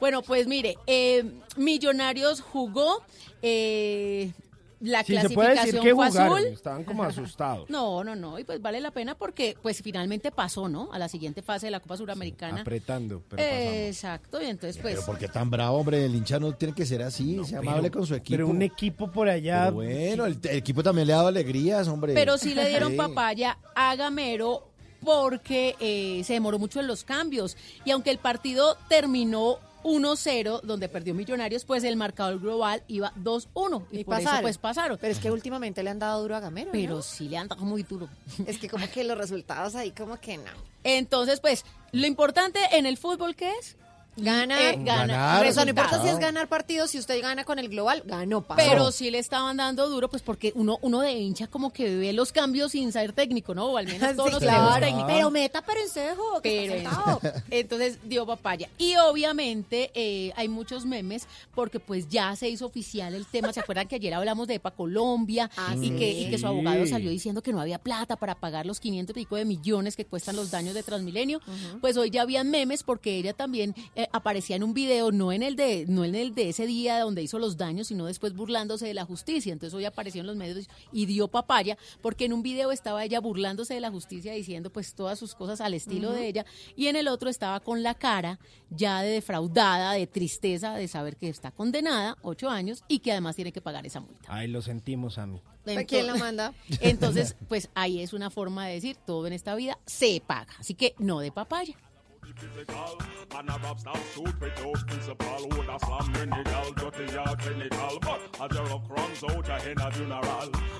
Bueno, 0.01 0.20
pues 0.23 0.47
mire, 0.49 0.77
eh, 0.87 1.24
Millonarios 1.57 2.41
jugó 2.41 3.03
eh, 3.41 4.33
la 4.81 5.05
Sí, 5.05 5.16
se 5.16 5.31
puede 5.31 5.51
decir 5.51 5.74
clasificación 5.81 5.85
que 5.85 5.95
fue 5.95 6.09
jugaron, 6.09 6.39
azul. 6.39 6.47
estaban 6.49 6.83
como 6.85 7.05
asustados. 7.05 7.66
No, 7.70 8.03
no, 8.03 8.16
no, 8.16 8.37
y 8.37 8.43
pues 8.43 8.61
vale 8.61 8.81
la 8.81 8.91
pena 8.91 9.15
porque 9.15 9.57
pues 9.62 9.81
finalmente 9.81 10.33
pasó, 10.33 10.69
¿no? 10.69 10.93
A 10.93 10.99
la 10.99 11.07
siguiente 11.09 11.41
fase 11.41 11.66
de 11.66 11.70
la 11.70 11.79
Copa 11.79 11.97
Suramericana. 11.97 12.62
Apretando, 12.62 13.23
pero 13.29 13.41
pasamos. 13.43 13.65
Exacto, 13.74 14.43
y 14.43 14.47
entonces 14.47 14.83
pues 14.83 14.95
Pero 14.95 15.07
¿por 15.07 15.19
qué 15.19 15.29
tan 15.29 15.51
bravo, 15.51 15.77
hombre? 15.79 16.05
El 16.05 16.16
hincha 16.16 16.41
no 16.41 16.53
tiene 16.53 16.74
que 16.74 16.85
ser 16.85 17.03
así, 17.03 17.39
sea 17.45 17.61
amable 17.61 17.83
pero- 17.91 18.01
con 18.01 18.07
su 18.09 18.16
equipo. 18.16 18.35
pero 18.39 18.49
un 18.49 18.61
equipo 18.62 19.09
por 19.09 19.29
allá- 19.29 19.66
Pero 19.66 19.74
bueno, 19.74 20.27
el, 20.27 20.37
el 20.43 20.57
equipo 20.57 20.83
también 20.83 21.07
le 21.07 21.12
ha 21.12 21.16
dado 21.19 21.29
alegrías, 21.29 21.87
hombre. 21.87 22.12
Pero 22.15 22.37
sí 22.39 22.53
le 22.57 22.69
dieron 22.69 22.91
Sí. 22.91 22.97
papaya 22.97 23.59
a 23.77 23.95
Gamero 23.95 24.72
porque 25.05 25.77
eh, 25.81 26.23
se 26.24 26.35
demoró 26.35 26.59
mucho 26.59 26.81
en 26.81 26.87
los 26.87 27.05
cambios. 27.05 27.57
Y 27.85 27.91
aunque 27.91 28.11
el 28.11 28.19
partido 28.19 28.77
terminó 28.89 29.59
1-0, 29.85 30.61
donde 30.62 30.89
perdió 30.89 31.15
Millonarios, 31.15 31.65
pues 31.65 31.85
el 31.85 31.97
marcador 31.97 32.41
global 32.41 32.83
iba 32.89 33.12
2-1. 33.16 33.85
Y, 33.91 34.01
Y 34.01 34.05
por 34.05 34.16
pasaron. 34.16 34.35
eso 34.35 34.43
pues 34.43 34.59
pasaron. 34.59 34.99
Pero 35.01 35.12
es 35.12 35.19
que 35.19 35.31
últimamente 35.31 35.83
le 35.83 35.91
han 35.91 35.99
dado 35.99 36.23
duro 36.23 36.37
a 36.37 36.41
Gamero. 36.41 36.70
Pero 36.73 36.97
¿no? 36.97 37.03
sí 37.03 37.29
le 37.29 37.37
han 37.37 37.49
dado 37.49 37.65
muy 37.65 37.83
duro. 37.83 38.09
Es 38.47 38.59
que 38.59 38.69
como 38.69 38.89
que 38.91 39.05
los 39.05 39.19
resultados 39.19 39.74
ahí 39.74 39.91
como 39.91 40.20
que 40.20 40.39
no. 40.39 40.51
Entonces, 40.85 41.41
pues, 41.41 41.65
lo 41.93 42.07
importante 42.07 42.59
en 42.73 42.87
el 42.87 42.97
fútbol, 42.97 43.37
¿qué 43.37 43.53
es? 43.59 43.77
Ganar. 44.16 44.60
Eh, 44.60 44.76
ganar. 44.84 45.09
Ganar, 45.09 45.47
Eso 45.47 45.64
no 45.64 45.70
importa 45.70 46.01
si 46.02 46.09
es 46.09 46.18
ganar 46.18 46.48
partidos, 46.48 46.90
si 46.90 46.98
usted 46.98 47.20
gana 47.22 47.44
con 47.44 47.59
el 47.59 47.68
global, 47.68 48.02
ganó. 48.05 48.43
pasó. 48.43 48.56
Pero 48.68 48.93
sí 48.93 49.10
le 49.10 49.18
estaban 49.18 49.56
dando 49.56 49.89
duro, 49.89 50.09
pues 50.10 50.22
porque 50.22 50.52
uno, 50.55 50.78
uno 50.82 51.01
de 51.01 51.12
hincha 51.12 51.47
como 51.47 51.72
que 51.72 51.97
ve 51.97 52.12
los 52.12 52.30
cambios 52.32 52.72
sin 52.72 52.93
ser 52.93 53.12
técnico, 53.12 53.55
¿no? 53.55 53.66
O 53.66 53.78
al 53.78 53.86
menos 53.86 54.01
todos 54.16 54.28
Sí, 54.28 54.34
los 54.34 54.43
claro. 54.43 54.84
técnicos. 54.84 55.10
Pero 55.12 55.30
meta, 55.30 55.62
pero 55.62 55.80
en 55.80 55.89
cejo, 55.89 56.40
que 56.43 56.66
Pero- 56.68 56.74
está 56.74 56.90
sentado. 57.20 57.43
entonces 57.51 57.98
dio 58.05 58.26
papaya. 58.26 58.68
Y 58.78 58.97
obviamente 58.97 59.90
eh, 59.94 60.32
hay 60.36 60.48
muchos 60.48 60.84
memes 60.84 61.26
porque 61.55 61.80
pues 61.80 62.09
ya 62.09 62.34
se 62.36 62.48
hizo 62.48 62.66
oficial 62.66 63.14
el 63.14 63.26
tema. 63.26 63.52
¿Se 63.52 63.60
acuerdan 63.60 63.89
que 63.89 63.97
ayer 63.97 64.12
hablamos 64.14 64.47
de 64.48 64.55
EPA 64.55 64.72
Colombia 64.72 65.51
Ah, 65.56 65.74
y, 65.76 65.80
sí. 65.80 65.90
que, 65.97 66.10
y 66.10 66.30
que 66.30 66.39
su 66.39 66.47
abogado 66.47 66.86
salió 66.86 67.10
diciendo 67.10 67.43
que 67.43 67.52
no 67.52 67.60
había 67.60 67.78
plata 67.78 68.16
para 68.16 68.34
pagar 68.34 68.66
los 68.66 68.80
500 68.80 69.16
y 69.16 69.20
pico 69.20 69.36
de 69.36 69.44
millones 69.44 69.97
que 69.97 70.05
cuestan 70.05 70.36
los 70.36 70.51
daños 70.51 70.74
de 70.74 70.82
Transmilenio? 70.82 71.40
Pues 71.80 71.97
hoy 71.97 72.10
ya 72.10 72.22
habían 72.22 72.51
memes 72.51 72.82
porque 72.82 73.16
ella 73.16 73.32
también 73.32 73.74
eh, 73.94 74.02
aparecía 74.12 74.57
en 74.57 74.62
un 74.62 74.74
video, 74.74 75.12
no 75.12 75.33
en 75.33 75.43
el 75.43 75.57
de 75.57 75.85
no 75.89 76.05
en 76.05 76.15
el 76.15 76.35
de 76.35 76.49
ese 76.49 76.66
día 76.66 77.01
donde 77.01 77.23
hizo 77.23 77.39
los 77.39 77.57
daños, 77.57 77.89
sino 77.89 78.07
después 78.07 78.35
burlándose 78.35 78.87
de 78.87 78.95
la 78.95 79.05
justicia. 79.05 79.53
Entonces 79.53 79.74
hoy 79.74 79.85
apareció 79.85 80.20
en 80.20 80.27
los 80.27 80.37
medios 80.37 80.69
y 80.93 81.07
dio 81.07 81.29
papaya 81.29 81.77
porque 82.01 82.24
en 82.24 82.33
un 82.33 82.43
video 82.43 82.73
estaba 82.73 83.05
ella 83.05 83.20
burlándose 83.20 83.74
de 83.74 83.81
la 83.81 83.91
justicia 83.91 84.33
diciendo 84.33 84.70
pues 84.70 84.95
todas 84.95 85.19
sus 85.19 85.35
cosas 85.35 85.61
al 85.61 85.74
estilo 85.74 86.12
de 86.12 86.27
ella 86.27 86.47
y 86.77 86.87
en 86.87 86.97
el 86.97 87.09
otro 87.09 87.31
estaba 87.31 87.61
con 87.61 87.83
la 87.83 87.95
cara 87.95 88.39
ya 88.70 89.03
de 89.03 89.11
defraudada, 89.11 89.93
de 89.93 90.07
tristeza, 90.07 90.74
de 90.74 90.89
saber 90.89 91.16
que 91.16 91.29
está 91.29 91.51
condenada, 91.51 92.16
ocho 92.23 92.49
años, 92.49 92.85
y 92.89 93.01
que 93.01 93.12
además 93.12 93.37
tiene 93.37 93.53
que 93.53 93.61
pagar 93.61 93.87
esa 93.87 94.01
multa. 94.01 94.35
Ahí 94.35 94.49
lo 94.49 94.62
sentimos, 94.62 95.19
a 95.19 95.27
mí. 95.27 95.43
¿Quién 95.87 96.07
la 96.07 96.16
manda? 96.16 96.55
Entonces, 96.81 97.37
pues 97.49 97.70
ahí 97.74 98.01
es 98.01 98.12
una 98.12 98.31
forma 98.31 98.66
de 98.66 98.74
decir, 98.74 98.97
todo 99.07 99.27
en 99.27 99.33
esta 99.33 99.55
vida 99.55 99.79
se 99.87 100.23
paga. 100.27 100.53
Así 100.59 100.74
que 100.74 100.95
no 100.99 101.20
de 101.20 101.31
papaya. 101.31 101.77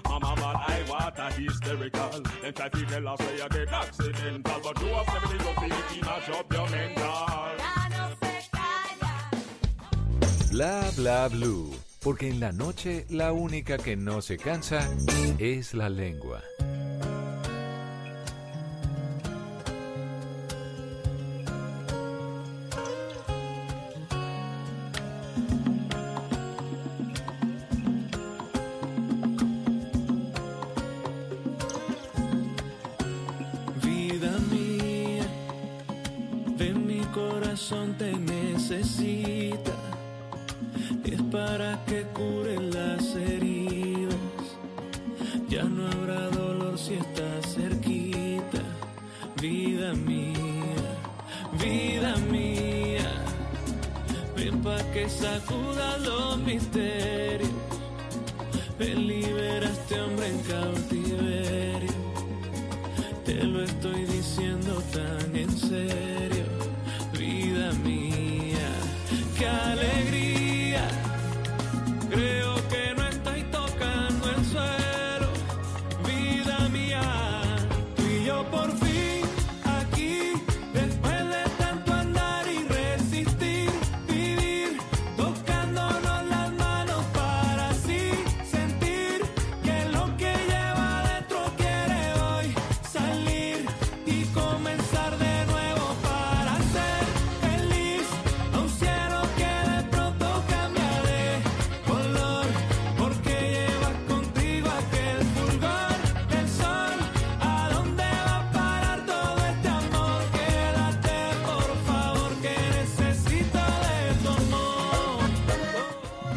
Mama 0.09 0.36
man 0.36 0.56
in 5.94 6.02
job 6.27 6.47
mental 6.70 7.52
Bla 10.51 10.90
bla 10.97 11.28
blue. 11.28 11.70
Porque 12.02 12.28
en 12.28 12.40
la 12.40 12.52
noche 12.52 13.06
la 13.10 13.32
única 13.32 13.78
que 13.78 13.97
no 13.97 14.20
se 14.23 14.36
cansa 14.36 14.89
es 15.39 15.73
la 15.74 15.89
lengua. 15.89 16.43
Corazón 37.53 37.95
te 37.99 38.11
necesita. 38.12 39.73
Es 41.05 41.20
para 41.31 41.79
que 41.85 42.03
cure 42.15 42.59
las 42.59 43.15
heridas. 43.15 44.16
Ya 45.51 45.65
no 45.65 45.87
habrá 45.89 46.31
dolor 46.31 46.79
si 46.79 46.95
estás 46.95 47.55
cerquita. 47.55 48.62
Vida 49.43 49.93
mía, 49.93 50.93
vida 51.62 52.16
mía. 52.31 53.11
Ven 54.35 54.62
pa' 54.62 54.83
que 54.95 55.11
sacuda 55.11 55.99
los 55.99 56.39
misterios. 56.39 57.51
Ven 58.79 59.07
libera 59.07 59.66
a 59.66 59.73
este 59.73 60.01
hombre 60.01 60.29
en 60.29 60.39
cautiverio. 60.55 61.93
Te 63.27 63.45
lo 63.45 63.62
estoy 63.62 64.07
diciendo 64.07 64.83
tan 64.91 65.37
en 65.37 65.51
serio, 65.51 66.41
mía, 67.85 68.70
qué 69.39 69.47
alegría. 69.47 70.31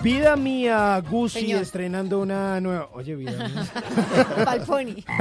Vida 0.06 0.36
mía, 0.36 1.02
Gucci 1.10 1.40
Señor. 1.40 1.64
estrenando 1.64 2.20
una 2.20 2.62
nueva. 2.62 2.90
Oye, 2.94 3.16
vida 3.16 3.32
mía. 3.32 4.46
Palponi. 4.46 5.04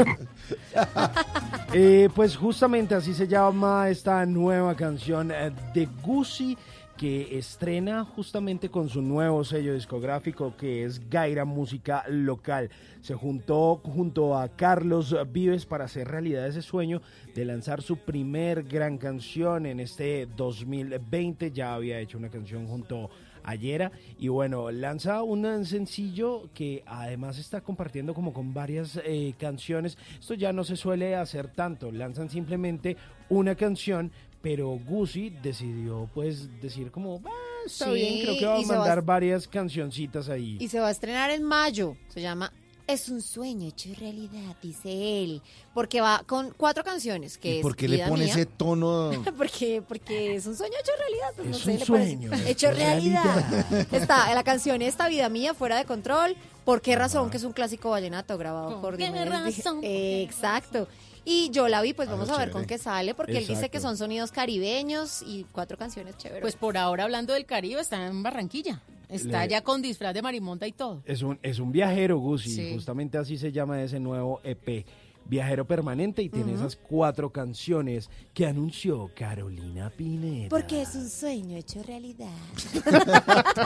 Eh, 1.76 2.08
pues 2.14 2.36
justamente 2.36 2.94
así 2.94 3.14
se 3.14 3.26
llama 3.26 3.88
esta 3.88 4.24
nueva 4.26 4.76
canción 4.76 5.32
eh, 5.32 5.50
de 5.74 5.88
Gucci 6.04 6.56
que 6.96 7.36
estrena 7.36 8.04
justamente 8.04 8.70
con 8.70 8.88
su 8.88 9.02
nuevo 9.02 9.42
sello 9.42 9.74
discográfico 9.74 10.54
que 10.56 10.84
es 10.84 11.10
Gaira 11.10 11.44
Música 11.44 12.04
Local. 12.08 12.70
Se 13.00 13.14
juntó 13.14 13.80
junto 13.82 14.38
a 14.38 14.48
Carlos 14.50 15.16
Vives 15.32 15.66
para 15.66 15.86
hacer 15.86 16.06
realidad 16.06 16.46
ese 16.46 16.62
sueño 16.62 17.02
de 17.34 17.44
lanzar 17.44 17.82
su 17.82 17.96
primer 17.96 18.62
gran 18.62 18.98
canción 18.98 19.66
en 19.66 19.80
este 19.80 20.28
2020. 20.36 21.50
Ya 21.50 21.74
había 21.74 21.98
hecho 21.98 22.18
una 22.18 22.28
canción 22.28 22.68
junto 22.68 23.06
a 23.06 23.08
Yera 23.54 23.92
y 24.18 24.28
bueno, 24.28 24.70
lanza 24.70 25.22
un 25.22 25.64
sencillo 25.66 26.48
que 26.54 26.82
además 26.86 27.38
está 27.38 27.60
compartiendo 27.60 28.14
como 28.14 28.32
con 28.32 28.54
varias 28.54 28.98
eh, 29.04 29.34
canciones. 29.38 29.98
Esto 30.18 30.34
ya 30.34 30.52
no 30.52 30.64
se 30.64 30.76
suele 30.76 31.14
hacer 31.14 31.48
tanto, 31.48 31.92
lanzan 31.92 32.30
simplemente 32.30 32.96
una 33.28 33.54
canción, 33.54 34.10
pero 34.40 34.68
Gucci 34.78 35.30
decidió 35.42 36.08
pues 36.14 36.60
decir 36.60 36.90
como, 36.90 37.20
"Ah, 37.24 37.30
está 37.66 37.86
Sí, 37.86 37.92
bien, 37.94 38.22
creo 38.24 38.38
que 38.38 38.44
a 38.46 38.48
va 38.50 38.58
a- 38.58 38.62
mandar 38.78 39.02
varias 39.02 39.46
cancioncitas 39.48 40.28
ahí. 40.28 40.56
Y 40.60 40.68
se 40.68 40.80
va 40.80 40.88
a 40.88 40.90
estrenar 40.90 41.30
en 41.30 41.42
mayo. 41.42 41.96
Se 42.08 42.20
llama 42.20 42.52
Es 42.86 43.08
un 43.08 43.22
sueño 43.22 43.66
hecho 43.68 43.88
realidad, 43.98 44.56
dice 44.62 45.22
él. 45.22 45.40
Porque 45.72 46.02
va 46.02 46.22
con 46.26 46.50
cuatro 46.54 46.84
canciones, 46.84 47.38
que 47.38 47.54
¿Y 47.54 47.56
es 47.56 47.62
por 47.62 47.74
qué 47.76 47.88
le 47.88 48.06
pone 48.06 48.24
Mía. 48.24 48.32
ese 48.34 48.44
tono? 48.46 49.10
porque, 49.38 49.82
porque 49.88 50.36
es 50.36 50.44
un 50.46 50.54
sueño 50.54 50.74
hecho 50.80 50.92
realidad. 50.98 51.32
pues, 51.34 51.48
no 51.48 51.56
Es 51.56 51.62
sé, 51.62 51.70
un 51.72 51.78
le 51.78 51.84
sueño 51.86 52.32
Hecho 52.34 52.46
hecho 52.48 52.70
realidad. 52.72 53.24
realidad. 53.70 53.86
Está 53.94 54.34
la 54.34 54.44
canción 54.44 54.82
Esta 54.82 55.08
Vida 55.08 55.30
Mía, 55.30 55.54
Fuera 55.54 55.78
de 55.78 55.86
Control. 55.86 56.36
¿Por 56.66 56.82
qué 56.82 56.94
razón? 56.94 57.30
Que 57.30 57.38
es 57.38 57.44
un 57.44 57.52
clásico 57.52 57.88
vallenato 57.90 58.36
grabado 58.36 58.80
por 58.82 58.98
qué 58.98 59.10
Díaz. 59.10 59.28
razón? 59.30 59.80
Exacto. 59.82 60.86
Y 61.26 61.48
yo 61.50 61.68
la 61.68 61.80
vi, 61.80 61.94
pues 61.94 62.10
vamos 62.10 62.28
a 62.28 62.32
ver 62.32 62.40
chévere. 62.48 62.52
con 62.52 62.64
qué 62.66 62.76
sale, 62.76 63.14
porque 63.14 63.38
él 63.38 63.46
dice 63.46 63.70
que 63.70 63.80
son 63.80 63.96
sonidos 63.96 64.30
caribeños 64.30 65.22
y 65.26 65.46
cuatro 65.52 65.78
canciones 65.78 66.18
chéveres. 66.18 66.42
Pues 66.42 66.54
por 66.56 66.76
ahora, 66.76 67.04
hablando 67.04 67.32
del 67.32 67.46
Caribe, 67.46 67.80
está 67.80 68.04
en 68.06 68.22
Barranquilla. 68.22 68.82
Está 69.08 69.44
Le- 69.44 69.50
ya 69.50 69.62
con 69.62 69.82
disfraz 69.82 70.14
de 70.14 70.22
marimonta 70.22 70.66
y 70.66 70.72
todo. 70.72 71.02
Es 71.04 71.22
un, 71.22 71.38
es 71.42 71.58
un 71.58 71.72
viajero, 71.72 72.18
Gus, 72.18 72.46
y 72.46 72.50
Sí. 72.50 72.72
justamente 72.74 73.18
así 73.18 73.36
se 73.38 73.52
llama 73.52 73.82
ese 73.82 74.00
nuevo 74.00 74.40
EP. 74.44 74.84
Viajero 75.26 75.66
permanente 75.66 76.22
y 76.22 76.28
tiene 76.28 76.52
esas 76.52 76.76
cuatro 76.76 77.30
canciones 77.30 78.10
que 78.34 78.44
anunció 78.44 79.10
Carolina 79.16 79.88
Pineda. 79.88 80.50
Porque 80.50 80.82
es 80.82 80.94
un 80.94 81.08
sueño 81.08 81.56
hecho 81.56 81.82
realidad. 81.82 82.28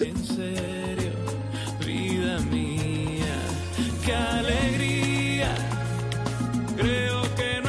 En 0.00 0.16
serio, 0.24 1.12
vida 1.84 2.40
mía, 2.50 3.36
qué 4.04 4.14
alegría. 4.14 5.54
Creo 6.76 7.22
que 7.34 7.60
no. 7.62 7.63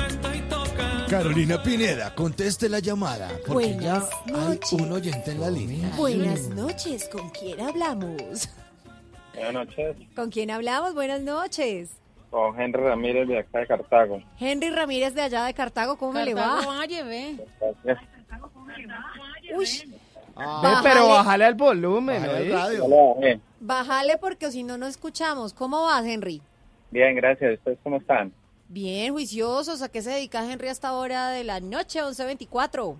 Carolina 1.09 1.61
Pineda, 1.61 2.13
conteste 2.15 2.67
la 2.67 2.79
llamada. 2.79 3.29
Porque 3.45 3.73
Buenas 3.73 4.09
ya 4.25 4.35
hay 4.49 4.59
un 4.81 4.91
oyente 4.91 5.31
en 5.31 5.41
la 5.41 5.49
línea. 5.51 5.91
Buenas 5.97 6.47
noches, 6.49 7.07
¿con 7.09 7.29
quién 7.29 7.59
hablamos? 7.61 8.49
Buenas 9.33 9.53
noches, 9.53 9.95
¿Con 10.15 10.31
quién 10.31 10.49
hablamos? 10.51 10.93
Buenas 10.93 11.21
noches. 11.21 11.91
con 12.31 12.59
Henry 12.59 12.81
Ramírez 12.81 13.27
de 13.27 13.39
acá 13.39 13.59
de 13.59 13.67
Cartago. 13.67 14.21
Henry 14.39 14.69
Ramírez 14.71 15.13
de 15.13 15.21
allá 15.21 15.45
de 15.45 15.53
Cartago, 15.53 15.97
¿cómo 15.97 16.13
me 16.13 16.25
le 16.25 16.33
Cartago 16.33 16.67
va? 16.71 16.77
Valle, 16.79 17.03
ve. 17.03 17.37
Gracias. 17.83 17.99
Uy, 19.55 19.91
Ve, 20.37 20.43
Bájale. 20.43 20.89
pero 20.89 21.07
bájale 21.07 21.47
el 21.47 21.53
volumen, 21.55 22.21
Bájale 22.21 22.41
¿oís? 22.41 22.51
radio. 22.51 22.85
Hola, 22.85 23.27
eh. 23.27 23.39
bájale 23.61 24.17
porque 24.17 24.51
si 24.51 24.63
no, 24.63 24.77
no 24.77 24.85
escuchamos. 24.85 25.53
¿Cómo 25.53 25.83
vas, 25.83 26.03
Henry? 26.05 26.41
Bien, 26.91 27.15
gracias. 27.15 27.53
¿Ustedes 27.59 27.77
cómo 27.83 27.97
están? 27.97 28.33
Bien, 28.67 29.13
juiciosos. 29.13 29.81
¿A 29.81 29.89
qué 29.89 30.01
se 30.01 30.11
dedica 30.11 30.51
Henry 30.51 30.69
hasta 30.69 30.93
hora 30.93 31.29
de 31.29 31.43
la 31.43 31.59
noche, 31.59 32.01
11.24? 32.01 32.95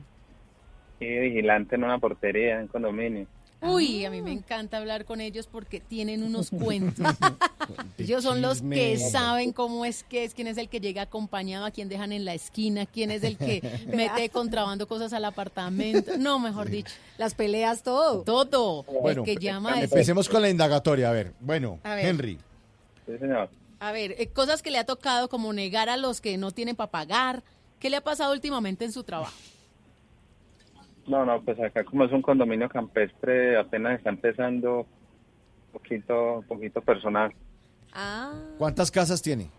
Sí, 0.99 1.05
vigilante 1.05 1.75
en 1.75 1.83
una 1.83 1.99
portería, 1.99 2.59
en 2.59 2.67
condominio. 2.67 3.27
Uy, 3.61 4.05
a 4.05 4.11
mí 4.11 4.21
me 4.21 4.31
encanta 4.31 4.77
hablar 4.77 5.05
con 5.05 5.21
ellos 5.21 5.47
porque 5.47 5.79
tienen 5.79 6.23
unos 6.23 6.49
cuentos. 6.63 7.05
ellos 7.97 8.23
son 8.23 8.41
los 8.41 8.61
que 8.61 8.97
saben 8.97 9.53
cómo 9.53 9.85
es 9.85 10.03
que 10.03 10.23
es, 10.23 10.33
quién 10.35 10.47
es 10.47 10.57
el 10.57 10.69
que 10.69 10.79
llega 10.79 11.03
acompañado, 11.03 11.65
a 11.65 11.71
quién 11.71 11.89
dejan 11.89 12.11
en 12.11 12.25
la 12.25 12.33
esquina, 12.35 12.85
quién 12.85 13.09
es 13.11 13.23
el 13.23 13.37
que 13.37 13.61
mete 13.87 14.29
contrabando 14.29 14.87
cosas 14.87 15.13
al 15.13 15.25
apartamento. 15.25 16.17
No, 16.17 16.37
mejor 16.37 16.69
dicho. 16.69 16.93
Las 17.17 17.33
peleas, 17.33 17.81
todo. 17.81 18.21
Todo. 18.21 18.83
Bueno, 18.83 19.23
el 19.23 19.25
que 19.25 19.37
llama 19.37 19.79
es... 19.79 19.85
empecemos 19.85 20.29
con 20.29 20.41
la 20.41 20.49
indagatoria. 20.49 21.09
A 21.09 21.13
ver, 21.13 21.33
bueno, 21.39 21.79
A 21.83 21.95
ver. 21.95 22.05
Henry. 22.05 22.37
Sí, 23.07 23.17
señor. 23.17 23.49
A 23.85 23.91
ver, 23.91 24.15
eh, 24.17 24.29
cosas 24.29 24.63
que 24.63 24.71
le 24.71 24.79
ha 24.79 24.83
tocado 24.83 25.29
como 25.29 25.53
negar 25.53 25.89
a 25.89 25.97
los 25.97 26.19
que 26.19 26.37
no 26.37 26.49
tienen 26.49 26.75
para 26.75 26.89
pagar. 26.89 27.43
¿Qué 27.79 27.91
le 27.91 27.97
ha 27.97 28.01
pasado 28.01 28.33
últimamente 28.33 28.83
en 28.83 28.91
su 28.91 29.03
trabajo? 29.03 29.37
No, 31.05 31.23
no, 31.23 31.39
pues 31.43 31.59
acá 31.59 31.83
como 31.83 32.03
es 32.03 32.11
un 32.11 32.23
condominio 32.23 32.67
campestre, 32.67 33.55
apenas 33.59 33.99
está 33.99 34.09
empezando 34.09 34.87
poquito, 35.71 36.43
poquito 36.47 36.81
personal. 36.81 37.31
Ah. 37.93 38.33
¿Cuántas 38.57 38.89
casas 38.89 39.21
tiene? 39.21 39.51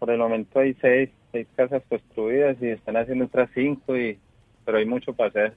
Por 0.00 0.10
el 0.10 0.18
momento 0.18 0.58
hay 0.58 0.74
seis, 0.80 1.08
seis 1.30 1.46
casas 1.54 1.84
construidas 1.88 2.56
y 2.60 2.66
están 2.66 2.96
haciendo 2.96 3.26
otras 3.26 3.48
cinco, 3.54 3.96
y 3.96 4.18
pero 4.64 4.78
hay 4.78 4.86
mucho 4.86 5.12
para 5.12 5.28
hacer. 5.28 5.54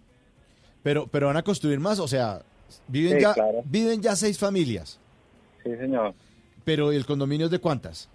Pero, 0.83 1.07
pero 1.07 1.25
van 1.25 1.37
a 1.37 1.43
construir 1.43 1.79
más, 1.79 1.99
o 1.99 2.07
sea, 2.07 2.43
viven 2.87 3.13
Sí, 3.13 3.21
ya, 3.23 3.33
claro. 3.33 3.63
viven 3.65 3.99
ya 3.99 4.15
seis 4.15 4.37
familias. 4.37 4.99
Sí, 5.63 5.75
señor. 5.75 6.13
Pero 6.65 6.91
¿y 6.91 6.95
el 6.95 7.05
condominio 7.05 7.45
es 7.45 7.51
de 7.51 7.59
cuántas? 7.59 8.09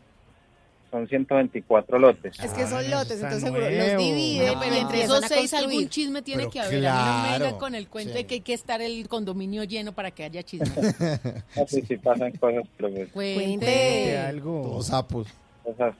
Son 0.90 1.06
124 1.06 2.00
lotes. 2.00 2.38
Es 2.40 2.52
que 2.52 2.66
son 2.66 2.90
lotes, 2.90 3.12
está 3.12 3.28
entonces 3.28 3.42
seguro 3.44 3.70
los 3.70 3.96
dividen, 3.96 4.54
No, 4.54 4.60
pero 4.60 4.74
entre 4.74 5.02
esos 5.04 5.22
a 5.22 5.28
seis 5.28 5.54
algún 5.54 5.88
chisme 5.88 6.20
tiene 6.20 6.42
Pero 6.42 6.50
que 6.50 6.60
haber. 6.60 6.86
A 6.86 6.90
mí 6.90 7.02
no 7.06 7.22
me 7.22 7.28
claro, 7.28 7.44
venga 7.44 7.58
con 7.58 7.74
el 7.76 7.88
cuento 7.88 8.12
sí. 8.12 8.18
de 8.18 8.26
que 8.26 8.34
hay 8.34 8.40
que 8.40 8.54
estar 8.54 8.82
el 8.82 9.08
condominio 9.08 9.62
lleno 9.62 9.92
para 9.92 10.10
que 10.10 10.24
haya 10.24 10.42
chisme. 10.42 10.66
No, 11.56 11.66
sí, 11.68 11.82
sí 11.82 11.96
pasan 11.96 12.32
cosas, 12.32 12.64
pero 12.76 12.92
pues, 12.92 13.08
Cuente. 13.12 14.18
algo. 14.18 14.62
Todos 14.62 14.86
sapos. 14.88 15.28
cosas. 15.62 15.94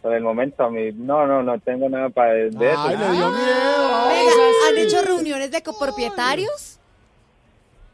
Por 0.00 0.14
el 0.14 0.22
momento 0.22 0.64
a 0.64 0.70
mí, 0.70 0.90
no, 0.94 1.26
no, 1.26 1.42
no 1.42 1.58
tengo 1.58 1.86
nada 1.90 2.08
para 2.08 2.32
de 2.32 2.48
eso. 2.48 2.58
Ay, 2.58 2.96
le 2.96 3.10
dio 3.10 3.30
miedo. 3.30 4.08
Venga, 4.08 4.32
¿Han 4.70 4.78
hecho 4.78 5.02
reuniones 5.02 5.50
de 5.50 5.62
copropietarios? 5.62 6.78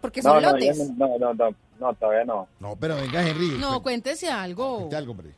Porque 0.01 0.23
son 0.23 0.41
no, 0.41 0.53
lotes. 0.53 0.79
no, 0.97 1.19
no, 1.19 1.35
no, 1.35 1.49
no, 1.81 1.95
todavía 1.95 2.25
no. 2.25 2.49
No, 2.61 2.77
pero 2.77 2.97
venga, 2.97 3.27
Henry. 3.27 3.57
No, 3.59 3.83
cuéntese 3.83 4.31
algo. 4.31 4.79
cuente 4.79 4.97
algo, 4.97 5.13
hombre. 5.13 5.31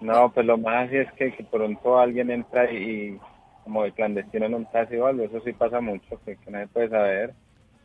No, 0.00 0.30
pues 0.32 0.44
lo 0.44 0.58
más 0.58 0.86
así 0.88 0.96
es 0.98 1.12
que, 1.14 1.34
que 1.34 1.44
pronto 1.44 1.98
alguien 1.98 2.30
entra 2.30 2.70
y, 2.70 2.76
y 2.76 3.20
como 3.64 3.84
de 3.84 3.92
clandestino 3.92 4.46
en 4.46 4.54
un 4.54 4.66
taxi 4.66 4.96
o 4.96 5.06
algo, 5.06 5.24
eso 5.24 5.40
sí 5.44 5.52
pasa 5.52 5.80
mucho, 5.80 6.20
que, 6.24 6.36
que 6.36 6.50
nadie 6.50 6.66
puede 6.66 6.90
saber. 6.90 7.34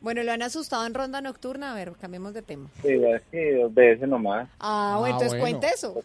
Bueno, 0.01 0.23
lo 0.23 0.31
han 0.31 0.41
asustado 0.41 0.85
en 0.85 0.93
ronda 0.93 1.21
nocturna. 1.21 1.71
A 1.71 1.75
ver, 1.75 1.91
cambiemos 1.99 2.33
de 2.33 2.41
tema. 2.41 2.69
Sí, 2.81 2.89
es 2.93 3.21
que 3.31 3.55
dos 3.55 3.73
veces 3.73 4.07
nomás. 4.07 4.47
Ah, 4.59 4.95
bueno, 4.99 5.15
Ah, 5.15 5.17
entonces 5.19 5.39
bueno. 5.39 5.59
cuente 5.59 5.75
eso. 5.75 6.01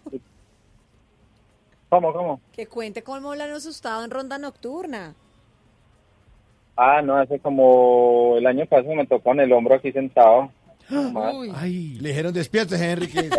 ¿Cómo, 1.89 2.13
cómo? 2.13 2.41
Que 2.53 2.67
cuente 2.67 3.03
cómo 3.03 3.35
lo 3.35 3.43
han 3.45 3.53
asustado 3.53 4.05
en 4.05 4.11
ronda 4.11 4.37
nocturna. 4.39 5.15
Ah, 6.77 7.01
no, 7.03 7.17
hace 7.17 7.39
como 7.39 8.35
el 8.37 8.47
año 8.49 8.67
pasado 8.67 8.95
me 8.97 9.07
tocó 9.07 9.31
en 9.33 9.41
el 9.41 9.53
hombro 9.53 9.77
aquí 9.77 9.93
sentado. 9.93 10.51
Nomás. 10.89 11.35
Ay, 11.55 11.99
le 12.01 12.09
dijeron 12.11 12.33
despierte, 12.33 12.77
Henry. 12.77 13.09
Que... 13.09 13.31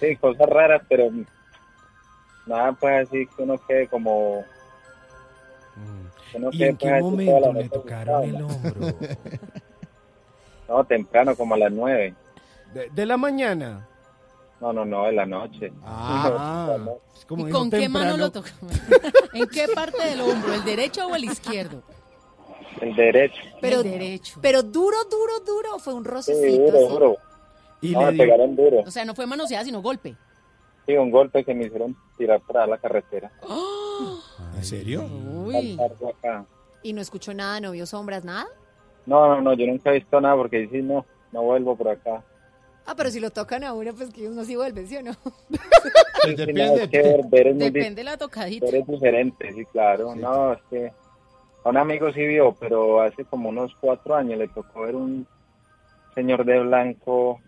Sí, 0.00 0.16
cosas 0.16 0.48
raras, 0.48 0.82
pero 0.88 1.10
nada, 2.46 2.72
pues 2.72 3.08
así 3.08 3.26
que 3.26 3.42
uno 3.42 3.58
quede 3.66 3.88
como... 3.88 4.44
que 6.30 6.38
uno 6.38 6.50
¿Y 6.52 6.58
quede, 6.58 6.68
en 6.68 6.76
pues, 6.76 6.92
qué 6.92 7.00
momento 7.00 7.52
le 7.52 7.68
tocaron 7.68 8.24
el 8.24 8.42
hombro? 8.42 8.72
No, 10.68 10.84
temprano, 10.84 11.34
como 11.34 11.54
a 11.54 11.58
las 11.58 11.72
nueve. 11.72 12.14
De, 12.74 12.90
de 12.90 13.06
la 13.06 13.16
mañana. 13.16 13.88
No, 14.60 14.72
no, 14.72 14.84
no, 14.84 15.06
de 15.06 15.12
la 15.12 15.24
noche. 15.24 15.72
Ah, 15.82 16.76
es 17.16 17.24
como 17.24 17.48
¿Y 17.48 17.50
con 17.50 17.70
qué 17.70 17.88
mano 17.88 18.16
lo 18.16 18.30
tocó? 18.30 18.48
¿En 19.32 19.46
qué 19.48 19.66
parte 19.74 20.04
del 20.04 20.20
hombro? 20.20 20.52
¿El 20.52 20.64
derecho 20.64 21.06
o 21.06 21.14
el 21.14 21.24
izquierdo? 21.24 21.82
El 22.80 22.94
derecho. 22.96 23.40
Pero, 23.60 23.80
el 23.80 23.90
derecho. 23.90 24.38
pero 24.42 24.62
duro, 24.62 24.96
duro, 25.10 25.40
duro. 25.46 25.78
Fue 25.78 25.94
un 25.94 26.04
Sí, 26.04 26.10
rocecito. 26.10 26.62
duro, 26.64 26.78
así? 26.78 26.88
duro. 26.88 27.16
Y 27.80 27.90
No, 27.92 28.00
le 28.06 28.12
me 28.12 28.18
pegaron 28.18 28.56
duro. 28.56 28.80
O 28.86 28.90
sea, 28.90 29.04
no 29.04 29.14
fue 29.14 29.26
manoseada, 29.26 29.64
sino 29.64 29.80
golpe. 29.82 30.16
Sí, 30.86 30.96
un 30.96 31.10
golpe 31.10 31.44
que 31.44 31.54
me 31.54 31.66
hicieron 31.66 31.96
tirar 32.16 32.40
para 32.40 32.66
la 32.66 32.78
carretera. 32.78 33.30
¿En 34.56 34.64
serio? 34.64 35.04
Uy. 35.04 35.78
Y 36.82 36.92
no 36.92 37.00
escuchó 37.00 37.34
nada, 37.34 37.60
no 37.60 37.72
vio 37.72 37.86
sombras, 37.86 38.24
nada. 38.24 38.46
No, 39.06 39.26
no, 39.28 39.40
no, 39.40 39.52
yo 39.54 39.66
nunca 39.66 39.90
he 39.90 39.94
visto 39.94 40.20
nada 40.20 40.36
porque 40.36 40.68
sí, 40.70 40.82
no, 40.82 41.04
no 41.32 41.42
vuelvo 41.42 41.76
por 41.76 41.88
acá. 41.88 42.22
Ah, 42.86 42.94
pero 42.96 43.10
si 43.10 43.20
lo 43.20 43.30
tocan 43.30 43.64
a 43.64 43.74
uno, 43.74 43.92
pues 43.94 44.10
que 44.10 44.28
uno 44.28 44.44
sí 44.44 44.56
vuelve, 44.56 44.86
¿sí 44.86 44.96
o 44.96 45.02
no? 45.02 45.12
Sí, 46.24 46.36
sí, 46.36 46.52
no, 46.52 46.62
es 46.74 46.88
que 46.88 47.02
ver, 47.02 47.20
ver 47.28 47.46
es 47.48 47.54
muy 47.56 47.64
Depende 47.70 47.96
de 47.96 48.04
la 48.04 48.16
tocadita. 48.16 48.64
ver 48.66 48.76
es 48.76 48.86
diferente, 48.86 49.52
sí, 49.52 49.64
claro. 49.66 50.14
No, 50.14 50.54
es 50.54 50.58
que 50.70 50.92
a 51.68 51.70
un 51.70 51.76
amigo 51.76 52.12
sí 52.12 52.26
vio, 52.26 52.54
pero 52.58 53.00
hace 53.00 53.24
como 53.24 53.48
unos 53.50 53.74
cuatro 53.80 54.14
años 54.14 54.38
le 54.38 54.48
tocó 54.48 54.82
ver 54.82 54.96
un 54.96 55.26
señor 56.14 56.44
de 56.44 56.58
blanco 56.60 57.40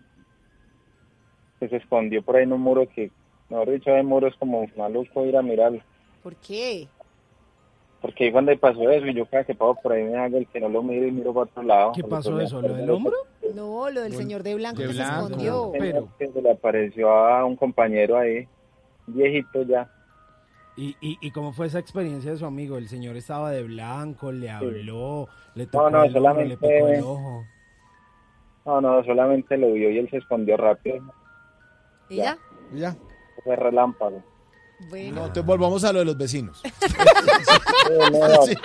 que 1.59 1.67
se 1.69 1.77
escondió 1.77 2.21
por 2.21 2.35
ahí 2.35 2.43
en 2.43 2.53
un 2.53 2.61
muro 2.61 2.87
que, 2.87 3.11
mejor 3.49 3.69
dicho, 3.71 3.91
de 3.91 4.03
muro 4.03 4.27
es 4.27 4.35
como 4.35 4.65
maluco 4.75 5.25
ir 5.25 5.35
a 5.37 5.41
mirar. 5.41 5.73
¿Por 6.23 6.35
qué? 6.35 6.87
Porque 8.01 8.25
ahí 8.25 8.31
cuando 8.31 8.57
pasó 8.57 8.89
eso 8.89 9.05
y 9.05 9.13
yo 9.13 9.25
cada 9.27 9.43
que 9.43 9.53
paso 9.53 9.75
por 9.81 9.91
ahí 9.93 10.03
me 10.03 10.17
hago 10.17 10.37
el 10.37 10.47
que 10.47 10.59
no 10.59 10.69
lo 10.69 10.81
miro 10.81 11.05
y 11.07 11.11
miro 11.11 11.33
para 11.33 11.43
otro 11.43 11.63
lado. 11.63 11.91
¿Qué 11.93 12.03
pasó 12.03 12.39
eso? 12.39 12.61
¿Lo 12.61 12.73
del 12.73 12.89
hombro? 12.89 13.13
No, 13.53 13.89
lo 13.89 14.01
del 14.01 14.13
señor 14.15 14.41
de 14.43 14.55
blanco 14.55 14.81
de 14.81 14.87
que 14.87 14.93
se 14.93 15.01
escondió. 15.01 15.71
Pero- 15.77 16.07
que 16.17 16.27
se 16.29 16.41
le 16.41 16.51
apareció 16.51 17.11
a 17.11 17.45
un 17.45 17.55
compañero 17.55 18.17
ahí, 18.17 18.47
viejito 19.07 19.61
ya. 19.63 19.87
¿Y, 20.77 20.95
y, 21.01 21.17
¿Y 21.19 21.31
cómo 21.31 21.51
fue 21.51 21.67
esa 21.67 21.79
experiencia 21.79 22.31
de 22.31 22.37
su 22.37 22.45
amigo? 22.45 22.77
El 22.77 22.87
señor 22.87 23.17
estaba 23.17 23.51
de 23.51 23.63
blanco, 23.63 24.31
le 24.31 24.49
habló, 24.49 25.27
le 25.53 25.67
tocó 25.67 25.89
no, 25.89 26.03
el 26.03 26.13
le 26.13 26.57
picó 26.57 26.87
el 26.87 27.01
ojo. 27.01 27.45
No, 28.65 28.79
no, 28.79 29.03
solamente 29.03 29.57
lo 29.57 29.73
vio 29.73 29.89
y 29.89 29.97
él 29.97 30.09
se 30.09 30.17
escondió 30.17 30.55
rápido. 30.55 31.01
¿Y 32.09 32.17
ya? 32.17 32.37
Ya. 32.73 32.95
Fue 33.43 33.55
relámpago. 33.55 34.23
Bueno. 34.89 35.15
No, 35.15 35.21
entonces 35.27 35.45
volvamos 35.45 35.83
a 35.83 35.93
lo 35.93 35.99
de 35.99 36.05
los 36.05 36.17
vecinos. 36.17 36.61
Sí. 38.45 38.55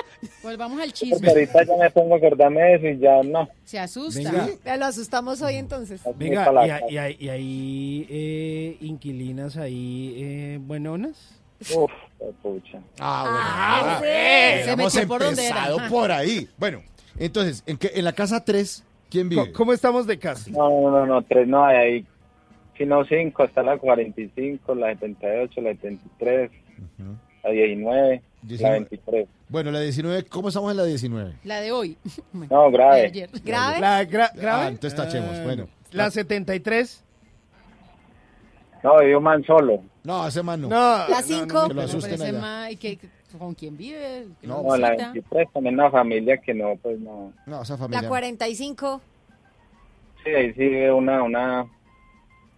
Volvamos 0.43 0.79
al 0.81 0.89
Porque 0.89 0.93
chisme. 0.93 1.29
ahorita 1.29 1.65
ya 1.65 1.77
me 1.77 1.91
pongo 1.91 2.15
a 2.15 2.19
acordarme 2.19 2.61
de 2.61 2.75
eso 2.75 2.87
y 2.87 2.99
ya 2.99 3.23
no. 3.23 3.49
Se 3.65 3.79
asusta. 3.79 4.21
Venga. 4.31 4.77
Lo 4.77 4.85
asustamos 4.87 5.43
hoy 5.43 5.57
entonces. 5.57 6.01
Venga, 6.17 6.49
y, 6.89 6.95
y 6.95 6.97
y 7.25 7.29
hay, 7.29 8.07
eh, 8.09 8.77
inquilinas 8.81 9.57
ahí 9.57 10.15
eh, 10.17 10.59
buenonas. 10.61 11.41
Uf, 11.75 11.91
qué 12.19 12.25
pucha. 12.43 12.79
Ah, 13.01 13.97
bueno. 13.99 14.13
sí. 14.59 14.65
Se 14.65 14.71
Hemos 14.73 14.95
metió 14.95 15.09
por 15.09 15.23
donde 15.23 15.47
era. 15.47 15.57
empezado 15.67 15.89
por 15.91 16.13
ahí. 16.13 16.49
Bueno, 16.59 16.83
entonces, 17.19 17.63
¿en, 17.67 17.77
qué- 17.79 17.93
en 17.95 18.05
la 18.05 18.13
casa 18.13 18.45
3, 18.45 18.85
¿quién 19.11 19.29
vive? 19.29 19.43
¿Cómo, 19.43 19.53
cómo 19.55 19.73
estamos 19.73 20.07
de 20.07 20.19
casa? 20.19 20.51
No, 20.51 20.69
no, 20.69 20.91
no, 20.91 21.07
no, 21.07 21.23
tres 21.23 21.49
no 21.49 21.65
hay 21.65 21.77
ahí. 21.77 22.07
Sino 22.77 23.05
cinco, 23.07 23.45
está 23.45 23.63
la 23.63 23.79
45, 23.79 24.75
la 24.75 24.89
78, 24.93 25.61
la 25.63 25.71
73, 25.71 26.51
la 27.43 27.51
19, 27.51 28.13
la 28.17 28.21
19. 28.43 28.75
23. 28.81 29.29
Bueno, 29.49 29.71
la 29.71 29.81
19, 29.81 30.25
¿cómo 30.25 30.49
estamos 30.49 30.71
en 30.73 30.77
la 30.77 30.85
19? 30.85 31.37
La 31.45 31.61
de 31.63 31.73
hoy. 31.73 31.97
No, 32.35 32.67
De 32.67 32.71
grave. 32.73 33.07
ayer. 33.07 33.31
¿Grave? 33.43 33.81
La 33.81 34.03
gra- 34.05 34.31
grave. 34.35 34.65
Ah, 34.65 34.69
entonces 34.69 34.95
tachemos, 34.95 35.31
Ah, 35.37 35.43
bueno. 35.45 35.69
La 35.93 36.11
73. 36.11 37.03
No, 38.87 39.01
vivió 39.01 39.21
man 39.21 39.43
solo. 39.45 39.83
No, 40.05 40.29
ese 40.29 40.45
man 40.45 40.61
no. 40.61 40.69
No. 40.69 40.77
La 40.77 41.09
no, 41.09 41.17
no, 41.17 41.23
5. 41.23 41.47
Que 41.49 41.75
lo 41.75 41.75
No, 41.75 41.83
asusten 41.83 42.23
allá. 42.23 42.71
¿y 42.71 42.77
qué- 42.77 42.99
¿Con 43.37 43.53
quién 43.55 43.77
vive? 43.77 44.29
¿Que 44.41 44.47
No, 44.47 44.63
No, 44.63 44.77
la 44.77 44.91
visita? 44.93 45.13
23 45.13 45.53
también 45.53 45.75
una 45.75 45.91
familia 45.91 46.37
que 46.39 46.55
no, 46.55 46.77
pues 46.81 47.01
no. 47.01 47.33
No, 47.47 47.63
esa 47.63 47.77
familia. 47.77 48.03
La 48.03 48.09
45. 48.09 49.01
Sí, 50.23 50.31
ahí 50.31 50.53
sí 50.53 50.61
vive 50.61 50.93
una, 50.93 51.21
una, 51.25 51.67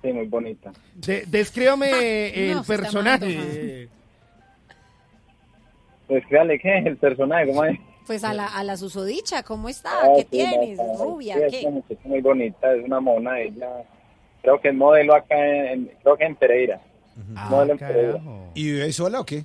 sí, 0.03 0.13
muy 0.13 0.27
bonita. 0.27 0.71
De- 0.97 1.25
descríbame 1.27 2.29
el 2.51 2.57
No, 2.57 2.63
se 2.65 2.75
está 2.75 2.83
personaje. 2.83 3.89
Pues 6.09 6.27
créale 6.27 6.59
que 6.59 6.79
el 6.79 6.97
personaje, 6.99 7.47
¿cómo 7.49 7.65
es? 7.65 7.79
Pues 8.07 8.23
a 8.25 8.35
la, 8.35 8.47
a 8.49 8.63
la 8.65 8.77
susodicha, 8.77 9.43
¿cómo 9.43 9.71
está? 9.71 9.91
Ah, 10.03 10.09
¿Qué 10.15 10.23
sí, 10.23 10.29
tienes? 10.31 10.77
no, 10.79 10.95
¿Rubia? 11.05 11.37
sí, 11.37 11.43
es 11.43 11.51
¿Qué? 11.53 11.61
una 11.67 11.71
muchacha 11.77 12.01
muy 12.09 12.21
bonita, 12.21 12.75
es 12.75 12.85
una 12.85 13.01
mona, 13.01 13.41
ella. 13.41 13.69
Creo 14.43 14.61
que 14.61 14.69
es 14.69 14.75
modelo 14.75 15.15
acá 15.15 15.37
en, 15.73 15.91
creo 16.03 16.17
que 16.17 16.25
en 16.25 16.37
Pereira. 16.37 16.81
Ah, 17.37 17.49
modelo 17.51 17.73
en 17.73 17.79
Pereira. 17.79 18.21
¿Y 18.55 18.65
vive 18.73 18.93
sola 18.93 19.21
o 19.21 19.25
qué? 19.27 19.45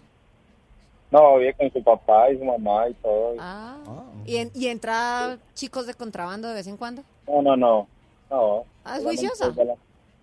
No, 1.11 1.37
vive 1.37 1.53
con 1.53 1.71
su 1.71 1.83
papá 1.83 2.31
y 2.31 2.37
su 2.37 2.43
mamá 2.45 2.89
y 2.89 2.93
todo. 2.95 3.35
Ah. 3.39 3.77
¿Y, 4.25 4.37
en- 4.37 4.51
¿Y 4.55 4.67
entra 4.67 5.37
chicos 5.53 5.85
de 5.87 5.93
contrabando 5.93 6.47
de 6.47 6.55
vez 6.55 6.67
en 6.67 6.77
cuando? 6.77 7.03
No, 7.27 7.41
no, 7.41 7.55
no. 7.55 7.87
no 8.29 8.65
Ah, 8.83 8.97
¿es 8.97 9.03
juiciosa? 9.03 9.53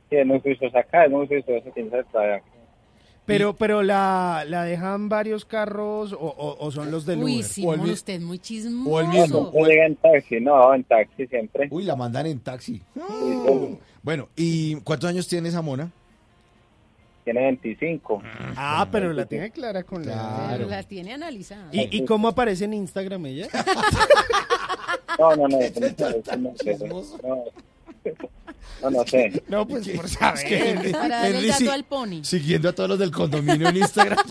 Sí, 0.08 0.16
es 0.16 0.26
muy 0.26 0.40
juiciosa 0.40 0.80
acá, 0.80 1.04
es 1.04 1.10
muy 1.10 1.26
juiciosa, 1.28 1.70
trae 2.10 2.34
acá. 2.34 2.44
Pero, 3.26 3.52
pero 3.54 3.84
la, 3.84 4.44
la 4.48 4.64
dejan 4.64 5.08
varios 5.08 5.44
carros 5.44 6.12
o, 6.12 6.18
o- 6.18 6.56
o 6.66 6.70
son 6.72 6.90
los 6.90 7.06
del 7.06 7.22
Uy, 7.22 7.34
Uber. 7.36 7.44
Simón, 7.44 7.80
O 7.80 7.84
el 7.84 7.90
usted 7.92 8.14
es 8.14 8.20
muy 8.22 8.38
chismoso. 8.40 8.90
o 8.90 8.98
el 9.00 9.06
No, 9.06 9.12
mismo. 9.12 9.38
siempre 9.52 9.62
llega 9.72 9.86
en 9.86 9.96
taxi, 9.96 10.40
no, 10.40 10.74
en 10.74 10.82
taxi 10.84 11.26
siempre. 11.28 11.68
Uy, 11.70 11.84
la 11.84 11.94
mandan 11.94 12.26
en 12.26 12.40
taxi. 12.40 12.82
Sí, 12.94 13.78
Bueno, 14.02 14.28
¿y 14.36 14.76
cuántos 14.76 15.08
años 15.10 15.28
tiene 15.28 15.48
esa 15.48 15.62
mona? 15.62 15.90
Tiene 17.24 17.42
25. 17.42 18.22
Ah, 18.56 18.88
pero 18.90 19.12
la 19.12 19.26
tiene 19.26 19.50
clara 19.50 19.82
con 19.82 20.06
la... 20.06 20.12
Claro. 20.12 20.68
La 20.68 20.82
tiene 20.82 21.12
analizada. 21.12 21.68
¿Y, 21.70 21.98
¿Y 21.98 22.04
cómo 22.04 22.28
aparece 22.28 22.64
en 22.64 22.74
Instagram 22.74 23.26
ella? 23.26 23.48
No, 25.18 25.36
no, 25.36 25.48
no, 25.48 25.58
no, 25.58 25.58
no, 25.58 26.36
no, 26.38 26.56
sé. 26.56 26.78
no, 26.86 27.44
no, 28.82 28.90
no 28.90 29.04
sé. 29.06 29.42
No, 29.48 29.66
pues 29.66 29.88
por 29.88 30.04
Es 30.06 30.12
saber. 30.12 30.46
que 30.46 30.70
Henry- 30.74 30.92
Para 30.92 31.08
darle 31.08 31.28
el 31.28 31.34
Henry 31.36 31.48
dato 31.48 31.58
sí- 31.60 31.68
al 31.68 31.84
pony. 31.84 32.24
Siguiendo 32.24 32.68
a 32.68 32.72
todos 32.72 32.88
los 32.90 32.98
del 32.98 33.10
condominio 33.10 33.68
en 33.68 33.76
Instagram. 33.76 34.18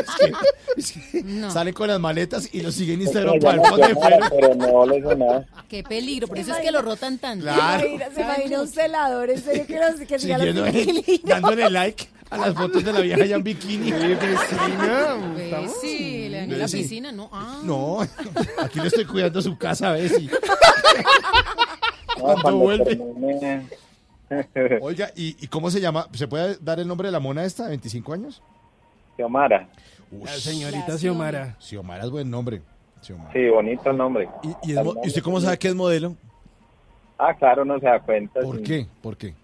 Es 0.00 0.10
que- 0.16 0.32
es 0.76 0.92
que 0.92 1.22
No. 1.24 1.50
Salen 1.50 1.74
con 1.74 1.88
las 1.88 1.98
maletas 2.00 2.48
y 2.52 2.60
los 2.60 2.74
siguen 2.74 2.96
en 2.96 3.02
Instagram 3.02 3.38
para 3.40 3.54
el 3.62 3.68
fondo 3.68 3.86
de 3.86 3.94
pero 4.30 4.54
no 4.54 4.86
le 4.86 4.98
hizo 4.98 5.14
nada. 5.14 5.46
Qué 5.68 5.82
peligro, 5.82 6.26
por 6.28 6.38
eso 6.38 6.52
es 6.52 6.58
que 6.58 6.70
lo 6.70 6.80
rotan 6.82 7.18
tanto. 7.18 7.44
Claro. 7.44 7.86
¿Se 8.14 8.20
imagina, 8.22 8.60
un 8.62 8.68
celador? 8.68 9.30
En 9.30 9.42
serio 9.42 9.66
que, 9.66 9.78
los, 9.78 10.00
que 10.06 10.18
Siguiendo 10.18 10.66
inquilinos? 10.66 11.20
dándole 11.24 11.70
like 11.70 12.08
a 12.30 12.36
las 12.38 12.54
fotos 12.54 12.84
de 12.84 12.92
la 12.92 13.00
vieja 13.00 13.24
ya 13.24 13.36
en 13.36 13.42
bikini. 13.42 13.92
Pues 13.92 15.72
sí, 15.80 16.28
le 16.28 16.38
dañó 16.40 16.56
la 16.56 16.66
piscina, 16.68 17.10
¿no? 17.12 17.28
Ah, 17.32 17.60
No, 17.64 18.00
aquí 18.58 18.78
le 18.80 18.86
estoy 18.88 19.04
cuidando 19.04 19.42
su 19.42 19.56
casa 19.58 19.90
a 19.90 19.92
ver 19.94 20.08
si. 20.08 20.30
No, 22.20 22.24
Cuando 22.26 22.42
cuando 22.42 22.60
vuelve. 22.60 22.96
termine- 22.96 23.68
Oiga, 24.80 25.10
¿y, 25.16 25.36
y 25.44 25.48
cómo 25.48 25.70
se 25.70 25.80
llama? 25.80 26.06
¿Se 26.12 26.28
puede 26.28 26.56
dar 26.60 26.78
el 26.78 26.86
nombre 26.86 27.08
de 27.08 27.12
la 27.12 27.18
mona 27.20 27.44
esta, 27.44 27.68
25 27.68 28.12
años? 28.12 28.40
Xiomara. 29.16 29.68
La 30.22 30.30
señorita 30.32 30.84
La 30.88 30.98
Xiomara. 30.98 31.56
Xiomara 31.58 32.04
es 32.04 32.10
buen 32.10 32.30
nombre. 32.30 32.62
Xiomara. 33.02 33.32
Sí, 33.32 33.48
bonito 33.48 33.90
el 33.90 33.96
nombre. 33.96 34.28
¿Y, 34.42 34.70
y 34.70 34.76
es 34.78 34.84
mo- 34.84 34.94
¿y 35.02 35.08
usted 35.08 35.22
cómo 35.22 35.40
sabe 35.40 35.58
que 35.58 35.68
es 35.68 35.74
modelo? 35.74 36.14
Ah, 37.18 37.34
claro, 37.34 37.64
no 37.64 37.78
se 37.80 37.86
da 37.86 37.98
cuenta. 38.00 38.40
¿Por 38.40 38.58
sí. 38.58 38.62
qué? 38.62 38.86
¿Por 39.02 39.16
qué? 39.16 39.34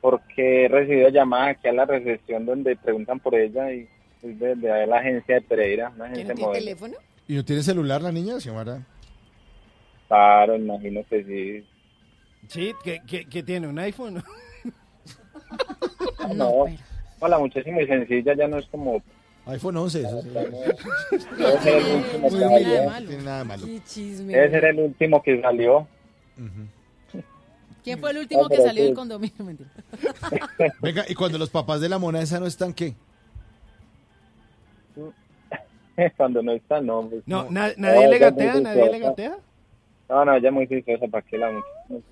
Porque 0.00 0.64
he 0.64 0.68
recibido 0.68 1.08
llamadas 1.10 1.56
aquí 1.56 1.68
a 1.68 1.72
la 1.72 1.84
recepción 1.84 2.44
donde 2.46 2.74
preguntan 2.76 3.20
por 3.20 3.34
ella 3.34 3.72
y 3.72 3.88
es 4.22 4.38
de, 4.38 4.54
de 4.56 4.86
la 4.86 4.98
agencia 4.98 5.36
de 5.36 5.40
Pereira, 5.42 5.90
una 5.94 6.06
¿Que 6.12 6.22
agencia 6.22 6.34
modelo. 6.46 6.52
teléfono? 6.64 6.94
¿Y 7.28 7.34
no 7.34 7.44
tiene 7.44 7.62
celular 7.62 8.02
la 8.02 8.10
niña, 8.12 8.40
Xiomara? 8.40 8.84
Claro, 10.12 10.56
imagino 10.56 11.00
que 11.08 11.24
sí. 11.24 12.68
Que 13.30 13.42
tiene 13.42 13.66
un 13.66 13.78
iPhone. 13.78 14.22
No, 16.20 16.34
no, 16.34 16.64
no, 17.20 17.28
la 17.28 17.38
muchacha 17.38 17.68
es 17.68 17.74
muy 17.74 17.86
sencilla, 17.86 18.34
ya 18.34 18.46
no 18.48 18.56
es 18.58 18.66
como... 18.66 19.02
iPhone 19.46 19.76
11, 19.76 20.00
eso 20.00 20.22
sí. 20.22 20.28
Debe 21.36 21.58
ser 21.60 21.74
el 21.76 21.96
último 21.96 22.30
No 22.30 22.30
que 22.30 22.38
tiene 22.38 22.48
nada 22.48 22.58
de 22.58 22.64
salió. 22.64 22.88
malo. 22.90 23.00
No 23.00 23.08
tiene 23.08 23.22
nada 23.24 23.38
de 23.38 23.44
malo. 23.44 23.66
Qué 23.66 23.80
chisme. 23.84 24.32
Debe 24.32 24.50
ser 24.50 24.64
el 24.66 24.78
último 24.80 25.22
que 25.22 25.40
salió. 25.42 25.78
Ujú. 26.38 27.22
¿Quién 27.84 27.98
fue 27.98 28.10
el 28.12 28.18
último 28.18 28.42
No, 28.44 28.48
que 28.48 28.56
pero 28.56 28.66
salió 28.68 28.82
sí. 28.82 28.86
del 28.86 28.94
condominio? 28.96 29.34
Mentira. 29.44 29.70
Venga, 30.80 31.04
y 31.08 31.14
cuando 31.14 31.36
los 31.38 31.50
papás 31.50 31.80
de 31.80 31.88
la 31.88 31.98
mona 31.98 32.20
esa 32.22 32.38
no 32.40 32.46
están, 32.46 32.72
¿qué? 32.72 32.94
Cuando 36.16 36.42
no 36.42 36.52
está, 36.52 36.80
no. 36.80 37.08
pues, 37.08 37.22
No, 37.26 37.44
no. 37.44 37.50
na- 37.50 37.68
No, 37.76 37.88
nadie 37.88 38.08
le 38.08 38.18
gatea, 38.18 38.60
nadie 38.60 38.90
le 38.90 38.98
gatea. 38.98 39.36
No, 40.12 40.26
no, 40.26 40.34
ella 40.34 40.48
es 40.48 40.54
muy 40.54 40.66
juiciosa, 40.66 41.06
¿para 41.08 41.24
qué 41.24 41.38
la 41.38 41.50
muchacha? 41.50 42.06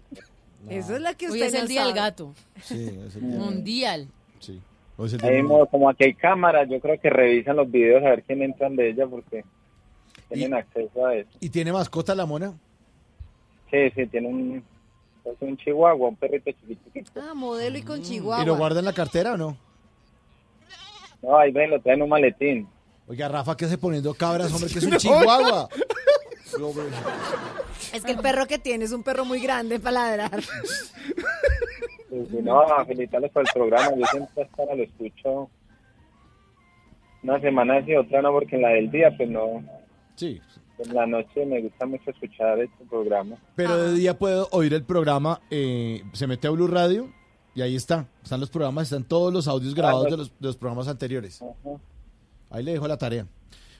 Eso 0.70 0.96
es 0.96 1.02
lo 1.02 1.14
que 1.18 1.26
Hoy 1.26 1.32
usted 1.42 1.46
es 1.48 1.54
el 1.54 1.60
no 1.62 1.66
día 1.68 1.84
del 1.84 1.94
gato. 1.94 2.34
Sí, 2.62 2.98
es 3.06 3.14
el 3.16 3.28
día. 3.30 3.38
Mundial. 3.38 4.08
Sí. 4.38 4.58
O 4.96 5.04
es 5.04 5.12
el 5.12 5.18
día 5.20 5.28
Ahí 5.30 5.36
mismo, 5.42 5.66
como 5.66 5.90
aquí 5.90 6.04
hay 6.04 6.14
cámaras, 6.14 6.66
yo 6.70 6.80
creo 6.80 6.98
que 6.98 7.10
revisan 7.10 7.56
los 7.56 7.70
videos 7.70 8.02
a 8.02 8.08
ver 8.10 8.22
quién 8.22 8.40
entran 8.40 8.74
de 8.74 8.88
ella 8.88 9.06
porque 9.06 9.44
tienen 10.30 10.52
Y- 10.52 10.54
acceso 10.54 11.04
a 11.06 11.14
eso. 11.14 11.28
¿Y 11.40 11.50
tiene 11.50 11.72
mascota 11.74 12.14
la 12.14 12.24
mona? 12.24 12.54
Sí, 13.70 13.90
sí, 13.94 14.06
tiene 14.06 14.28
un, 14.28 14.64
es 15.26 15.34
un 15.40 15.58
chihuahua, 15.58 16.08
un 16.08 16.16
perrito 16.16 16.50
chiquitito. 16.52 17.10
Ah, 17.20 17.34
modelo 17.34 17.76
y 17.76 17.82
con 17.82 17.96
¿Y 17.98 18.00
lo 18.00 18.06
chihuahua. 18.08 18.56
guarda 18.56 18.78
en 18.78 18.86
la 18.86 18.94
cartera 18.94 19.34
o 19.34 19.36
no? 19.36 19.58
No, 21.20 21.36
ahí 21.38 21.52
ven, 21.52 21.68
lo 21.70 21.78
traen 21.82 21.98
en 21.98 22.02
un 22.04 22.08
maletín. 22.08 22.66
Oiga, 23.06 23.28
Rafa, 23.28 23.54
¿qué 23.58 23.66
hace 23.66 23.76
poniendo 23.76 24.14
cabras, 24.14 24.50
hombre? 24.54 24.70
Que 24.72 24.78
es 24.78 24.84
un 24.86 24.96
chihuahua. 24.96 25.68
Es 27.92 28.04
que 28.04 28.12
el 28.12 28.18
perro 28.18 28.46
que 28.46 28.58
tiene 28.58 28.84
es 28.84 28.92
un 28.92 29.02
perro 29.02 29.24
muy 29.24 29.40
grande 29.40 29.80
para 29.80 30.16
ladrar. 30.16 30.40
Y 32.10 32.26
si 32.26 32.42
no, 32.42 32.64
felicitarles 32.86 33.30
por 33.30 33.42
el 33.42 33.48
programa. 33.52 33.94
Yo 33.96 34.04
siempre 34.06 34.42
hasta 34.42 34.62
ahora 34.62 34.74
lo 34.74 34.82
escucho 34.82 35.50
una 37.22 37.40
semana 37.40 37.78
así, 37.78 37.94
otra 37.94 38.22
no, 38.22 38.32
porque 38.32 38.56
en 38.56 38.62
la 38.62 38.70
del 38.70 38.90
día, 38.90 39.14
pues 39.16 39.28
no. 39.28 39.62
Sí. 40.14 40.40
En 40.78 40.94
la 40.94 41.06
noche 41.06 41.44
me 41.44 41.60
gusta 41.60 41.84
mucho 41.84 42.10
escuchar 42.10 42.58
este 42.60 42.84
programa. 42.86 43.36
Pero 43.54 43.76
de 43.76 43.94
día 43.94 44.18
puedo 44.18 44.48
oír 44.52 44.72
el 44.72 44.84
programa, 44.84 45.40
eh, 45.50 46.02
se 46.12 46.26
mete 46.26 46.48
a 46.48 46.50
Blue 46.50 46.66
Radio 46.66 47.12
y 47.54 47.60
ahí 47.60 47.76
está. 47.76 48.06
Están 48.22 48.40
los 48.40 48.48
programas, 48.48 48.84
están 48.84 49.04
todos 49.04 49.32
los 49.32 49.46
audios 49.46 49.74
grabados 49.74 50.10
de 50.10 50.16
los, 50.16 50.28
de 50.30 50.46
los 50.46 50.56
programas 50.56 50.88
anteriores. 50.88 51.44
Ahí 52.48 52.64
le 52.64 52.72
dejo 52.72 52.88
la 52.88 52.96
tarea. 52.96 53.26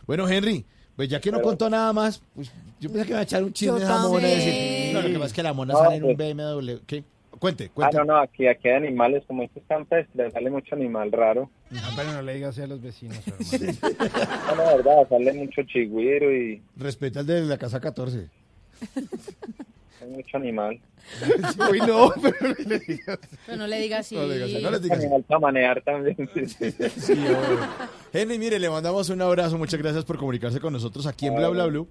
Bueno, 0.07 0.29
Henry, 0.29 0.67
pues 1.01 1.09
ya 1.09 1.19
que 1.19 1.31
no 1.31 1.39
Pero- 1.39 1.49
contó 1.49 1.71
nada 1.71 1.95
más, 1.95 2.21
pues 2.35 2.53
yo 2.79 2.91
pensé 2.91 3.05
que 3.07 3.09
me 3.09 3.11
iba 3.13 3.21
a 3.21 3.23
echar 3.23 3.43
un 3.43 3.55
chisme 3.55 3.79
de 3.79 3.85
esa 3.85 4.07
mona 4.07 4.29
y 4.29 4.35
decir, 4.37 4.93
no, 4.93 5.01
lo 5.01 5.09
que 5.09 5.15
pasa 5.15 5.27
es 5.29 5.33
que 5.33 5.43
la 5.43 5.55
mona 5.55 5.73
No, 5.73 5.79
sale 5.79 5.97
en 5.97 6.05
un 6.05 6.15
pues- 6.15 6.35
BMW. 6.37 6.73
¿Qué? 6.87 7.05
Cuente, 7.39 7.65
Ah, 7.69 7.71
cuente. 7.73 7.97
no, 7.97 8.05
no, 8.05 8.17
aquí, 8.19 8.47
aquí 8.47 8.69
hay 8.69 8.75
animales, 8.75 9.25
como 9.27 9.43
estos 9.45 9.63
campestres, 9.67 10.31
sale 10.35 10.51
mucho 10.51 10.75
animal 10.75 11.11
raro. 11.11 11.49
Ah, 11.75 11.91
pero 11.97 12.13
no 12.13 12.21
le 12.21 12.35
digas 12.35 12.51
así 12.51 12.61
a 12.61 12.67
los 12.67 12.83
vecinos, 12.83 13.17
hermano. 13.27 13.79
No, 14.49 14.55
no, 14.57 14.77
verdad, 14.77 15.09
sale 15.09 15.33
mucho 15.33 15.63
chigüiro 15.63 16.37
y 16.37 16.61
Respeta 16.77 17.21
el 17.21 17.27
de 17.27 17.41
la 17.47 17.57
casa 17.57 17.81
14. 17.81 18.29
hay 20.01 20.09
mucho 20.11 20.37
animal. 20.37 20.81
Uy, 21.71 21.79
no, 21.81 22.13
pero 22.23 22.37
no 22.41 22.55
le 22.69 22.79
digas. 22.81 23.19
Pero 23.47 23.59
no 23.59 23.67
le 23.67 23.81
diga 23.81 23.99
así. 23.99 24.15
No 24.17 24.27
le 24.27 24.35
digas 24.35 24.51
así, 24.55 24.63
no 24.63 24.71
les 24.71 24.83
digas 24.83 24.99
así. 24.99 25.07
Animal 25.07 25.25
para 25.25 25.41
manejar 25.41 25.83
también. 25.83 26.17
Sí, 26.97 27.13
obvio. 27.13 27.61
Henry, 28.13 28.39
mire, 28.39 28.59
le 28.59 28.69
mandamos 28.71 29.09
un 29.11 29.21
abrazo. 29.23 29.57
Muchas 29.59 29.81
gracias 29.81 30.05
por 30.05 30.19
comunicarse 30.19 30.61
con 30.61 30.73
nosotros 30.73 31.07
aquí 31.07 31.27
en 31.27 31.37
Bla 31.37 31.49
Bla 31.49 31.67
Blue. 31.67 31.89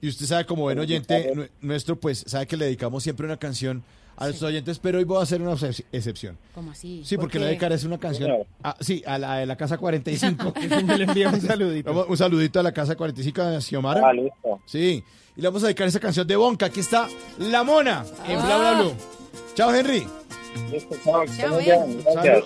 Y 0.00 0.08
usted 0.08 0.26
sabe, 0.26 0.46
como 0.46 0.62
buen 0.62 0.78
oyente 0.78 1.32
nu- 1.34 1.46
nuestro, 1.60 1.96
pues 1.96 2.24
sabe 2.26 2.46
que 2.46 2.56
le 2.56 2.66
dedicamos 2.66 3.02
siempre 3.02 3.26
una 3.26 3.36
canción 3.36 3.82
a 4.18 4.24
nuestros 4.24 4.48
oyentes, 4.48 4.78
pero 4.78 4.98
hoy 4.98 5.04
voy 5.04 5.18
a 5.18 5.22
hacer 5.22 5.40
una 5.40 5.52
excep- 5.52 5.84
excepción. 5.92 6.36
¿Cómo 6.54 6.72
así? 6.72 7.02
Sí, 7.04 7.16
porque 7.16 7.38
le 7.38 7.44
qué? 7.44 7.48
dedicaré 7.50 7.76
una 7.86 7.98
canción. 7.98 8.30
a- 8.62 8.76
sí, 8.80 9.02
a 9.06 9.16
la 9.18 9.36
de 9.36 9.46
la 9.46 9.56
Casa 9.56 9.78
45. 9.78 10.52
le 10.96 11.04
envía 11.04 11.28
un 11.30 11.40
saludito. 11.40 12.06
Un 12.08 12.16
saludito 12.16 12.60
a 12.60 12.62
la 12.62 12.72
Casa 12.72 12.96
45 12.96 13.42
de 13.44 13.60
Xiomara. 13.60 14.02
Ah, 14.04 14.12
listo. 14.12 14.60
Sí, 14.66 15.02
y 15.36 15.40
le 15.40 15.48
vamos 15.48 15.62
a 15.62 15.66
dedicar 15.66 15.86
esa 15.88 16.00
canción 16.00 16.26
de 16.26 16.36
Bonca. 16.36 16.66
Aquí 16.66 16.80
está 16.80 17.08
La 17.38 17.62
Mona 17.62 18.04
en 18.26 18.42
Bla 18.44 18.58
Bla 18.58 18.72
Blue. 18.80 18.92
Chao, 19.54 19.72
Henry. 19.74 20.06
Listo, 20.72 20.96
chao, 21.04 21.58
bien, 21.58 22.02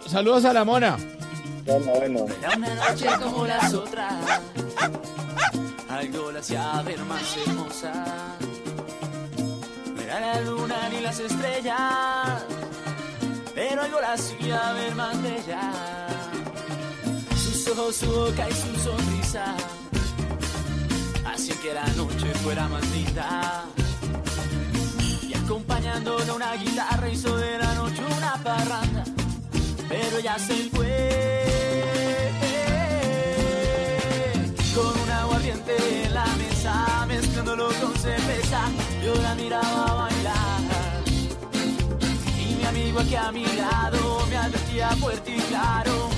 saludos 0.07 0.45
a 0.45 0.53
La 0.53 0.65
Mona. 0.65 0.97
Bueno, 1.65 1.93
bueno. 1.95 2.27
Era 2.41 2.57
una 2.57 2.75
noche 2.75 3.07
como 3.23 3.47
las 3.47 3.73
otras, 3.73 4.13
algo 5.89 6.33
la 6.33 6.41
hacía 6.41 6.83
ver 6.83 6.99
más 7.05 7.37
hermosa. 7.47 8.37
Las 11.13 11.21
estrellas, 11.21 12.43
pero 13.55 13.83
algo 13.83 14.01
la 14.01 14.15
hacía 14.15 14.73
ver 14.73 14.95
más 14.95 15.23
bella. 15.23 15.71
Sus 17.37 17.69
ojos, 17.69 17.97
su 17.97 18.07
boca 18.07 18.49
y 18.49 18.53
su 18.55 18.75
sonrisa, 18.81 19.55
hacían 21.27 21.59
que 21.59 21.75
la 21.75 21.87
noche 21.99 22.33
fuera 22.43 22.67
más 22.69 22.89
linda. 22.93 23.65
Y 25.29 25.35
acompañándole 25.35 26.33
una 26.33 26.55
guitarra 26.55 27.09
hizo 27.11 27.37
de 27.37 27.59
la 27.59 27.75
noche 27.75 28.03
una 28.17 28.35
parranda 28.43 29.05
pero 29.89 30.21
ya 30.21 30.39
se 30.39 30.55
fue 30.71 32.31
con 34.75 35.03
un 35.03 35.11
aguardiente 35.11 36.05
en 36.05 36.15
la 36.15 36.27
mesa 36.39 37.05
mezclándolo 37.07 37.69
con 37.83 37.95
cerveza 37.99 38.61
yo 39.05 39.15
la 39.21 39.35
miraba 39.35 40.12
amigo 42.83 43.01
aquí 43.01 43.15
a 43.15 43.31
mi 43.31 43.45
lado 43.45 44.27
me 44.29 44.37
advertía 44.37 44.89
fuerte 44.97 45.37
y 45.37 45.41
claro. 45.41 46.11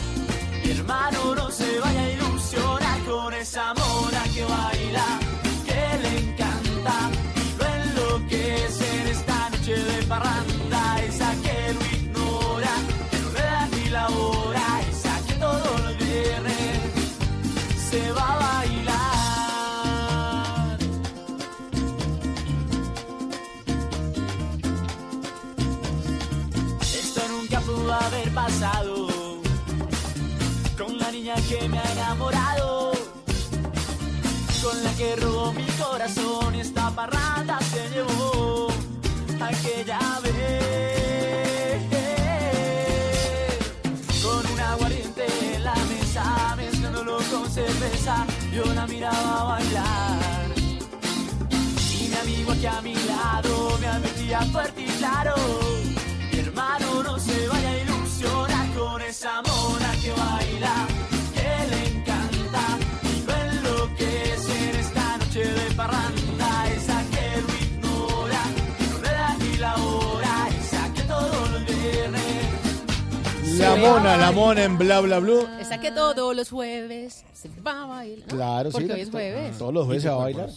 Mi 0.65 0.71
hermano 0.71 1.35
no 1.35 1.51
se 1.51 1.79
vaya 1.79 2.01
a 2.01 2.11
ilusionar 2.11 3.01
con 3.05 3.35
esa 3.35 3.75
mona 3.75 4.23
que 4.35 4.45
baila 4.45 5.07
que 5.67 5.99
le 6.03 6.19
encanta. 6.25 7.11
Lo 7.59 7.67
enloquece 7.67 9.01
en 9.01 9.09
esta 9.09 9.51
noche 9.51 9.77
de 9.77 10.03
parranda 10.05 11.03
esa 11.03 11.31
que 11.43 11.75
lo 11.75 11.83
ignora 11.99 12.75
que 13.11 13.19
no 13.19 13.31
le 13.33 13.41
da 13.41 13.69
ni 13.73 13.91
la 13.91 14.09
hora 14.09 14.44
pasado 28.35 29.07
con 30.77 30.99
la 30.99 31.11
niña 31.13 31.35
que 31.49 31.69
me 31.69 31.79
ha 31.79 31.93
enamorado 31.93 32.93
con 34.63 34.83
la 34.83 34.93
que 34.95 35.15
robó 35.17 35.53
mi 35.53 35.65
corazón 35.79 36.55
esta 36.57 36.91
parranda 36.91 37.61
se 37.61 37.89
llevó 37.91 38.69
aquella 39.41 40.01
vez. 40.23 41.83
Con 44.23 44.53
un 44.53 44.61
aguardiente 44.61 45.27
en 45.55 45.65
la 45.65 45.75
mesa 45.75 46.55
mezclándolo 46.57 47.19
con 47.31 47.49
cerveza 47.49 48.27
yo 48.53 48.65
la 48.75 48.87
miraba 48.87 49.45
bailar. 49.45 50.47
Y 52.01 52.09
mi 52.09 52.17
amigo 52.17 52.53
aquí 52.53 52.67
a 52.67 52.81
mi 52.83 52.95
lado 52.95 53.79
me 53.81 53.87
advertía 53.87 54.41
fuerte 54.41 54.83
y 54.83 54.87
claro 54.99 55.64
La 73.65 73.77
Mona, 73.77 74.17
La 74.19 74.31
Mona 74.31 74.63
en 74.63 74.77
Bla 74.77 75.01
Bla 75.01 75.19
Blue. 75.21 75.49
Esa 75.59 75.81
que 75.81 75.91
todos 75.91 76.37
los 76.37 76.51
jueves 76.51 77.25
se 77.33 77.49
va 77.67 77.85
a 77.85 77.87
bailar. 77.87 78.29
Claro, 78.29 78.71
sí. 78.71 78.77
Porque 78.77 78.93
hoy 78.93 79.01
es 79.01 79.11
jueves. 79.11 79.57
Todos 79.57 79.73
los 79.73 79.87
jueves 79.87 80.03
se 80.03 80.11
va 80.11 80.17
a 80.17 80.19
bailar. 80.19 80.51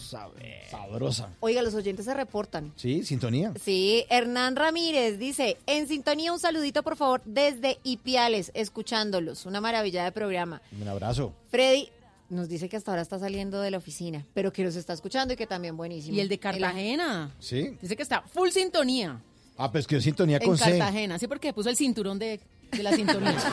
Sabrosa. 0.70 1.30
Oiga, 1.40 1.62
los 1.62 1.74
oyentes 1.74 2.04
se 2.04 2.12
reportan. 2.12 2.70
Sí, 2.76 3.02
sintonía. 3.04 3.54
Sí, 3.62 4.04
Hernán 4.10 4.56
Ramírez 4.56 5.18
dice, 5.18 5.56
en 5.66 5.88
sintonía 5.88 6.34
un 6.34 6.38
saludito 6.38 6.82
por 6.82 6.96
favor 6.96 7.22
desde 7.24 7.78
Ipiales, 7.82 8.50
escuchándolos. 8.52 9.46
Una 9.46 9.62
maravilla 9.62 10.04
de 10.04 10.12
programa. 10.12 10.60
Un 10.78 10.88
abrazo. 10.88 11.32
Freddy 11.50 11.88
nos 12.28 12.50
dice 12.50 12.68
que 12.68 12.76
hasta 12.76 12.90
ahora 12.90 13.00
está 13.00 13.18
saliendo 13.18 13.62
de 13.62 13.70
la 13.70 13.78
oficina, 13.78 14.26
pero 14.34 14.52
que 14.52 14.62
nos 14.62 14.76
está 14.76 14.92
escuchando 14.92 15.32
y 15.32 15.36
que 15.38 15.46
también 15.46 15.78
buenísimo. 15.78 16.14
Y 16.14 16.20
el 16.20 16.28
de 16.28 16.38
Cartagena. 16.38 17.34
Sí. 17.38 17.74
Dice 17.80 17.96
que 17.96 18.02
está 18.02 18.20
full 18.20 18.50
sintonía 18.50 19.22
Ah, 19.60 19.72
pues 19.72 19.88
que 19.88 20.00
sintonía 20.00 20.36
en 20.36 20.44
con 20.46 20.56
C. 20.56 20.78
Cartagena. 20.78 21.18
Sí, 21.18 21.26
porque 21.26 21.52
puso 21.52 21.68
el 21.68 21.76
cinturón 21.76 22.16
de, 22.16 22.40
de 22.72 22.82
la 22.82 22.92
sintonía. 22.92 23.36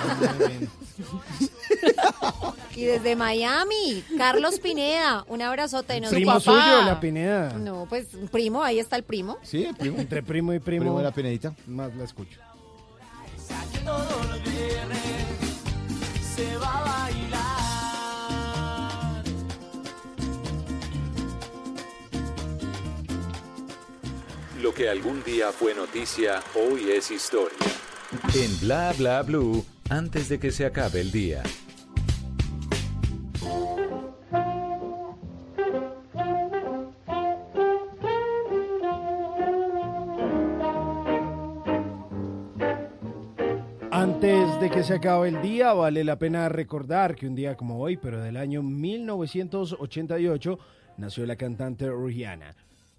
Y 2.75 2.83
desde 2.83 3.15
Miami, 3.15 4.03
Carlos 4.17 4.59
Pineda, 4.59 5.23
un 5.29 5.41
abrazote. 5.41 6.01
Nos 6.01 6.09
Primo 6.11 6.37
Su 6.41 6.51
papá. 6.51 6.65
suyo, 6.65 6.83
la 6.83 6.99
Pineda. 6.99 7.53
No, 7.53 7.85
pues 7.87 8.13
un 8.13 8.27
primo, 8.27 8.61
ahí 8.63 8.79
está 8.79 8.97
el 8.97 9.03
primo. 9.03 9.37
Sí, 9.43 9.63
el 9.63 9.75
primo. 9.75 9.97
Entre 9.97 10.21
primo 10.21 10.53
y 10.53 10.59
primo. 10.59 10.81
Primo 10.83 10.97
de 10.97 11.03
la 11.05 11.11
Pinedita. 11.11 11.53
Más 11.67 11.95
la 11.95 12.03
escucho. 12.03 12.37
que 13.71 13.79
todos 13.79 14.25
los 14.27 14.43
viernes 14.43 14.99
se 16.35 16.57
va 16.57 16.79
a 16.79 16.83
bailar. 16.83 17.45
Lo 24.61 24.73
que 24.73 24.89
algún 24.89 25.23
día 25.23 25.51
fue 25.51 25.73
noticia, 25.75 26.41
hoy 26.55 26.89
es 26.91 27.11
historia. 27.11 27.57
En 28.15 28.59
Bla 28.61 28.93
Bla 28.97 29.21
Blue, 29.23 29.65
antes 29.89 30.29
de 30.29 30.39
que 30.39 30.51
se 30.51 30.65
acabe 30.65 31.01
el 31.01 31.11
día. 31.11 31.43
Antes 43.91 44.59
de 44.61 44.69
que 44.69 44.83
se 44.83 44.93
acabe 44.93 45.27
el 45.27 45.41
día, 45.41 45.73
vale 45.73 46.05
la 46.05 46.17
pena 46.17 46.47
recordar 46.47 47.15
que 47.15 47.27
un 47.27 47.35
día 47.35 47.57
como 47.57 47.81
hoy, 47.81 47.97
pero 47.97 48.21
del 48.21 48.37
año 48.37 48.63
1988, 48.63 50.57
nació 50.97 51.25
la 51.25 51.35
cantante 51.35 51.91
Rihanna. 51.91 52.55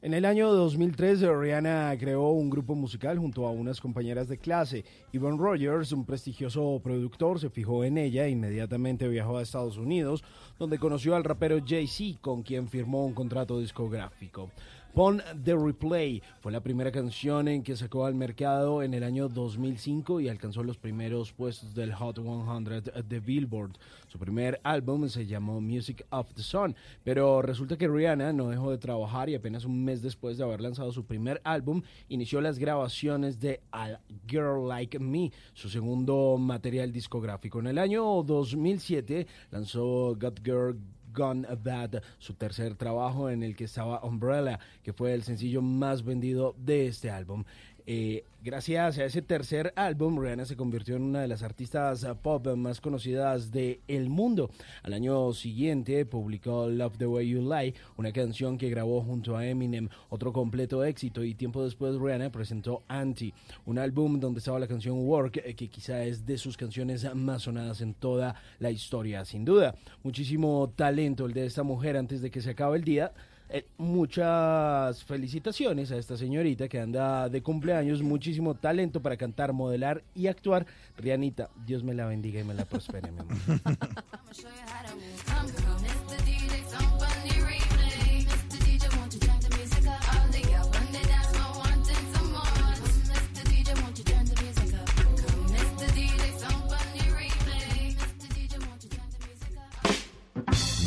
En 0.07 0.15
el 0.15 0.25
año 0.25 0.53
2003, 0.53 1.23
Rihanna 1.23 1.93
creó 1.99 2.29
un 2.29 2.49
grupo 2.49 2.77
musical 2.77 3.19
junto 3.19 3.45
a 3.45 3.51
unas 3.51 3.81
compañeras 3.81 4.29
de 4.29 4.39
clase. 4.39 4.85
Yvonne 5.13 5.37
Rogers, 5.37 5.91
un 5.91 6.05
prestigioso 6.05 6.81
productor, 6.81 7.41
se 7.41 7.51
fijó 7.51 7.83
en 7.83 7.99
ella 7.99 8.25
e 8.25 8.31
inmediatamente 8.31 9.09
viajó 9.09 9.37
a 9.37 9.43
Estados 9.43 9.79
Unidos, 9.79 10.23
donde 10.61 10.79
conoció 10.79 11.17
al 11.17 11.25
rapero 11.25 11.59
Jay-Z, 11.59 12.21
con 12.21 12.45
quien 12.45 12.69
firmó 12.69 13.05
un 13.05 13.15
contrato 13.15 13.59
discográfico. 13.59 14.53
Pon 14.97 15.23
the 15.45 15.55
Replay 15.55 16.23
fue 16.41 16.51
la 16.53 16.63
primera 16.63 16.91
canción 16.91 17.49
en 17.49 17.63
que 17.63 17.77
sacó 17.77 18.07
al 18.07 18.15
mercado 18.15 18.83
en 18.83 18.95
el 18.95 19.03
año 19.03 19.29
2005 19.29 20.23
y 20.23 20.31
alcanzó 20.31 20.63
los 20.63 20.79
primeros 20.79 21.35
puestos 21.35 21.75
del 21.75 21.93
Hot 21.93 22.19
100 22.19 23.07
de 23.07 23.21
Billboard. 23.21 23.73
Su 24.07 24.19
primer 24.19 24.59
álbum 24.65 25.07
se 25.11 25.27
llamó 25.27 25.61
Music 25.61 26.07
of 26.09 26.33
the 26.33 26.43
Sun, 26.43 26.75
pero 27.05 27.43
resulta 27.43 27.77
que 27.77 27.89
Rihanna 27.89 28.33
no 28.33 28.49
dejó 28.49 28.71
de 28.71 28.79
trabajar 28.79 29.29
y 29.29 29.35
apenas 29.35 29.67
un 29.67 29.85
mes 29.85 30.01
después 30.01 30.39
de 30.39 30.45
haber 30.45 30.63
lanzado 30.63 30.91
su 30.93 31.05
primer 31.05 31.43
álbum 31.45 31.83
inició 32.09 32.41
las 32.41 32.59
grabaciones 32.59 33.39
de 33.39 33.61
A 33.73 34.01
Girl 34.27 34.67
Like 34.67 34.99
Me, 34.99 35.31
su 35.53 35.69
segundo 35.69 36.39
material 36.39 36.91
discográfico. 36.91 37.61
En 37.61 37.67
el 37.67 37.77
año 37.77 38.23
2007 38.23 39.27
lanzó 39.51 40.17
Got 40.19 40.43
Girl 40.43 40.75
Gone 41.17 41.47
Bad, 41.57 42.03
su 42.19 42.35
tercer 42.35 42.75
trabajo 42.75 43.31
en 43.31 43.43
el 43.43 43.57
que 43.57 43.65
estaba 43.65 44.05
Umbrella, 44.05 44.61
que 44.83 44.93
fue 44.93 45.15
el 45.15 45.23
sencillo 45.23 45.63
más 45.63 46.05
vendido 46.05 46.55
de 46.59 46.87
este 46.87 47.11
álbum. 47.11 47.45
Eh, 47.89 48.25
gracias 48.43 48.99
a 48.99 49.05
ese 49.05 49.23
tercer 49.23 49.73
álbum, 49.77 50.21
Rihanna 50.21 50.45
se 50.45 50.57
convirtió 50.57 50.97
en 50.97 51.03
una 51.03 51.21
de 51.21 51.29
las 51.29 51.45
artistas 51.45 52.03
eh, 52.03 52.13
pop 52.21 52.45
más 52.57 52.81
conocidas 52.81 53.53
del 53.53 53.79
el 53.87 54.09
mundo. 54.09 54.51
Al 54.83 54.93
año 54.93 55.33
siguiente 55.33 56.05
publicó 56.05 56.69
Love 56.69 56.99
the 56.99 57.07
Way 57.07 57.29
You 57.29 57.43
Lie, 57.43 57.75
una 57.97 58.11
canción 58.11 58.59
que 58.59 58.71
grabó 58.71 59.03
junto 59.03 59.37
a 59.37 59.47
Eminem, 59.47 59.89
otro 60.09 60.33
completo 60.33 60.83
éxito, 60.85 61.23
y 61.23 61.35
tiempo 61.35 61.63
después 61.63 61.95
Rihanna 61.95 62.31
presentó 62.31 62.83
Anti, 62.89 63.33
un 63.67 63.79
álbum 63.79 64.19
donde 64.19 64.41
estaba 64.41 64.59
la 64.59 64.67
canción 64.67 65.07
Work, 65.07 65.43
eh, 65.45 65.55
que 65.55 65.69
quizá 65.69 66.03
es 66.03 66.27
de 66.27 66.39
sus 66.39 66.57
canciones 66.57 67.07
más 67.15 67.43
sonadas 67.43 67.83
en 67.83 67.95
toda 67.95 68.35
la 68.59 68.73
historia, 68.73 69.25
sin 69.25 69.45
duda. 69.45 69.77
Muchísimo 70.03 70.73
talento 70.75 71.27
el 71.27 71.35
de 71.35 71.47
esta 71.47 71.63
mujer 71.63 71.97
antes 71.97 72.21
de 72.21 72.33
que 72.33 72.41
se 72.41 72.51
acabe 72.51 72.79
el 72.79 72.85
día. 72.85 73.13
Eh, 73.49 73.65
muchas 73.79 75.05
felicitaciones 75.05 75.93
a 75.93 75.97
esta 75.97 76.17
señorita 76.17 76.69
que 76.69 76.81
anda 76.81 77.29
de 77.29 77.43
cumpleaños, 77.43 78.03
muchísimo 78.03 78.55
talento 78.55 79.01
para 79.01 79.17
cantar, 79.17 79.53
modelar 79.53 80.03
y 80.15 80.27
actuar. 80.27 80.67
Rianita, 80.97 81.49
Dios 81.65 81.85
me 81.85 81.95
la 81.95 82.07
bendiga 82.07 82.41
y 82.41 82.45
me 82.45 82.55
la 82.55 82.65
prospere, 82.65 83.13
mi 83.13 83.21
amor. 83.21 83.37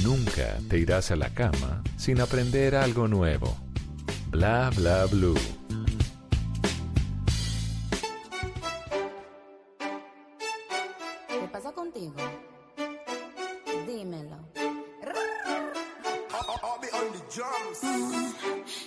Nunca 0.04 0.58
te 0.70 0.78
irás 0.78 1.12
a 1.12 1.16
la 1.18 1.34
cama 1.34 1.84
sin 1.98 2.22
aprender 2.22 2.76
algo 2.76 3.08
nuevo. 3.08 3.58
Bla 4.30 4.70
bla 4.76 5.06
blue. 5.08 5.36
¿Qué 11.28 11.48
pasa 11.52 11.72
contigo? 11.74 12.14
Dímelo. 13.86 14.38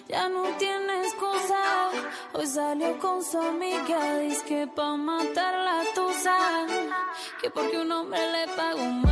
Ya 0.09 0.29
no 0.29 0.45
tiene 0.59 1.03
excusa. 1.05 1.91
Hoy 2.33 2.47
salió 2.47 2.99
con 2.99 3.23
su 3.23 3.39
amiga. 3.39 4.19
Dice 4.19 4.45
que 4.47 4.67
pa' 4.67 4.97
matar 4.97 5.55
la 5.55 5.83
tusa. 5.95 6.37
Que 7.41 7.51
porque 7.51 7.79
un 7.79 7.93
hombre 7.93 8.21
le 8.33 8.47
pagó 8.57 8.85
mal. 8.85 9.12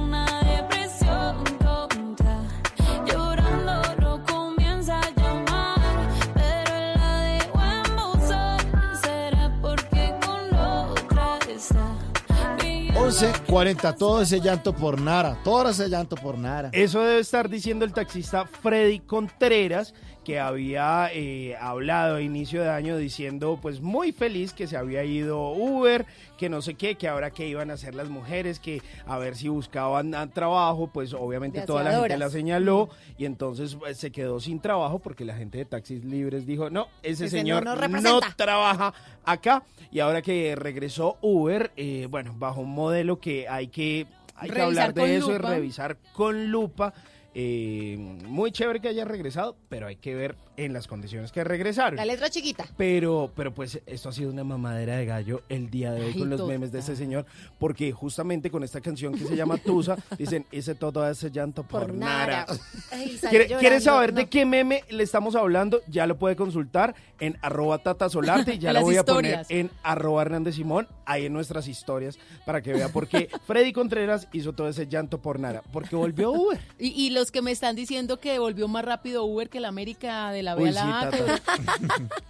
11.40, 13.11 13.97
todo 13.97 14.21
ese 14.21 14.39
llanto 14.39 14.73
por 14.73 15.01
Nara, 15.01 15.37
todo 15.43 15.69
ese 15.69 15.89
llanto 15.89 16.15
por 16.15 16.37
Nara. 16.37 16.69
Eso 16.71 17.01
debe 17.01 17.19
estar 17.19 17.49
diciendo 17.49 17.83
el 17.83 17.91
taxista 17.91 18.45
Freddy 18.45 18.99
Contreras, 18.99 19.93
que 20.23 20.39
había 20.39 21.09
eh, 21.13 21.55
hablado 21.59 22.17
a 22.17 22.21
inicio 22.21 22.61
de 22.61 22.69
año 22.69 22.97
diciendo 22.97 23.57
pues 23.61 23.81
muy 23.81 24.11
feliz 24.11 24.53
que 24.53 24.67
se 24.67 24.77
había 24.77 25.03
ido 25.03 25.51
Uber, 25.51 26.05
que 26.37 26.49
no 26.49 26.61
sé 26.61 26.75
qué, 26.75 26.95
que 26.95 27.07
ahora 27.07 27.31
que 27.31 27.47
iban 27.47 27.71
a 27.71 27.73
hacer 27.73 27.95
las 27.95 28.09
mujeres, 28.09 28.59
que 28.59 28.81
a 29.05 29.17
ver 29.17 29.35
si 29.35 29.47
buscaban 29.47 30.13
ah, 30.13 30.27
trabajo, 30.27 30.87
pues 30.87 31.13
obviamente 31.13 31.61
toda 31.61 31.83
la 31.83 31.99
gente 31.99 32.17
la 32.17 32.29
señaló 32.29 32.89
y 33.17 33.25
entonces 33.25 33.75
pues, 33.75 33.97
se 33.97 34.11
quedó 34.11 34.39
sin 34.39 34.59
trabajo 34.59 34.99
porque 34.99 35.25
la 35.25 35.35
gente 35.35 35.57
de 35.57 35.65
taxis 35.65 36.05
libres 36.05 36.45
dijo, 36.45 36.69
no, 36.69 36.87
ese, 37.01 37.27
señor 37.27 37.63
no, 37.63 37.75
representa". 37.75 38.33
trabaja 38.35 38.93
acá 39.25 39.63
y 39.91 39.99
ahora 39.99 40.21
que 40.21 40.55
regresó 40.55 41.17
Uber, 41.21 41.71
eh, 41.75 42.07
bueno, 42.09 42.35
bajo 42.37 42.61
un 42.61 42.73
modelo 42.73 43.19
que 43.19 43.47
hay 43.47 43.67
que, 43.67 44.05
hay 44.35 44.49
que 44.49 44.61
hablar 44.61 44.93
de 44.93 45.17
eso 45.17 45.33
y 45.33 45.37
revisar 45.37 45.97
con 46.13 46.51
lupa. 46.51 46.93
Eh, 47.33 47.95
muy 48.27 48.51
chévere 48.51 48.81
que 48.81 48.89
haya 48.89 49.05
regresado, 49.05 49.55
pero 49.69 49.87
hay 49.87 49.95
que 49.95 50.15
ver 50.15 50.35
en 50.57 50.73
las 50.73 50.87
condiciones 50.87 51.31
que 51.31 51.43
regresaron. 51.43 51.95
La 51.95 52.05
letra 52.05 52.29
chiquita. 52.29 52.67
Pero, 52.77 53.31
pero 53.35 53.53
pues 53.53 53.79
esto 53.85 54.09
ha 54.09 54.11
sido 54.11 54.29
una 54.31 54.43
mamadera 54.43 54.97
de 54.97 55.05
gallo 55.05 55.41
el 55.49 55.69
día 55.69 55.91
de 55.91 56.01
hoy 56.01 56.11
Ay, 56.13 56.19
con 56.19 56.29
los 56.29 56.45
memes 56.45 56.71
de 56.71 56.79
este 56.79 56.95
señor, 56.95 57.25
porque 57.57 57.91
justamente 57.93 58.51
con 58.51 58.63
esta 58.63 58.81
canción 58.81 59.13
que 59.13 59.25
se 59.25 59.35
llama 59.35 59.57
Tusa, 59.65 59.97
dicen, 60.17 60.45
ese 60.51 60.75
todo 60.75 61.09
ese 61.09 61.31
llanto 61.31 61.63
por, 61.63 61.87
Por 61.87 61.93
nada. 61.93 62.45
nada. 62.45 62.59
Ay, 62.91 63.17
sale 63.17 63.29
¿Quiere, 63.29 63.45
llorando, 63.45 63.59
quiere 63.59 63.79
saber 63.79 64.13
no. 64.13 64.19
de 64.19 64.29
qué 64.29 64.45
meme 64.45 64.83
le 64.89 65.03
estamos 65.03 65.35
hablando? 65.35 65.81
Ya 65.87 66.05
lo 66.07 66.17
puede 66.17 66.35
consultar 66.35 66.95
en 67.19 67.37
arroba 67.41 67.77
tatasolarte 67.79 68.55
y 68.55 68.59
ya 68.59 68.73
lo 68.73 68.81
voy 68.81 68.97
a 68.97 69.05
poner 69.05 69.45
en 69.49 69.71
arroba 69.83 70.21
Hernández 70.23 70.55
Simón, 70.55 70.87
ahí 71.05 71.25
en 71.27 71.33
nuestras 71.33 71.67
historias, 71.67 72.19
para 72.45 72.61
que 72.61 72.73
vea 72.73 72.89
por 72.89 73.07
qué 73.07 73.29
Freddy 73.47 73.71
Contreras 73.71 74.27
hizo 74.33 74.53
todo 74.53 74.67
ese 74.67 74.85
llanto 74.87 75.21
por 75.21 75.39
nada, 75.39 75.63
porque 75.71 75.95
volvió 75.95 76.31
Uber. 76.31 76.59
Y, 76.77 76.89
y 77.05 77.09
los 77.21 77.29
que 77.31 77.43
me 77.43 77.51
están 77.51 77.75
diciendo 77.75 78.19
que 78.19 78.39
volvió 78.39 78.67
más 78.67 78.83
rápido 78.83 79.23
Uber 79.25 79.47
que 79.47 79.59
la 79.59 79.67
América 79.67 80.31
de 80.31 80.41
la 80.41 80.55
B 80.55 80.63
Uy, 80.63 80.69
a 80.69 80.71
la 80.71 80.81
sí, 80.81 80.89
A, 80.89 81.09
Tata. 81.11 81.39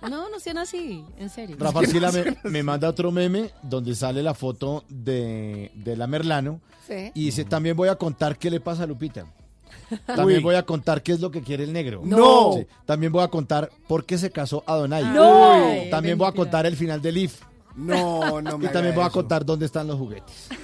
que- 0.02 0.10
No, 0.10 0.28
no 0.30 0.38
sean 0.42 0.58
así, 0.58 1.06
en 1.18 1.30
serio. 1.30 1.56
Rafa 1.58 1.80
Arcila 1.80 2.12
me, 2.12 2.36
me 2.44 2.62
manda 2.62 2.90
otro 2.90 3.10
meme 3.10 3.52
donde 3.64 3.96
sale 3.96 4.22
la 4.22 4.34
foto 4.34 4.84
de, 4.90 5.72
de 5.76 5.96
la 5.96 6.08
Merlano 6.08 6.60
Sí. 6.88 7.12
y 7.14 7.24
dice, 7.26 7.46
también 7.46 7.78
voy 7.78 7.88
a 7.88 7.96
contar 7.96 8.38
qué 8.38 8.50
le 8.52 8.60
pasa 8.60 8.84
a 8.84 8.88
Lupita. 8.88 9.26
También 10.06 10.40
Uy. 10.40 10.44
voy 10.44 10.56
a 10.56 10.64
contar 10.66 11.02
qué 11.02 11.14
es 11.14 11.22
lo 11.22 11.32
que 11.32 11.42
quiere 11.42 11.64
el 11.64 11.72
negro. 11.72 12.02
No. 12.04 12.52
Sí. 12.58 12.68
También 12.86 13.14
voy 13.14 13.24
a 13.24 13.30
contar 13.30 13.70
por 13.88 14.04
qué 14.06 14.18
se 14.18 14.30
casó 14.30 14.62
Adonai. 14.68 15.06
No. 15.06 15.68
Uy. 15.68 15.90
También 15.90 16.18
voy 16.18 16.28
a 16.28 16.34
contar 16.34 16.66
el 16.66 16.76
final 16.76 17.02
del 17.02 17.16
IF. 17.18 17.40
No, 17.78 18.42
no 18.42 18.58
me 18.58 18.66
Y 18.66 18.70
también 18.70 18.94
voy 18.94 19.06
a 19.06 19.10
contar 19.10 19.46
dónde 19.46 19.68
están 19.68 19.88
los 19.88 19.98
juguetes. 19.98 20.50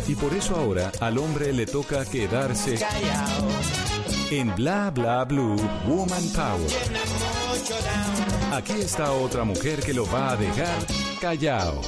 Y 0.09 0.15
por 0.15 0.33
eso 0.35 0.57
ahora 0.57 0.93
al 1.01 1.19
hombre 1.19 1.53
le 1.53 1.67
toca 1.67 2.05
quedarse 2.05 2.79
en 4.31 4.55
Bla 4.55 4.91
Bla 4.91 5.25
Blue 5.25 5.57
Woman 5.87 6.25
Power. 6.35 6.71
Aquí 8.53 8.81
está 8.81 9.13
otra 9.13 9.45
mujer 9.45 9.81
que 9.81 9.95
lo 9.95 10.07
va 10.11 10.33
a 10.33 10.37
dejar 10.37 10.87
callado. 11.21 11.81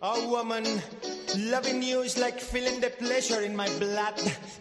A 0.00 0.14
woman 0.28 0.64
loving 1.36 1.82
you 1.82 2.02
is 2.02 2.16
like 2.18 2.40
feeling 2.40 2.80
the 2.80 2.90
pleasure 2.90 3.44
in 3.44 3.54
my 3.56 3.68
blood. 3.78 4.14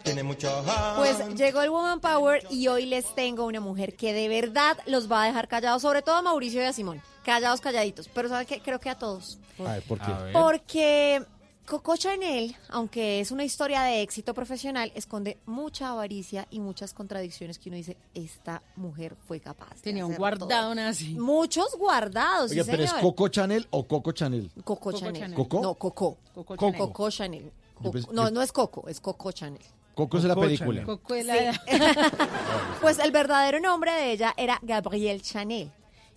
Tiene 0.03 0.23
mucho 0.23 0.49
Pues 0.97 1.17
llegó 1.35 1.61
el 1.61 1.69
Woman 1.69 1.99
Power 1.99 2.43
y 2.49 2.67
hoy 2.67 2.85
les 2.85 3.13
tengo 3.15 3.45
una 3.45 3.59
mujer 3.59 3.95
que 3.95 4.13
de 4.13 4.27
verdad 4.27 4.77
los 4.85 5.11
va 5.11 5.23
a 5.23 5.27
dejar 5.27 5.47
callados, 5.47 5.81
sobre 5.81 6.01
todo 6.01 6.15
a 6.15 6.21
Mauricio 6.21 6.61
y 6.61 6.65
a 6.65 6.73
Simón. 6.73 7.01
Callados, 7.23 7.61
calladitos. 7.61 8.09
Pero 8.13 8.29
¿saben 8.29 8.45
qué? 8.45 8.61
Creo 8.61 8.79
que 8.79 8.89
a 8.89 8.97
todos. 8.97 9.37
A 9.59 9.73
ver, 9.73 9.83
¿por 9.83 9.99
qué? 9.99 10.11
Porque 10.33 11.23
Coco 11.65 11.95
Chanel, 11.95 12.55
aunque 12.69 13.21
es 13.21 13.31
una 13.31 13.45
historia 13.45 13.83
de 13.83 14.01
éxito 14.01 14.33
profesional, 14.33 14.91
esconde 14.95 15.37
mucha 15.45 15.89
avaricia 15.91 16.45
y 16.51 16.59
muchas 16.59 16.93
contradicciones 16.93 17.57
que 17.57 17.69
uno 17.69 17.77
dice, 17.77 17.95
esta 18.13 18.61
mujer 18.75 19.15
fue 19.27 19.39
capaz. 19.39 19.75
de 19.75 19.81
Tenía 19.81 20.05
un 20.05 20.13
guardado 20.15 20.49
todo". 20.49 20.75
nazi. 20.75 21.13
Muchos 21.13 21.75
guardados, 21.77 22.51
sí, 22.51 22.59
pero 22.65 22.83
es. 22.83 22.91
Coco 22.93 23.29
Chanel 23.29 23.65
o 23.71 23.87
Coco 23.87 24.11
Chanel. 24.11 24.51
Coco, 24.63 24.75
Coco 24.91 24.91
Chanel. 24.99 25.21
Chanel. 25.21 25.35
¿Coco? 25.37 25.61
No, 25.61 25.73
Coco. 25.75 26.17
Coco 26.35 26.57
Coco, 26.57 27.09
Chanel. 27.09 27.49
No, 28.11 28.29
no 28.29 28.41
es 28.41 28.51
Coco, 28.51 28.87
es 28.89 28.99
Coco 28.99 29.31
Chanel. 29.31 29.61
Coco 29.95 30.17
es 30.17 30.23
la 30.25 30.35
película. 30.35 30.81
Chanel. 30.81 30.85
Coco 30.85 31.13
de 31.13 31.23
la- 31.23 31.61
Pues 32.81 32.99
el 32.99 33.11
verdadero 33.11 33.61
nombre 33.61 33.93
de 33.93 34.11
ella 34.11 34.33
era 34.35 34.59
Gabrielle 34.63 35.21
Chanel. 35.21 35.71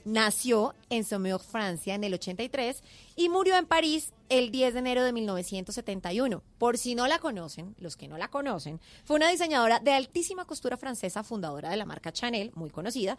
Nació 0.04 0.74
en 0.88 1.04
Saumur, 1.04 1.40
Francia, 1.40 1.94
en 1.94 2.04
el 2.04 2.14
83 2.14 2.80
y 3.16 3.28
murió 3.30 3.56
en 3.56 3.66
París 3.66 4.12
el 4.28 4.50
10 4.50 4.74
de 4.74 4.80
enero 4.80 5.02
de 5.04 5.12
1971. 5.12 6.42
Por 6.58 6.76
si 6.78 6.94
no 6.94 7.06
la 7.06 7.18
conocen, 7.18 7.74
los 7.78 7.96
que 7.96 8.08
no 8.08 8.18
la 8.18 8.28
conocen, 8.28 8.80
fue 9.04 9.16
una 9.16 9.28
diseñadora 9.30 9.78
de 9.80 9.92
altísima 9.92 10.44
costura 10.44 10.76
francesa, 10.76 11.22
fundadora 11.22 11.70
de 11.70 11.76
la 11.76 11.84
marca 11.86 12.12
Chanel, 12.12 12.52
muy 12.54 12.70
conocida, 12.70 13.16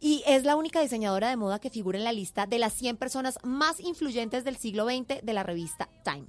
y 0.00 0.22
es 0.26 0.44
la 0.44 0.56
única 0.56 0.80
diseñadora 0.80 1.30
de 1.30 1.36
moda 1.36 1.58
que 1.60 1.70
figura 1.70 1.96
en 1.98 2.04
la 2.04 2.12
lista 2.12 2.46
de 2.46 2.58
las 2.58 2.74
100 2.74 2.96
personas 2.98 3.38
más 3.42 3.80
influyentes 3.80 4.44
del 4.44 4.56
siglo 4.56 4.84
XX 4.86 5.22
de 5.22 5.32
la 5.32 5.42
revista 5.42 5.88
Time 6.04 6.26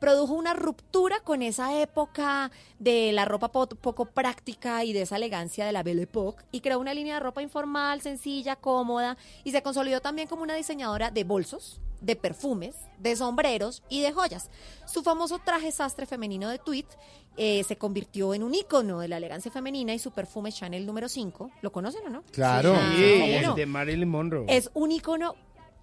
produjo 0.00 0.32
una 0.32 0.54
ruptura 0.54 1.20
con 1.20 1.42
esa 1.42 1.78
época 1.78 2.50
de 2.78 3.12
la 3.12 3.26
ropa 3.26 3.52
po- 3.52 3.66
poco 3.68 4.06
práctica 4.06 4.82
y 4.82 4.94
de 4.94 5.02
esa 5.02 5.16
elegancia 5.16 5.66
de 5.66 5.72
la 5.72 5.82
Belle 5.82 6.04
Époque 6.04 6.42
y 6.52 6.62
creó 6.62 6.78
una 6.78 6.94
línea 6.94 7.14
de 7.16 7.20
ropa 7.20 7.42
informal, 7.42 8.00
sencilla, 8.00 8.56
cómoda 8.56 9.18
y 9.44 9.50
se 9.50 9.62
consolidó 9.62 10.00
también 10.00 10.26
como 10.26 10.42
una 10.42 10.54
diseñadora 10.54 11.10
de 11.10 11.24
bolsos, 11.24 11.82
de 12.00 12.16
perfumes, 12.16 12.76
de 12.98 13.16
sombreros 13.16 13.82
y 13.88 14.00
de 14.00 14.12
joyas. 14.12 14.50
Su 14.86 15.02
famoso 15.02 15.38
traje 15.38 15.72
sastre 15.72 16.06
femenino 16.06 16.48
de 16.48 16.58
tweed 16.58 16.86
eh, 17.36 17.64
se 17.64 17.76
convirtió 17.76 18.34
en 18.34 18.42
un 18.42 18.54
ícono 18.54 19.00
de 19.00 19.08
la 19.08 19.16
elegancia 19.16 19.50
femenina 19.50 19.94
y 19.94 19.98
su 19.98 20.10
perfume 20.10 20.52
Chanel 20.52 20.86
número 20.86 21.08
5, 21.08 21.50
¿lo 21.62 21.72
conocen 21.72 22.06
o 22.06 22.10
no? 22.10 22.22
Claro. 22.32 22.74
Sí, 22.96 23.02
el 23.02 23.54
de 23.54 23.66
Marilyn 23.66 24.08
Monroe. 24.08 24.44
Es 24.48 24.70
un 24.74 24.92
ícono, 24.92 25.36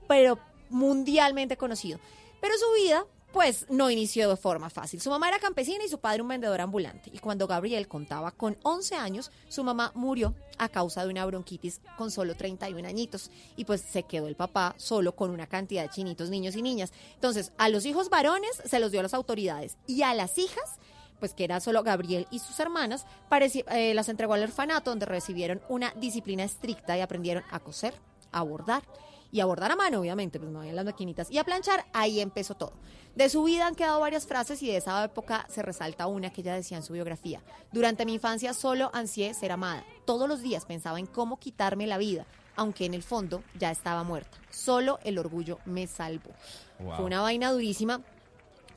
pero 0.07 0.39
mundialmente 0.69 1.57
conocido. 1.57 1.99
Pero 2.41 2.53
su 2.57 2.83
vida, 2.83 3.05
pues, 3.37 3.67
no 3.69 3.91
inició 3.91 4.31
de 4.31 4.35
forma 4.35 4.71
fácil. 4.71 4.99
Su 4.99 5.11
mamá 5.11 5.27
era 5.27 5.37
campesina 5.37 5.85
y 5.85 5.89
su 5.89 5.99
padre 5.99 6.23
un 6.23 6.27
vendedor 6.27 6.59
ambulante. 6.59 7.11
Y 7.13 7.19
cuando 7.19 7.45
Gabriel 7.45 7.87
contaba 7.87 8.31
con 8.31 8.57
11 8.63 8.95
años, 8.95 9.29
su 9.47 9.63
mamá 9.63 9.91
murió 9.93 10.33
a 10.57 10.69
causa 10.69 11.03
de 11.03 11.11
una 11.11 11.23
bronquitis 11.23 11.81
con 11.99 12.09
solo 12.09 12.33
31 12.33 12.87
añitos. 12.87 13.29
Y 13.55 13.65
pues 13.65 13.81
se 13.81 14.01
quedó 14.01 14.25
el 14.25 14.35
papá 14.35 14.73
solo 14.77 15.15
con 15.15 15.29
una 15.29 15.45
cantidad 15.45 15.83
de 15.83 15.89
chinitos, 15.89 16.31
niños 16.31 16.55
y 16.55 16.63
niñas. 16.63 16.91
Entonces, 17.13 17.51
a 17.59 17.69
los 17.69 17.85
hijos 17.85 18.09
varones 18.09 18.49
se 18.65 18.79
los 18.79 18.89
dio 18.89 19.01
a 19.01 19.03
las 19.03 19.13
autoridades. 19.13 19.77
Y 19.85 20.01
a 20.01 20.15
las 20.15 20.39
hijas 20.39 20.79
pues 21.19 21.35
que 21.35 21.43
era 21.43 21.59
solo 21.59 21.83
Gabriel 21.83 22.27
y 22.31 22.39
sus 22.39 22.59
hermanas, 22.59 23.05
eh, 23.31 23.93
las 23.93 24.09
entregó 24.09 24.33
al 24.33 24.43
orfanato 24.43 24.89
donde 24.89 25.05
recibieron 25.05 25.61
una 25.69 25.91
disciplina 25.95 26.43
estricta 26.43 26.97
y 26.97 27.01
aprendieron 27.01 27.43
a 27.51 27.59
coser, 27.59 27.93
a 28.31 28.41
bordar 28.41 28.83
y 29.31 29.39
a 29.39 29.45
bordar 29.45 29.71
a 29.71 29.75
mano, 29.75 29.99
obviamente, 29.99 30.39
pues 30.39 30.51
no 30.51 30.61
había 30.61 30.73
las 30.73 30.85
maquinitas, 30.85 31.29
y 31.31 31.37
a 31.37 31.43
planchar, 31.43 31.85
ahí 31.93 32.19
empezó 32.19 32.55
todo. 32.55 32.73
De 33.15 33.29
su 33.29 33.43
vida 33.43 33.65
han 33.65 33.75
quedado 33.75 33.99
varias 33.99 34.27
frases 34.27 34.61
y 34.61 34.67
de 34.67 34.77
esa 34.77 35.03
época 35.03 35.47
se 35.49 35.63
resalta 35.63 36.05
una 36.05 36.31
que 36.31 36.41
ella 36.41 36.53
decía 36.53 36.77
en 36.77 36.83
su 36.83 36.93
biografía. 36.93 37.41
Durante 37.71 38.05
mi 38.05 38.13
infancia 38.13 38.53
solo 38.53 38.91
ansié 38.93 39.33
ser 39.33 39.51
amada. 39.51 39.83
Todos 40.05 40.29
los 40.29 40.43
días 40.43 40.65
pensaba 40.65 40.99
en 40.99 41.07
cómo 41.07 41.39
quitarme 41.39 41.87
la 41.87 41.97
vida, 41.97 42.27
aunque 42.55 42.85
en 42.85 42.93
el 42.93 43.01
fondo 43.01 43.43
ya 43.57 43.71
estaba 43.71 44.03
muerta. 44.03 44.37
Solo 44.51 44.99
el 45.03 45.17
orgullo 45.17 45.57
me 45.65 45.87
salvó. 45.87 46.29
Fue 46.77 47.05
una 47.05 47.21
vaina 47.21 47.51
durísima, 47.51 48.01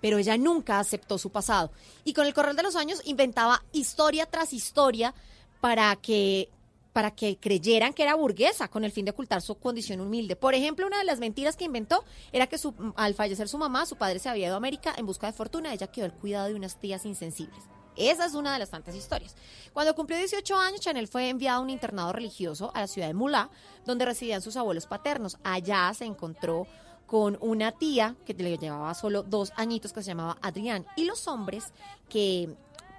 pero 0.01 0.17
ella 0.17 0.39
nunca 0.39 0.79
aceptó 0.79 1.19
su 1.19 1.29
pasado. 1.29 1.71
Y 2.05 2.15
con 2.15 2.27
el 2.27 2.33
correr 2.33 2.55
de 2.55 2.63
los 2.63 2.77
años 2.77 3.03
inventaba 3.05 3.63
historia 3.73 4.25
tras 4.25 4.55
historia 4.55 5.13
para 5.61 5.95
que 5.97 6.49
para 6.93 7.11
que 7.13 7.37
creyeran 7.39 7.93
que 7.93 8.03
era 8.03 8.15
burguesa 8.15 8.69
con 8.69 8.85
el 8.85 8.93
fin 8.93 9.05
de 9.05 9.13
ocultar 9.13 9.43
su 9.43 9.55
condición 9.57 10.01
humilde. 10.01 10.37
Por 10.37 10.55
ejemplo, 10.55 10.87
una 10.87 10.99
de 10.99 11.05
las 11.05 11.19
mentiras 11.21 11.57
que 11.57 11.65
inventó 11.65 12.05
era 12.33 12.47
que 12.47 12.59
su- 12.59 12.75
al 12.97 13.15
fallecer 13.15 13.49
su 13.49 13.59
mamá, 13.59 13.87
su 13.87 13.97
padre 13.97 14.19
se 14.19 14.29
había 14.29 14.47
ido 14.47 14.55
a 14.55 14.59
América 14.59 14.95
en 14.97 15.07
busca 15.07 15.27
de 15.27 15.33
fortuna, 15.33 15.73
ella 15.73 15.87
quedó 15.87 16.07
al 16.07 16.15
cuidado 16.15 16.49
de 16.49 16.55
unas 16.55 16.79
tías 16.81 17.05
insensibles. 17.07 17.63
Esa 17.97 18.25
es 18.25 18.35
una 18.35 18.53
de 18.53 18.59
las 18.61 18.71
tantas 18.71 18.95
historias. 18.95 19.35
Cuando 19.73 19.95
cumplió 19.95 20.17
18 20.17 20.57
años, 20.57 20.81
Chanel 20.81 21.07
fue 21.09 21.29
enviada 21.29 21.59
a 21.59 21.61
un 21.61 21.71
internado 21.71 22.13
religioso 22.13 22.71
a 22.75 22.81
la 22.81 22.87
ciudad 22.87 23.09
de 23.09 23.15
Mulá, 23.15 23.51
donde 23.85 24.05
residían 24.05 24.41
sus 24.43 24.57
abuelos 24.57 24.87
paternos. 24.87 25.37
Allá 25.45 25.93
se 25.95 26.05
encontró 26.07 26.67
con 27.07 27.37
una 27.41 27.73
tía 27.73 28.15
que 28.25 28.33
le 28.35 28.57
llevaba 28.57 28.95
solo 28.95 29.23
dos 29.25 29.53
añitos 29.57 29.93
que 29.93 30.03
se 30.03 30.09
llamaba 30.09 30.39
Adrián. 30.41 30.87
Y 30.97 31.05
los 31.05 31.27
hombres 31.27 31.73
que 32.09 32.49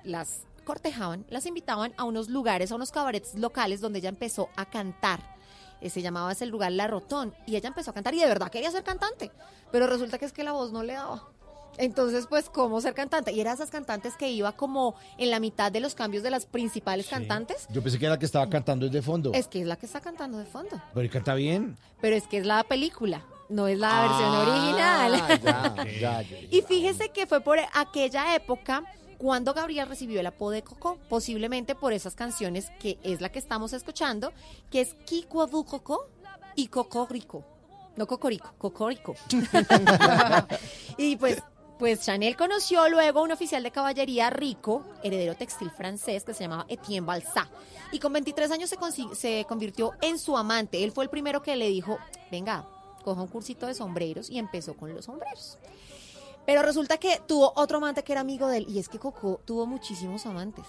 las 0.03 0.41
cortejaban, 0.63 1.25
las 1.29 1.45
invitaban 1.45 1.93
a 1.97 2.03
unos 2.03 2.29
lugares, 2.29 2.71
a 2.71 2.75
unos 2.75 2.91
cabarets 2.91 3.35
locales 3.35 3.81
donde 3.81 3.99
ella 3.99 4.09
empezó 4.09 4.49
a 4.55 4.65
cantar. 4.65 5.19
Eh, 5.81 5.89
se 5.89 6.01
llamaba 6.01 6.31
ese 6.31 6.45
lugar 6.45 6.71
La 6.71 6.87
Rotón. 6.87 7.33
Y 7.47 7.55
ella 7.55 7.67
empezó 7.69 7.91
a 7.91 7.93
cantar 7.93 8.13
y 8.13 8.19
de 8.19 8.27
verdad 8.27 8.49
quería 8.51 8.69
ser 8.71 8.83
cantante. 8.83 9.31
Pero 9.71 9.87
resulta 9.87 10.17
que 10.19 10.25
es 10.25 10.33
que 10.33 10.43
la 10.43 10.51
voz 10.51 10.71
no 10.71 10.83
le 10.83 10.93
daba. 10.93 11.27
Entonces, 11.77 12.27
pues, 12.27 12.49
¿cómo 12.49 12.81
ser 12.81 12.93
cantante? 12.93 13.31
Y 13.31 13.39
era 13.39 13.53
esas 13.53 13.71
cantantes 13.71 14.15
que 14.17 14.29
iba 14.29 14.51
como 14.51 14.93
en 15.17 15.31
la 15.31 15.39
mitad 15.39 15.71
de 15.71 15.79
los 15.79 15.95
cambios 15.95 16.21
de 16.21 16.29
las 16.29 16.45
principales 16.45 17.07
cantantes. 17.07 17.65
Yo 17.69 17.81
pensé 17.81 17.97
que 17.97 18.05
era 18.05 18.15
la 18.15 18.19
que 18.19 18.25
estaba 18.25 18.49
cantando 18.49 18.85
desde 18.85 19.01
fondo. 19.01 19.31
Es 19.33 19.47
que 19.47 19.61
es 19.61 19.67
la 19.67 19.77
que 19.77 19.85
está 19.85 20.01
cantando 20.01 20.37
de 20.37 20.45
fondo. 20.45 20.79
Pero 20.93 21.09
canta 21.09 21.33
bien. 21.33 21.77
Pero 22.01 22.15
es 22.15 22.27
que 22.27 22.37
es 22.39 22.45
la 22.45 22.63
película, 22.65 23.23
no 23.49 23.67
es 23.67 23.79
la 23.79 24.01
versión 24.01 24.29
Ah, 24.33 25.07
original. 25.07 25.85
ya, 25.99 26.21
ya, 26.21 26.21
ya. 26.23 26.37
Y 26.51 26.61
fíjese 26.61 27.09
que 27.09 27.25
fue 27.25 27.39
por 27.39 27.57
aquella 27.73 28.35
época 28.35 28.83
cuando 29.21 29.53
Gabriel 29.53 29.87
recibió 29.87 30.19
el 30.19 30.25
apodo 30.25 30.49
de 30.49 30.63
Coco, 30.63 30.97
posiblemente 31.07 31.75
por 31.75 31.93
esas 31.93 32.15
canciones 32.15 32.71
que 32.79 32.97
es 33.03 33.21
la 33.21 33.31
que 33.31 33.37
estamos 33.37 33.71
escuchando, 33.71 34.33
que 34.71 34.81
es 34.81 34.95
Kikuabu 35.05 35.63
Coco 35.63 36.07
y 36.55 36.69
Coco 36.69 37.05
Rico. 37.07 37.45
No 37.95 38.07
Cocorico, 38.07 38.51
Cocorico. 38.57 39.13
y 40.97 41.17
pues, 41.17 41.43
pues 41.77 42.01
Chanel 42.01 42.35
conoció 42.35 42.89
luego 42.89 43.19
a 43.19 43.21
un 43.21 43.31
oficial 43.31 43.61
de 43.61 43.69
caballería 43.69 44.31
rico, 44.31 44.83
heredero 45.03 45.35
textil 45.35 45.69
francés, 45.69 46.23
que 46.23 46.33
se 46.33 46.45
llamaba 46.45 46.65
Etienne 46.67 47.05
Balsat. 47.05 47.47
Y 47.91 47.99
con 47.99 48.13
23 48.13 48.49
años 48.49 48.71
se, 48.71 48.77
se 49.15 49.45
convirtió 49.47 49.91
en 50.01 50.17
su 50.17 50.35
amante. 50.35 50.83
Él 50.83 50.91
fue 50.91 51.03
el 51.03 51.11
primero 51.11 51.43
que 51.43 51.55
le 51.55 51.69
dijo, 51.69 51.99
venga, 52.31 52.65
coja 53.03 53.21
un 53.21 53.27
cursito 53.27 53.67
de 53.67 53.75
sombreros 53.75 54.31
y 54.31 54.39
empezó 54.39 54.73
con 54.73 54.95
los 54.95 55.05
sombreros. 55.05 55.59
Pero 56.45 56.61
resulta 56.61 56.97
que 56.97 57.21
tuvo 57.27 57.53
otro 57.55 57.77
amante 57.77 58.03
que 58.03 58.11
era 58.11 58.21
amigo 58.21 58.47
de 58.47 58.57
él. 58.57 58.65
Y 58.69 58.79
es 58.79 58.89
que 58.89 58.99
Coco 58.99 59.41
tuvo 59.45 59.65
muchísimos 59.65 60.25
amantes. 60.25 60.65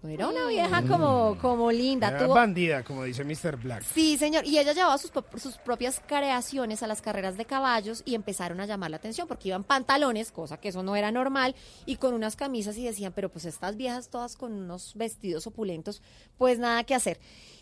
No 0.00 0.08
era 0.10 0.28
una 0.28 0.46
vieja 0.46 0.82
como, 0.86 1.36
como 1.40 1.72
linda. 1.72 2.08
Era 2.08 2.20
Tuvo, 2.20 2.34
bandida, 2.34 2.84
como 2.84 3.02
dice 3.02 3.24
Mr. 3.24 3.56
Black. 3.56 3.82
Sí, 3.82 4.16
señor. 4.16 4.46
Y 4.46 4.56
ella 4.56 4.72
llevaba 4.72 4.96
sus, 4.96 5.10
sus 5.42 5.58
propias 5.58 6.00
creaciones 6.06 6.84
a 6.84 6.86
las 6.86 7.02
carreras 7.02 7.36
de 7.36 7.44
caballos 7.46 8.02
y 8.04 8.14
empezaron 8.14 8.60
a 8.60 8.66
llamar 8.66 8.92
la 8.92 8.98
atención 8.98 9.26
porque 9.26 9.48
iban 9.48 9.64
pantalones, 9.64 10.30
cosa 10.30 10.58
que 10.58 10.68
eso 10.68 10.84
no 10.84 10.94
era 10.94 11.10
normal, 11.10 11.56
y 11.84 11.96
con 11.96 12.14
unas 12.14 12.36
camisas 12.36 12.76
y 12.76 12.84
decían, 12.84 13.12
pero 13.12 13.28
pues 13.28 13.44
estas 13.44 13.76
viejas 13.76 14.08
todas 14.08 14.36
con 14.36 14.52
unos 14.52 14.94
vestidos 14.94 15.48
opulentos, 15.48 16.00
pues 16.36 16.60
nada 16.60 16.84
que 16.84 16.94
hacer. 16.94 17.18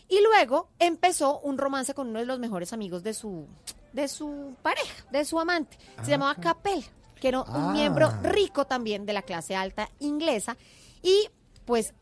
Y 0.07 0.21
luego 0.21 0.69
empezó 0.77 1.39
un 1.39 1.57
romance 1.57 1.95
con 1.95 2.07
uno 2.07 2.19
de 2.19 2.25
los 2.25 2.37
mejores 2.37 2.71
amigos 2.71 3.01
de 3.01 3.15
su, 3.15 3.47
de 3.93 4.07
su 4.07 4.55
pareja, 4.61 5.05
de 5.11 5.25
su 5.25 5.39
amante. 5.39 5.79
Se 6.03 6.11
llamaba 6.11 6.35
Capel, 6.35 6.85
que 7.19 7.27
era 7.29 7.41
un 7.41 7.45
Ah. 7.49 7.71
miembro 7.73 8.09
rico 8.23 8.65
también 8.65 9.05
de 9.05 9.13
la 9.13 9.21
clase 9.21 9.55
alta 9.55 9.89
inglesa. 9.99 10.57
Y 11.01 11.29
pues 11.65 11.93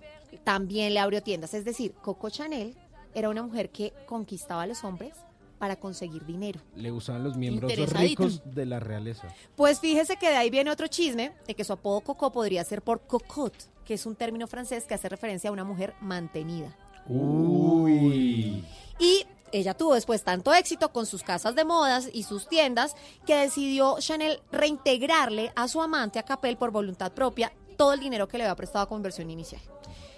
también 0.44 0.94
le 0.94 1.00
abrió 1.00 1.22
tiendas. 1.24 1.54
Es 1.54 1.66
decir, 1.66 1.94
Coco 2.02 2.30
Chanel 2.30 2.76
era 3.14 3.30
una 3.30 3.42
mujer 3.44 3.70
que 3.70 3.94
conquistaba 4.06 4.64
a 4.64 4.68
los 4.68 4.84
hombres 4.84 5.14
para 5.58 5.78
conseguir 5.78 6.26
dinero. 6.26 6.60
Le 6.76 6.92
gustaban 6.92 7.24
los 7.24 7.38
miembros 7.38 7.72
ricos 7.94 8.42
de 8.46 8.66
la 8.66 8.80
realeza. 8.80 9.28
Pues 9.56 9.80
fíjese 9.80 10.18
que 10.18 10.30
de 10.30 10.36
ahí 10.36 10.50
viene 10.50 10.70
otro 10.70 10.88
chisme 10.88 11.32
de 11.48 11.56
que 11.56 11.64
su 11.64 11.74
apodo 11.74 12.02
Coco 12.02 12.32
podría 12.32 12.64
ser 12.66 12.82
por 12.82 13.08
cocotte, 13.08 13.66
que 13.86 13.94
es 13.94 14.06
un 14.06 14.16
término 14.16 14.48
francés 14.48 14.84
que 14.84 14.94
hace 14.96 15.08
referencia 15.08 15.50
a 15.50 15.54
una 15.54 15.64
mujer 15.64 15.94
mantenida. 16.02 16.76
Uy. 17.08 18.64
Y 19.00 19.26
ella 19.56 19.74
tuvo 19.74 19.94
después 19.94 20.24
tanto 20.24 20.54
éxito 20.54 20.92
con 20.92 21.06
sus 21.06 21.24
casas 21.24 21.56
de 21.56 21.64
modas 21.64 22.10
y 22.12 22.24
sus 22.24 22.48
tiendas 22.48 22.96
que 23.26 23.36
decidió 23.36 23.98
Chanel 24.00 24.42
reintegrarle 24.52 25.54
a 25.56 25.68
su 25.68 25.82
amante, 25.82 26.20
a 26.20 26.24
Capel, 26.24 26.58
por 26.58 26.72
voluntad 26.72 27.14
propia, 27.14 27.54
todo 27.78 27.94
el 27.94 28.02
dinero 28.02 28.28
que 28.28 28.38
le 28.38 28.44
había 28.44 28.56
prestado 28.56 28.88
como 28.88 29.00
inversión 29.00 29.32
inicial. 29.32 29.62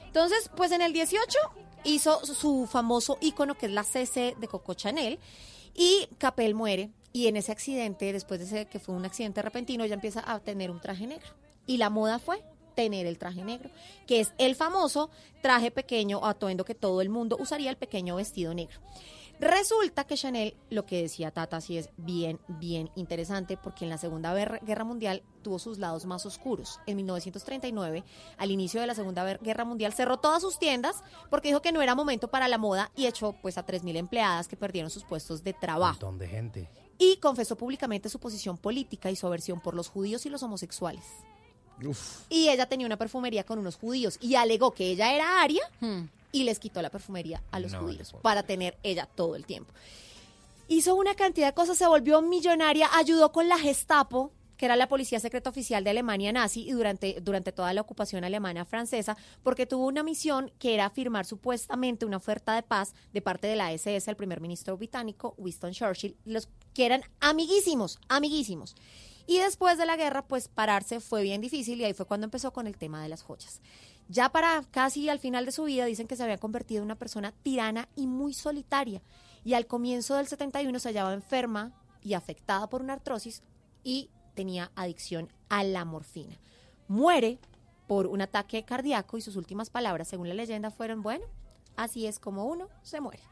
Entonces, 0.06 0.50
pues 0.56 0.72
en 0.72 0.82
el 0.82 0.92
18 0.92 1.38
hizo 1.84 2.26
su 2.26 2.66
famoso 2.66 3.18
icono 3.22 3.56
que 3.56 3.68
es 3.68 3.72
la 3.72 3.84
CC 3.84 4.36
de 4.40 4.48
Coco 4.48 4.74
Chanel 4.74 5.20
y 5.76 6.10
Capel 6.18 6.56
muere 6.56 6.90
y 7.14 7.28
en 7.28 7.38
ese 7.38 7.52
accidente, 7.52 8.12
después 8.12 8.40
de 8.40 8.46
ese 8.46 8.66
que 8.66 8.80
fue 8.80 8.96
un 8.96 9.06
accidente 9.06 9.42
repentino, 9.42 9.84
ella 9.84 9.96
empieza 9.96 10.24
a 10.26 10.40
tener 10.40 10.72
un 10.72 10.82
traje 10.82 11.06
negro. 11.08 11.30
Y 11.66 11.78
la 11.78 11.90
moda 11.90 12.20
fue 12.20 12.44
tener 12.76 13.08
el 13.08 13.18
traje 13.18 13.44
negro, 13.44 13.72
que 14.06 14.20
es 14.20 14.34
el 14.38 14.56
famoso 14.56 15.10
traje 15.42 15.72
pequeño 15.72 16.24
atuendo 16.24 16.64
que 16.64 16.76
todo 16.76 17.02
el 17.02 17.10
mundo 17.10 17.36
usaría, 17.40 17.72
el 17.72 17.78
pequeño 17.78 18.18
vestido 18.18 18.54
negro. 18.54 18.80
Resulta 19.40 20.06
que 20.06 20.16
Chanel, 20.16 20.56
lo 20.70 20.86
que 20.86 21.02
decía 21.04 21.32
Tata, 21.32 21.62
sí 21.62 21.78
es 21.78 21.90
bien, 21.98 22.40
bien 22.48 22.90
interesante, 22.96 23.56
porque 23.56 23.86
en 23.86 23.90
la 23.90 23.98
Segunda 23.98 24.34
Guerra 24.34 24.84
Mundial 24.84 25.22
tuvo 25.44 25.60
sus 25.60 25.78
lados 25.78 26.06
más 26.06 26.26
oscuros. 26.26 26.80
En 26.88 26.96
1939, 26.98 28.04
al 28.38 28.52
inicio 28.52 28.82
de 28.82 28.88
la 28.88 28.96
Segunda 28.96 29.24
Guerra 29.38 29.64
Mundial, 29.64 29.94
cerró 29.94 30.18
todas 30.18 30.42
sus 30.42 30.58
tiendas 30.58 31.04
porque 31.30 31.50
dijo 31.50 31.62
que 31.62 31.72
no 31.72 31.82
era 31.82 31.94
momento 31.94 32.30
para 32.30 32.48
la 32.48 32.58
moda 32.58 32.92
y 32.96 33.06
echó 33.06 33.34
pues 33.42 33.58
a 33.58 33.66
3.000 33.66 33.98
empleadas 33.98 34.48
que 34.48 34.58
perdieron 34.58 34.90
sus 34.90 35.04
puestos 35.04 35.44
de 35.44 35.54
trabajo. 35.54 35.94
montón 35.94 36.18
de 36.18 36.28
gente. 36.28 36.70
Y 36.98 37.18
confesó 37.18 37.56
públicamente 37.56 38.10
su 38.10 38.20
posición 38.20 38.58
política 38.58 39.12
y 39.12 39.16
su 39.16 39.28
aversión 39.28 39.62
por 39.62 39.76
los 39.76 39.88
judíos 39.88 40.26
y 40.26 40.30
los 40.30 40.42
homosexuales. 40.42 41.04
Y 42.30 42.50
ella 42.50 42.68
tenía 42.68 42.88
una 42.88 42.98
perfumería 42.98 43.44
con 43.44 43.60
unos 43.60 43.76
judíos 43.76 44.18
y 44.20 44.34
alegó 44.34 44.72
que 44.72 44.90
ella 44.90 45.14
era 45.14 45.42
aria 45.42 45.62
y 46.32 46.44
les 46.44 46.60
quitó 46.60 46.82
la 46.82 46.90
perfumería 46.90 47.42
a 47.52 47.60
los 47.60 47.72
No, 47.72 47.82
judíos 47.82 48.14
no 48.14 48.20
para 48.20 48.44
tener 48.44 48.78
ella 48.84 49.08
todo 49.14 49.36
el 49.36 49.46
tiempo. 49.46 49.74
Hizo 50.68 50.96
una 50.96 51.16
cantidad 51.16 51.48
de 51.48 51.54
cosas, 51.54 51.78
se 51.78 51.88
volvió 51.88 52.22
millonaria, 52.22 52.90
ayudó 52.94 53.32
con 53.32 53.48
la 53.48 53.58
Gestapo, 53.58 54.34
que 54.58 54.66
era 54.66 54.76
la 54.76 54.90
policía 54.90 55.20
secreta 55.20 55.50
oficial 55.50 55.84
de 55.84 55.92
Alemania 55.92 56.34
nazi 56.34 56.68
y 56.68 56.72
durante, 56.72 57.22
durante 57.22 57.52
toda 57.52 57.74
la 57.74 57.82
ocupación 57.82 58.24
alemana 58.24 58.66
francesa, 58.66 59.16
porque 59.44 59.66
tuvo 59.66 59.86
una 59.86 60.04
misión 60.04 60.52
que 60.60 60.74
era 60.74 60.90
firmar 60.90 61.26
supuestamente 61.26 62.06
una 62.06 62.18
oferta 62.18 62.56
de 62.56 62.64
paz 62.64 62.94
de 63.14 63.22
parte 63.22 63.48
de 63.48 63.56
la 63.56 63.72
SS 63.72 64.10
al 64.10 64.18
primer 64.18 64.42
ministro 64.42 64.76
británico 64.76 65.36
Winston 65.38 65.72
Churchill, 65.72 66.18
los 66.26 66.50
que 66.74 66.86
eran 66.86 67.04
amiguísimos, 67.20 68.00
amiguísimos. 68.10 68.76
Y 69.28 69.40
después 69.40 69.78
de 69.78 69.86
la 69.86 69.98
guerra, 69.98 70.26
pues 70.26 70.48
pararse 70.48 71.02
fue 71.02 71.22
bien 71.22 71.42
difícil 71.42 71.80
y 71.80 71.84
ahí 71.84 71.94
fue 71.94 72.06
cuando 72.06 72.26
empezó 72.26 72.52
con 72.52 72.66
el 72.66 72.78
tema 72.78 73.04
de 73.04 73.10
las 73.10 73.24
joyas. 73.24 73.62
Ya 74.10 74.30
para 74.30 74.64
casi 74.72 75.10
al 75.10 75.20
final 75.20 75.46
de 75.46 75.52
su 75.52 75.66
vida 75.66 75.86
dicen 75.86 76.08
que 76.08 76.16
se 76.16 76.24
había 76.24 76.38
convertido 76.38 76.80
en 76.80 76.86
una 76.86 76.96
persona 76.96 77.34
tirana 77.44 77.90
y 77.96 78.08
muy 78.08 78.34
solitaria. 78.34 79.02
Y 79.44 79.54
al 79.54 79.68
comienzo 79.68 80.16
del 80.16 80.28
71 80.28 80.80
se 80.80 80.90
hallaba 80.90 81.14
enferma 81.14 81.74
y 82.02 82.14
afectada 82.14 82.70
por 82.70 82.82
una 82.82 82.94
artrosis 82.94 83.44
y 83.84 84.10
tenía 84.34 84.72
adicción 84.76 85.32
a 85.50 85.64
la 85.64 85.84
morfina. 85.84 86.38
Muere 86.88 87.40
por 87.88 88.08
un 88.08 88.22
ataque 88.22 88.64
cardíaco 88.64 89.18
y 89.18 89.22
sus 89.22 89.36
últimas 89.36 89.70
palabras, 89.70 90.08
según 90.08 90.30
la 90.30 90.36
leyenda, 90.36 90.72
fueron, 90.72 91.02
bueno, 91.02 91.26
así 91.76 92.06
es 92.06 92.20
como 92.20 92.46
uno 92.46 92.70
se 92.84 93.02
muere. 93.02 93.24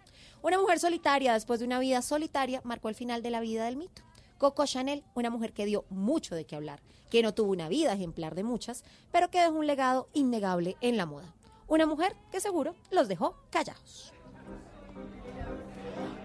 Una 0.41 0.59
mujer 0.59 0.79
solitaria, 0.79 1.33
después 1.33 1.59
de 1.59 1.65
una 1.65 1.79
vida 1.79 2.01
solitaria, 2.01 2.61
marcó 2.63 2.89
el 2.89 2.95
final 2.95 3.21
de 3.21 3.31
la 3.31 3.39
vida 3.39 3.65
del 3.65 3.77
mito. 3.77 4.01
Coco 4.37 4.65
Chanel, 4.65 5.03
una 5.13 5.29
mujer 5.29 5.53
que 5.53 5.65
dio 5.65 5.85
mucho 5.89 6.35
de 6.35 6.45
qué 6.45 6.55
hablar, 6.55 6.81
que 7.09 7.23
no 7.23 7.33
tuvo 7.33 7.51
una 7.51 7.69
vida 7.69 7.93
ejemplar 7.93 8.35
de 8.35 8.43
muchas, 8.43 8.83
pero 9.11 9.29
que 9.29 9.41
dejó 9.41 9.53
un 9.53 9.67
legado 9.67 10.09
innegable 10.13 10.75
en 10.81 10.97
la 10.97 11.05
moda. 11.05 11.33
Una 11.67 11.85
mujer 11.85 12.15
que 12.31 12.39
seguro 12.39 12.75
los 12.91 13.07
dejó 13.07 13.35
callados. 13.49 14.11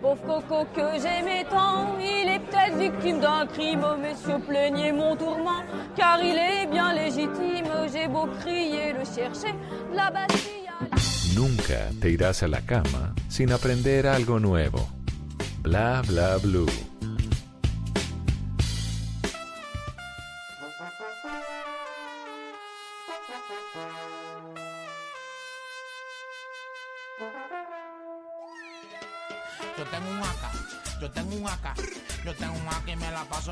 Pauvre 0.01 0.23
Coco 0.25 0.67
que 0.75 0.99
j'aimais 0.99 1.45
tant, 1.45 1.99
il 2.01 2.27
est 2.27 2.41
peut-être 2.41 2.79
victime 2.79 3.21
d'un 3.21 3.47
crime, 3.47 3.85
mais 4.01 4.15
se 4.15 4.39
plaignez 4.47 4.93
mon 4.93 5.15
tourment, 5.15 5.63
car 5.95 6.23
il 6.23 6.39
est 6.39 6.67
bien 6.67 6.95
légitime. 6.95 7.69
J'ai 7.93 8.09
beau 8.09 8.27
crier, 8.41 8.95
le 8.95 9.05
chercher, 9.05 9.53
de 9.91 9.97
la 9.97 10.11
Bastille 10.11 10.69
à 10.69 10.85
la... 10.85 10.97
Nunca 11.35 11.91
te 12.01 12.09
irás 12.09 12.43
a 12.43 12.49
la 12.49 12.63
cama 12.63 13.15
sin 13.29 13.53
aprender 13.53 14.07
algo 14.07 14.39
nuevo. 14.41 14.89
Bla 15.63 16.03
bla 16.07 16.39
blue. 16.39 16.90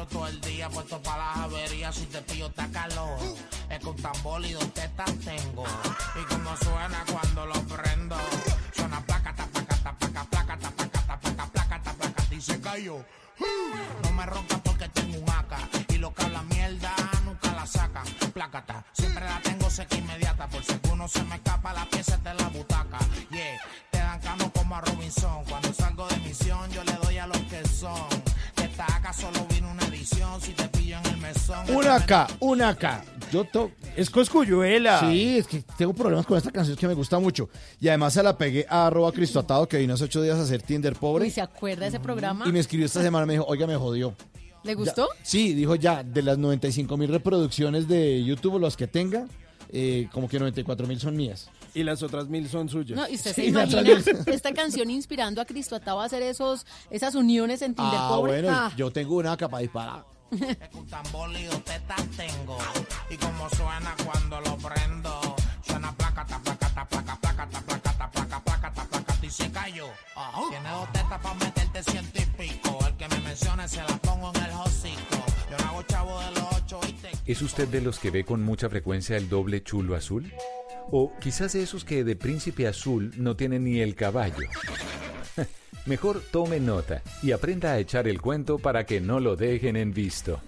todo 0.06 0.26
el 0.28 0.40
día 0.40 0.68
puesto 0.68 1.00
para 1.02 1.18
las 1.18 1.36
averías. 1.38 1.94
Si 1.94 2.06
te 2.06 2.20
pillo, 2.22 2.46
está 2.46 2.68
calor. 2.68 3.18
Es 3.70 3.78
que 3.78 3.86
un 3.86 3.96
tambor 3.96 4.44
y 4.44 4.52
dos 4.52 4.72
tengo. 4.72 5.64
Y 6.20 6.24
como 6.32 6.56
suena 6.56 7.04
cuando 7.10 7.46
lo 7.46 7.60
prendo. 7.62 8.16
Suena 8.74 9.00
placa, 9.00 9.34
tapaca, 9.34 9.76
tapaca, 9.76 10.24
placa, 10.24 10.58
tapaca, 10.58 11.00
tapaca, 11.06 11.46
placa, 11.46 11.82
tapaca. 11.82 12.34
Y 12.34 12.40
se 12.40 12.60
cayó. 12.60 13.04
No 14.02 14.12
me 14.12 14.26
roncas 14.26 14.60
porque 14.64 14.88
tengo 14.88 15.18
un 15.18 15.30
aca. 15.30 15.58
Y 15.88 15.98
lo 15.98 16.14
que 16.14 16.22
habla 16.22 16.42
mierda 16.42 16.94
nunca 17.24 17.52
la 17.52 17.66
sacan. 17.66 18.04
Placata, 18.32 18.84
siempre 18.92 19.24
la 19.24 19.40
tengo 19.40 19.70
seca 19.70 19.96
inmediata. 19.96 20.48
Por 20.48 20.64
si 20.64 20.72
alguno 20.72 21.08
se 21.08 21.22
me 21.24 21.36
escapa, 21.36 21.72
la 21.72 21.84
pieza 21.86 22.14
está 22.14 22.34
la 22.34 22.48
butaca. 22.48 22.98
Yeah, 23.30 23.60
te 23.90 23.98
dan 23.98 24.20
cano 24.20 24.52
como 24.52 24.76
a 24.76 24.80
Robinson. 24.80 25.44
Cuando 25.44 25.72
salgo 25.72 26.06
de 26.08 26.16
misión, 26.18 26.70
yo 26.70 26.84
le 26.84 26.92
doy 26.92 27.18
a 27.18 27.26
los 27.26 27.38
que 27.42 27.66
son. 27.68 28.08
que 28.54 28.64
esta 28.64 28.84
aca 28.86 29.12
solo 29.12 29.47
una 31.66 31.96
acá, 31.96 32.26
una 32.40 32.68
acá. 32.70 33.04
Yo 33.30 33.44
to 33.44 33.70
Es 33.96 34.08
Coscuyuela. 34.08 35.00
Sí, 35.00 35.38
es 35.38 35.46
que 35.46 35.62
tengo 35.76 35.92
problemas 35.92 36.24
con 36.24 36.38
esta 36.38 36.50
canción 36.50 36.76
que 36.76 36.88
me 36.88 36.94
gusta 36.94 37.18
mucho. 37.18 37.48
Y 37.80 37.88
además 37.88 38.14
se 38.14 38.22
la 38.22 38.36
pegué 38.38 38.64
a 38.68 38.86
arroba 38.86 39.12
Cristo 39.12 39.38
Atado, 39.40 39.68
que 39.68 39.76
vino 39.78 39.94
hace 39.94 40.04
ocho 40.04 40.22
días 40.22 40.38
a 40.38 40.42
hacer 40.42 40.62
Tinder 40.62 40.94
pobre. 40.94 41.24
Uy, 41.24 41.30
¿se 41.30 41.40
acuerda 41.42 41.82
de 41.82 41.88
ese 41.88 42.00
programa? 42.00 42.46
Y 42.48 42.52
me 42.52 42.60
escribió 42.60 42.86
esta 42.86 43.02
semana, 43.02 43.26
me 43.26 43.34
dijo, 43.34 43.44
oiga, 43.46 43.66
me 43.66 43.76
jodió. 43.76 44.14
¿Le 44.64 44.74
gustó? 44.74 45.08
Ya- 45.18 45.24
sí, 45.24 45.52
dijo 45.52 45.74
ya, 45.74 46.02
de 46.02 46.22
las 46.22 46.38
95 46.38 46.96
mil 46.96 47.10
reproducciones 47.10 47.86
de 47.86 48.24
YouTube, 48.24 48.58
los 48.58 48.76
que 48.76 48.86
tenga, 48.86 49.26
eh, 49.70 50.08
como 50.12 50.26
que 50.28 50.38
94 50.38 50.86
mil 50.86 50.98
son 50.98 51.14
mías. 51.16 51.50
Y 51.74 51.82
las 51.82 52.02
otras 52.02 52.28
mil 52.28 52.48
son 52.48 52.68
suyas. 52.70 52.96
No, 52.96 53.06
y 53.08 53.14
usted 53.16 53.34
se 53.34 53.42
Sí, 53.42 53.48
imagina 53.48 53.82
esta 54.26 54.52
canción 54.54 54.90
inspirando 54.90 55.40
a 55.42 55.44
Cristo 55.44 55.76
Atado 55.76 56.00
a 56.00 56.06
hacer 56.06 56.22
esos, 56.22 56.64
esas 56.90 57.14
uniones 57.14 57.60
en 57.60 57.74
Tinder 57.74 57.94
Ah, 58.00 58.08
pobre. 58.10 58.32
bueno, 58.42 58.48
Ah. 58.50 58.72
yo 58.76 58.90
tengo 58.90 59.16
una 59.16 59.36
capa 59.36 59.58
disparada. 59.58 60.06
Es 60.30 60.68
con 60.70 60.86
tambor 60.86 61.30
y 61.36 61.44
dos 61.44 61.64
tetas 61.64 62.04
tengo. 62.16 62.58
Y 63.10 63.16
como 63.16 63.48
suena 63.50 63.94
cuando 64.04 64.40
lo 64.40 64.56
prendo. 64.58 65.36
Suena 65.62 65.92
placata, 65.92 66.38
placata, 66.38 66.86
placa, 66.86 67.16
placata, 67.16 67.60
placata, 67.60 68.10
placa, 68.10 68.40
placata, 68.40 68.84
placata 68.84 69.26
y 69.26 69.30
se 69.30 69.50
cayó. 69.50 69.86
Tiene 70.50 70.70
dos 70.70 70.92
tetas 70.92 71.20
para 71.20 71.34
meterte 71.34 71.82
ciento 71.82 72.22
y 72.22 72.26
pico. 72.42 72.78
El 72.86 72.96
que 72.96 73.08
me 73.08 73.20
mencione 73.20 73.68
se 73.68 73.78
la 73.78 73.96
pongo 73.98 74.32
en 74.34 74.42
el 74.42 74.50
hocico. 74.50 75.24
Yo 75.50 75.58
no 75.58 75.70
hago 75.70 75.82
chavo 75.82 76.20
de 76.20 76.30
los 76.32 76.44
ocho 76.52 76.80
y 76.88 76.92
te 76.92 77.10
¿Es 77.26 77.42
usted 77.42 77.68
de 77.68 77.80
los 77.80 77.98
que 77.98 78.10
ve 78.10 78.24
con 78.24 78.42
mucha 78.42 78.68
frecuencia 78.68 79.16
el 79.16 79.28
doble 79.28 79.62
chulo 79.62 79.94
azul? 79.94 80.32
O 80.90 81.12
quizás 81.20 81.52
de 81.52 81.62
esos 81.62 81.84
que 81.84 82.04
de 82.04 82.16
príncipe 82.16 82.66
azul 82.66 83.12
no 83.16 83.36
tienen 83.36 83.64
ni 83.64 83.80
el 83.80 83.94
caballo. 83.94 84.36
Mejor 85.88 86.22
tome 86.30 86.60
nota 86.60 87.02
y 87.22 87.32
aprenda 87.32 87.72
a 87.72 87.78
echar 87.78 88.06
el 88.08 88.20
cuento 88.20 88.58
para 88.58 88.84
que 88.84 89.00
no 89.00 89.20
lo 89.20 89.36
dejen 89.36 89.74
en 89.76 89.92
visto. 89.94 90.38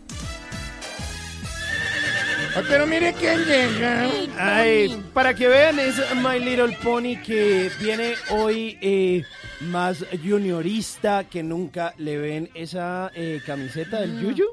Pero 2.68 2.86
mire 2.86 3.14
quién 3.18 3.42
llega. 3.44 4.10
Ay, 4.36 5.02
para 5.14 5.32
que 5.34 5.48
vean, 5.48 5.78
es 5.78 5.96
My 6.16 6.38
Little 6.38 6.76
Pony 6.82 7.16
que 7.24 7.70
viene 7.80 8.14
hoy 8.30 8.76
eh, 8.82 9.24
más 9.60 10.04
juniorista 10.22 11.24
que 11.24 11.42
nunca. 11.42 11.94
¿Le 11.96 12.18
ven 12.18 12.50
esa 12.54 13.10
eh, 13.14 13.40
camiseta 13.46 14.00
del 14.02 14.12
Mm. 14.14 14.20
Yuyu? 14.22 14.46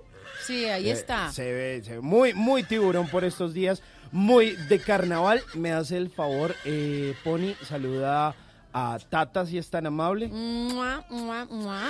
Sí, 0.45 0.65
ahí 0.65 0.89
Eh, 0.89 0.93
está. 0.93 1.31
Se 1.34 1.51
ve, 1.51 1.81
se 1.84 1.95
ve 1.95 1.99
muy, 2.01 2.34
muy 2.34 2.64
tiburón 2.64 3.09
por 3.09 3.26
estos 3.26 3.53
días, 3.53 3.81
muy 4.14 4.51
de 4.69 4.80
carnaval. 4.80 5.41
Me 5.55 5.73
hace 5.73 5.97
el 5.97 6.09
favor, 6.09 6.55
eh, 6.64 7.14
Pony, 7.26 7.55
saluda 7.68 8.35
a 8.73 8.98
Tata 9.10 9.45
si 9.45 9.57
es 9.57 9.69
tan 9.69 9.85
amable. 9.85 10.27
Mua, 10.27 11.03
mua, 11.10 11.45
mua. 11.45 11.89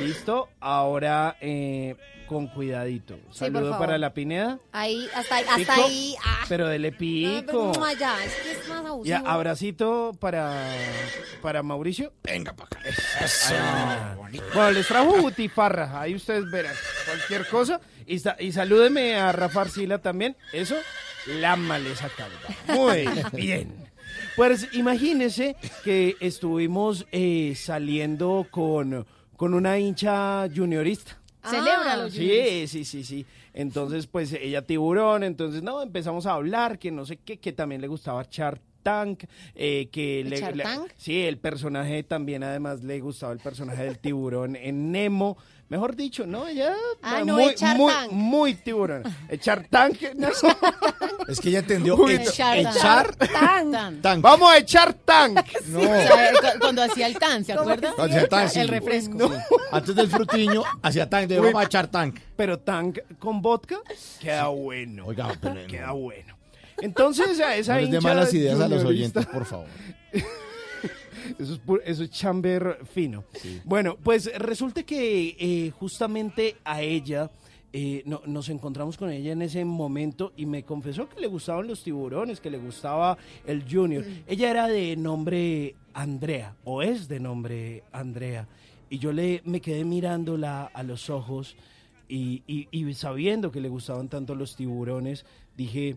Listo, 0.00 0.48
ahora 0.60 1.36
eh, 1.40 1.96
con 2.28 2.46
cuidadito. 2.48 3.18
Saludo 3.30 3.70
favor. 3.72 3.78
para 3.86 3.98
la 3.98 4.14
Pineda. 4.14 4.58
Ahí, 4.72 5.06
hasta 5.14 5.36
ahí, 5.36 5.44
hasta 5.48 5.56
Pico, 5.74 5.86
ahí. 5.86 6.14
ah. 6.24 6.44
Pero 6.48 6.68
dele 6.68 6.90
No, 6.92 6.96
pico. 6.98 7.42
pero 7.46 7.72
no 7.74 7.84
allá, 7.84 8.14
es 8.24 8.34
que 8.34 8.52
es 8.52 8.68
más 8.68 8.84
abusivo. 8.84 9.04
Ya, 9.04 9.18
abracito 9.30 10.12
para, 10.18 10.64
para 11.42 11.62
Mauricio. 11.62 12.12
Venga 12.22 12.52
para 12.54 12.68
acá. 12.80 12.88
Eso. 13.24 13.54
Bueno, 14.54 14.70
les 14.72 14.86
trajo 14.86 15.16
butifarra. 15.20 16.00
Ahí 16.00 16.14
ustedes 16.14 16.50
verán 16.50 16.74
cualquier 17.06 17.46
cosa. 17.48 17.80
Y, 18.06 18.18
sa- 18.18 18.36
y 18.38 18.52
salúdeme 18.52 19.16
a 19.16 19.32
Rafa 19.32 19.62
Arcila 19.62 19.98
también. 19.98 20.36
Eso, 20.52 20.76
lámale 21.26 21.92
esa 21.92 22.08
calva. 22.08 22.38
Muy 22.74 23.06
bien. 23.32 23.81
Pues 24.36 24.68
imagínense 24.72 25.56
que 25.84 26.16
estuvimos 26.20 27.06
eh, 27.12 27.54
saliendo 27.56 28.46
con, 28.50 29.06
con 29.36 29.54
una 29.54 29.78
hincha 29.78 30.48
juniorista. 30.54 31.18
Celébralo, 31.44 32.08
Sí, 32.08 32.66
sí, 32.66 32.84
sí, 32.84 33.04
sí. 33.04 33.26
Entonces, 33.52 34.06
pues 34.06 34.32
ella 34.32 34.62
tiburón, 34.62 35.24
entonces 35.24 35.62
no, 35.62 35.82
empezamos 35.82 36.26
a 36.26 36.32
hablar, 36.32 36.78
que 36.78 36.90
no 36.90 37.04
sé 37.04 37.18
qué, 37.18 37.38
que 37.38 37.52
también 37.52 37.80
le 37.80 37.88
gustaba 37.88 38.22
echar 38.22 38.60
Tank, 38.82 39.24
eh, 39.54 39.88
que 39.92 40.20
¿El 40.20 40.30
le, 40.30 40.40
Shark 40.40 40.56
le- 40.56 40.64
Tank? 40.64 40.90
sí, 40.96 41.22
el 41.22 41.38
personaje 41.38 42.02
también 42.02 42.42
además 42.42 42.82
le 42.82 43.00
gustaba 43.00 43.32
el 43.32 43.38
personaje 43.38 43.84
del 43.84 43.98
tiburón 43.98 44.56
en 44.56 44.92
Nemo. 44.92 45.36
Mejor 45.68 45.96
dicho, 45.96 46.26
no, 46.26 46.46
ella 46.48 46.74
Ah, 47.02 47.20
eh, 47.20 47.24
no, 47.24 47.32
muy, 47.34 47.44
el 47.44 47.76
muy, 47.78 47.92
Tank. 47.92 48.12
muy 48.12 48.54
tiburón. 48.54 49.04
El 49.28 49.38
Shark 49.38 49.68
Tank, 49.70 49.96
no. 50.16 50.28
Es 51.28 51.40
que 51.40 51.48
ella 51.48 51.60
entendió 51.60 51.96
Uy, 51.96 52.16
Tank. 52.18 52.56
echar 52.56 53.14
Tan. 53.16 54.02
tank. 54.02 54.20
Vamos 54.20 54.50
a 54.52 54.58
echar 54.58 54.92
tank. 54.92 55.40
No. 55.68 55.78
O 55.78 55.82
sea, 55.82 56.32
cu- 56.32 56.58
cuando 56.60 56.82
hacía 56.82 57.06
el 57.06 57.18
tan, 57.18 57.42
¿se 57.44 57.52
acuerda? 57.54 57.94
Hacia 57.96 58.28
tank, 58.28 58.48
sí. 58.50 58.58
El 58.60 58.68
refresco. 58.68 59.28
Sí. 59.32 59.34
Antes 59.72 59.94
del 59.94 60.08
frutiño, 60.08 60.62
hacia 60.82 61.08
tank, 61.08 61.28
de 61.28 61.38
vamos 61.40 61.62
a 61.62 61.64
echar 61.64 61.86
tank. 61.86 62.18
Pero 62.36 62.58
tank 62.58 62.98
con 63.18 63.40
vodka 63.40 63.80
queda 64.20 64.48
bueno. 64.48 65.06
Oiga, 65.06 65.32
pero 65.40 65.66
Queda 65.68 65.92
bueno. 65.92 66.36
Entonces, 66.80 67.38
a 67.40 67.56
esa 67.56 67.74
no 67.74 67.80
les 67.80 67.88
hincha 67.88 68.00
malas 68.00 68.32
ideas 68.34 68.60
a 68.60 68.68
los 68.68 68.84
oyentes, 68.84 69.26
por 69.26 69.44
favor. 69.44 69.66
Eso 71.38 71.54
es, 71.54 71.62
pu- 71.64 71.80
eso 71.84 72.02
es 72.02 72.10
chamber 72.10 72.78
fino. 72.92 73.24
Bueno, 73.64 73.96
pues 74.02 74.30
resulta 74.38 74.82
que 74.82 75.36
eh, 75.38 75.70
justamente 75.70 76.56
a 76.64 76.82
ella, 76.82 77.30
eh, 77.72 78.02
no- 78.06 78.22
nos 78.26 78.48
encontramos 78.48 78.96
con 78.96 79.08
ella 79.10 79.32
en 79.32 79.40
ese 79.42 79.64
momento 79.64 80.32
y 80.36 80.46
me 80.46 80.64
confesó 80.64 81.08
que 81.08 81.20
le 81.20 81.28
gustaban 81.28 81.68
los 81.68 81.84
tiburones, 81.84 82.40
que 82.40 82.50
le 82.50 82.58
gustaba 82.58 83.16
el 83.46 83.64
junior. 83.70 84.04
Ella 84.26 84.50
era 84.50 84.66
de 84.66 84.96
nombre 84.96 85.76
Andrea, 85.94 86.56
o 86.64 86.82
es 86.82 87.06
de 87.06 87.20
nombre 87.20 87.84
Andrea. 87.92 88.48
Y 88.90 88.98
yo 88.98 89.12
le, 89.12 89.42
me 89.44 89.60
quedé 89.60 89.84
mirándola 89.84 90.64
a 90.64 90.82
los 90.82 91.08
ojos 91.08 91.56
y, 92.08 92.42
y- 92.48 92.68
y 92.72 92.92
sabiendo 92.94 93.52
que 93.52 93.60
le 93.60 93.68
gustaban 93.68 94.08
tanto 94.08 94.34
los 94.34 94.56
tiburones, 94.56 95.24
dije, 95.56 95.96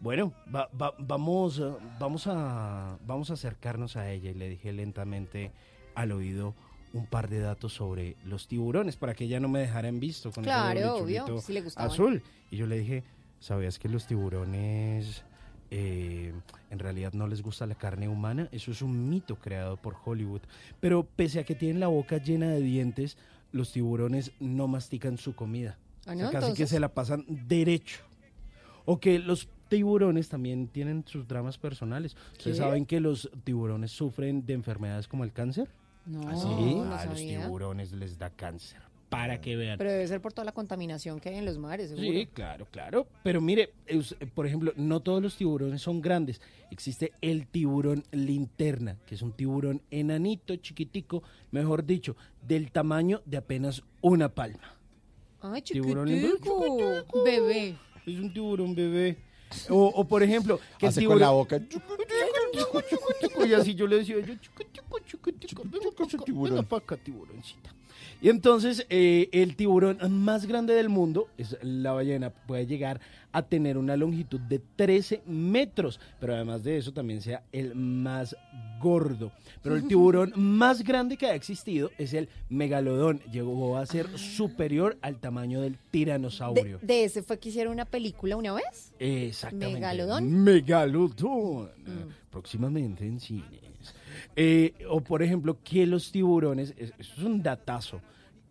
bueno, 0.00 0.32
va- 0.54 0.68
va- 0.80 0.94
vamos, 0.98 1.58
eh, 1.58 1.70
vamos, 1.98 2.26
a, 2.26 2.98
vamos 3.06 3.30
a 3.30 3.34
acercarnos 3.34 3.96
a 3.96 4.10
ella 4.10 4.30
y 4.30 4.34
le 4.34 4.48
dije 4.48 4.72
lentamente 4.72 5.50
al 5.94 6.12
oído 6.12 6.54
un 6.92 7.06
par 7.06 7.28
de 7.28 7.40
datos 7.40 7.74
sobre 7.74 8.16
los 8.24 8.48
tiburones 8.48 8.96
para 8.96 9.14
que 9.14 9.24
ella 9.24 9.40
no 9.40 9.48
me 9.48 9.58
dejara 9.60 9.88
en 9.88 10.00
visto 10.00 10.30
con 10.32 10.44
Claro, 10.44 10.96
obvio, 10.96 11.40
si 11.40 11.52
le 11.52 11.62
azul. 11.76 12.22
Y 12.50 12.56
yo 12.56 12.66
le 12.66 12.78
dije, 12.78 13.04
¿sabías 13.40 13.78
que 13.78 13.88
los 13.88 14.06
tiburones 14.06 15.22
eh, 15.70 16.32
en 16.70 16.78
realidad 16.78 17.12
no 17.12 17.26
les 17.26 17.42
gusta 17.42 17.66
la 17.66 17.74
carne 17.74 18.08
humana? 18.08 18.48
Eso 18.52 18.70
es 18.70 18.80
un 18.80 19.08
mito 19.10 19.36
creado 19.36 19.76
por 19.76 19.96
Hollywood. 20.02 20.40
Pero 20.80 21.04
pese 21.04 21.40
a 21.40 21.44
que 21.44 21.54
tienen 21.54 21.80
la 21.80 21.88
boca 21.88 22.16
llena 22.18 22.48
de 22.48 22.60
dientes, 22.62 23.18
los 23.52 23.72
tiburones 23.72 24.32
no 24.40 24.66
mastican 24.68 25.18
su 25.18 25.34
comida. 25.34 25.76
Ah, 26.06 26.12
O 26.12 26.14
¿no? 26.14 26.30
sea, 26.30 26.40
casi 26.40 26.54
que 26.54 26.66
se 26.66 26.80
la 26.80 26.88
pasan 26.94 27.24
derecho. 27.28 28.00
O 28.86 28.98
que 28.98 29.18
los 29.18 29.48
tiburones 29.68 30.28
también 30.28 30.68
tienen 30.68 31.04
sus 31.06 31.26
dramas 31.28 31.58
personales. 31.58 32.16
¿Ustedes 32.32 32.56
¿Qué? 32.56 32.62
saben 32.62 32.86
que 32.86 33.00
los 33.00 33.30
tiburones 33.44 33.90
sufren 33.92 34.44
de 34.46 34.54
enfermedades 34.54 35.06
como 35.08 35.24
el 35.24 35.32
cáncer? 35.32 35.68
No, 36.06 36.22
¿Ah, 36.28 36.36
sí? 36.36 36.46
no 36.74 36.94
a 36.94 37.04
los 37.06 37.18
sabía. 37.18 37.42
tiburones 37.42 37.92
les 37.92 38.18
da 38.18 38.30
cáncer. 38.30 38.80
Para 39.08 39.40
que 39.40 39.56
vean. 39.56 39.78
Pero 39.78 39.90
debe 39.90 40.06
ser 40.06 40.20
por 40.20 40.34
toda 40.34 40.44
la 40.44 40.52
contaminación 40.52 41.18
que 41.18 41.30
hay 41.30 41.36
en 41.36 41.46
los 41.46 41.56
mares, 41.56 41.88
seguro. 41.88 42.06
Sí, 42.06 42.26
claro, 42.26 42.66
claro. 42.70 43.06
Pero 43.24 43.40
mire, 43.40 43.70
por 44.34 44.46
ejemplo, 44.46 44.72
no 44.76 45.00
todos 45.00 45.22
los 45.22 45.34
tiburones 45.34 45.80
son 45.80 46.02
grandes. 46.02 46.42
Existe 46.70 47.12
el 47.22 47.46
tiburón 47.46 48.04
linterna, 48.12 48.96
que 49.06 49.14
es 49.14 49.22
un 49.22 49.32
tiburón 49.32 49.80
enanito, 49.90 50.54
chiquitico, 50.56 51.22
mejor 51.52 51.86
dicho, 51.86 52.16
del 52.46 52.70
tamaño 52.70 53.22
de 53.24 53.38
apenas 53.38 53.82
una 54.02 54.28
palma. 54.28 54.74
Ay, 55.40 55.62
Tiburón 55.62 56.08
chiquitico. 56.08 57.24
Bebé. 57.24 57.76
Es 58.04 58.18
un 58.18 58.30
tiburón 58.32 58.74
bebé. 58.74 59.16
O, 59.68 59.86
o, 59.86 60.04
por 60.06 60.22
ejemplo, 60.22 60.60
que 60.78 60.86
el 60.86 60.90
Hace 60.90 61.00
tiburón... 61.00 61.18
con 61.18 61.26
la 61.26 61.30
boca. 61.30 61.60
Y 63.46 63.52
así 63.54 63.74
yo 63.74 63.86
le 63.86 63.98
decía, 63.98 64.16
yo, 64.20 64.34
tiburón. 66.24 66.66
acá, 66.70 66.96
tiburoncita. 66.96 67.74
Y 68.20 68.28
entonces 68.30 68.84
eh, 68.90 69.28
el 69.32 69.54
tiburón 69.56 69.98
más 70.22 70.46
grande 70.46 70.74
del 70.74 70.88
mundo, 70.88 71.28
es 71.38 71.56
la 71.62 71.92
ballena, 71.92 72.30
puede 72.30 72.66
llegar 72.66 73.00
a 73.32 73.42
tener 73.42 73.76
una 73.78 73.96
longitud 73.96 74.40
de 74.40 74.58
13 74.76 75.22
metros, 75.26 76.00
pero 76.20 76.34
además 76.34 76.62
de 76.64 76.78
eso 76.78 76.92
también 76.92 77.20
sea 77.20 77.42
el 77.52 77.74
más 77.74 78.34
gordo. 78.80 79.32
Pero 79.62 79.76
el 79.76 79.82
tiburón 79.88 80.32
más 80.36 80.82
grande 80.82 81.16
que 81.16 81.26
ha 81.26 81.34
existido 81.34 81.90
es 81.98 82.14
el 82.14 82.28
megalodón, 82.48 83.20
llegó 83.30 83.76
a 83.76 83.84
ser 83.86 84.08
superior 84.18 84.96
al 85.02 85.18
tamaño 85.20 85.60
del 85.60 85.72
De, 85.74 85.78
tiranosaurio. 85.90 86.78
de 86.80 87.04
ese 87.04 87.22
fue 87.22 87.38
que 87.38 87.50
hicieron 87.50 87.72
una 87.74 87.84
película 87.84 88.36
una 88.36 88.52
vez. 88.54 88.92
Exactamente. 88.98 89.74
¿Megalodón? 89.74 90.44
Megalodón. 90.44 91.70
Próximamente 92.30 93.04
en 93.06 93.20
cines. 93.20 93.60
Eh, 94.36 94.72
o 94.88 95.00
por 95.00 95.22
ejemplo, 95.22 95.58
que 95.62 95.86
los 95.86 96.10
tiburones, 96.12 96.74
es- 96.76 96.92
eso 96.98 97.12
es 97.16 97.22
un 97.22 97.42
datazo, 97.42 98.00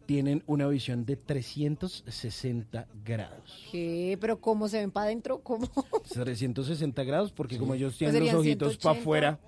tienen 0.08 0.42
una 0.48 0.68
visión 0.68 1.06
de 1.06 1.18
360 1.18 2.88
grados. 3.06 3.68
¿Qué? 3.72 4.18
¿Pero 4.20 4.40
cómo 4.40 4.68
se 4.70 4.80
ven 4.80 4.90
para 4.90 5.08
adentro? 5.08 5.40
¿Cómo? 5.44 5.70
360 6.10 7.04
grados 7.04 7.32
porque 7.32 7.60
como 7.60 7.76
ellos 7.76 7.96
Pues 8.00 8.12
tienen 8.12 8.26
los 8.26 8.42
ojitos 8.42 8.78
para 8.78 8.96
180, 8.96 9.02
afuera, 9.02 9.40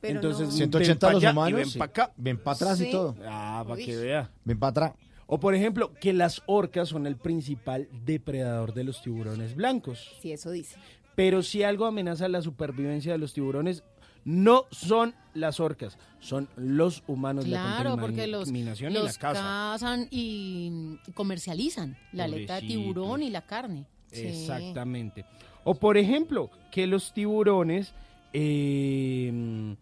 pero 0.00 0.14
entonces 0.16 0.48
no. 0.48 0.52
180 0.54 1.06
ven 1.06 1.14
los 1.14 1.32
humanos. 1.32 1.56
ven 1.58 1.70
sí. 1.70 1.78
para 1.78 1.90
acá. 1.90 2.12
Ven 2.16 2.38
para 2.38 2.54
atrás 2.56 2.80
y 2.80 2.90
todo. 2.90 3.14
Ah, 3.24 3.64
para 3.68 3.80
que 3.80 3.96
vea. 3.96 4.32
Ven 4.44 4.58
para 4.58 4.70
atrás. 4.70 4.92
O 5.26 5.38
por 5.38 5.54
ejemplo, 5.54 5.92
que 5.92 6.14
las 6.14 6.42
orcas 6.46 6.88
son 6.88 7.06
el 7.06 7.16
principal 7.16 7.88
depredador 8.06 8.72
de 8.72 8.84
los 8.84 9.02
tiburones 9.02 9.54
blancos. 9.54 10.16
Sí, 10.22 10.32
eso 10.32 10.50
dice. 10.50 10.76
Pero 11.14 11.42
si 11.42 11.62
algo 11.64 11.84
amenaza 11.84 12.28
la 12.28 12.40
supervivencia 12.40 13.12
de 13.12 13.18
los 13.18 13.34
tiburones, 13.34 13.84
no 14.28 14.66
son 14.70 15.14
las 15.32 15.58
orcas, 15.58 15.96
son 16.20 16.48
los 16.56 17.02
humanos 17.06 17.46
Claro, 17.46 17.96
la 17.96 18.02
porque 18.02 18.26
los, 18.26 18.40
contaminación 18.40 18.92
y 18.92 18.96
la 18.96 19.04
los 19.04 19.16
caza. 19.16 19.40
cazan 19.40 20.06
y 20.10 20.98
comercializan 21.14 21.96
la 22.12 22.24
aleta 22.24 22.56
de 22.56 22.66
tiburón 22.68 23.22
y 23.22 23.30
la 23.30 23.40
carne. 23.40 23.86
Sí. 24.12 24.26
Exactamente. 24.26 25.24
O 25.64 25.76
por 25.76 25.96
ejemplo, 25.96 26.50
que 26.70 26.86
los 26.86 27.14
tiburones, 27.14 27.94
eh, 28.34 29.74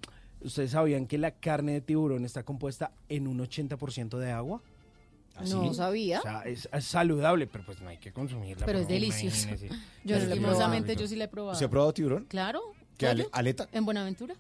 ustedes 0.43 0.71
sabían 0.71 1.07
que 1.07 1.19
la 1.19 1.33
carne 1.33 1.73
de 1.73 1.81
tiburón 1.81 2.25
está 2.25 2.45
compuesta 2.45 2.93
en 3.09 3.27
un 3.27 3.41
80% 3.41 4.17
de 4.17 4.31
agua. 4.31 4.63
No 5.51 5.75
sabía. 5.75 6.21
O 6.21 6.23
sea, 6.23 6.43
es, 6.43 6.69
es 6.73 6.85
saludable, 6.85 7.49
pero 7.49 7.65
pues 7.67 7.81
no 7.81 7.89
hay 7.89 7.99
que 7.99 8.13
consumirla. 8.13 8.65
Pero 8.65 8.79
es 8.79 8.85
porque 8.85 8.95
delicioso. 8.95 9.49
Yo 10.05 10.17
Lastimosamente 10.19 10.95
yo 10.95 11.09
sí 11.09 11.17
la 11.17 11.25
he 11.25 11.29
probado. 11.29 11.59
¿Se 11.59 11.65
ha 11.65 11.69
probado 11.69 11.93
tiburón? 11.93 12.27
Claro. 12.27 12.76
¿Qué 12.97 13.07
aleta? 13.07 13.69
En 13.73 13.85
Buenaventura. 13.85 14.35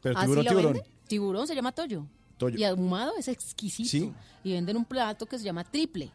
Pero 0.00 0.18
¿Ah, 0.18 0.22
tiburón, 0.22 0.44
lo 0.44 0.50
tiburón. 0.50 0.72
venden? 0.74 0.92
Tiburón 1.06 1.46
se 1.46 1.54
llama 1.54 1.72
toyo. 1.72 2.06
Toyo. 2.36 2.58
Y 2.58 2.64
ahumado 2.64 3.12
es 3.16 3.28
exquisito. 3.28 3.88
Sí. 3.88 4.12
Y 4.42 4.52
venden 4.52 4.76
un 4.76 4.84
plato 4.84 5.26
que 5.26 5.38
se 5.38 5.44
llama 5.44 5.64
triple. 5.64 6.10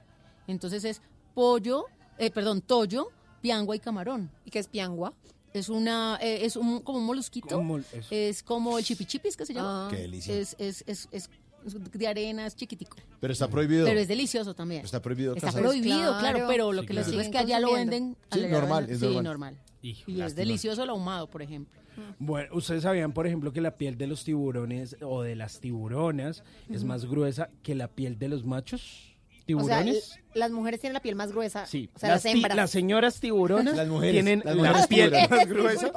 Entonces 0.48 0.84
es 0.84 1.02
pollo, 1.34 1.86
eh, 2.18 2.30
perdón, 2.32 2.61
toyo, 2.61 3.10
piangua 3.41 3.76
y 3.76 3.80
camarón. 3.80 4.30
¿Y 4.45 4.52
qué 4.52 4.60
es 4.60 4.68
piangua? 4.68 5.14
Es 5.53 5.69
una, 5.69 6.19
eh, 6.22 6.45
es 6.45 6.56
un, 6.56 6.82
como 6.82 6.99
un 6.99 7.06
molusquito. 7.06 7.56
Como. 7.56 7.80
Es 8.11 8.44
como 8.44 8.78
el 8.78 8.84
chipichipis 8.84 9.38
que 9.38 9.45
se 9.45 9.53
llama. 9.53 9.88
Ah. 9.88 9.90
Qué 9.90 9.98
delicia. 9.98 10.36
Es, 10.36 10.56
es, 10.60 10.84
es, 10.86 11.07
es 11.11 11.30
de 11.66 12.08
arena, 12.08 12.46
es 12.46 12.56
chiquitico. 12.56 12.98
Pero 13.20 13.34
está 13.34 13.48
prohibido. 13.48 13.86
Pero 13.86 14.00
es 14.00 14.08
delicioso 14.08 14.54
también. 14.54 14.84
Está 14.86 15.02
prohibido 15.02 15.36
Está 15.36 15.48
cazar. 15.48 15.62
prohibido, 15.62 15.98
Claro. 15.98 16.20
claro, 16.20 16.46
pero 16.48 16.72
lo 16.74 16.82
Sí, 16.82 16.88
que 16.88 16.94
les 16.94 17.08
digo 17.08 17.20
es 17.22 17.30
que 17.30 17.38
allá 17.38 17.60
lo 17.60 17.74
venden. 17.74 18.16
Sí, 18.32 18.42
normal, 18.48 18.90
es 18.90 19.00
sí, 19.00 19.06
normal. 19.06 19.24
normal. 19.24 19.58
Hijo, 19.82 20.10
Y 20.12 20.22
es 20.22 20.36
delicioso 20.36 20.84
el 20.84 20.90
ahumado, 20.90 21.30
por 21.30 21.42
ejemplo. 21.42 21.80
Bueno, 22.20 22.50
ustedes 22.56 22.84
sabían, 22.84 23.12
por 23.12 23.26
ejemplo, 23.26 23.52
que 23.52 23.60
la 23.62 23.78
piel 23.78 23.98
de 23.98 24.06
los 24.08 24.24
tiburones 24.24 24.96
o 25.02 25.24
de 25.24 25.36
las 25.36 25.60
tiburonas 25.60 26.44
es 26.70 26.84
más 26.84 27.06
gruesa 27.06 27.50
que 27.64 27.74
la 27.74 27.88
piel 27.88 28.20
de 28.20 28.30
los 28.30 28.46
machos 28.46 29.16
O 29.53 29.64
sea, 29.64 29.80
tiburones. 29.80 30.19
las 30.34 30.52
mujeres 30.52 30.80
tienen 30.82 30.94
la 30.94 30.99
piel 31.02 31.15
más 31.15 31.32
gruesa. 31.32 31.65
Sí, 31.65 31.90
O 31.95 31.99
sea, 31.99 32.10
las, 32.10 32.24
las, 32.24 32.32
ti- 32.34 32.38
hembras. 32.38 32.56
las 32.57 32.72
señoras 32.72 33.19
tiburonas 33.19 33.76
Las 33.78 33.88
mujeres, 33.88 34.14
tienen 34.14 34.41
las 34.45 34.56
la 34.82 34.88
piel 34.88 35.11
más 35.30 35.48
gruesa. 35.48 35.91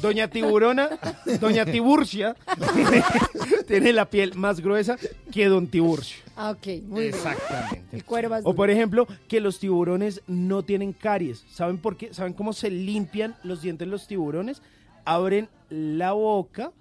Doña 0.00 0.28
Tiburona, 0.28 0.90
Doña 1.40 1.64
Tiburcia, 1.64 2.36
tiene, 3.66 3.92
la 3.92 4.08
piel 4.10 4.34
más 4.34 4.60
gruesa 4.60 4.96
que 5.30 5.46
Don 5.46 5.66
Tiburcio. 5.66 6.22
Ah, 6.36 6.50
ok, 6.50 6.66
muy 6.84 7.02
bien. 7.02 7.14
Exactamente. 7.14 7.96
El 7.96 8.04
cuero 8.04 8.30
más 8.30 8.42
O 8.44 8.54
por 8.54 8.70
ejemplo, 8.70 9.06
que 9.28 9.40
los 9.40 9.58
tiburones 9.58 10.22
no 10.26 10.62
tienen 10.62 10.92
caries. 10.92 11.44
¿Saben 11.52 11.78
por 11.78 11.96
qué? 11.96 12.12
¿Saben 12.14 12.32
cómo 12.32 12.52
se 12.52 12.70
limpian 12.70 13.36
los 13.42 13.62
dientes 13.62 13.88
los 13.88 14.06
tiburones? 14.06 14.62
Abren 15.04 15.48
la 15.68 16.12
boca 16.12 16.72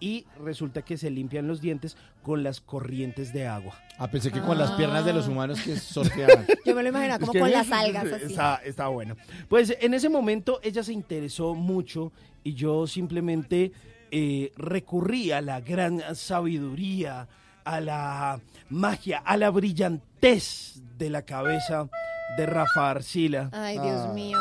y 0.00 0.26
resulta 0.42 0.82
que 0.82 0.96
se 0.96 1.10
limpian 1.10 1.46
los 1.48 1.60
dientes 1.60 1.96
con 2.22 2.42
las 2.42 2.60
corrientes 2.60 3.32
de 3.32 3.46
agua. 3.46 3.74
Ah, 3.98 4.08
pensé 4.10 4.30
que 4.30 4.40
con 4.40 4.56
las 4.58 4.72
piernas 4.72 5.04
de 5.04 5.12
los 5.12 5.26
humanos 5.28 5.60
que 5.60 5.76
sorteaban. 5.78 6.46
Yo 6.64 6.74
me 6.74 6.82
lo 6.82 6.88
imaginaba 6.90 7.18
como 7.18 7.32
Es 7.32 7.34
que 7.34 7.40
con 7.40 7.50
las 7.50 7.70
algas 7.72 8.04
sí, 8.08 8.12
así. 8.14 8.24
Está, 8.26 8.56
está 8.64 8.88
bueno. 8.88 9.16
Pues 9.48 9.76
en 9.80 9.94
ese 9.94 10.08
momento 10.08 10.60
ella 10.62 10.82
se 10.82 10.92
interesó 10.92 11.54
mucho 11.54 12.12
y 12.44 12.54
yo 12.54 12.86
simplemente 12.86 13.72
eh, 14.10 14.52
recurrí 14.56 15.32
a 15.32 15.40
la 15.40 15.60
gran 15.60 16.00
sabiduría, 16.14 17.28
a 17.64 17.80
la 17.80 18.40
magia, 18.70 19.18
a 19.18 19.36
la 19.36 19.50
brillantez 19.50 20.80
de 20.96 21.10
la 21.10 21.22
cabeza 21.22 21.88
de 22.36 22.46
Rafa 22.46 22.90
Arcila. 22.90 23.50
Ay, 23.52 23.74
Dios 23.78 24.06
Ah, 24.08 24.12
mío. 24.12 24.38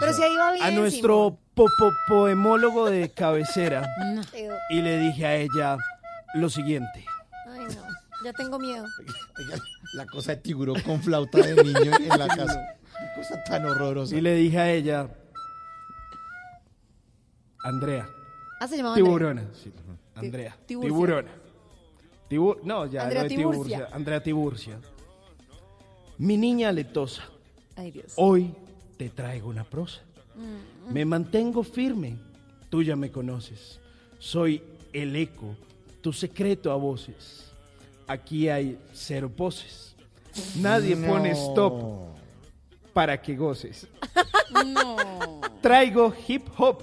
Pero 0.00 0.12
si 0.12 0.22
ahí 0.22 0.34
va 0.36 0.52
bien. 0.52 0.64
A 0.64 0.70
nuestro 0.72 1.24
Simón. 1.28 1.38
Poemólogo 2.08 2.90
de 2.90 3.10
cabecera 3.10 3.86
No. 4.14 4.22
y 4.70 4.82
le 4.82 4.98
dije 4.98 5.26
a 5.26 5.36
ella 5.36 5.76
lo 6.34 6.48
siguiente. 6.50 7.04
Ay, 7.50 7.60
no. 7.74 7.82
Ya 8.24 8.32
tengo 8.32 8.58
miedo. 8.58 8.84
La 9.94 10.06
cosa 10.06 10.32
de 10.34 10.38
tiburón 10.42 10.80
con 10.82 11.00
flauta 11.02 11.38
de 11.38 11.62
niño 11.62 11.92
en 11.98 12.08
la 12.18 12.28
casa. 12.28 12.76
Qué 12.98 13.20
cosa 13.20 13.42
tan 13.44 13.64
horrorosa. 13.66 14.14
Y 14.16 14.20
le 14.20 14.34
dije 14.34 14.58
a 14.58 14.70
ella, 14.70 15.08
Andrea, 17.62 18.08
Ah, 18.60 18.66
se 18.68 18.76
llamaba 18.76 18.94
Andrea. 18.94 19.04
tiburona. 19.06 19.44
Sí, 19.52 19.72
Andrea, 20.14 20.56
Tiburcia. 20.66 20.88
tiburona. 20.90 21.30
Tibu- 22.30 22.58
no, 22.64 22.86
ya 22.86 23.02
Andrea 23.02 23.22
no 23.22 23.26
es 23.26 23.34
Tiburcia. 23.34 23.62
Tiburcia. 23.76 23.96
Andrea 23.96 24.22
Tiburcia. 24.22 24.78
Mi 26.18 26.36
niña 26.38 26.70
aletosa, 26.70 27.22
Ay, 27.76 27.90
Dios. 27.90 28.14
hoy 28.16 28.54
te 28.96 29.10
traigo 29.10 29.48
una 29.50 29.64
prosa. 29.64 30.00
Mm. 30.34 30.75
Me 30.90 31.04
mantengo 31.04 31.62
firme, 31.62 32.16
tú 32.70 32.82
ya 32.82 32.96
me 32.96 33.10
conoces. 33.10 33.80
Soy 34.18 34.62
el 34.92 35.14
eco, 35.16 35.54
tu 36.00 36.12
secreto 36.12 36.70
a 36.72 36.76
voces. 36.76 37.52
Aquí 38.06 38.48
hay 38.48 38.78
cero 38.92 39.30
poses. 39.34 39.94
Nadie 40.56 40.94
No. 40.96 41.06
pone 41.08 41.30
stop 41.32 42.16
para 42.92 43.20
que 43.20 43.36
goces. 43.36 43.86
No. 44.66 44.96
Traigo 45.60 46.14
hip 46.28 46.46
hop. 46.56 46.82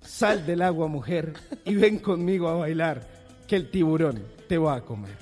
Sal 0.00 0.46
del 0.46 0.62
agua, 0.62 0.86
mujer, 0.86 1.34
y 1.64 1.74
ven 1.74 1.98
conmigo 1.98 2.46
a 2.48 2.54
bailar, 2.54 3.08
que 3.48 3.56
el 3.56 3.68
tiburón 3.70 4.22
te 4.48 4.56
va 4.56 4.76
a 4.76 4.80
comer. 4.84 5.16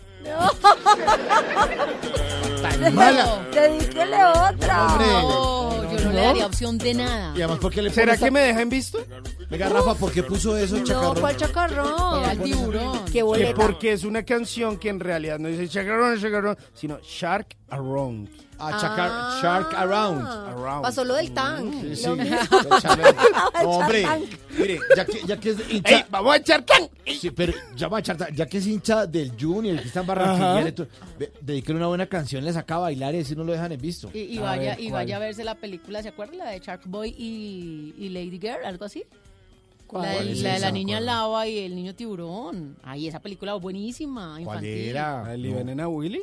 Tan 2.62 2.94
mala. 2.94 3.46
Dedíquele 3.52 4.24
otra. 4.24 4.86
Hombre. 4.86 5.06
No, 5.06 5.92
yo 5.92 6.04
no 6.04 6.12
le 6.12 6.20
daría 6.20 6.46
opción 6.46 6.78
de 6.78 6.94
nada. 6.94 7.32
Y 7.36 7.42
además, 7.42 7.58
¿por 7.58 7.72
qué 7.72 7.82
le 7.82 7.90
¿Será 7.90 8.16
que 8.16 8.30
me 8.30 8.40
dejan 8.40 8.68
visto? 8.68 8.98
Venga, 9.50 9.68
Rafa, 9.68 9.94
¿por 9.94 10.12
qué 10.12 10.22
puso 10.22 10.56
eso, 10.56 10.76
No, 10.76 10.84
chacarrón? 10.84 11.20
¿cuál 11.20 11.36
chacarrón? 11.36 12.24
Al 12.24 12.38
tiburón. 12.42 13.04
Qué 13.06 13.12
Que 13.12 13.22
boleta. 13.22 13.54
porque 13.54 13.92
es 13.92 14.04
una 14.04 14.22
canción 14.24 14.78
que 14.78 14.88
en 14.88 15.00
realidad 15.00 15.38
no 15.38 15.48
dice 15.48 15.68
chacarrón, 15.68 16.20
chacarrón, 16.20 16.56
sino 16.74 16.98
Shark 17.02 17.56
Around. 17.70 18.28
A 18.58 18.70
chacar- 18.78 19.10
Ah. 19.12 19.38
Shark 19.42 19.74
Around. 19.74 20.26
Around. 20.26 20.82
Pasó 20.82 21.04
lo 21.04 21.14
del 21.14 21.32
tank. 21.32 21.74
Sí, 21.80 21.96
sí. 21.96 22.06
Lo 22.06 22.16
mismo. 22.16 22.36
No, 23.62 23.68
hombre, 23.70 24.06
mire, 24.58 24.80
ya 24.96 25.04
que, 25.04 25.22
ya 25.26 25.36
que 25.38 25.50
es 25.50 25.70
hincha... 25.70 25.96
¡Ey, 25.98 26.04
vamos 26.10 26.34
a 26.34 26.36
echar 26.36 26.62
tan! 26.62 26.88
Sí, 27.06 27.30
pero 27.30 27.52
ya, 27.76 27.88
va 27.88 27.98
a 27.98 28.02
echar- 28.02 28.32
ya 28.34 28.46
que 28.46 28.58
es 28.58 28.66
hincha 28.66 29.06
del 29.06 29.32
Junior, 29.38 29.80
que 29.80 29.88
está 29.88 30.00
en 30.00 30.06
Barranquilla, 30.06 30.86
dedíquele 31.40 31.78
una 31.78 31.88
buena 31.88 32.06
canción, 32.06 32.44
le 32.44 32.52
saca 32.52 32.76
a 32.76 32.78
bailar 32.78 33.14
y 33.14 33.20
así 33.20 33.34
no 33.36 33.44
lo 33.44 33.52
dejan 33.52 33.72
en 33.72 33.80
visto. 33.80 34.10
Y, 34.14 34.38
vaya, 34.38 34.70
ver, 34.76 34.80
y 34.80 34.90
vaya 34.90 35.16
a 35.16 35.18
verse 35.20 35.44
la 35.44 35.54
película, 35.56 36.02
¿se 36.02 36.08
acuerdan? 36.08 36.38
La 36.38 36.50
de 36.50 36.60
Shark 36.60 36.82
Boy 36.86 37.14
y, 37.16 37.94
y 37.98 38.08
Lady 38.10 38.38
Girl, 38.40 38.64
algo 38.64 38.84
así. 38.84 39.04
¿Cuál? 39.86 40.02
La, 40.02 40.08
de- 40.10 40.14
¿Cuál 40.16 40.28
es 40.30 40.38
la 40.42 40.50
de 40.50 40.56
esa? 40.56 40.66
la 40.66 40.72
niña 40.72 40.96
¿Cuál? 40.96 41.06
lava 41.06 41.46
y 41.48 41.58
el 41.58 41.74
niño 41.76 41.94
tiburón. 41.94 42.76
Ay, 42.82 43.06
esa 43.08 43.20
película 43.20 43.54
buenísima, 43.54 44.30
¿Cuál 44.32 44.40
infantil. 44.64 44.88
era? 44.88 45.34
¿El 45.34 45.52
Venena 45.54 45.88
Willy? 45.88 46.22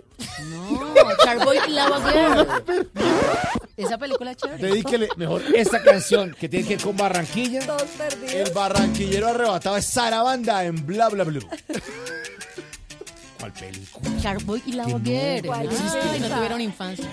No, 0.49 0.83
Shark 1.23 1.43
Boy 1.45 1.57
y 1.67 1.71
Lava 1.71 2.11
Girl. 2.11 2.91
Esa 3.77 3.97
película 3.97 4.31
es 4.31 4.37
chévere. 4.37 4.61
Dedíquele 4.67 5.09
mejor 5.17 5.41
esta 5.55 5.81
canción 5.81 6.35
que 6.39 6.47
tiene 6.49 6.67
que 6.67 6.75
ver 6.75 6.85
con 6.85 6.97
Barranquilla. 6.97 7.65
Todos 7.65 7.83
perdidos. 7.83 8.33
El 8.33 8.53
barranquillero 8.53 9.27
arrebatado 9.29 9.77
es 9.77 9.85
Sarabanda 9.85 10.63
en 10.65 10.85
Bla 10.85 11.09
Bla 11.09 11.23
Blue. 11.23 11.41
¿Cuál 13.39 13.53
película? 13.53 14.09
Shark 14.19 14.43
Boy 14.45 14.61
y 14.67 14.73
Lava 14.73 14.89
no, 14.91 14.99
Girl. 15.03 15.45
¿cuál 15.47 15.65
no 15.65 15.71
esa? 15.71 16.35
tuvieron 16.35 16.61
infancia. 16.61 17.05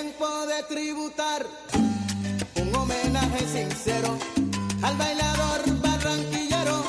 Tiempo 0.00 0.28
de 0.46 0.62
tributar. 0.74 1.46
Un 2.60 2.74
homenaje 2.74 3.40
sincero 3.48 4.18
al 4.82 4.94
bailador 4.96 5.80
barranquillero 5.80 6.84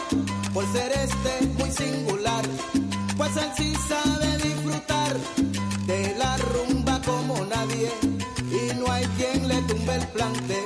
por 0.54 0.66
ser 0.74 0.92
este 0.92 1.48
muy 1.58 1.72
singular, 1.72 2.44
pues 3.16 3.38
él 3.38 3.50
sí 3.56 3.74
sabe 3.88 4.38
disfrutar 4.40 5.16
de 5.86 6.16
la 6.18 6.36
rumba 6.38 7.02
como 7.06 7.46
nadie 7.46 7.90
y 8.52 8.76
no 8.76 8.92
hay 8.92 9.06
quien 9.18 9.48
le 9.48 9.62
tumbe 9.62 9.96
el 9.96 10.08
plante 10.08 10.58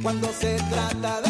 cuando 0.00 0.28
se 0.40 0.54
trata 0.70 1.20
de 1.22 1.27